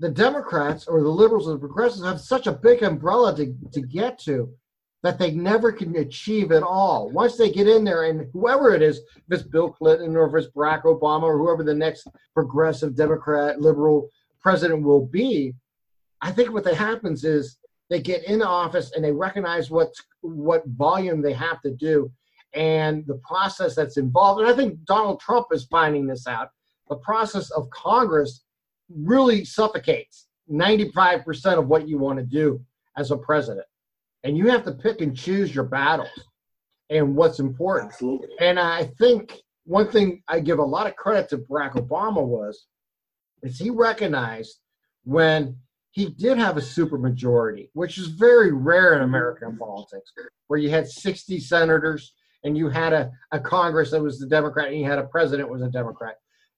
the 0.00 0.10
Democrats 0.10 0.86
or 0.86 1.02
the 1.02 1.08
liberals 1.08 1.48
or 1.48 1.52
the 1.52 1.58
progressives 1.58 2.04
have 2.04 2.20
such 2.20 2.46
a 2.46 2.52
big 2.52 2.82
umbrella 2.82 3.34
to, 3.36 3.54
to 3.72 3.80
get 3.80 4.18
to 4.20 4.52
that 5.02 5.18
they 5.18 5.30
never 5.30 5.70
can 5.70 5.94
achieve 5.96 6.50
it 6.50 6.62
all. 6.62 7.08
Once 7.10 7.36
they 7.36 7.50
get 7.50 7.68
in 7.68 7.84
there, 7.84 8.04
and 8.04 8.28
whoever 8.32 8.74
it 8.74 8.82
is, 8.82 8.98
if 8.98 9.22
it's 9.30 9.42
Bill 9.42 9.70
Clinton 9.70 10.16
or 10.16 10.26
if 10.26 10.34
it's 10.34 10.52
Barack 10.54 10.82
Obama 10.82 11.22
or 11.22 11.38
whoever 11.38 11.62
the 11.62 11.74
next 11.74 12.08
progressive 12.34 12.96
Democrat 12.96 13.60
liberal 13.60 14.08
president 14.40 14.82
will 14.82 15.06
be, 15.06 15.54
I 16.20 16.32
think 16.32 16.52
what 16.52 16.64
that 16.64 16.74
happens 16.74 17.24
is 17.24 17.58
they 17.90 18.00
get 18.00 18.24
in 18.24 18.40
the 18.40 18.46
office 18.46 18.92
and 18.92 19.04
they 19.04 19.12
recognize 19.12 19.70
what 19.70 19.94
what 20.20 20.66
volume 20.66 21.22
they 21.22 21.32
have 21.32 21.60
to 21.62 21.70
do 21.70 22.10
and 22.54 23.06
the 23.06 23.20
process 23.26 23.74
that's 23.74 23.96
involved. 23.96 24.40
And 24.40 24.50
I 24.50 24.54
think 24.54 24.84
Donald 24.84 25.20
Trump 25.20 25.48
is 25.52 25.64
finding 25.64 26.06
this 26.06 26.26
out. 26.26 26.50
The 26.88 26.96
process 26.96 27.50
of 27.50 27.68
Congress 27.70 28.42
really 28.88 29.44
suffocates 29.44 30.28
95% 30.50 31.58
of 31.58 31.68
what 31.68 31.88
you 31.88 31.98
want 31.98 32.18
to 32.18 32.24
do 32.24 32.64
as 32.96 33.10
a 33.10 33.16
president. 33.16 33.66
And 34.24 34.36
you 34.36 34.48
have 34.48 34.64
to 34.64 34.72
pick 34.72 35.00
and 35.00 35.16
choose 35.16 35.54
your 35.54 35.64
battles 35.64 36.08
and 36.90 37.14
what's 37.14 37.38
important. 37.38 37.92
Absolutely. 37.92 38.28
And 38.40 38.58
I 38.58 38.84
think 38.98 39.40
one 39.64 39.88
thing 39.90 40.22
I 40.28 40.40
give 40.40 40.58
a 40.58 40.64
lot 40.64 40.86
of 40.86 40.96
credit 40.96 41.28
to 41.30 41.38
Barack 41.38 41.72
Obama 41.72 42.24
was 42.24 42.66
is 43.42 43.58
he 43.58 43.70
recognized 43.70 44.58
when 45.04 45.56
he 45.98 46.10
did 46.10 46.38
have 46.38 46.56
a 46.56 46.60
supermajority, 46.60 47.70
which 47.72 47.98
is 47.98 48.06
very 48.06 48.52
rare 48.52 48.94
in 48.94 49.02
American 49.02 49.56
politics, 49.58 50.12
where 50.46 50.60
you 50.60 50.70
had 50.70 50.86
60 50.86 51.40
senators 51.40 52.14
and 52.44 52.56
you 52.56 52.68
had 52.68 52.92
a, 52.92 53.10
a 53.32 53.40
Congress 53.40 53.90
that 53.90 54.00
was 54.00 54.20
the 54.20 54.28
Democrat 54.28 54.68
and 54.68 54.78
you 54.78 54.84
had 54.84 55.00
a 55.00 55.08
president 55.08 55.50
was 55.50 55.60
a 55.60 55.68
Democrat. 55.68 56.14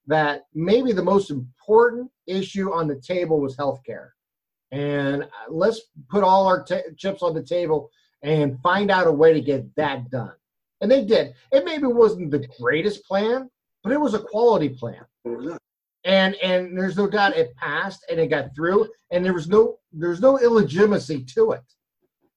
That 0.07 0.43
maybe 0.53 0.93
the 0.93 1.03
most 1.03 1.31
important 1.31 2.11
issue 2.27 2.71
on 2.71 2.87
the 2.87 3.01
table 3.01 3.41
was 3.41 3.57
health 3.57 3.81
care. 3.87 4.13
And 4.73 5.23
uh, 5.23 5.27
let's 5.49 5.81
put 6.11 6.23
all 6.23 6.47
our 6.47 6.63
t- 6.63 6.93
chips 6.99 7.23
on 7.23 7.33
the 7.33 7.43
table 7.43 7.91
and 8.23 8.61
find 8.61 8.91
out 8.91 9.07
a 9.07 9.13
way 9.13 9.33
to 9.33 9.41
get 9.41 9.75
that 9.77 10.11
done. 10.11 10.35
And 10.83 10.91
they 10.91 11.03
did. 11.03 11.33
It 11.51 11.65
maybe 11.65 11.87
wasn't 11.87 12.31
the 12.31 12.47
greatest 12.61 13.05
plan, 13.07 13.49
but 13.83 13.93
it 13.93 14.01
was 14.01 14.13
a 14.13 14.19
quality 14.19 14.69
plan 14.69 15.07
and 16.05 16.35
and 16.37 16.77
there's 16.77 16.97
no 16.97 17.07
doubt 17.07 17.37
it 17.37 17.55
passed 17.57 18.05
and 18.11 18.19
it 18.19 18.29
got 18.29 18.55
through 18.55 18.89
and 19.11 19.25
there 19.25 19.35
was 19.35 19.49
no 19.49 19.77
there's 19.93 20.21
no 20.21 20.39
illegitimacy 20.39 21.25
to 21.25 21.53
it. 21.53 21.63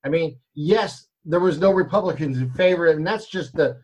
I 0.04 0.10
mean 0.10 0.38
yes 0.54 1.08
there 1.26 1.40
was 1.40 1.60
no 1.60 1.72
republicans 1.72 2.38
in 2.38 2.50
favor 2.52 2.88
and 2.88 3.06
that's 3.06 3.28
just 3.28 3.54
the 3.54 3.80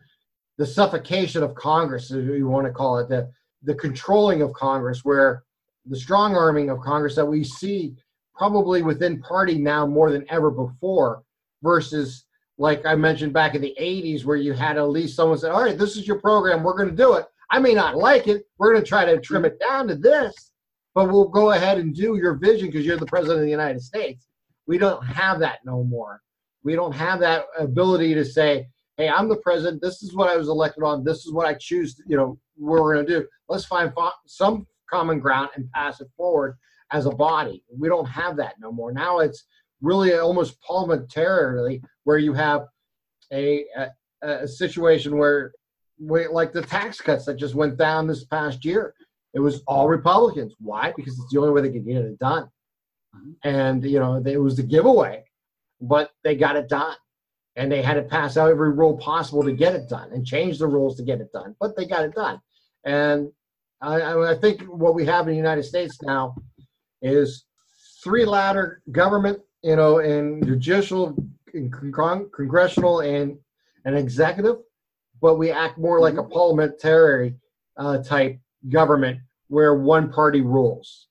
the 0.58 0.66
suffocation 0.66 1.42
of 1.42 1.54
congress 1.54 2.10
if 2.10 2.24
you 2.26 2.46
want 2.46 2.66
to 2.66 2.72
call 2.72 2.98
it 2.98 3.08
the 3.08 3.30
the 3.62 3.74
controlling 3.74 4.42
of 4.42 4.52
congress 4.52 5.04
where 5.04 5.42
the 5.86 5.96
strong 5.96 6.36
arming 6.36 6.68
of 6.68 6.80
congress 6.80 7.14
that 7.14 7.24
we 7.24 7.42
see 7.42 7.94
probably 8.36 8.82
within 8.82 9.20
party 9.22 9.58
now 9.58 9.86
more 9.86 10.10
than 10.10 10.24
ever 10.28 10.50
before 10.50 11.22
versus 11.62 12.26
like 12.58 12.84
i 12.84 12.94
mentioned 12.94 13.32
back 13.32 13.54
in 13.54 13.62
the 13.62 13.74
80s 13.80 14.24
where 14.24 14.36
you 14.36 14.52
had 14.52 14.76
at 14.76 14.90
least 14.90 15.16
someone 15.16 15.38
said 15.38 15.50
all 15.50 15.62
right 15.62 15.78
this 15.78 15.96
is 15.96 16.06
your 16.06 16.20
program 16.20 16.62
we're 16.62 16.76
going 16.76 16.90
to 16.90 16.94
do 16.94 17.14
it 17.14 17.26
I 17.50 17.58
may 17.58 17.74
not 17.74 17.96
like 17.96 18.28
it. 18.28 18.44
We're 18.58 18.72
going 18.72 18.82
to 18.82 18.88
try 18.88 19.04
to 19.04 19.20
trim 19.20 19.44
it 19.44 19.58
down 19.58 19.88
to 19.88 19.96
this, 19.96 20.52
but 20.94 21.10
we'll 21.10 21.28
go 21.28 21.52
ahead 21.52 21.78
and 21.78 21.94
do 21.94 22.16
your 22.16 22.34
vision 22.34 22.68
because 22.68 22.86
you're 22.86 22.96
the 22.96 23.06
president 23.06 23.40
of 23.40 23.44
the 23.44 23.50
United 23.50 23.82
States. 23.82 24.28
We 24.66 24.78
don't 24.78 25.04
have 25.04 25.40
that 25.40 25.58
no 25.64 25.82
more. 25.82 26.20
We 26.62 26.74
don't 26.74 26.94
have 26.94 27.20
that 27.20 27.46
ability 27.58 28.14
to 28.14 28.24
say, 28.24 28.68
hey, 28.96 29.08
I'm 29.08 29.28
the 29.28 29.36
president. 29.36 29.82
This 29.82 30.02
is 30.02 30.14
what 30.14 30.28
I 30.28 30.36
was 30.36 30.48
elected 30.48 30.84
on. 30.84 31.02
This 31.02 31.24
is 31.26 31.32
what 31.32 31.46
I 31.46 31.54
choose, 31.54 32.00
you 32.06 32.16
know, 32.16 32.38
we're 32.56 32.94
going 32.94 33.06
to 33.06 33.20
do. 33.20 33.26
Let's 33.48 33.64
find 33.64 33.92
some 34.26 34.66
common 34.88 35.18
ground 35.18 35.50
and 35.56 35.70
pass 35.72 36.00
it 36.00 36.08
forward 36.16 36.56
as 36.92 37.06
a 37.06 37.10
body. 37.10 37.64
We 37.76 37.88
don't 37.88 38.06
have 38.06 38.36
that 38.36 38.54
no 38.60 38.70
more. 38.70 38.92
Now 38.92 39.20
it's 39.20 39.44
really 39.80 40.14
almost 40.14 40.60
parliamentarily 40.62 41.82
where 42.04 42.18
you 42.18 42.34
have 42.34 42.66
a, 43.32 43.64
a, 43.76 43.88
a 44.22 44.48
situation 44.48 45.16
where 45.16 45.52
like 46.00 46.52
the 46.52 46.62
tax 46.62 47.00
cuts 47.00 47.24
that 47.26 47.36
just 47.36 47.54
went 47.54 47.76
down 47.76 48.06
this 48.06 48.24
past 48.24 48.64
year. 48.64 48.94
it 49.34 49.40
was 49.40 49.62
all 49.66 49.88
Republicans. 49.88 50.54
Why? 50.58 50.92
Because 50.96 51.18
it's 51.18 51.32
the 51.32 51.40
only 51.40 51.52
way 51.52 51.62
they 51.62 51.72
could 51.72 51.86
get 51.86 51.96
it 51.98 52.18
done. 52.18 52.48
Mm-hmm. 53.14 53.30
And 53.44 53.84
you 53.84 53.98
know, 53.98 54.22
it 54.24 54.40
was 54.40 54.56
the 54.56 54.62
giveaway, 54.62 55.24
but 55.80 56.10
they 56.24 56.34
got 56.36 56.56
it 56.56 56.68
done. 56.68 56.96
And 57.56 57.70
they 57.70 57.82
had 57.82 57.94
to 57.94 58.02
pass 58.02 58.36
out 58.36 58.50
every 58.50 58.70
rule 58.70 58.96
possible 58.96 59.42
to 59.42 59.52
get 59.52 59.74
it 59.74 59.88
done 59.88 60.10
and 60.12 60.24
change 60.24 60.58
the 60.58 60.66
rules 60.66 60.96
to 60.96 61.02
get 61.02 61.20
it 61.20 61.32
done. 61.32 61.54
But 61.60 61.76
they 61.76 61.84
got 61.84 62.04
it 62.04 62.14
done. 62.14 62.40
And 62.84 63.30
I, 63.82 64.30
I 64.30 64.34
think 64.40 64.62
what 64.62 64.94
we 64.94 65.04
have 65.06 65.26
in 65.26 65.32
the 65.32 65.36
United 65.36 65.64
States 65.64 66.00
now 66.02 66.34
is 67.02 67.44
three 68.02 68.24
ladder 68.24 68.82
government, 68.92 69.40
you 69.62 69.76
know, 69.76 69.98
and 69.98 70.46
judicial, 70.46 71.16
and 71.52 71.72
con- 71.92 72.30
congressional, 72.34 73.00
and 73.00 73.36
an 73.84 73.94
executive, 73.94 74.58
but 75.20 75.36
we 75.36 75.50
act 75.50 75.78
more 75.78 76.00
like 76.00 76.14
a 76.14 76.18
mm-hmm. 76.18 76.32
parliamentary 76.32 77.34
uh, 77.76 77.98
type 77.98 78.38
government 78.68 79.18
where 79.48 79.74
one 79.74 80.10
party 80.10 80.40
rules. 80.40 81.08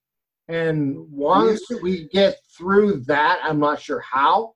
And 0.47 0.97
once 1.11 1.61
we 1.83 2.07
get 2.07 2.37
through 2.57 3.01
that, 3.01 3.39
I'm 3.43 3.59
not 3.59 3.79
sure 3.79 3.99
how, 3.99 4.55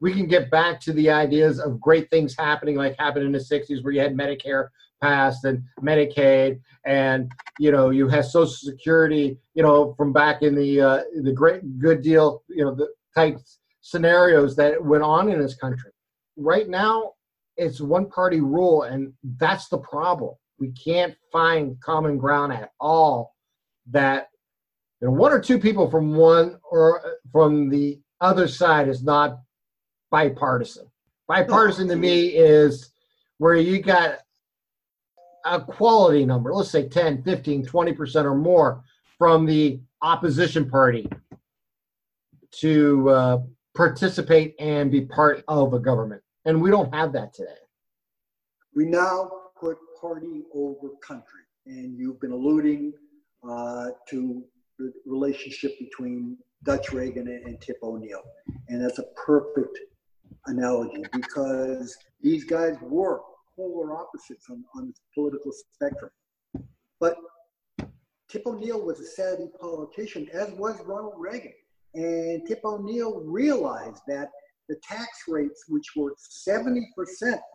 we 0.00 0.12
can 0.12 0.26
get 0.26 0.50
back 0.50 0.80
to 0.80 0.92
the 0.92 1.08
ideas 1.08 1.60
of 1.60 1.80
great 1.80 2.10
things 2.10 2.36
happening, 2.36 2.76
like 2.76 2.94
happened 2.98 3.24
in 3.24 3.32
the 3.32 3.38
60s, 3.38 3.82
where 3.82 3.92
you 3.92 4.00
had 4.00 4.14
Medicare 4.14 4.68
passed 5.00 5.44
and 5.44 5.62
Medicaid, 5.80 6.60
and 6.84 7.32
you 7.58 7.70
know 7.72 7.90
you 7.90 8.08
had 8.08 8.26
Social 8.26 8.46
Security, 8.46 9.38
you 9.54 9.62
know, 9.62 9.94
from 9.96 10.12
back 10.12 10.42
in 10.42 10.54
the 10.54 10.80
uh, 10.80 11.02
the 11.22 11.32
great 11.32 11.78
good 11.78 12.02
deal, 12.02 12.42
you 12.48 12.64
know, 12.64 12.74
the 12.74 12.88
type 13.14 13.38
scenarios 13.80 14.56
that 14.56 14.82
went 14.82 15.02
on 15.02 15.30
in 15.30 15.40
this 15.40 15.54
country. 15.54 15.90
Right 16.36 16.68
now, 16.68 17.13
it's 17.56 17.80
one 17.80 18.08
party 18.08 18.40
rule, 18.40 18.82
and 18.82 19.12
that's 19.38 19.68
the 19.68 19.78
problem. 19.78 20.34
We 20.58 20.72
can't 20.72 21.14
find 21.32 21.80
common 21.80 22.18
ground 22.18 22.52
at 22.52 22.72
all. 22.80 23.34
That 23.90 24.28
you 25.00 25.08
know, 25.08 25.12
one 25.12 25.32
or 25.32 25.40
two 25.40 25.58
people 25.58 25.90
from 25.90 26.14
one 26.14 26.58
or 26.70 27.18
from 27.32 27.68
the 27.68 28.00
other 28.20 28.48
side 28.48 28.88
is 28.88 29.02
not 29.02 29.40
bipartisan. 30.10 30.86
Bipartisan 31.28 31.88
to 31.88 31.96
me 31.96 32.28
is 32.28 32.90
where 33.38 33.56
you 33.56 33.82
got 33.82 34.18
a 35.44 35.60
quality 35.60 36.24
number, 36.24 36.54
let's 36.54 36.70
say 36.70 36.88
10, 36.88 37.22
15, 37.22 37.66
20% 37.66 38.24
or 38.24 38.34
more 38.34 38.82
from 39.18 39.44
the 39.44 39.80
opposition 40.02 40.68
party 40.68 41.08
to 42.52 43.08
uh, 43.10 43.38
participate 43.74 44.54
and 44.58 44.90
be 44.90 45.02
part 45.02 45.44
of 45.48 45.74
a 45.74 45.78
government. 45.78 46.22
And 46.44 46.60
we 46.60 46.70
don't 46.70 46.92
have 46.94 47.12
that 47.14 47.32
today. 47.32 47.50
We 48.74 48.84
now 48.84 49.30
put 49.58 49.78
party 50.00 50.44
over 50.54 50.90
country. 51.02 51.40
And 51.66 51.98
you've 51.98 52.20
been 52.20 52.32
alluding 52.32 52.92
uh, 53.48 53.90
to 54.10 54.44
the 54.78 54.92
relationship 55.06 55.78
between 55.78 56.36
Dutch 56.64 56.92
Reagan 56.92 57.28
and 57.28 57.60
Tip 57.60 57.78
O'Neill. 57.82 58.22
And 58.68 58.84
that's 58.84 58.98
a 58.98 59.04
perfect 59.24 59.78
analogy 60.46 61.04
because 61.12 61.96
these 62.20 62.44
guys 62.44 62.76
were 62.82 63.20
polar 63.56 63.96
opposites 63.96 64.46
on, 64.50 64.64
on 64.74 64.88
the 64.88 64.94
political 65.14 65.52
spectrum. 65.52 66.10
But 67.00 67.16
Tip 68.28 68.46
O'Neill 68.46 68.84
was 68.84 69.00
a 69.00 69.06
savvy 69.06 69.48
politician, 69.60 70.28
as 70.32 70.50
was 70.52 70.80
Ronald 70.84 71.14
Reagan. 71.16 71.52
And 71.94 72.46
Tip 72.46 72.60
O'Neill 72.64 73.20
realized 73.20 74.02
that 74.08 74.30
the 74.68 74.76
tax 74.82 75.08
rates, 75.28 75.64
which 75.68 75.86
were 75.96 76.14
70% 76.48 76.82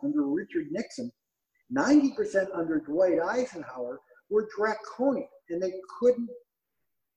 under 0.04 0.22
Richard 0.24 0.66
Nixon, 0.70 1.10
90% 1.76 2.46
under 2.54 2.80
Dwight 2.80 3.18
Eisenhower, 3.20 4.00
were 4.28 4.48
draconian, 4.56 5.28
and 5.48 5.62
they 5.62 5.72
couldn't 5.98 6.28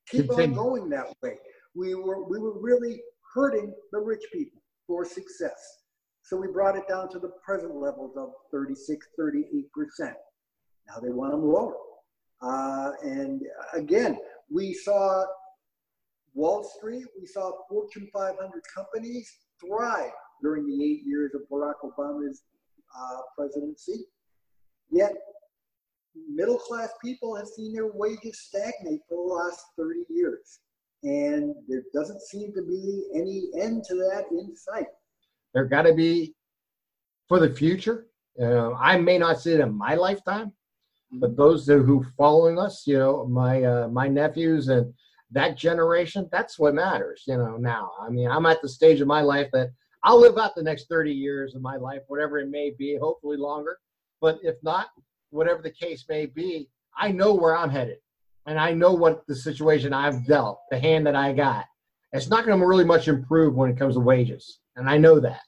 keep 0.09 0.27
Continue. 0.27 0.57
on 0.57 0.63
going 0.63 0.89
that 0.89 1.07
way. 1.21 1.37
We 1.75 1.95
were, 1.95 2.23
we 2.23 2.39
were 2.39 2.59
really 2.59 3.01
hurting 3.33 3.73
the 3.91 3.99
rich 3.99 4.23
people 4.31 4.61
for 4.87 5.05
success. 5.05 5.79
So 6.23 6.37
we 6.37 6.47
brought 6.47 6.75
it 6.75 6.87
down 6.87 7.09
to 7.09 7.19
the 7.19 7.31
present 7.45 7.75
levels 7.75 8.15
of 8.17 8.29
36, 8.51 9.07
38%. 9.19 9.65
Now 9.99 10.99
they 11.01 11.09
want 11.09 11.31
them 11.31 11.43
lower. 11.45 11.75
Uh, 12.41 12.91
and 13.03 13.41
again, 13.73 14.17
we 14.49 14.73
saw 14.73 15.25
Wall 16.33 16.63
Street, 16.63 17.05
we 17.19 17.25
saw 17.25 17.51
Fortune 17.69 18.09
500 18.13 18.37
companies 18.75 19.31
thrive 19.59 20.11
during 20.41 20.67
the 20.67 20.83
eight 20.83 21.01
years 21.05 21.31
of 21.33 21.41
Barack 21.51 21.75
Obama's 21.83 22.43
uh, 22.97 23.17
presidency. 23.37 24.05
Yet, 24.91 25.13
middle 26.29 26.57
class 26.57 26.89
people 27.03 27.35
have 27.35 27.47
seen 27.47 27.73
their 27.73 27.91
wages 27.93 28.39
stagnate 28.41 29.01
for 29.09 29.27
the 29.27 29.33
last 29.33 29.61
30 29.77 30.01
years. 30.09 30.59
And 31.03 31.55
there 31.67 31.83
doesn't 31.93 32.21
seem 32.21 32.53
to 32.53 32.61
be 32.61 33.05
any 33.13 33.49
end 33.59 33.83
to 33.89 33.95
that 33.95 34.25
in 34.31 34.55
sight. 34.55 34.87
There 35.53 35.65
got 35.65 35.83
to 35.83 35.93
be 35.93 36.33
for 37.27 37.39
the 37.39 37.49
future. 37.49 38.07
Uh, 38.41 38.73
I 38.73 38.97
may 38.97 39.17
not 39.17 39.41
see 39.41 39.53
it 39.53 39.59
in 39.59 39.77
my 39.77 39.95
lifetime, 39.95 40.53
but 41.11 41.31
mm-hmm. 41.31 41.41
those 41.41 41.67
who 41.67 42.05
following 42.17 42.57
us, 42.57 42.87
you 42.87 42.97
know, 42.97 43.25
my 43.27 43.63
uh, 43.63 43.87
my 43.89 44.07
nephews 44.07 44.69
and 44.69 44.93
that 45.33 45.57
generation, 45.57 46.29
that's 46.31 46.57
what 46.57 46.73
matters. 46.73 47.23
You 47.27 47.37
know, 47.37 47.57
now. 47.57 47.91
I 48.01 48.09
mean, 48.09 48.29
I'm 48.29 48.45
at 48.45 48.61
the 48.61 48.69
stage 48.69 49.01
of 49.01 49.07
my 49.07 49.21
life 49.21 49.49
that 49.53 49.71
I'll 50.03 50.19
live 50.19 50.37
out 50.37 50.55
the 50.55 50.63
next 50.63 50.89
30 50.89 51.11
years 51.11 51.55
of 51.55 51.61
my 51.61 51.77
life, 51.77 52.01
whatever 52.07 52.39
it 52.39 52.49
may 52.49 52.71
be, 52.77 52.97
hopefully 52.97 53.37
longer. 53.37 53.77
But 54.21 54.39
if 54.43 54.55
not, 54.63 54.87
whatever 55.29 55.61
the 55.61 55.71
case 55.71 56.05
may 56.09 56.25
be, 56.25 56.69
I 56.97 57.11
know 57.11 57.33
where 57.33 57.57
I'm 57.57 57.69
headed 57.69 57.97
and 58.45 58.59
I 58.59 58.73
know 58.73 58.93
what 58.93 59.25
the 59.27 59.35
situation 59.35 59.93
I've 59.93 60.25
dealt, 60.25 60.61
the 60.69 60.79
hand 60.79 61.07
that 61.07 61.15
I 61.15 61.33
got. 61.33 61.65
It's 62.11 62.29
not 62.29 62.45
going 62.45 62.59
to 62.59 62.65
really 62.65 62.85
much 62.85 63.07
improve 63.07 63.55
when 63.55 63.69
it 63.69 63.77
comes 63.77 63.95
to 63.95 63.99
wages, 63.99 64.59
and 64.75 64.89
I 64.89 64.97
know 64.97 65.19
that. 65.19 65.41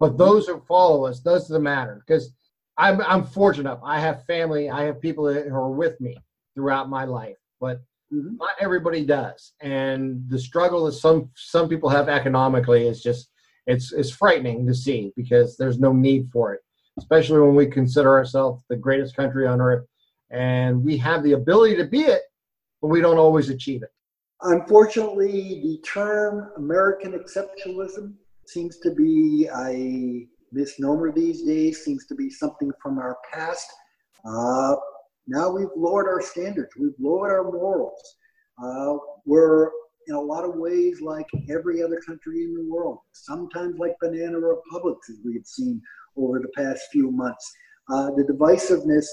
But 0.00 0.16
those 0.16 0.46
who 0.46 0.60
follow 0.66 1.06
us, 1.06 1.20
those 1.20 1.42
does 1.42 1.48
the 1.48 1.60
matter 1.60 2.02
because 2.06 2.32
I'm 2.76 3.00
I'm 3.02 3.24
fortunate. 3.24 3.78
I 3.84 4.00
have 4.00 4.24
family. 4.24 4.70
I 4.70 4.82
have 4.84 5.00
people 5.00 5.24
that 5.24 5.46
are 5.48 5.70
with 5.70 6.00
me 6.00 6.16
throughout 6.54 6.88
my 6.88 7.04
life, 7.04 7.36
but 7.60 7.80
mm-hmm. 8.12 8.36
not 8.36 8.56
everybody 8.60 9.04
does. 9.04 9.52
And 9.60 10.24
the 10.28 10.38
struggle 10.38 10.84
that 10.86 10.92
some 10.92 11.30
some 11.36 11.68
people 11.68 11.88
have 11.88 12.08
economically 12.08 12.86
is 12.86 13.02
just 13.02 13.30
it's 13.66 13.92
it's 13.92 14.10
frightening 14.10 14.66
to 14.66 14.74
see 14.74 15.12
because 15.16 15.56
there's 15.56 15.78
no 15.78 15.92
need 15.92 16.28
for 16.32 16.54
it, 16.54 16.60
especially 16.98 17.40
when 17.40 17.54
we 17.54 17.66
consider 17.66 18.16
ourselves 18.16 18.64
the 18.68 18.76
greatest 18.76 19.16
country 19.16 19.46
on 19.46 19.60
earth 19.60 19.86
and 20.30 20.82
we 20.82 20.96
have 20.98 21.22
the 21.22 21.32
ability 21.32 21.76
to 21.76 21.84
be 21.84 22.02
it, 22.02 22.22
but 22.80 22.88
we 22.88 23.00
don't 23.00 23.18
always 23.18 23.48
achieve 23.48 23.82
it. 23.82 23.90
Unfortunately, 24.42 25.60
the 25.62 25.78
term 25.86 26.50
American 26.56 27.12
exceptionalism 27.12 28.14
seems 28.46 28.78
to 28.78 28.94
be 28.94 29.48
a 29.56 30.26
misnomer 30.52 31.12
these 31.12 31.42
days, 31.42 31.84
seems 31.84 32.06
to 32.06 32.14
be 32.14 32.30
something 32.30 32.70
from 32.80 32.98
our 32.98 33.18
past. 33.32 33.66
Uh, 34.24 34.76
now 35.28 35.50
we've 35.50 35.68
lowered 35.76 36.08
our 36.08 36.22
standards, 36.22 36.70
we've 36.78 36.98
lowered 36.98 37.30
our 37.30 37.44
morals. 37.44 38.00
Uh, 38.62 38.96
we're 39.26 39.70
in 40.08 40.14
a 40.14 40.20
lot 40.20 40.44
of 40.44 40.54
ways 40.54 41.00
like 41.02 41.26
every 41.50 41.82
other 41.82 42.00
country 42.04 42.44
in 42.44 42.54
the 42.54 42.66
world, 42.68 42.98
sometimes 43.12 43.78
like 43.78 43.92
banana 44.00 44.38
republics, 44.38 45.10
as 45.10 45.18
we've 45.24 45.46
seen 45.46 45.80
over 46.16 46.40
the 46.40 46.48
past 46.56 46.80
few 46.90 47.10
months. 47.10 47.52
Uh, 47.92 48.10
the 48.16 48.24
divisiveness 48.24 49.06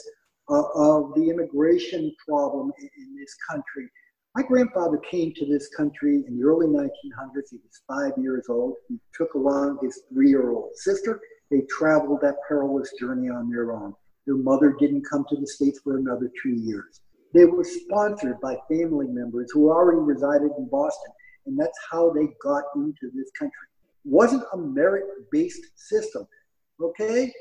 uh, 0.49 0.63
of 0.75 1.13
the 1.15 1.29
immigration 1.29 2.13
problem 2.27 2.71
in, 2.79 2.89
in, 2.97 3.15
this 3.17 3.35
country. 3.49 3.89
My 4.35 4.43
grandfather 4.43 4.97
came 5.09 5.33
to 5.35 5.45
this 5.45 5.69
country 5.75 6.23
in 6.27 6.37
the 6.37 6.45
early 6.45 6.67
1900s. 6.67 7.49
He 7.51 7.57
was 7.57 7.81
five 7.87 8.11
years 8.21 8.45
old. 8.49 8.75
He 8.87 8.99
took 9.13 9.33
along 9.33 9.79
his 9.81 10.01
three 10.13 10.29
year 10.29 10.51
old 10.51 10.71
sister. 10.75 11.19
They 11.49 11.61
traveled 11.69 12.19
that 12.21 12.35
perilous 12.47 12.91
journey 12.99 13.29
on 13.29 13.49
their 13.49 13.71
own. 13.73 13.95
Their 14.25 14.37
mother 14.37 14.75
didn't 14.79 15.05
come 15.09 15.25
to 15.29 15.35
the 15.35 15.47
States 15.47 15.79
for 15.83 15.97
another 15.97 16.31
two 16.41 16.55
years. 16.55 17.01
They 17.33 17.45
were 17.45 17.63
sponsored 17.63 18.39
by 18.41 18.57
family 18.69 19.07
members 19.07 19.51
who 19.51 19.69
already 19.69 19.99
resided 19.99 20.51
in 20.57 20.69
Boston, 20.69 21.11
and 21.45 21.59
that's 21.59 21.77
how 21.91 22.11
they 22.11 22.27
got 22.41 22.63
into 22.75 23.11
this 23.13 23.29
country. 23.37 23.67
It 24.05 24.11
wasn't 24.11 24.43
a 24.53 24.57
merit 24.57 25.03
based 25.31 25.65
system. 25.75 26.27
Okay? 26.81 27.31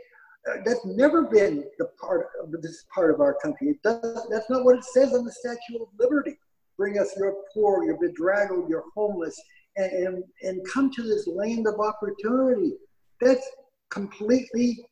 Uh, 0.51 0.57
that's 0.65 0.85
never 0.85 1.23
been 1.23 1.65
the 1.79 1.87
part 2.01 2.27
of 2.43 2.51
this 2.61 2.85
part 2.95 3.15
of 3.15 3.21
our 3.21 3.35
country. 3.43 3.69
It 3.69 3.83
does, 3.83 4.27
that's 4.31 4.51
not 4.51 4.65
what 4.65 4.77
it 4.77 4.85
says 4.85 5.15
on 5.15 5.25
the 5.25 5.33
Statue 5.33 5.83
of 5.83 5.89
Liberty. 5.99 6.37
Bring 6.77 6.99
us 6.99 7.15
your 7.17 7.35
poor, 7.55 7.85
your 7.85 7.97
bedraggled, 7.99 8.69
your 8.69 8.85
homeless, 8.95 9.41
and, 9.77 9.93
and, 9.93 10.25
and 10.43 10.61
come 10.71 10.91
to 10.93 11.03
this 11.03 11.27
land 11.27 11.67
of 11.67 11.81
opportunity. 11.81 12.73
That's 13.21 13.49
completely 13.91 14.85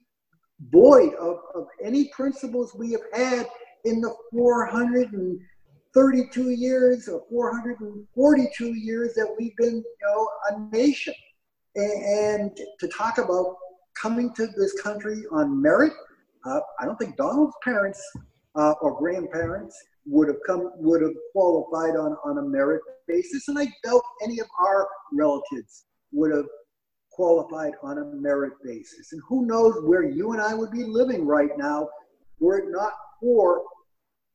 void 0.71 1.15
of, 1.15 1.39
of 1.55 1.67
any 1.85 2.09
principles 2.09 2.75
we 2.75 2.91
have 2.93 3.03
had 3.13 3.47
in 3.85 4.01
the 4.01 4.15
432 4.31 6.51
years 6.51 7.09
or 7.09 7.23
442 7.31 8.75
years 8.75 9.15
that 9.15 9.35
we've 9.39 9.57
been 9.57 9.77
you 9.77 9.85
know, 10.03 10.29
a 10.51 10.59
nation. 10.75 11.15
And, 11.75 12.55
to 12.81 12.89
talk 12.89 13.17
about 13.17 13.57
coming 14.01 14.33
to 14.35 14.47
this 14.59 14.79
country 14.81 15.25
on 15.33 15.61
merit. 15.61 15.93
Uh, 16.45 16.61
I 16.79 16.85
don't 16.85 16.99
think 16.99 17.17
Donald's 17.17 17.57
parents 17.63 18.01
uh, 18.57 18.75
or 18.83 18.99
grandparents 18.99 19.75
would 20.07 20.29
have 20.29 20.39
come 20.47 20.71
would 20.77 21.03
have 21.03 21.13
qualified 21.33 21.97
on, 21.97 22.17
on 22.25 22.39
a 22.39 22.43
merit 22.43 22.83
basis, 23.07 23.49
and 23.49 23.59
I 23.59 23.67
doubt 23.85 24.03
any 24.23 24.41
of 24.41 24.47
our 24.61 24.89
relatives 25.13 25.85
would 26.13 26.35
have 26.35 26.47
qualified 27.13 27.73
on 27.83 27.99
a 27.99 28.05
merit 28.05 28.55
basis. 28.63 29.13
And 29.13 29.23
who 29.29 29.47
knows 29.47 29.75
where 29.85 30.05
you 30.05 30.33
and 30.33 30.41
I 30.41 30.55
would 30.55 30.71
be 30.71 30.85
living 30.85 31.27
right 31.27 31.51
now 31.57 31.89
were 32.41 32.59
it 32.59 32.71
not 32.71 32.93
for 33.21 33.63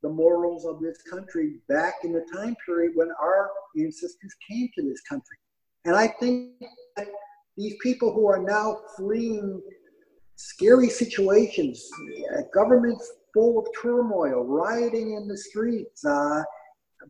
the 0.03 0.09
morals 0.09 0.65
of 0.65 0.79
this 0.79 1.01
country 1.09 1.55
back 1.67 1.95
in 2.03 2.13
the 2.13 2.25
time 2.33 2.55
period 2.65 2.91
when 2.95 3.09
our 3.19 3.49
ancestors 3.77 4.35
came 4.47 4.69
to 4.75 4.83
this 4.83 5.01
country. 5.01 5.37
And 5.85 5.95
I 5.95 6.07
think 6.19 6.53
that 6.95 7.07
these 7.57 7.75
people 7.81 8.13
who 8.13 8.27
are 8.27 8.41
now 8.41 8.79
fleeing 8.95 9.61
scary 10.35 10.89
situations, 10.89 11.89
uh, 12.35 12.41
governments 12.53 13.11
full 13.33 13.59
of 13.59 13.67
turmoil, 13.79 14.43
rioting 14.43 15.15
in 15.15 15.27
the 15.27 15.37
streets, 15.37 16.05
uh, 16.05 16.43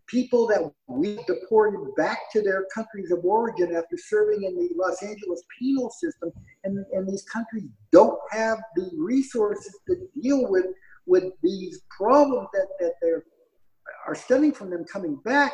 people 0.07 0.47
that 0.47 0.71
we 0.87 1.19
deported 1.27 1.79
back 1.95 2.31
to 2.31 2.41
their 2.41 2.65
countries 2.73 3.11
of 3.11 3.23
origin 3.23 3.75
after 3.75 3.97
serving 3.97 4.43
in 4.43 4.55
the 4.55 4.69
Los 4.75 5.01
Angeles 5.01 5.43
penal 5.59 5.89
system, 5.89 6.31
and, 6.63 6.85
and 6.93 7.07
these 7.07 7.23
countries 7.23 7.65
don't 7.91 8.19
have 8.31 8.59
the 8.75 8.89
resources 8.97 9.77
to 9.87 9.95
deal 10.21 10.49
with 10.49 10.65
with 11.05 11.31
these 11.41 11.81
problems 11.97 12.49
that, 12.53 12.67
that 12.79 12.93
they're 13.01 13.23
are 14.07 14.15
stemming 14.15 14.53
from 14.53 14.69
them 14.69 14.85
coming 14.85 15.15
back. 15.25 15.53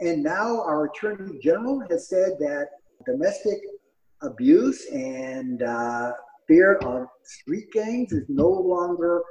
And 0.00 0.22
now 0.22 0.62
our 0.62 0.86
Attorney 0.86 1.38
General 1.38 1.82
has 1.90 2.08
said 2.08 2.32
that 2.40 2.68
domestic 3.06 3.58
abuse 4.22 4.86
and 4.90 5.62
uh, 5.62 6.12
fear 6.48 6.76
of 6.76 7.08
street 7.22 7.70
gangs 7.72 8.12
is 8.12 8.24
no 8.28 8.48
longer 8.48 9.22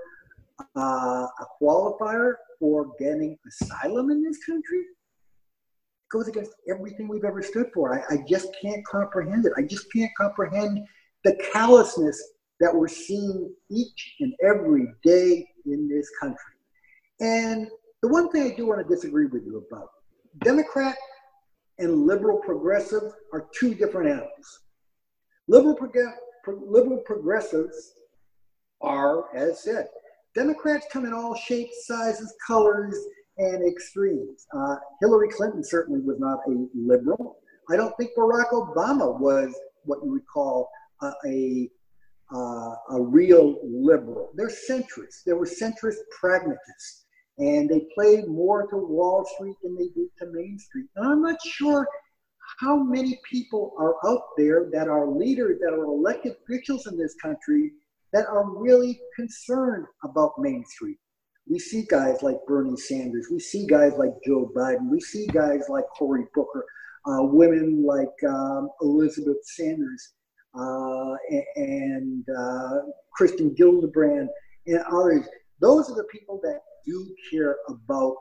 uh, 0.76 0.80
a 1.26 1.45
qualifier 1.61 2.36
for 2.60 2.91
getting 2.99 3.38
asylum 3.48 4.11
in 4.11 4.23
this 4.23 4.44
country. 4.45 4.81
Goes 6.11 6.27
against 6.27 6.52
everything 6.69 7.07
we've 7.07 7.23
ever 7.23 7.41
stood 7.41 7.68
for. 7.73 7.94
I, 7.94 8.15
I 8.15 8.23
just 8.27 8.49
can't 8.61 8.86
comprehend 8.86 9.45
it. 9.45 9.53
I 9.57 9.61
just 9.61 9.91
can't 9.94 10.11
comprehend 10.18 10.80
the 11.23 11.38
callousness 11.53 12.22
that 12.60 12.73
we're 12.73 12.88
seeing 12.88 13.53
each 13.69 14.15
and 14.19 14.34
every 14.44 14.88
day 15.03 15.48
in 15.65 15.88
this 15.88 16.10
country. 16.19 16.56
And 17.22 17.68
the 18.02 18.07
one 18.07 18.31
thing 18.31 18.44
I 18.44 18.56
do 18.56 18.65
want 18.65 18.86
to 18.86 18.95
disagree 18.95 19.27
with 19.27 19.44
you 19.45 19.65
about 19.69 19.90
Democrat 20.44 20.95
and 21.77 22.06
liberal 22.06 22.40
progressive 22.40 23.03
are 23.34 23.48
two 23.57 23.73
different 23.73 24.10
animals. 24.10 24.60
Liberal, 25.48 25.76
prog- 25.76 26.15
liberal 26.48 26.99
progressives 27.06 27.94
are, 28.81 29.36
as 29.36 29.64
said, 29.64 29.88
Democrats 30.40 30.88
come 30.90 31.06
in 31.06 31.11
all 31.11 31.36
shapes, 31.36 31.86
sizes, 31.86 32.34
colors, 32.48 32.95
and 33.40 33.61
extremes. 33.68 34.48
Uh, 34.56 34.78
Hillary 35.02 35.28
Clinton 35.36 35.61
certainly 35.61 35.99
was 35.99 36.18
not 36.18 36.40
a 36.48 36.66
liberal. 36.74 37.40
I 37.70 37.76
don't 37.76 37.94
think 37.98 38.11
Barack 38.18 38.52
Obama 38.53 39.20
was 39.20 39.53
what 39.84 39.99
you 40.02 40.11
would 40.11 40.28
call 40.34 40.70
a 41.26 41.70
uh, 42.34 42.76
a 42.91 43.02
real 43.02 43.57
liberal. 43.64 44.30
They're 44.36 44.48
centrists. 44.48 45.24
They 45.26 45.34
were 45.34 45.45
centrist 45.45 45.98
pragmatists, 46.18 47.06
and 47.38 47.70
they 47.70 47.88
played 47.94 48.28
more 48.30 48.66
to 48.68 48.78
Wall 48.78 49.28
Street 49.36 49.56
than 49.61 49.76
they 49.76 49.90
did 49.94 50.07
to 50.20 50.28
Main 50.32 50.57
Street. 50.57 50.86
And 50.95 51.06
I'm 51.06 51.22
not 51.22 51.40
sure 51.44 51.86
how 52.60 52.78
many 52.78 53.20
people 53.30 53.74
are 53.78 53.95
out 54.10 54.24
there 54.38 54.70
that 54.72 54.88
are 54.88 55.10
leaders, 55.10 55.60
that 55.60 55.74
are 55.74 55.84
elected 55.84 56.36
officials 56.44 56.88
in 56.88 56.98
this 56.98 57.16
country, 57.22 57.72
that 58.14 58.26
are 58.27 58.49
really 58.49 58.99
concerned 59.15 59.86
about 60.03 60.34
Main 60.40 60.64
Street. 60.65 60.98
We 61.48 61.60
see 61.60 61.86
guys 61.90 62.22
like 62.22 62.38
Bernie 62.48 62.77
Sanders. 62.77 63.27
We 63.31 63.40
see 63.40 63.65
guys 63.65 63.94
like 63.98 64.11
Joe 64.26 64.52
Biden. 64.56 64.90
We 64.90 64.99
see 64.99 65.26
guys 65.27 65.64
like 65.68 65.86
Cory 65.98 66.26
Booker, 66.36 66.65
uh, 67.07 67.23
women 67.23 67.84
like 67.86 68.07
um, 68.27 68.69
Elizabeth 68.81 69.44
Sanders 69.44 70.14
uh, 70.53 71.14
and 71.56 72.23
uh, 72.30 72.76
Kirsten 73.18 73.56
Gillibrand 73.56 74.27
and 74.68 74.84
others. 74.91 75.27
Those 75.60 75.90
are 75.90 75.95
the 75.95 76.07
people 76.11 76.40
that 76.44 76.61
do 76.86 77.15
care 77.31 77.57
about 77.68 78.15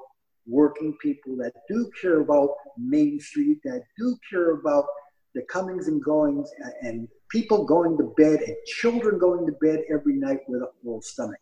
working 0.46 0.96
people, 1.02 1.36
that 1.36 1.52
do 1.68 1.90
care 2.00 2.20
about 2.20 2.50
Main 2.78 3.20
Street, 3.20 3.58
that 3.64 3.82
do 3.98 4.16
care 4.30 4.52
about 4.52 4.86
the 5.34 5.42
comings 5.50 5.88
and 5.88 6.02
goings, 6.02 6.50
and 6.82 7.06
people 7.30 7.64
going 7.64 7.96
to 7.98 8.12
bed, 8.16 8.40
and 8.40 8.56
children 8.66 9.18
going 9.18 9.46
to 9.46 9.52
bed 9.60 9.80
every 9.92 10.14
night 10.14 10.40
with 10.48 10.62
a 10.62 10.70
full 10.82 11.02
stomach. 11.02 11.40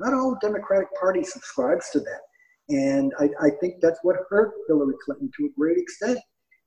Not 0.00 0.14
all 0.14 0.38
Democratic 0.40 0.88
Party 0.98 1.24
subscribes 1.24 1.90
to 1.90 2.00
that. 2.00 2.20
And 2.68 3.12
I, 3.18 3.30
I 3.40 3.50
think 3.60 3.76
that's 3.80 3.98
what 4.02 4.16
hurt 4.28 4.52
Hillary 4.68 4.94
Clinton 5.04 5.30
to 5.38 5.46
a 5.46 5.48
great 5.58 5.78
extent 5.78 6.18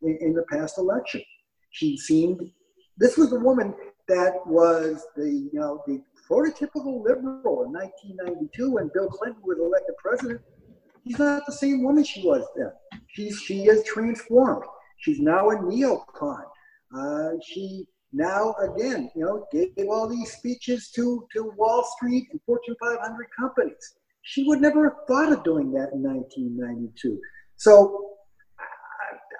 in, 0.01 0.17
in 0.21 0.33
the 0.33 0.43
past 0.51 0.77
election. 0.77 1.21
She 1.71 1.97
seemed 1.97 2.41
this 2.97 3.17
was 3.17 3.31
a 3.31 3.39
woman 3.39 3.73
that 4.07 4.45
was 4.45 5.05
the 5.15 5.29
you 5.29 5.49
know 5.53 5.81
the 5.87 6.01
prototypical 6.29 7.03
liberal 7.03 7.63
in 7.63 7.71
1992 7.71 8.71
when 8.71 8.89
Bill 8.93 9.07
Clinton 9.09 9.41
was 9.43 9.59
elected 9.59 9.95
president. 9.97 10.41
She's 11.05 11.17
not 11.17 11.43
the 11.45 11.53
same 11.53 11.83
woman 11.83 12.03
she 12.03 12.25
was 12.25 12.45
then. 12.55 12.71
She's 13.07 13.39
she 13.39 13.65
is 13.65 13.83
transformed. 13.83 14.63
She's 14.97 15.19
now 15.19 15.49
a 15.49 15.55
neocon. 15.55 16.43
Uh, 16.95 17.31
she 17.43 17.87
now 18.13 18.53
again, 18.61 19.09
you 19.15 19.23
know, 19.23 19.45
gave 19.51 19.87
all 19.89 20.07
these 20.07 20.31
speeches 20.33 20.91
to 20.95 21.27
to 21.35 21.51
Wall 21.57 21.83
Street 21.95 22.27
and 22.31 22.41
Fortune 22.45 22.75
500 22.81 23.27
companies. 23.39 23.95
She 24.23 24.43
would 24.47 24.61
never 24.61 24.83
have 24.85 24.97
thought 25.07 25.31
of 25.31 25.43
doing 25.43 25.71
that 25.71 25.89
in 25.93 26.03
1992. 26.03 27.19
So 27.55 28.11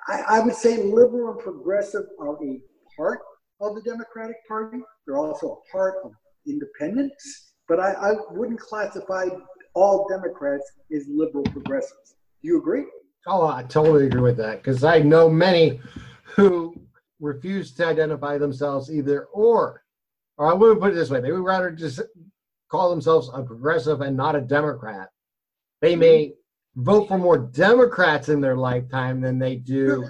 I, 0.08 0.38
I 0.38 0.40
would 0.40 0.56
say 0.56 0.84
liberal 0.84 1.32
and 1.32 1.40
progressive 1.40 2.06
are 2.20 2.36
a 2.44 2.60
part 2.98 3.20
of 3.60 3.76
the 3.76 3.82
Democratic 3.82 4.36
Party. 4.48 4.80
They're 5.06 5.18
also 5.18 5.62
a 5.62 5.72
part 5.72 5.96
of 6.04 6.12
independents, 6.48 7.54
but 7.68 7.80
I, 7.80 7.92
I 7.92 8.14
wouldn't 8.32 8.60
classify 8.60 9.26
all 9.74 10.08
Democrats 10.10 10.64
as 10.96 11.06
liberal 11.10 11.44
progressives. 11.44 12.16
Do 12.42 12.48
you 12.48 12.58
agree? 12.58 12.86
Oh, 13.28 13.48
I 13.48 13.64
totally 13.64 14.08
agree 14.08 14.22
with 14.22 14.38
that 14.38 14.64
because 14.64 14.84
I 14.84 15.00
know 15.00 15.30
many 15.30 15.80
who 16.24 16.76
refuse 17.22 17.74
to 17.76 17.86
identify 17.86 18.38
themselves 18.38 18.92
either 18.92 19.26
or. 19.26 19.84
Or 20.38 20.52
I 20.52 20.54
wouldn't 20.54 20.82
put 20.82 20.92
it 20.92 20.96
this 20.96 21.10
way: 21.10 21.22
they 21.22 21.32
would 21.32 21.46
rather 21.46 21.72
just 21.72 22.02
call 22.70 22.90
themselves 22.90 23.30
a 23.34 23.44
progressive 23.44 24.02
and 24.02 24.18
not 24.18 24.36
a 24.36 24.42
Democrat. 24.42 25.10
They 25.82 25.96
may 25.96 26.34
vote 26.76 27.08
for 27.08 27.18
more 27.18 27.38
Democrats 27.38 28.30
in 28.30 28.42
their 28.42 28.56
lifetime 28.56 29.22
than 29.22 29.38
they 29.38 29.56
do 29.56 30.06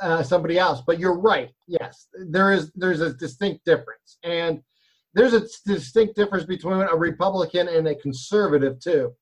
uh, 0.00 0.22
somebody 0.22 0.58
else. 0.58 0.82
But 0.86 0.98
you're 0.98 1.18
right. 1.18 1.50
Yes, 1.66 2.06
there 2.28 2.52
is 2.52 2.72
there's 2.74 3.00
a 3.00 3.12
distinct 3.14 3.64
difference, 3.64 4.18
and 4.22 4.62
there's 5.14 5.34
a 5.34 5.46
distinct 5.66 6.16
difference 6.16 6.44
between 6.44 6.80
a 6.80 6.96
Republican 6.96 7.68
and 7.68 7.88
a 7.88 7.94
conservative 7.94 8.78
too. 8.80 9.12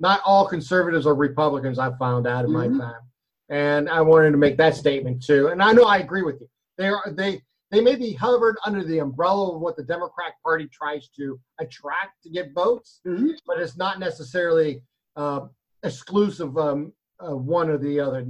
Not 0.00 0.20
all 0.24 0.46
conservatives 0.46 1.06
are 1.06 1.14
Republicans. 1.14 1.78
I 1.78 1.96
found 1.98 2.26
out 2.26 2.44
in 2.44 2.50
mm-hmm. 2.50 2.76
my 2.76 2.84
time, 2.84 3.02
and 3.48 3.88
I 3.88 4.00
wanted 4.00 4.32
to 4.32 4.36
make 4.36 4.56
that 4.58 4.74
statement 4.74 5.24
too. 5.24 5.48
And 5.48 5.62
I 5.62 5.72
know 5.72 5.84
I 5.84 5.98
agree 5.98 6.22
with 6.22 6.40
you. 6.40 6.48
They 6.78 6.88
are 6.88 7.12
they 7.12 7.42
they 7.70 7.80
may 7.80 7.96
be 7.96 8.12
hovered 8.12 8.56
under 8.64 8.84
the 8.84 8.98
umbrella 8.98 9.54
of 9.54 9.60
what 9.60 9.76
the 9.76 9.82
Democratic 9.82 10.34
Party 10.42 10.68
tries 10.72 11.08
to 11.16 11.40
attract 11.58 12.22
to 12.22 12.30
get 12.30 12.52
votes, 12.54 13.00
mm-hmm. 13.06 13.30
but 13.46 13.58
it's 13.58 13.76
not 13.76 13.98
necessarily 13.98 14.82
uh, 15.16 15.46
exclusive 15.82 16.56
um, 16.56 16.92
uh, 17.20 17.36
one 17.36 17.70
or 17.70 17.78
the 17.78 17.98
other 18.00 18.24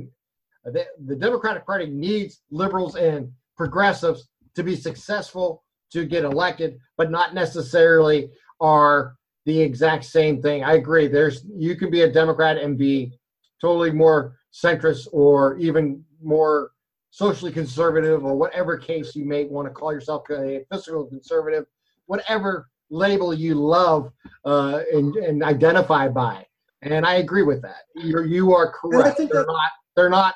the, 0.65 0.87
the 1.07 1.17
Democratic 1.17 1.67
Party 1.67 1.87
needs 1.87 2.41
liberals 2.51 2.97
and 2.97 3.31
progressives 3.57 4.29
to 4.55 4.63
be 4.63 4.77
successful 4.77 5.63
to 5.93 6.05
get 6.05 6.25
elected, 6.25 6.79
but 6.97 7.11
not 7.11 7.35
necessarily 7.35 8.31
are 8.61 9.17
the 9.47 9.61
exact 9.61 10.05
same 10.05 10.41
thing. 10.41 10.65
I 10.65 10.75
agree. 10.75 11.07
There's 11.07 11.45
you 11.57 11.77
can 11.77 11.91
be 11.91 12.03
a 12.03 12.13
Democrat 12.13 12.57
and 12.57 12.79
be 12.79 13.13
totally 13.61 13.91
more 13.91 14.37
centrist 14.53 15.07
or 15.13 15.59
even 15.59 16.03
more 16.23 16.71
socially 17.15 17.53
conservative 17.53 18.25
or 18.25 18.35
whatever 18.35 18.77
case 18.77 19.15
you 19.15 19.25
may 19.25 19.45
want 19.45 19.69
to 19.69 19.73
call 19.73 19.93
yourself 19.93 20.25
a 20.31 20.65
fiscal 20.69 21.07
conservative, 21.07 21.65
whatever 22.07 22.69
label 22.91 23.33
you 23.33 23.55
love 23.55 24.11
uh, 24.45 24.81
and, 24.93 25.15
and 25.15 25.41
identify 25.45 26.09
by. 26.09 26.45
And 26.83 27.07
I 27.07 27.15
agree 27.15 27.45
with 27.45 27.63
that. 27.63 27.83
You're 27.95 28.27
you 28.27 28.53
are 28.53 28.73
correct. 28.73 29.19
They're 29.19 29.29
that, 29.29 29.47
not 29.47 29.71
they're 29.95 30.11
not 30.11 30.35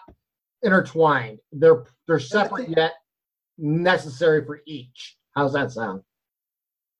intertwined. 0.62 1.40
They're 1.50 1.84
they're 2.06 2.20
separate 2.20 2.68
yet 2.68 2.92
necessary 3.58 4.44
for 4.44 4.60
each. 4.64 5.16
How's 5.34 5.52
that 5.54 5.72
sound? 5.72 6.02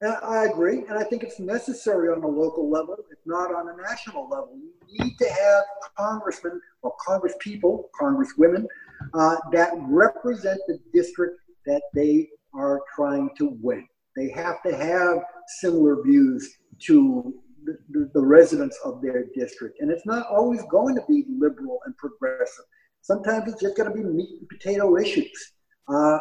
I 0.02 0.44
agree, 0.44 0.84
and 0.88 0.98
I 0.98 1.04
think 1.04 1.22
it's 1.24 1.40
necessary 1.40 2.08
on 2.08 2.22
a 2.22 2.28
local 2.28 2.70
level, 2.70 2.96
if 3.10 3.18
not 3.26 3.52
on 3.54 3.68
a 3.68 3.82
national 3.82 4.28
level. 4.28 4.56
You 4.88 5.04
need 5.04 5.18
to 5.18 5.28
have 5.28 5.64
congressmen 5.96 6.60
or 6.82 6.94
congresspeople, 7.08 7.84
congresswomen, 8.00 8.66
uh, 9.14 9.36
that 9.52 9.72
represent 9.80 10.60
the 10.66 10.78
district 10.92 11.40
that 11.66 11.82
they 11.94 12.28
are 12.54 12.80
trying 12.94 13.30
to 13.38 13.56
win. 13.60 13.86
They 14.16 14.30
have 14.30 14.62
to 14.64 14.74
have 14.76 15.18
similar 15.60 16.02
views 16.02 16.58
to 16.80 17.34
the, 17.64 18.10
the, 18.14 18.24
residents 18.24 18.78
of 18.84 19.02
their 19.02 19.26
district. 19.34 19.80
And 19.80 19.90
it's 19.90 20.06
not 20.06 20.26
always 20.26 20.62
going 20.70 20.94
to 20.94 21.02
be 21.08 21.24
liberal 21.28 21.80
and 21.84 21.96
progressive. 21.96 22.64
Sometimes 23.02 23.52
it's 23.52 23.60
just 23.60 23.76
going 23.76 23.88
to 23.88 23.94
be 23.94 24.02
meat 24.02 24.40
and 24.40 24.48
potato 24.48 24.96
issues. 24.96 25.52
Uh, 25.88 26.18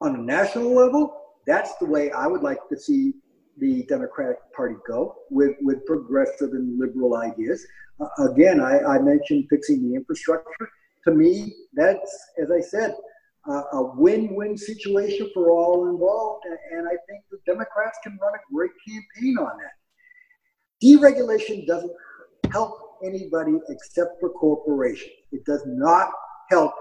on 0.00 0.14
a 0.14 0.18
national 0.18 0.74
level, 0.74 1.14
that's 1.46 1.76
the 1.76 1.86
way 1.86 2.10
I 2.12 2.26
would 2.26 2.42
like 2.42 2.58
to 2.70 2.78
see 2.78 3.14
the 3.58 3.84
Democratic 3.84 4.38
Party 4.54 4.76
go 4.86 5.16
with, 5.30 5.56
with 5.60 5.84
progressive 5.86 6.52
and 6.52 6.78
liberal 6.78 7.16
ideas. 7.16 7.66
Uh, 8.00 8.30
again, 8.30 8.60
I, 8.60 8.78
I, 8.78 8.98
mentioned 9.00 9.46
fixing 9.50 9.88
the 9.88 9.96
infrastructure. 9.96 10.70
To 11.04 11.10
me, 11.12 11.54
that's, 11.78 12.26
as 12.42 12.50
I 12.50 12.60
said, 12.60 12.94
uh, 13.48 13.62
a 13.72 13.82
win 13.96 14.34
win 14.34 14.56
situation 14.56 15.30
for 15.32 15.50
all 15.50 15.88
involved. 15.88 16.44
And, 16.46 16.78
and 16.78 16.88
I 16.88 16.96
think 17.08 17.24
the 17.30 17.38
Democrats 17.46 17.98
can 18.02 18.18
run 18.20 18.34
a 18.34 18.52
great 18.52 18.72
campaign 18.86 19.38
on 19.38 19.56
that. 19.58 19.72
Deregulation 20.82 21.66
doesn't 21.66 21.92
help 22.52 22.72
anybody 23.04 23.52
except 23.68 24.20
for 24.20 24.30
corporations. 24.30 25.12
It 25.32 25.44
does 25.44 25.62
not 25.66 26.10
help 26.50 26.72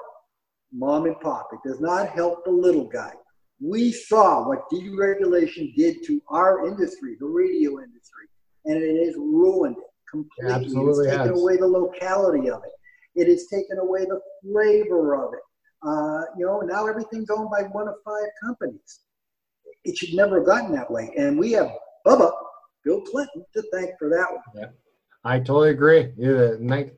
mom 0.71 1.05
and 1.05 1.19
pop. 1.19 1.49
It 1.53 1.67
does 1.67 1.79
not 1.79 2.09
help 2.09 2.43
the 2.45 2.51
little 2.51 2.87
guy. 2.87 3.13
We 3.59 3.91
saw 3.91 4.47
what 4.47 4.69
deregulation 4.71 5.73
did 5.75 6.03
to 6.05 6.21
our 6.29 6.67
industry, 6.67 7.17
the 7.19 7.25
radio 7.25 7.79
industry, 7.79 8.27
and 8.65 8.77
it 8.77 9.05
has 9.05 9.15
ruined 9.15 9.77
it 9.77 9.83
completely. 10.11 10.53
Absolutely 10.53 11.07
it's 11.07 11.15
taken 11.15 11.33
has. 11.33 11.41
away 11.41 11.57
the 11.57 11.67
locality 11.67 12.49
of 12.49 12.61
it. 12.63 12.71
It 13.17 13.27
has 13.27 13.47
taken 13.47 13.79
away 13.79 14.05
the 14.05 14.21
flavor 14.43 15.15
of 15.15 15.33
it. 15.33 15.39
Uh, 15.81 16.21
you 16.37 16.45
know, 16.45 16.59
now 16.61 16.87
everything's 16.87 17.31
owned 17.31 17.49
by 17.49 17.63
one 17.63 17.87
of 17.87 17.95
five 18.05 18.29
companies. 18.43 18.99
It 19.83 19.97
should 19.97 20.13
never 20.13 20.37
have 20.37 20.45
gotten 20.45 20.71
that 20.73 20.89
way. 20.89 21.11
And 21.17 21.37
we 21.37 21.51
have 21.53 21.71
Bubba, 22.05 22.31
Bill 22.85 23.01
Clinton, 23.01 23.43
to 23.55 23.63
thank 23.73 23.97
for 23.97 24.09
that 24.09 24.27
one. 24.31 24.41
Yeah, 24.55 24.69
I 25.23 25.39
totally 25.39 25.71
agree. 25.71 26.13
Yeah, 26.15 26.57
the 26.59 26.91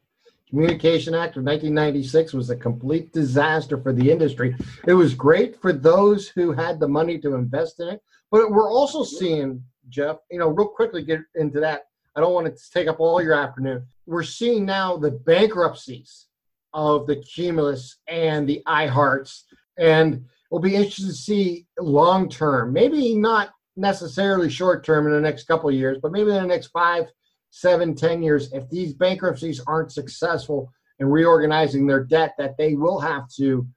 Communication 0.49 1.13
Act 1.13 1.37
of 1.37 1.43
1996 1.43 2.33
was 2.33 2.49
a 2.49 2.55
complete 2.55 3.13
disaster 3.13 3.77
for 3.77 3.93
the 3.93 4.11
industry. 4.11 4.55
It 4.87 4.93
was 4.93 5.13
great 5.13 5.61
for 5.61 5.71
those 5.71 6.27
who 6.27 6.51
had 6.51 6.79
the 6.79 6.87
money 6.87 7.17
to 7.19 7.35
invest 7.35 7.79
in 7.79 7.87
it, 7.87 8.01
but 8.29 8.51
we're 8.51 8.69
also 8.69 9.03
seeing, 9.03 9.63
Jeff, 9.87 10.17
you 10.31 10.39
know, 10.39 10.49
real 10.49 10.67
quickly 10.67 11.03
get 11.03 11.21
into 11.35 11.59
that. 11.61 11.83
I 12.15 12.21
don't 12.21 12.33
want 12.33 12.47
to 12.47 12.71
take 12.71 12.87
up 12.87 12.99
all 12.99 13.21
your 13.21 13.33
afternoon. 13.33 13.85
We're 14.05 14.23
seeing 14.23 14.65
now 14.65 14.97
the 14.97 15.11
bankruptcies 15.11 16.27
of 16.73 17.07
the 17.07 17.17
Cumulus 17.17 17.97
and 18.07 18.47
the 18.47 18.61
iHearts, 18.67 19.43
and 19.77 20.25
we'll 20.51 20.61
be 20.61 20.75
interested 20.75 21.07
to 21.07 21.13
see 21.13 21.67
long 21.79 22.29
term, 22.29 22.73
maybe 22.73 23.15
not 23.15 23.51
necessarily 23.75 24.49
short 24.49 24.83
term 24.83 25.07
in 25.07 25.13
the 25.13 25.21
next 25.21 25.45
couple 25.45 25.69
of 25.69 25.75
years, 25.75 25.97
but 26.01 26.11
maybe 26.11 26.29
in 26.31 26.41
the 26.41 26.47
next 26.47 26.67
five 26.67 27.05
seven, 27.49 27.95
ten 27.95 28.21
years, 28.21 28.51
if 28.53 28.69
these 28.69 28.93
bankruptcies 28.93 29.61
aren't 29.65 29.91
successful 29.91 30.71
in 30.99 31.07
reorganizing 31.07 31.87
their 31.87 32.03
debt, 32.03 32.33
that 32.37 32.57
they 32.57 32.75
will 32.75 32.99
have 32.99 33.27
to 33.37 33.67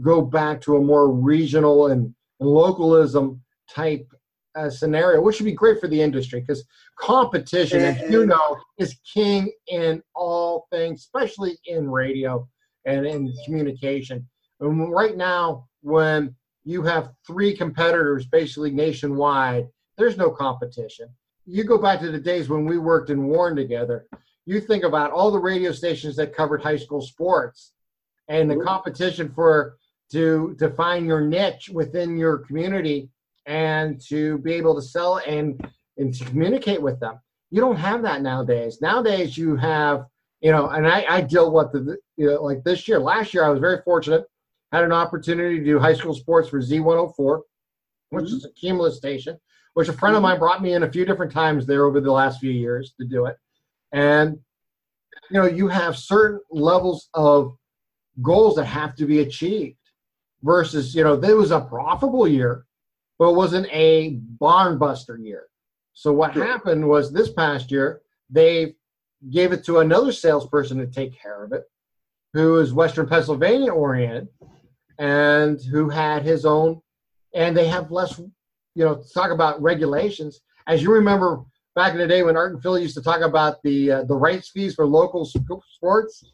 go 0.00 0.22
back 0.22 0.60
to 0.62 0.76
a 0.76 0.80
more 0.80 1.12
regional 1.12 1.88
and, 1.88 2.14
and 2.40 2.48
localism 2.48 3.42
type 3.68 4.06
uh, 4.54 4.70
scenario, 4.70 5.20
which 5.20 5.38
would 5.38 5.46
be 5.46 5.52
great 5.52 5.80
for 5.80 5.88
the 5.88 6.00
industry 6.00 6.40
because 6.40 6.64
competition, 6.96 7.80
as 7.82 8.10
you 8.10 8.26
know, 8.26 8.58
is 8.78 8.96
king 9.12 9.50
in 9.68 10.02
all 10.14 10.66
things, 10.70 11.00
especially 11.00 11.58
in 11.66 11.90
radio 11.90 12.46
and 12.84 13.06
in 13.06 13.32
communication. 13.44 14.26
And 14.60 14.92
right 14.92 15.16
now, 15.16 15.66
when 15.80 16.34
you 16.64 16.82
have 16.82 17.12
three 17.26 17.56
competitors 17.56 18.26
basically 18.26 18.70
nationwide, 18.70 19.66
there's 19.96 20.16
no 20.16 20.30
competition 20.30 21.08
you 21.46 21.64
go 21.64 21.78
back 21.78 22.00
to 22.00 22.10
the 22.10 22.20
days 22.20 22.48
when 22.48 22.64
we 22.64 22.78
worked 22.78 23.10
in 23.10 23.24
Warren 23.24 23.56
together. 23.56 24.06
You 24.46 24.60
think 24.60 24.84
about 24.84 25.10
all 25.10 25.30
the 25.30 25.38
radio 25.38 25.72
stations 25.72 26.16
that 26.16 26.34
covered 26.34 26.62
high 26.62 26.76
school 26.76 27.00
sports 27.00 27.72
and 28.28 28.50
the 28.50 28.56
competition 28.56 29.30
for 29.32 29.76
to 30.10 30.54
to 30.58 30.70
find 30.70 31.06
your 31.06 31.20
niche 31.20 31.68
within 31.68 32.16
your 32.16 32.38
community 32.38 33.08
and 33.46 34.00
to 34.08 34.38
be 34.38 34.52
able 34.54 34.74
to 34.74 34.82
sell 34.82 35.18
and 35.26 35.60
and 35.98 36.14
to 36.14 36.24
communicate 36.24 36.80
with 36.80 36.98
them. 37.00 37.20
You 37.50 37.60
don't 37.60 37.76
have 37.76 38.02
that 38.02 38.22
nowadays. 38.22 38.80
Nowadays 38.80 39.36
you 39.36 39.56
have, 39.56 40.06
you 40.40 40.50
know, 40.50 40.68
and 40.68 40.86
I, 40.86 41.04
I 41.08 41.20
deal 41.20 41.52
with 41.52 41.72
the 41.72 41.98
you 42.16 42.28
know, 42.28 42.42
like 42.42 42.64
this 42.64 42.88
year. 42.88 42.98
Last 42.98 43.34
year 43.34 43.44
I 43.44 43.50
was 43.50 43.60
very 43.60 43.82
fortunate, 43.84 44.24
had 44.72 44.84
an 44.84 44.92
opportunity 44.92 45.58
to 45.58 45.64
do 45.64 45.78
high 45.78 45.94
school 45.94 46.14
sports 46.14 46.48
for 46.48 46.60
Z104, 46.60 47.40
which 48.10 48.24
mm-hmm. 48.24 48.36
is 48.36 48.44
a 48.44 48.50
Cumulus 48.52 48.96
station 48.96 49.38
which 49.74 49.88
a 49.88 49.92
friend 49.92 50.16
of 50.16 50.22
mine 50.22 50.38
brought 50.38 50.62
me 50.62 50.74
in 50.74 50.82
a 50.82 50.90
few 50.90 51.04
different 51.04 51.32
times 51.32 51.66
there 51.66 51.84
over 51.84 52.00
the 52.00 52.12
last 52.12 52.40
few 52.40 52.50
years 52.50 52.94
to 53.00 53.06
do 53.06 53.26
it. 53.26 53.36
And 53.92 54.38
you 55.30 55.40
know, 55.40 55.46
you 55.46 55.68
have 55.68 55.96
certain 55.96 56.40
levels 56.50 57.08
of 57.14 57.56
goals 58.20 58.56
that 58.56 58.66
have 58.66 58.94
to 58.96 59.06
be 59.06 59.20
achieved 59.20 59.78
versus, 60.42 60.94
you 60.94 61.04
know, 61.04 61.16
there 61.16 61.36
was 61.36 61.50
a 61.50 61.60
profitable 61.60 62.28
year, 62.28 62.66
but 63.22 63.30
it 63.30 63.36
wasn't 63.36 63.68
a 63.70 64.18
barn 64.40 64.78
buster 64.78 65.16
year. 65.16 65.44
So 65.92 66.12
what 66.12 66.34
happened 66.34 66.88
was 66.88 67.12
this 67.12 67.30
past 67.30 67.70
year, 67.70 68.00
they 68.28 68.74
gave 69.30 69.52
it 69.52 69.62
to 69.66 69.78
another 69.78 70.10
salesperson 70.10 70.78
to 70.78 70.88
take 70.88 71.16
care 71.16 71.44
of 71.44 71.52
it, 71.52 71.62
who 72.32 72.58
is 72.58 72.74
Western 72.74 73.06
Pennsylvania 73.06 73.70
oriented 73.70 74.26
and 74.98 75.62
who 75.62 75.88
had 75.88 76.24
his 76.24 76.44
own, 76.44 76.80
and 77.32 77.56
they 77.56 77.68
have 77.68 77.92
less 77.92 78.18
you 78.18 78.84
know, 78.84 79.00
talk 79.14 79.30
about 79.30 79.62
regulations. 79.62 80.40
As 80.66 80.82
you 80.82 80.92
remember 80.92 81.44
back 81.76 81.92
in 81.92 81.98
the 81.98 82.08
day 82.08 82.24
when 82.24 82.36
Art 82.36 82.54
and 82.54 82.60
Phil 82.60 82.76
used 82.76 82.96
to 82.96 83.02
talk 83.02 83.20
about 83.20 83.62
the 83.62 83.92
uh, 83.92 84.02
the 84.02 84.16
rights 84.16 84.48
fees 84.48 84.74
for 84.74 84.84
local 84.84 85.24
sports 85.24 86.24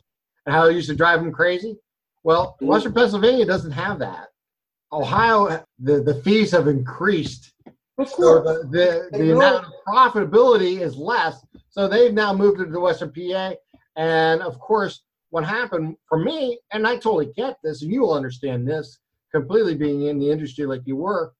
and 0.47 0.55
how 0.55 0.69
it 0.69 0.74
used 0.74 0.89
to 0.89 0.97
drive 0.97 1.20
them 1.20 1.32
crazy. 1.32 1.77
Well, 2.24 2.55
mm-hmm. 2.55 2.66
Western 2.69 2.94
Pennsylvania 2.94 3.44
doesn't 3.44 3.73
have 3.73 3.98
that. 3.98 4.28
Ohio, 4.93 5.65
the, 5.78 6.01
the 6.02 6.15
fees 6.23 6.51
have 6.52 6.69
increased. 6.69 7.52
So 8.06 8.40
the, 8.43 8.69
the, 8.70 9.19
the 9.19 9.32
amount 9.32 9.66
of 9.66 9.73
profitability 9.86 10.81
is 10.81 10.97
less. 10.97 11.44
So 11.69 11.89
they've 11.89 12.15
now 12.15 12.32
moved 12.32 12.60
into 12.60 12.81
Western 12.81 13.12
PA. 13.12 13.55
And 13.97 14.40
of 14.43 14.59
course, 14.60 15.02
what 15.31 15.44
happened 15.44 15.97
for 16.09 16.19
me, 16.19 16.59
and 16.73 16.86
I 16.86 16.94
totally 16.94 17.32
get 17.36 17.59
this, 17.62 17.82
and 17.82 17.93
you 17.93 18.02
will 18.02 18.15
understand 18.15 18.66
this 18.66 18.98
completely 19.32 19.74
being 19.74 20.06
in 20.06 20.19
the 20.19 20.31
industry 20.31 20.65
like 20.65 20.82
you 20.86 20.97
were, 20.97 21.32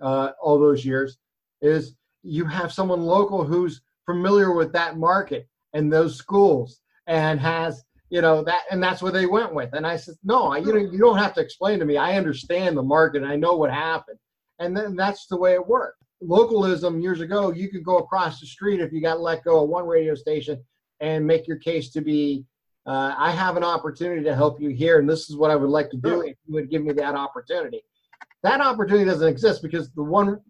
uh, 0.00 0.30
all 0.42 0.58
those 0.58 0.84
years 0.84 1.18
is 1.62 1.94
you 2.22 2.44
have 2.44 2.72
someone 2.72 3.02
local 3.02 3.44
who's 3.44 3.80
familiar 4.04 4.52
with 4.52 4.72
that 4.72 4.98
market 4.98 5.48
and 5.72 5.92
those 5.92 6.16
schools 6.16 6.80
and 7.06 7.38
has 7.40 7.84
you 8.10 8.20
know 8.20 8.44
that 8.44 8.62
and 8.70 8.82
that's 8.82 9.02
what 9.02 9.12
they 9.12 9.26
went 9.26 9.54
with. 9.54 9.70
And 9.72 9.86
i 9.86 9.96
said 9.96 10.16
no 10.22 10.52
I, 10.52 10.58
you 10.58 10.72
know 10.72 10.78
you 10.78 10.98
don't 10.98 11.18
have 11.18 11.34
to 11.34 11.40
explain 11.40 11.78
to 11.78 11.84
me. 11.84 11.96
I 11.96 12.16
understand 12.16 12.76
the 12.76 12.82
market. 12.82 13.22
I 13.22 13.36
know 13.36 13.56
what 13.56 13.70
happened. 13.70 14.18
And 14.58 14.76
then 14.76 14.94
that's 14.94 15.26
the 15.26 15.38
way 15.38 15.54
it 15.54 15.66
worked. 15.66 16.02
Localism 16.20 17.00
years 17.00 17.20
ago 17.20 17.52
you 17.52 17.70
could 17.70 17.84
go 17.84 17.98
across 17.98 18.40
the 18.40 18.46
street 18.46 18.80
if 18.80 18.92
you 18.92 19.00
got 19.00 19.20
let 19.20 19.44
go 19.44 19.62
of 19.62 19.70
one 19.70 19.86
radio 19.86 20.14
station 20.14 20.62
and 21.00 21.26
make 21.26 21.48
your 21.48 21.56
case 21.56 21.90
to 21.92 22.02
be 22.02 22.44
uh, 22.86 23.14
i 23.18 23.30
have 23.30 23.56
an 23.56 23.64
opportunity 23.64 24.22
to 24.22 24.34
help 24.34 24.60
you 24.60 24.70
here 24.70 24.98
and 24.98 25.08
this 25.08 25.30
is 25.30 25.36
what 25.36 25.50
i 25.50 25.56
would 25.56 25.70
like 25.70 25.90
to 25.90 25.96
do 25.96 26.22
if 26.22 26.36
you 26.46 26.54
would 26.54 26.70
give 26.70 26.82
me 26.82 26.92
that 26.92 27.14
opportunity. 27.14 27.82
That 28.42 28.60
opportunity 28.60 29.04
doesn't 29.04 29.28
exist 29.28 29.62
because 29.62 29.90
the 29.90 30.02
one, 30.02 30.40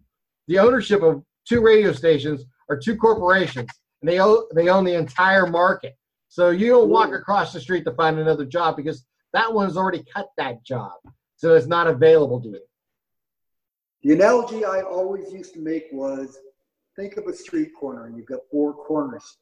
the 0.47 0.59
ownership 0.59 1.01
of 1.01 1.23
two 1.47 1.61
radio 1.61 1.91
stations 1.91 2.45
are 2.69 2.77
two 2.77 2.95
corporations, 2.95 3.69
and 4.01 4.09
they 4.09 4.19
own 4.19 4.43
they 4.55 4.69
own 4.69 4.85
the 4.85 4.95
entire 4.95 5.45
market. 5.45 5.97
So 6.31 6.51
you 6.51 6.67
don't 6.67 6.87
walk 6.87 7.11
across 7.11 7.51
the 7.51 7.59
street 7.59 7.83
to 7.83 7.91
find 7.91 8.17
another 8.17 8.45
job 8.45 8.77
because 8.77 9.03
that 9.33 9.53
one's 9.53 9.75
already 9.75 10.01
cut 10.13 10.29
that 10.37 10.63
job, 10.63 10.93
so 11.35 11.55
it's 11.55 11.67
not 11.67 11.87
available 11.87 12.39
to 12.39 12.47
you. 12.47 12.61
The 14.03 14.13
analogy 14.13 14.63
I 14.63 14.79
always 14.79 15.33
used 15.33 15.53
to 15.55 15.59
make 15.59 15.87
was 15.91 16.39
think 16.95 17.17
of 17.17 17.27
a 17.27 17.33
street 17.33 17.71
corner 17.77 18.05
and 18.05 18.15
you've 18.15 18.27
got 18.27 18.39
four 18.49 18.73
corners. 18.73 19.39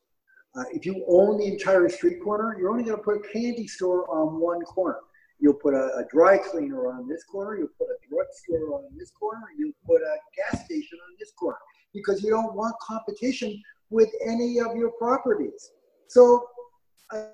Uh, 0.56 0.64
if 0.74 0.84
you 0.84 1.06
own 1.08 1.38
the 1.38 1.46
entire 1.46 1.90
street 1.90 2.24
corner, 2.24 2.58
you're 2.60 2.72
only 2.72 2.84
going 2.84 2.98
to 2.98 3.04
put 3.04 3.18
a 3.18 3.34
candy 3.34 3.68
store 3.68 4.10
on 4.10 4.40
one 4.40 4.62
corner. 4.62 4.98
You'll 5.40 5.54
put 5.54 5.76
a, 5.76 5.96
a, 5.96 6.06
dry 6.12 6.40
cleaner 6.40 6.92
on 6.92 7.08
this 7.08 7.24
corner. 7.24 7.56
You'll 7.56 7.68
put 7.78 7.86
a 7.86 7.98
drugstore 8.10 8.80
on 8.80 8.98
this 8.98 9.12
corner. 9.12 9.46
You'll 9.56 9.74
put 9.86 10.02
a 10.02 10.16
gas 10.36 10.66
station 10.66 10.98
on 11.08 11.16
this 11.20 11.34
corner 11.40 11.60
because 11.94 12.24
you 12.24 12.32
don't 12.32 12.56
want 12.56 12.74
competition 12.82 13.62
with 13.92 14.10
any 14.28 14.58
of 14.58 14.76
your 14.76 14.90
properties. 14.98 15.70
So 16.08 16.48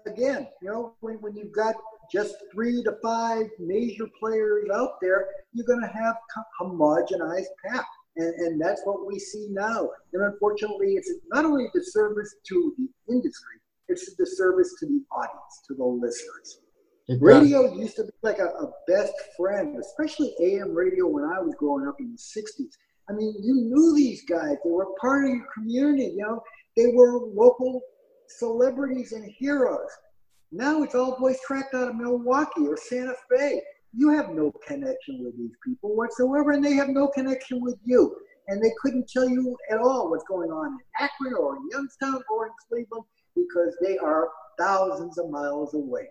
again, 0.06 0.48
you 0.62 0.70
know, 0.70 0.96
when, 1.02 1.16
when 1.16 1.36
you've 1.36 1.52
got 1.52 1.76
just 2.12 2.36
three 2.54 2.84
to 2.84 2.96
five 3.04 3.46
major 3.60 4.06
players 4.20 4.70
out 4.74 5.02
there, 5.02 5.28
you're 5.54 5.66
going 5.66 5.82
to 5.82 5.88
have 5.88 6.16
homogenized 6.62 7.46
path. 7.66 7.86
And, 8.18 8.34
and 8.36 8.62
that's 8.62 8.82
what 8.86 9.06
we 9.06 9.20
see 9.20 9.48
now. 9.52 9.90
And 10.14 10.24
unfortunately, 10.24 10.94
it's 10.94 11.12
not 11.34 11.46
only 11.46 11.66
a 11.66 11.78
disservice 11.78 12.36
to 12.48 12.74
the 12.78 13.14
industry, 13.14 13.56
it's 13.90 14.12
a 14.12 14.16
disservice 14.16 14.74
to 14.80 14.86
the 14.86 15.02
audience, 15.12 15.62
to 15.68 15.76
the 15.76 15.84
listeners. 15.84 16.62
It 17.08 17.22
radio 17.22 17.68
does. 17.68 17.78
used 17.78 17.96
to 17.98 18.04
be 18.04 18.12
like 18.24 18.40
a, 18.40 18.48
a, 18.48 18.72
best 18.88 19.14
friend, 19.38 19.78
especially 19.80 20.34
AM 20.42 20.74
radio 20.74 21.08
when 21.08 21.24
I 21.24 21.40
was 21.40 21.54
growing 21.60 21.88
up 21.88 21.98
in 22.00 22.12
the 22.12 22.18
60s. 22.18 22.70
I 23.08 23.14
mean, 23.14 23.36
you 23.44 23.54
knew 23.54 23.94
these 23.96 24.24
guys, 24.28 24.58
they 24.64 24.72
were 24.72 24.88
part 25.00 25.26
of 25.26 25.30
your 25.30 25.46
community, 25.54 26.16
you 26.16 26.24
know. 26.24 26.42
they 26.76 26.88
were 26.88 27.20
local 27.20 27.82
celebrities 28.28 29.12
and 29.12 29.30
heroes. 29.38 29.90
Now 30.52 30.84
it's 30.84 30.96
all 30.96 31.18
voice 31.18 31.40
tracked 31.46 31.74
out 31.74 31.90
of 31.90 31.96
Milwaukee 31.96 32.68
or 32.68 32.78
Santa 32.78 33.14
Fe. 33.30 33.62
You 33.94 34.10
have 34.12 34.30
no 34.30 34.52
connection 34.68 35.24
with 35.24 35.38
these 35.38 35.56
people 35.66 35.96
whatsoever, 35.96 36.52
and 36.52 36.64
they 36.64 36.74
have 36.74 36.90
no 36.90 37.08
connection 37.08 37.62
with 37.62 37.78
you. 37.84 38.16
And 38.48 38.62
they 38.62 38.72
couldn't 38.82 39.10
tell 39.10 39.28
you 39.28 39.58
at 39.72 39.80
all 39.80 40.10
what's 40.10 40.26
going 40.26 40.52
on 40.52 40.68
in 40.68 40.80
Akron 41.00 41.34
or 41.34 41.58
in 41.58 41.68
Youngstown 41.72 42.22
or 42.30 42.48
in 42.48 42.54
Cleveland 42.70 43.06
because 43.36 43.76
they 43.82 43.98
are 43.98 44.30
thousands 44.60 45.18
of 45.18 45.30
miles 45.30 45.74
away. 45.74 46.10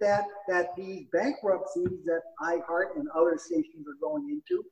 That 0.00 0.24
that 0.48 0.76
these 0.76 1.06
bankruptcies 1.12 2.04
that 2.04 2.22
iHeart 2.42 2.96
and 2.96 3.08
other 3.14 3.38
stations 3.38 3.86
are 3.88 3.98
going 4.00 4.28
into 4.30 4.64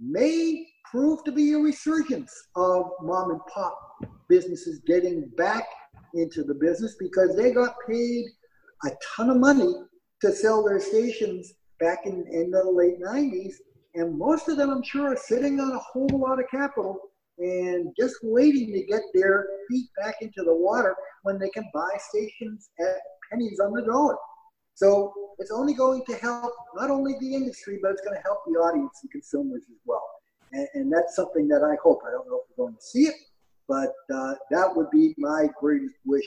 may 0.00 0.66
prove 0.90 1.24
to 1.24 1.32
be 1.32 1.52
a 1.52 1.58
resurgence 1.58 2.32
of 2.54 2.90
mom 3.02 3.30
and 3.30 3.40
pop 3.52 3.85
businesses 4.28 4.80
getting 4.86 5.28
back 5.36 5.66
into 6.14 6.42
the 6.42 6.54
business 6.54 6.96
because 6.98 7.36
they 7.36 7.52
got 7.52 7.74
paid 7.88 8.24
a 8.84 8.90
ton 9.16 9.30
of 9.30 9.36
money 9.36 9.74
to 10.20 10.32
sell 10.32 10.64
their 10.64 10.80
stations 10.80 11.54
back 11.80 12.00
in, 12.04 12.26
in 12.30 12.50
the 12.50 12.64
late 12.64 13.00
90s. 13.00 13.54
And 13.94 14.18
most 14.18 14.48
of 14.48 14.56
them, 14.56 14.70
I'm 14.70 14.82
sure, 14.82 15.12
are 15.12 15.16
sitting 15.16 15.60
on 15.60 15.72
a 15.72 15.78
whole 15.78 16.08
lot 16.12 16.38
of 16.38 16.46
capital 16.50 16.98
and 17.38 17.94
just 17.98 18.16
waiting 18.22 18.72
to 18.72 18.84
get 18.84 19.02
their 19.14 19.46
feet 19.68 19.88
back 20.02 20.16
into 20.20 20.42
the 20.42 20.54
water 20.54 20.94
when 21.22 21.38
they 21.38 21.50
can 21.50 21.64
buy 21.72 21.90
stations 22.10 22.70
at 22.80 22.96
pennies 23.30 23.60
on 23.60 23.72
the 23.72 23.82
dollar. 23.82 24.16
So 24.74 25.12
it's 25.38 25.50
only 25.50 25.74
going 25.74 26.04
to 26.08 26.16
help 26.16 26.52
not 26.74 26.90
only 26.90 27.14
the 27.20 27.34
industry, 27.34 27.78
but 27.82 27.92
it's 27.92 28.02
going 28.02 28.16
to 28.16 28.22
help 28.22 28.38
the 28.46 28.52
audience 28.52 28.98
and 29.02 29.10
consumers 29.10 29.62
as 29.70 29.78
well. 29.84 30.04
And, 30.52 30.68
and 30.74 30.92
that's 30.92 31.16
something 31.16 31.48
that 31.48 31.62
I 31.62 31.76
hope. 31.82 32.00
I 32.06 32.10
don't 32.10 32.28
know 32.28 32.40
if 32.42 32.56
we're 32.56 32.66
going 32.66 32.76
to 32.76 32.82
see 32.82 33.06
it, 33.06 33.14
but 33.68 33.92
uh, 34.14 34.34
that 34.50 34.74
would 34.74 34.90
be 34.90 35.14
my 35.18 35.46
greatest 35.60 35.94
wish 36.04 36.26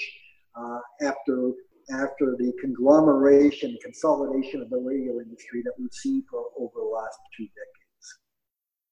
uh, 0.56 0.80
after 1.02 1.52
after 1.92 2.36
the 2.38 2.54
conglomeration, 2.62 3.76
consolidation 3.84 4.62
of 4.62 4.70
the 4.70 4.78
radio 4.78 5.20
industry 5.20 5.64
that 5.64 5.74
we've 5.80 5.92
seen 5.92 6.24
for 6.30 6.46
over 6.60 6.72
the 6.76 6.82
last 6.82 7.18
two 7.36 7.46
decades. 7.46 8.20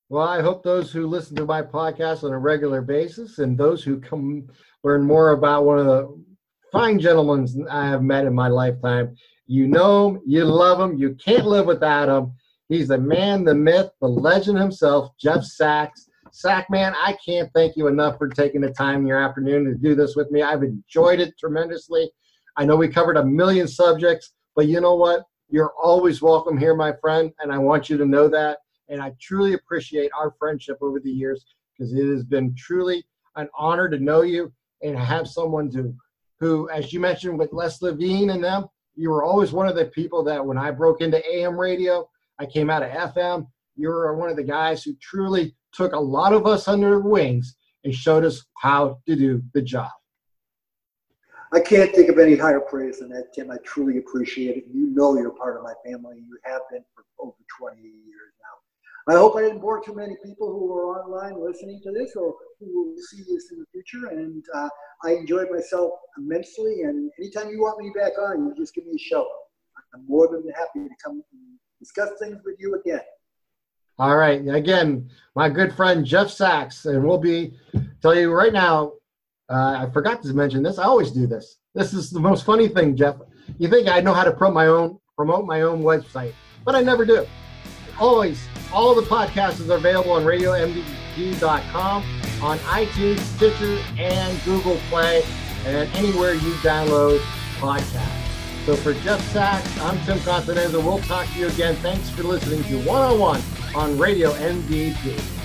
Well, 0.10 0.28
I 0.28 0.42
hope 0.42 0.64
those 0.64 0.92
who 0.92 1.06
listen 1.06 1.36
to 1.36 1.46
my 1.46 1.62
podcast 1.62 2.24
on 2.24 2.32
a 2.32 2.40
regular 2.40 2.82
basis 2.82 3.40
and 3.40 3.58
those 3.58 3.84
who 3.84 4.00
come 4.00 4.48
learn 4.84 5.04
more 5.04 5.32
about 5.32 5.66
one 5.66 5.78
of 5.78 5.86
the 5.86 6.24
fine 6.72 7.00
gentlemen 7.00 7.48
I 7.70 7.88
have 7.88 8.04
met 8.04 8.26
in 8.26 8.34
my 8.34 8.48
lifetime, 8.48 9.16
you 9.46 9.68
know 9.68 10.10
him, 10.10 10.22
you 10.26 10.46
love 10.46 10.80
him, 10.80 10.98
you 10.98 11.16
can't 11.16 11.46
live 11.46 11.66
without 11.66 12.10
him. 12.10 12.34
He's 12.70 12.88
the 12.88 12.98
man, 12.98 13.44
the 13.44 13.56
myth, 13.56 13.92
the 14.02 14.08
legend 14.08 14.58
himself, 14.58 15.12
Jeff 15.20 15.44
Sachs. 15.44 16.07
Sack 16.38 16.70
man, 16.70 16.94
I 16.96 17.18
can't 17.26 17.52
thank 17.52 17.76
you 17.76 17.88
enough 17.88 18.20
for 18.20 18.30
taking 18.30 18.62
the 18.62 18.70
time 18.70 19.02
in 19.02 19.08
your 19.08 19.18
afternoon 19.18 19.66
to 19.66 19.74
do 19.74 19.96
this 19.96 20.16
with 20.16 20.30
me. 20.30 20.44
I've 20.44 20.62
enjoyed 20.62 21.20
it 21.20 21.34
tremendously. 21.36 22.12
I 22.56 22.64
know 22.64 22.76
we 22.76 22.90
covered 22.90 23.18
a 23.18 23.26
million 23.26 23.68
subjects, 23.68 24.34
but 24.56 24.68
you 24.68 24.80
know 24.80 24.94
what? 24.94 25.24
You're 25.50 25.74
always 25.82 26.22
welcome 26.22 26.56
here, 26.56 26.76
my 26.76 26.94
friend, 27.02 27.32
and 27.40 27.52
I 27.52 27.58
want 27.58 27.90
you 27.90 27.98
to 27.98 28.06
know 28.06 28.28
that. 28.28 28.60
And 28.88 29.02
I 29.02 29.14
truly 29.20 29.54
appreciate 29.54 30.12
our 30.16 30.36
friendship 30.38 30.78
over 30.80 31.00
the 31.00 31.10
years 31.10 31.44
because 31.76 31.92
it 31.92 32.06
has 32.06 32.24
been 32.24 32.54
truly 32.56 33.04
an 33.36 33.50
honor 33.58 33.90
to 33.90 33.98
know 33.98 34.22
you 34.22 34.54
and 34.84 34.96
have 34.96 35.28
someone 35.28 35.72
to 35.72 35.92
who, 36.40 36.70
as 36.70 36.94
you 36.94 37.00
mentioned 37.00 37.40
with 37.40 37.52
Les 37.52 37.82
Levine 37.82 38.30
and 38.30 38.44
them, 38.44 38.68
you 38.96 39.10
were 39.10 39.24
always 39.24 39.54
one 39.54 39.68
of 39.68 39.76
the 39.76 39.86
people 39.86 40.24
that 40.26 40.46
when 40.46 40.60
I 40.60 40.70
broke 40.70 41.02
into 41.02 41.28
AM 41.28 41.60
radio, 41.60 42.08
I 42.38 42.46
came 42.46 42.70
out 42.70 42.84
of 42.84 42.92
FM. 42.92 43.48
You 43.76 43.90
were 43.90 44.16
one 44.16 44.30
of 44.30 44.36
the 44.36 44.44
guys 44.44 44.84
who 44.84 44.94
truly 45.02 45.56
took 45.78 45.94
a 45.94 46.00
lot 46.00 46.34
of 46.34 46.48
us 46.48 46.68
under 46.68 46.90
their 46.90 47.00
wings 47.00 47.56
and 47.84 47.94
showed 47.94 48.26
us 48.26 48.44
how 48.58 49.00
to 49.08 49.16
do 49.16 49.42
the 49.54 49.62
job. 49.62 49.92
I 51.54 51.62
can't 51.62 51.94
think 51.96 52.10
of 52.10 52.20
any 52.20 52.36
higher 52.36 52.60
praise 52.60 53.00
than 53.00 53.10
that, 53.10 53.34
Tim. 53.34 53.52
I 53.52 53.58
truly 53.64 54.00
appreciate 54.00 54.58
it. 54.58 54.66
You 54.74 54.88
know 54.88 55.18
you're 55.18 55.32
part 55.32 55.56
of 55.56 55.64
my 55.64 55.74
family. 55.86 56.18
You 56.18 56.38
have 56.44 56.62
been 56.70 56.84
for 56.94 57.06
over 57.20 57.38
20 57.58 57.82
years 57.82 58.34
now. 58.42 59.14
I 59.16 59.18
hope 59.18 59.38
I 59.38 59.42
didn't 59.44 59.62
bore 59.62 59.82
too 59.82 59.96
many 59.96 60.18
people 60.26 60.52
who 60.52 60.74
are 60.74 61.02
online 61.02 61.42
listening 61.42 61.80
to 61.84 61.92
this 61.94 62.16
or 62.18 62.36
who 62.60 62.66
will 62.74 62.96
see 63.10 63.20
this 63.20 63.52
in 63.52 63.60
the 63.60 63.66
future. 63.72 64.08
And 64.08 64.44
uh, 64.54 64.68
I 65.06 65.12
enjoyed 65.12 65.50
myself 65.50 65.92
immensely. 66.18 66.82
And 66.82 67.10
anytime 67.18 67.50
you 67.50 67.62
want 67.62 67.80
me 67.80 67.94
back 67.96 68.14
on, 68.20 68.46
you 68.46 68.54
just 68.58 68.76
give 68.76 68.86
me 68.86 68.96
a 68.96 69.00
shout. 69.00 69.28
I'm 69.94 70.06
more 70.06 70.28
than 70.28 70.44
happy 70.50 70.90
to 70.90 70.96
come 71.02 71.24
and 71.32 71.60
discuss 71.80 72.10
things 72.20 72.40
with 72.44 72.58
you 72.60 72.76
again. 72.76 73.00
All 74.00 74.16
right. 74.16 74.48
Again, 74.48 75.10
my 75.36 75.50
good 75.50 75.74
friend 75.74 76.06
Jeff 76.06 76.30
Sachs, 76.30 76.86
and 76.86 77.04
we'll 77.04 77.18
be 77.18 77.54
tell 78.02 78.16
you 78.16 78.32
right 78.32 78.54
now. 78.54 78.94
Uh, 79.50 79.88
I 79.88 79.92
forgot 79.92 80.22
to 80.24 80.34
mention 80.34 80.62
this. 80.62 80.78
I 80.78 80.84
always 80.84 81.12
do 81.12 81.26
this. 81.26 81.58
This 81.74 81.94
is 81.94 82.10
the 82.10 82.20
most 82.20 82.46
funny 82.46 82.68
thing, 82.68 82.96
Jeff. 82.96 83.16
You 83.58 83.70
think 83.70 83.88
I 83.88 84.02
know 84.02 84.14
how 84.14 84.24
to 84.24 84.32
promote 84.32 84.54
my 84.54 84.68
own 84.68 85.00
promote 85.16 85.46
my 85.46 85.62
own 85.62 85.82
website, 85.82 86.34
but 86.64 86.76
I 86.76 86.82
never 86.82 87.06
do. 87.06 87.26
Always, 88.00 88.46
all 88.72 88.94
the 88.94 89.02
podcasts 89.02 89.68
are 89.68 89.78
available 89.78 90.12
on 90.12 90.24
RadioMVP.com, 90.24 92.04
on 92.44 92.58
iTunes, 92.60 93.20
Stitcher, 93.20 93.82
and 93.98 94.44
Google 94.44 94.78
Play, 94.90 95.24
and 95.66 95.90
anywhere 95.96 96.34
you 96.34 96.52
download 96.56 97.20
podcasts. 97.58 98.66
So 98.66 98.76
for 98.76 98.94
Jeff 98.94 99.22
Sachs, 99.32 99.80
I'm 99.80 99.98
Tim 100.06 100.20
Continenza. 100.20 100.84
We'll 100.84 101.00
talk 101.00 101.26
to 101.28 101.40
you 101.40 101.48
again. 101.48 101.76
Thanks 101.78 102.10
for 102.10 102.24
listening 102.24 102.64
to 102.66 102.88
One 102.88 103.02
on 103.02 103.18
One 103.18 103.42
on 103.78 103.96
Radio 104.00 104.32
MVP. 104.32 105.37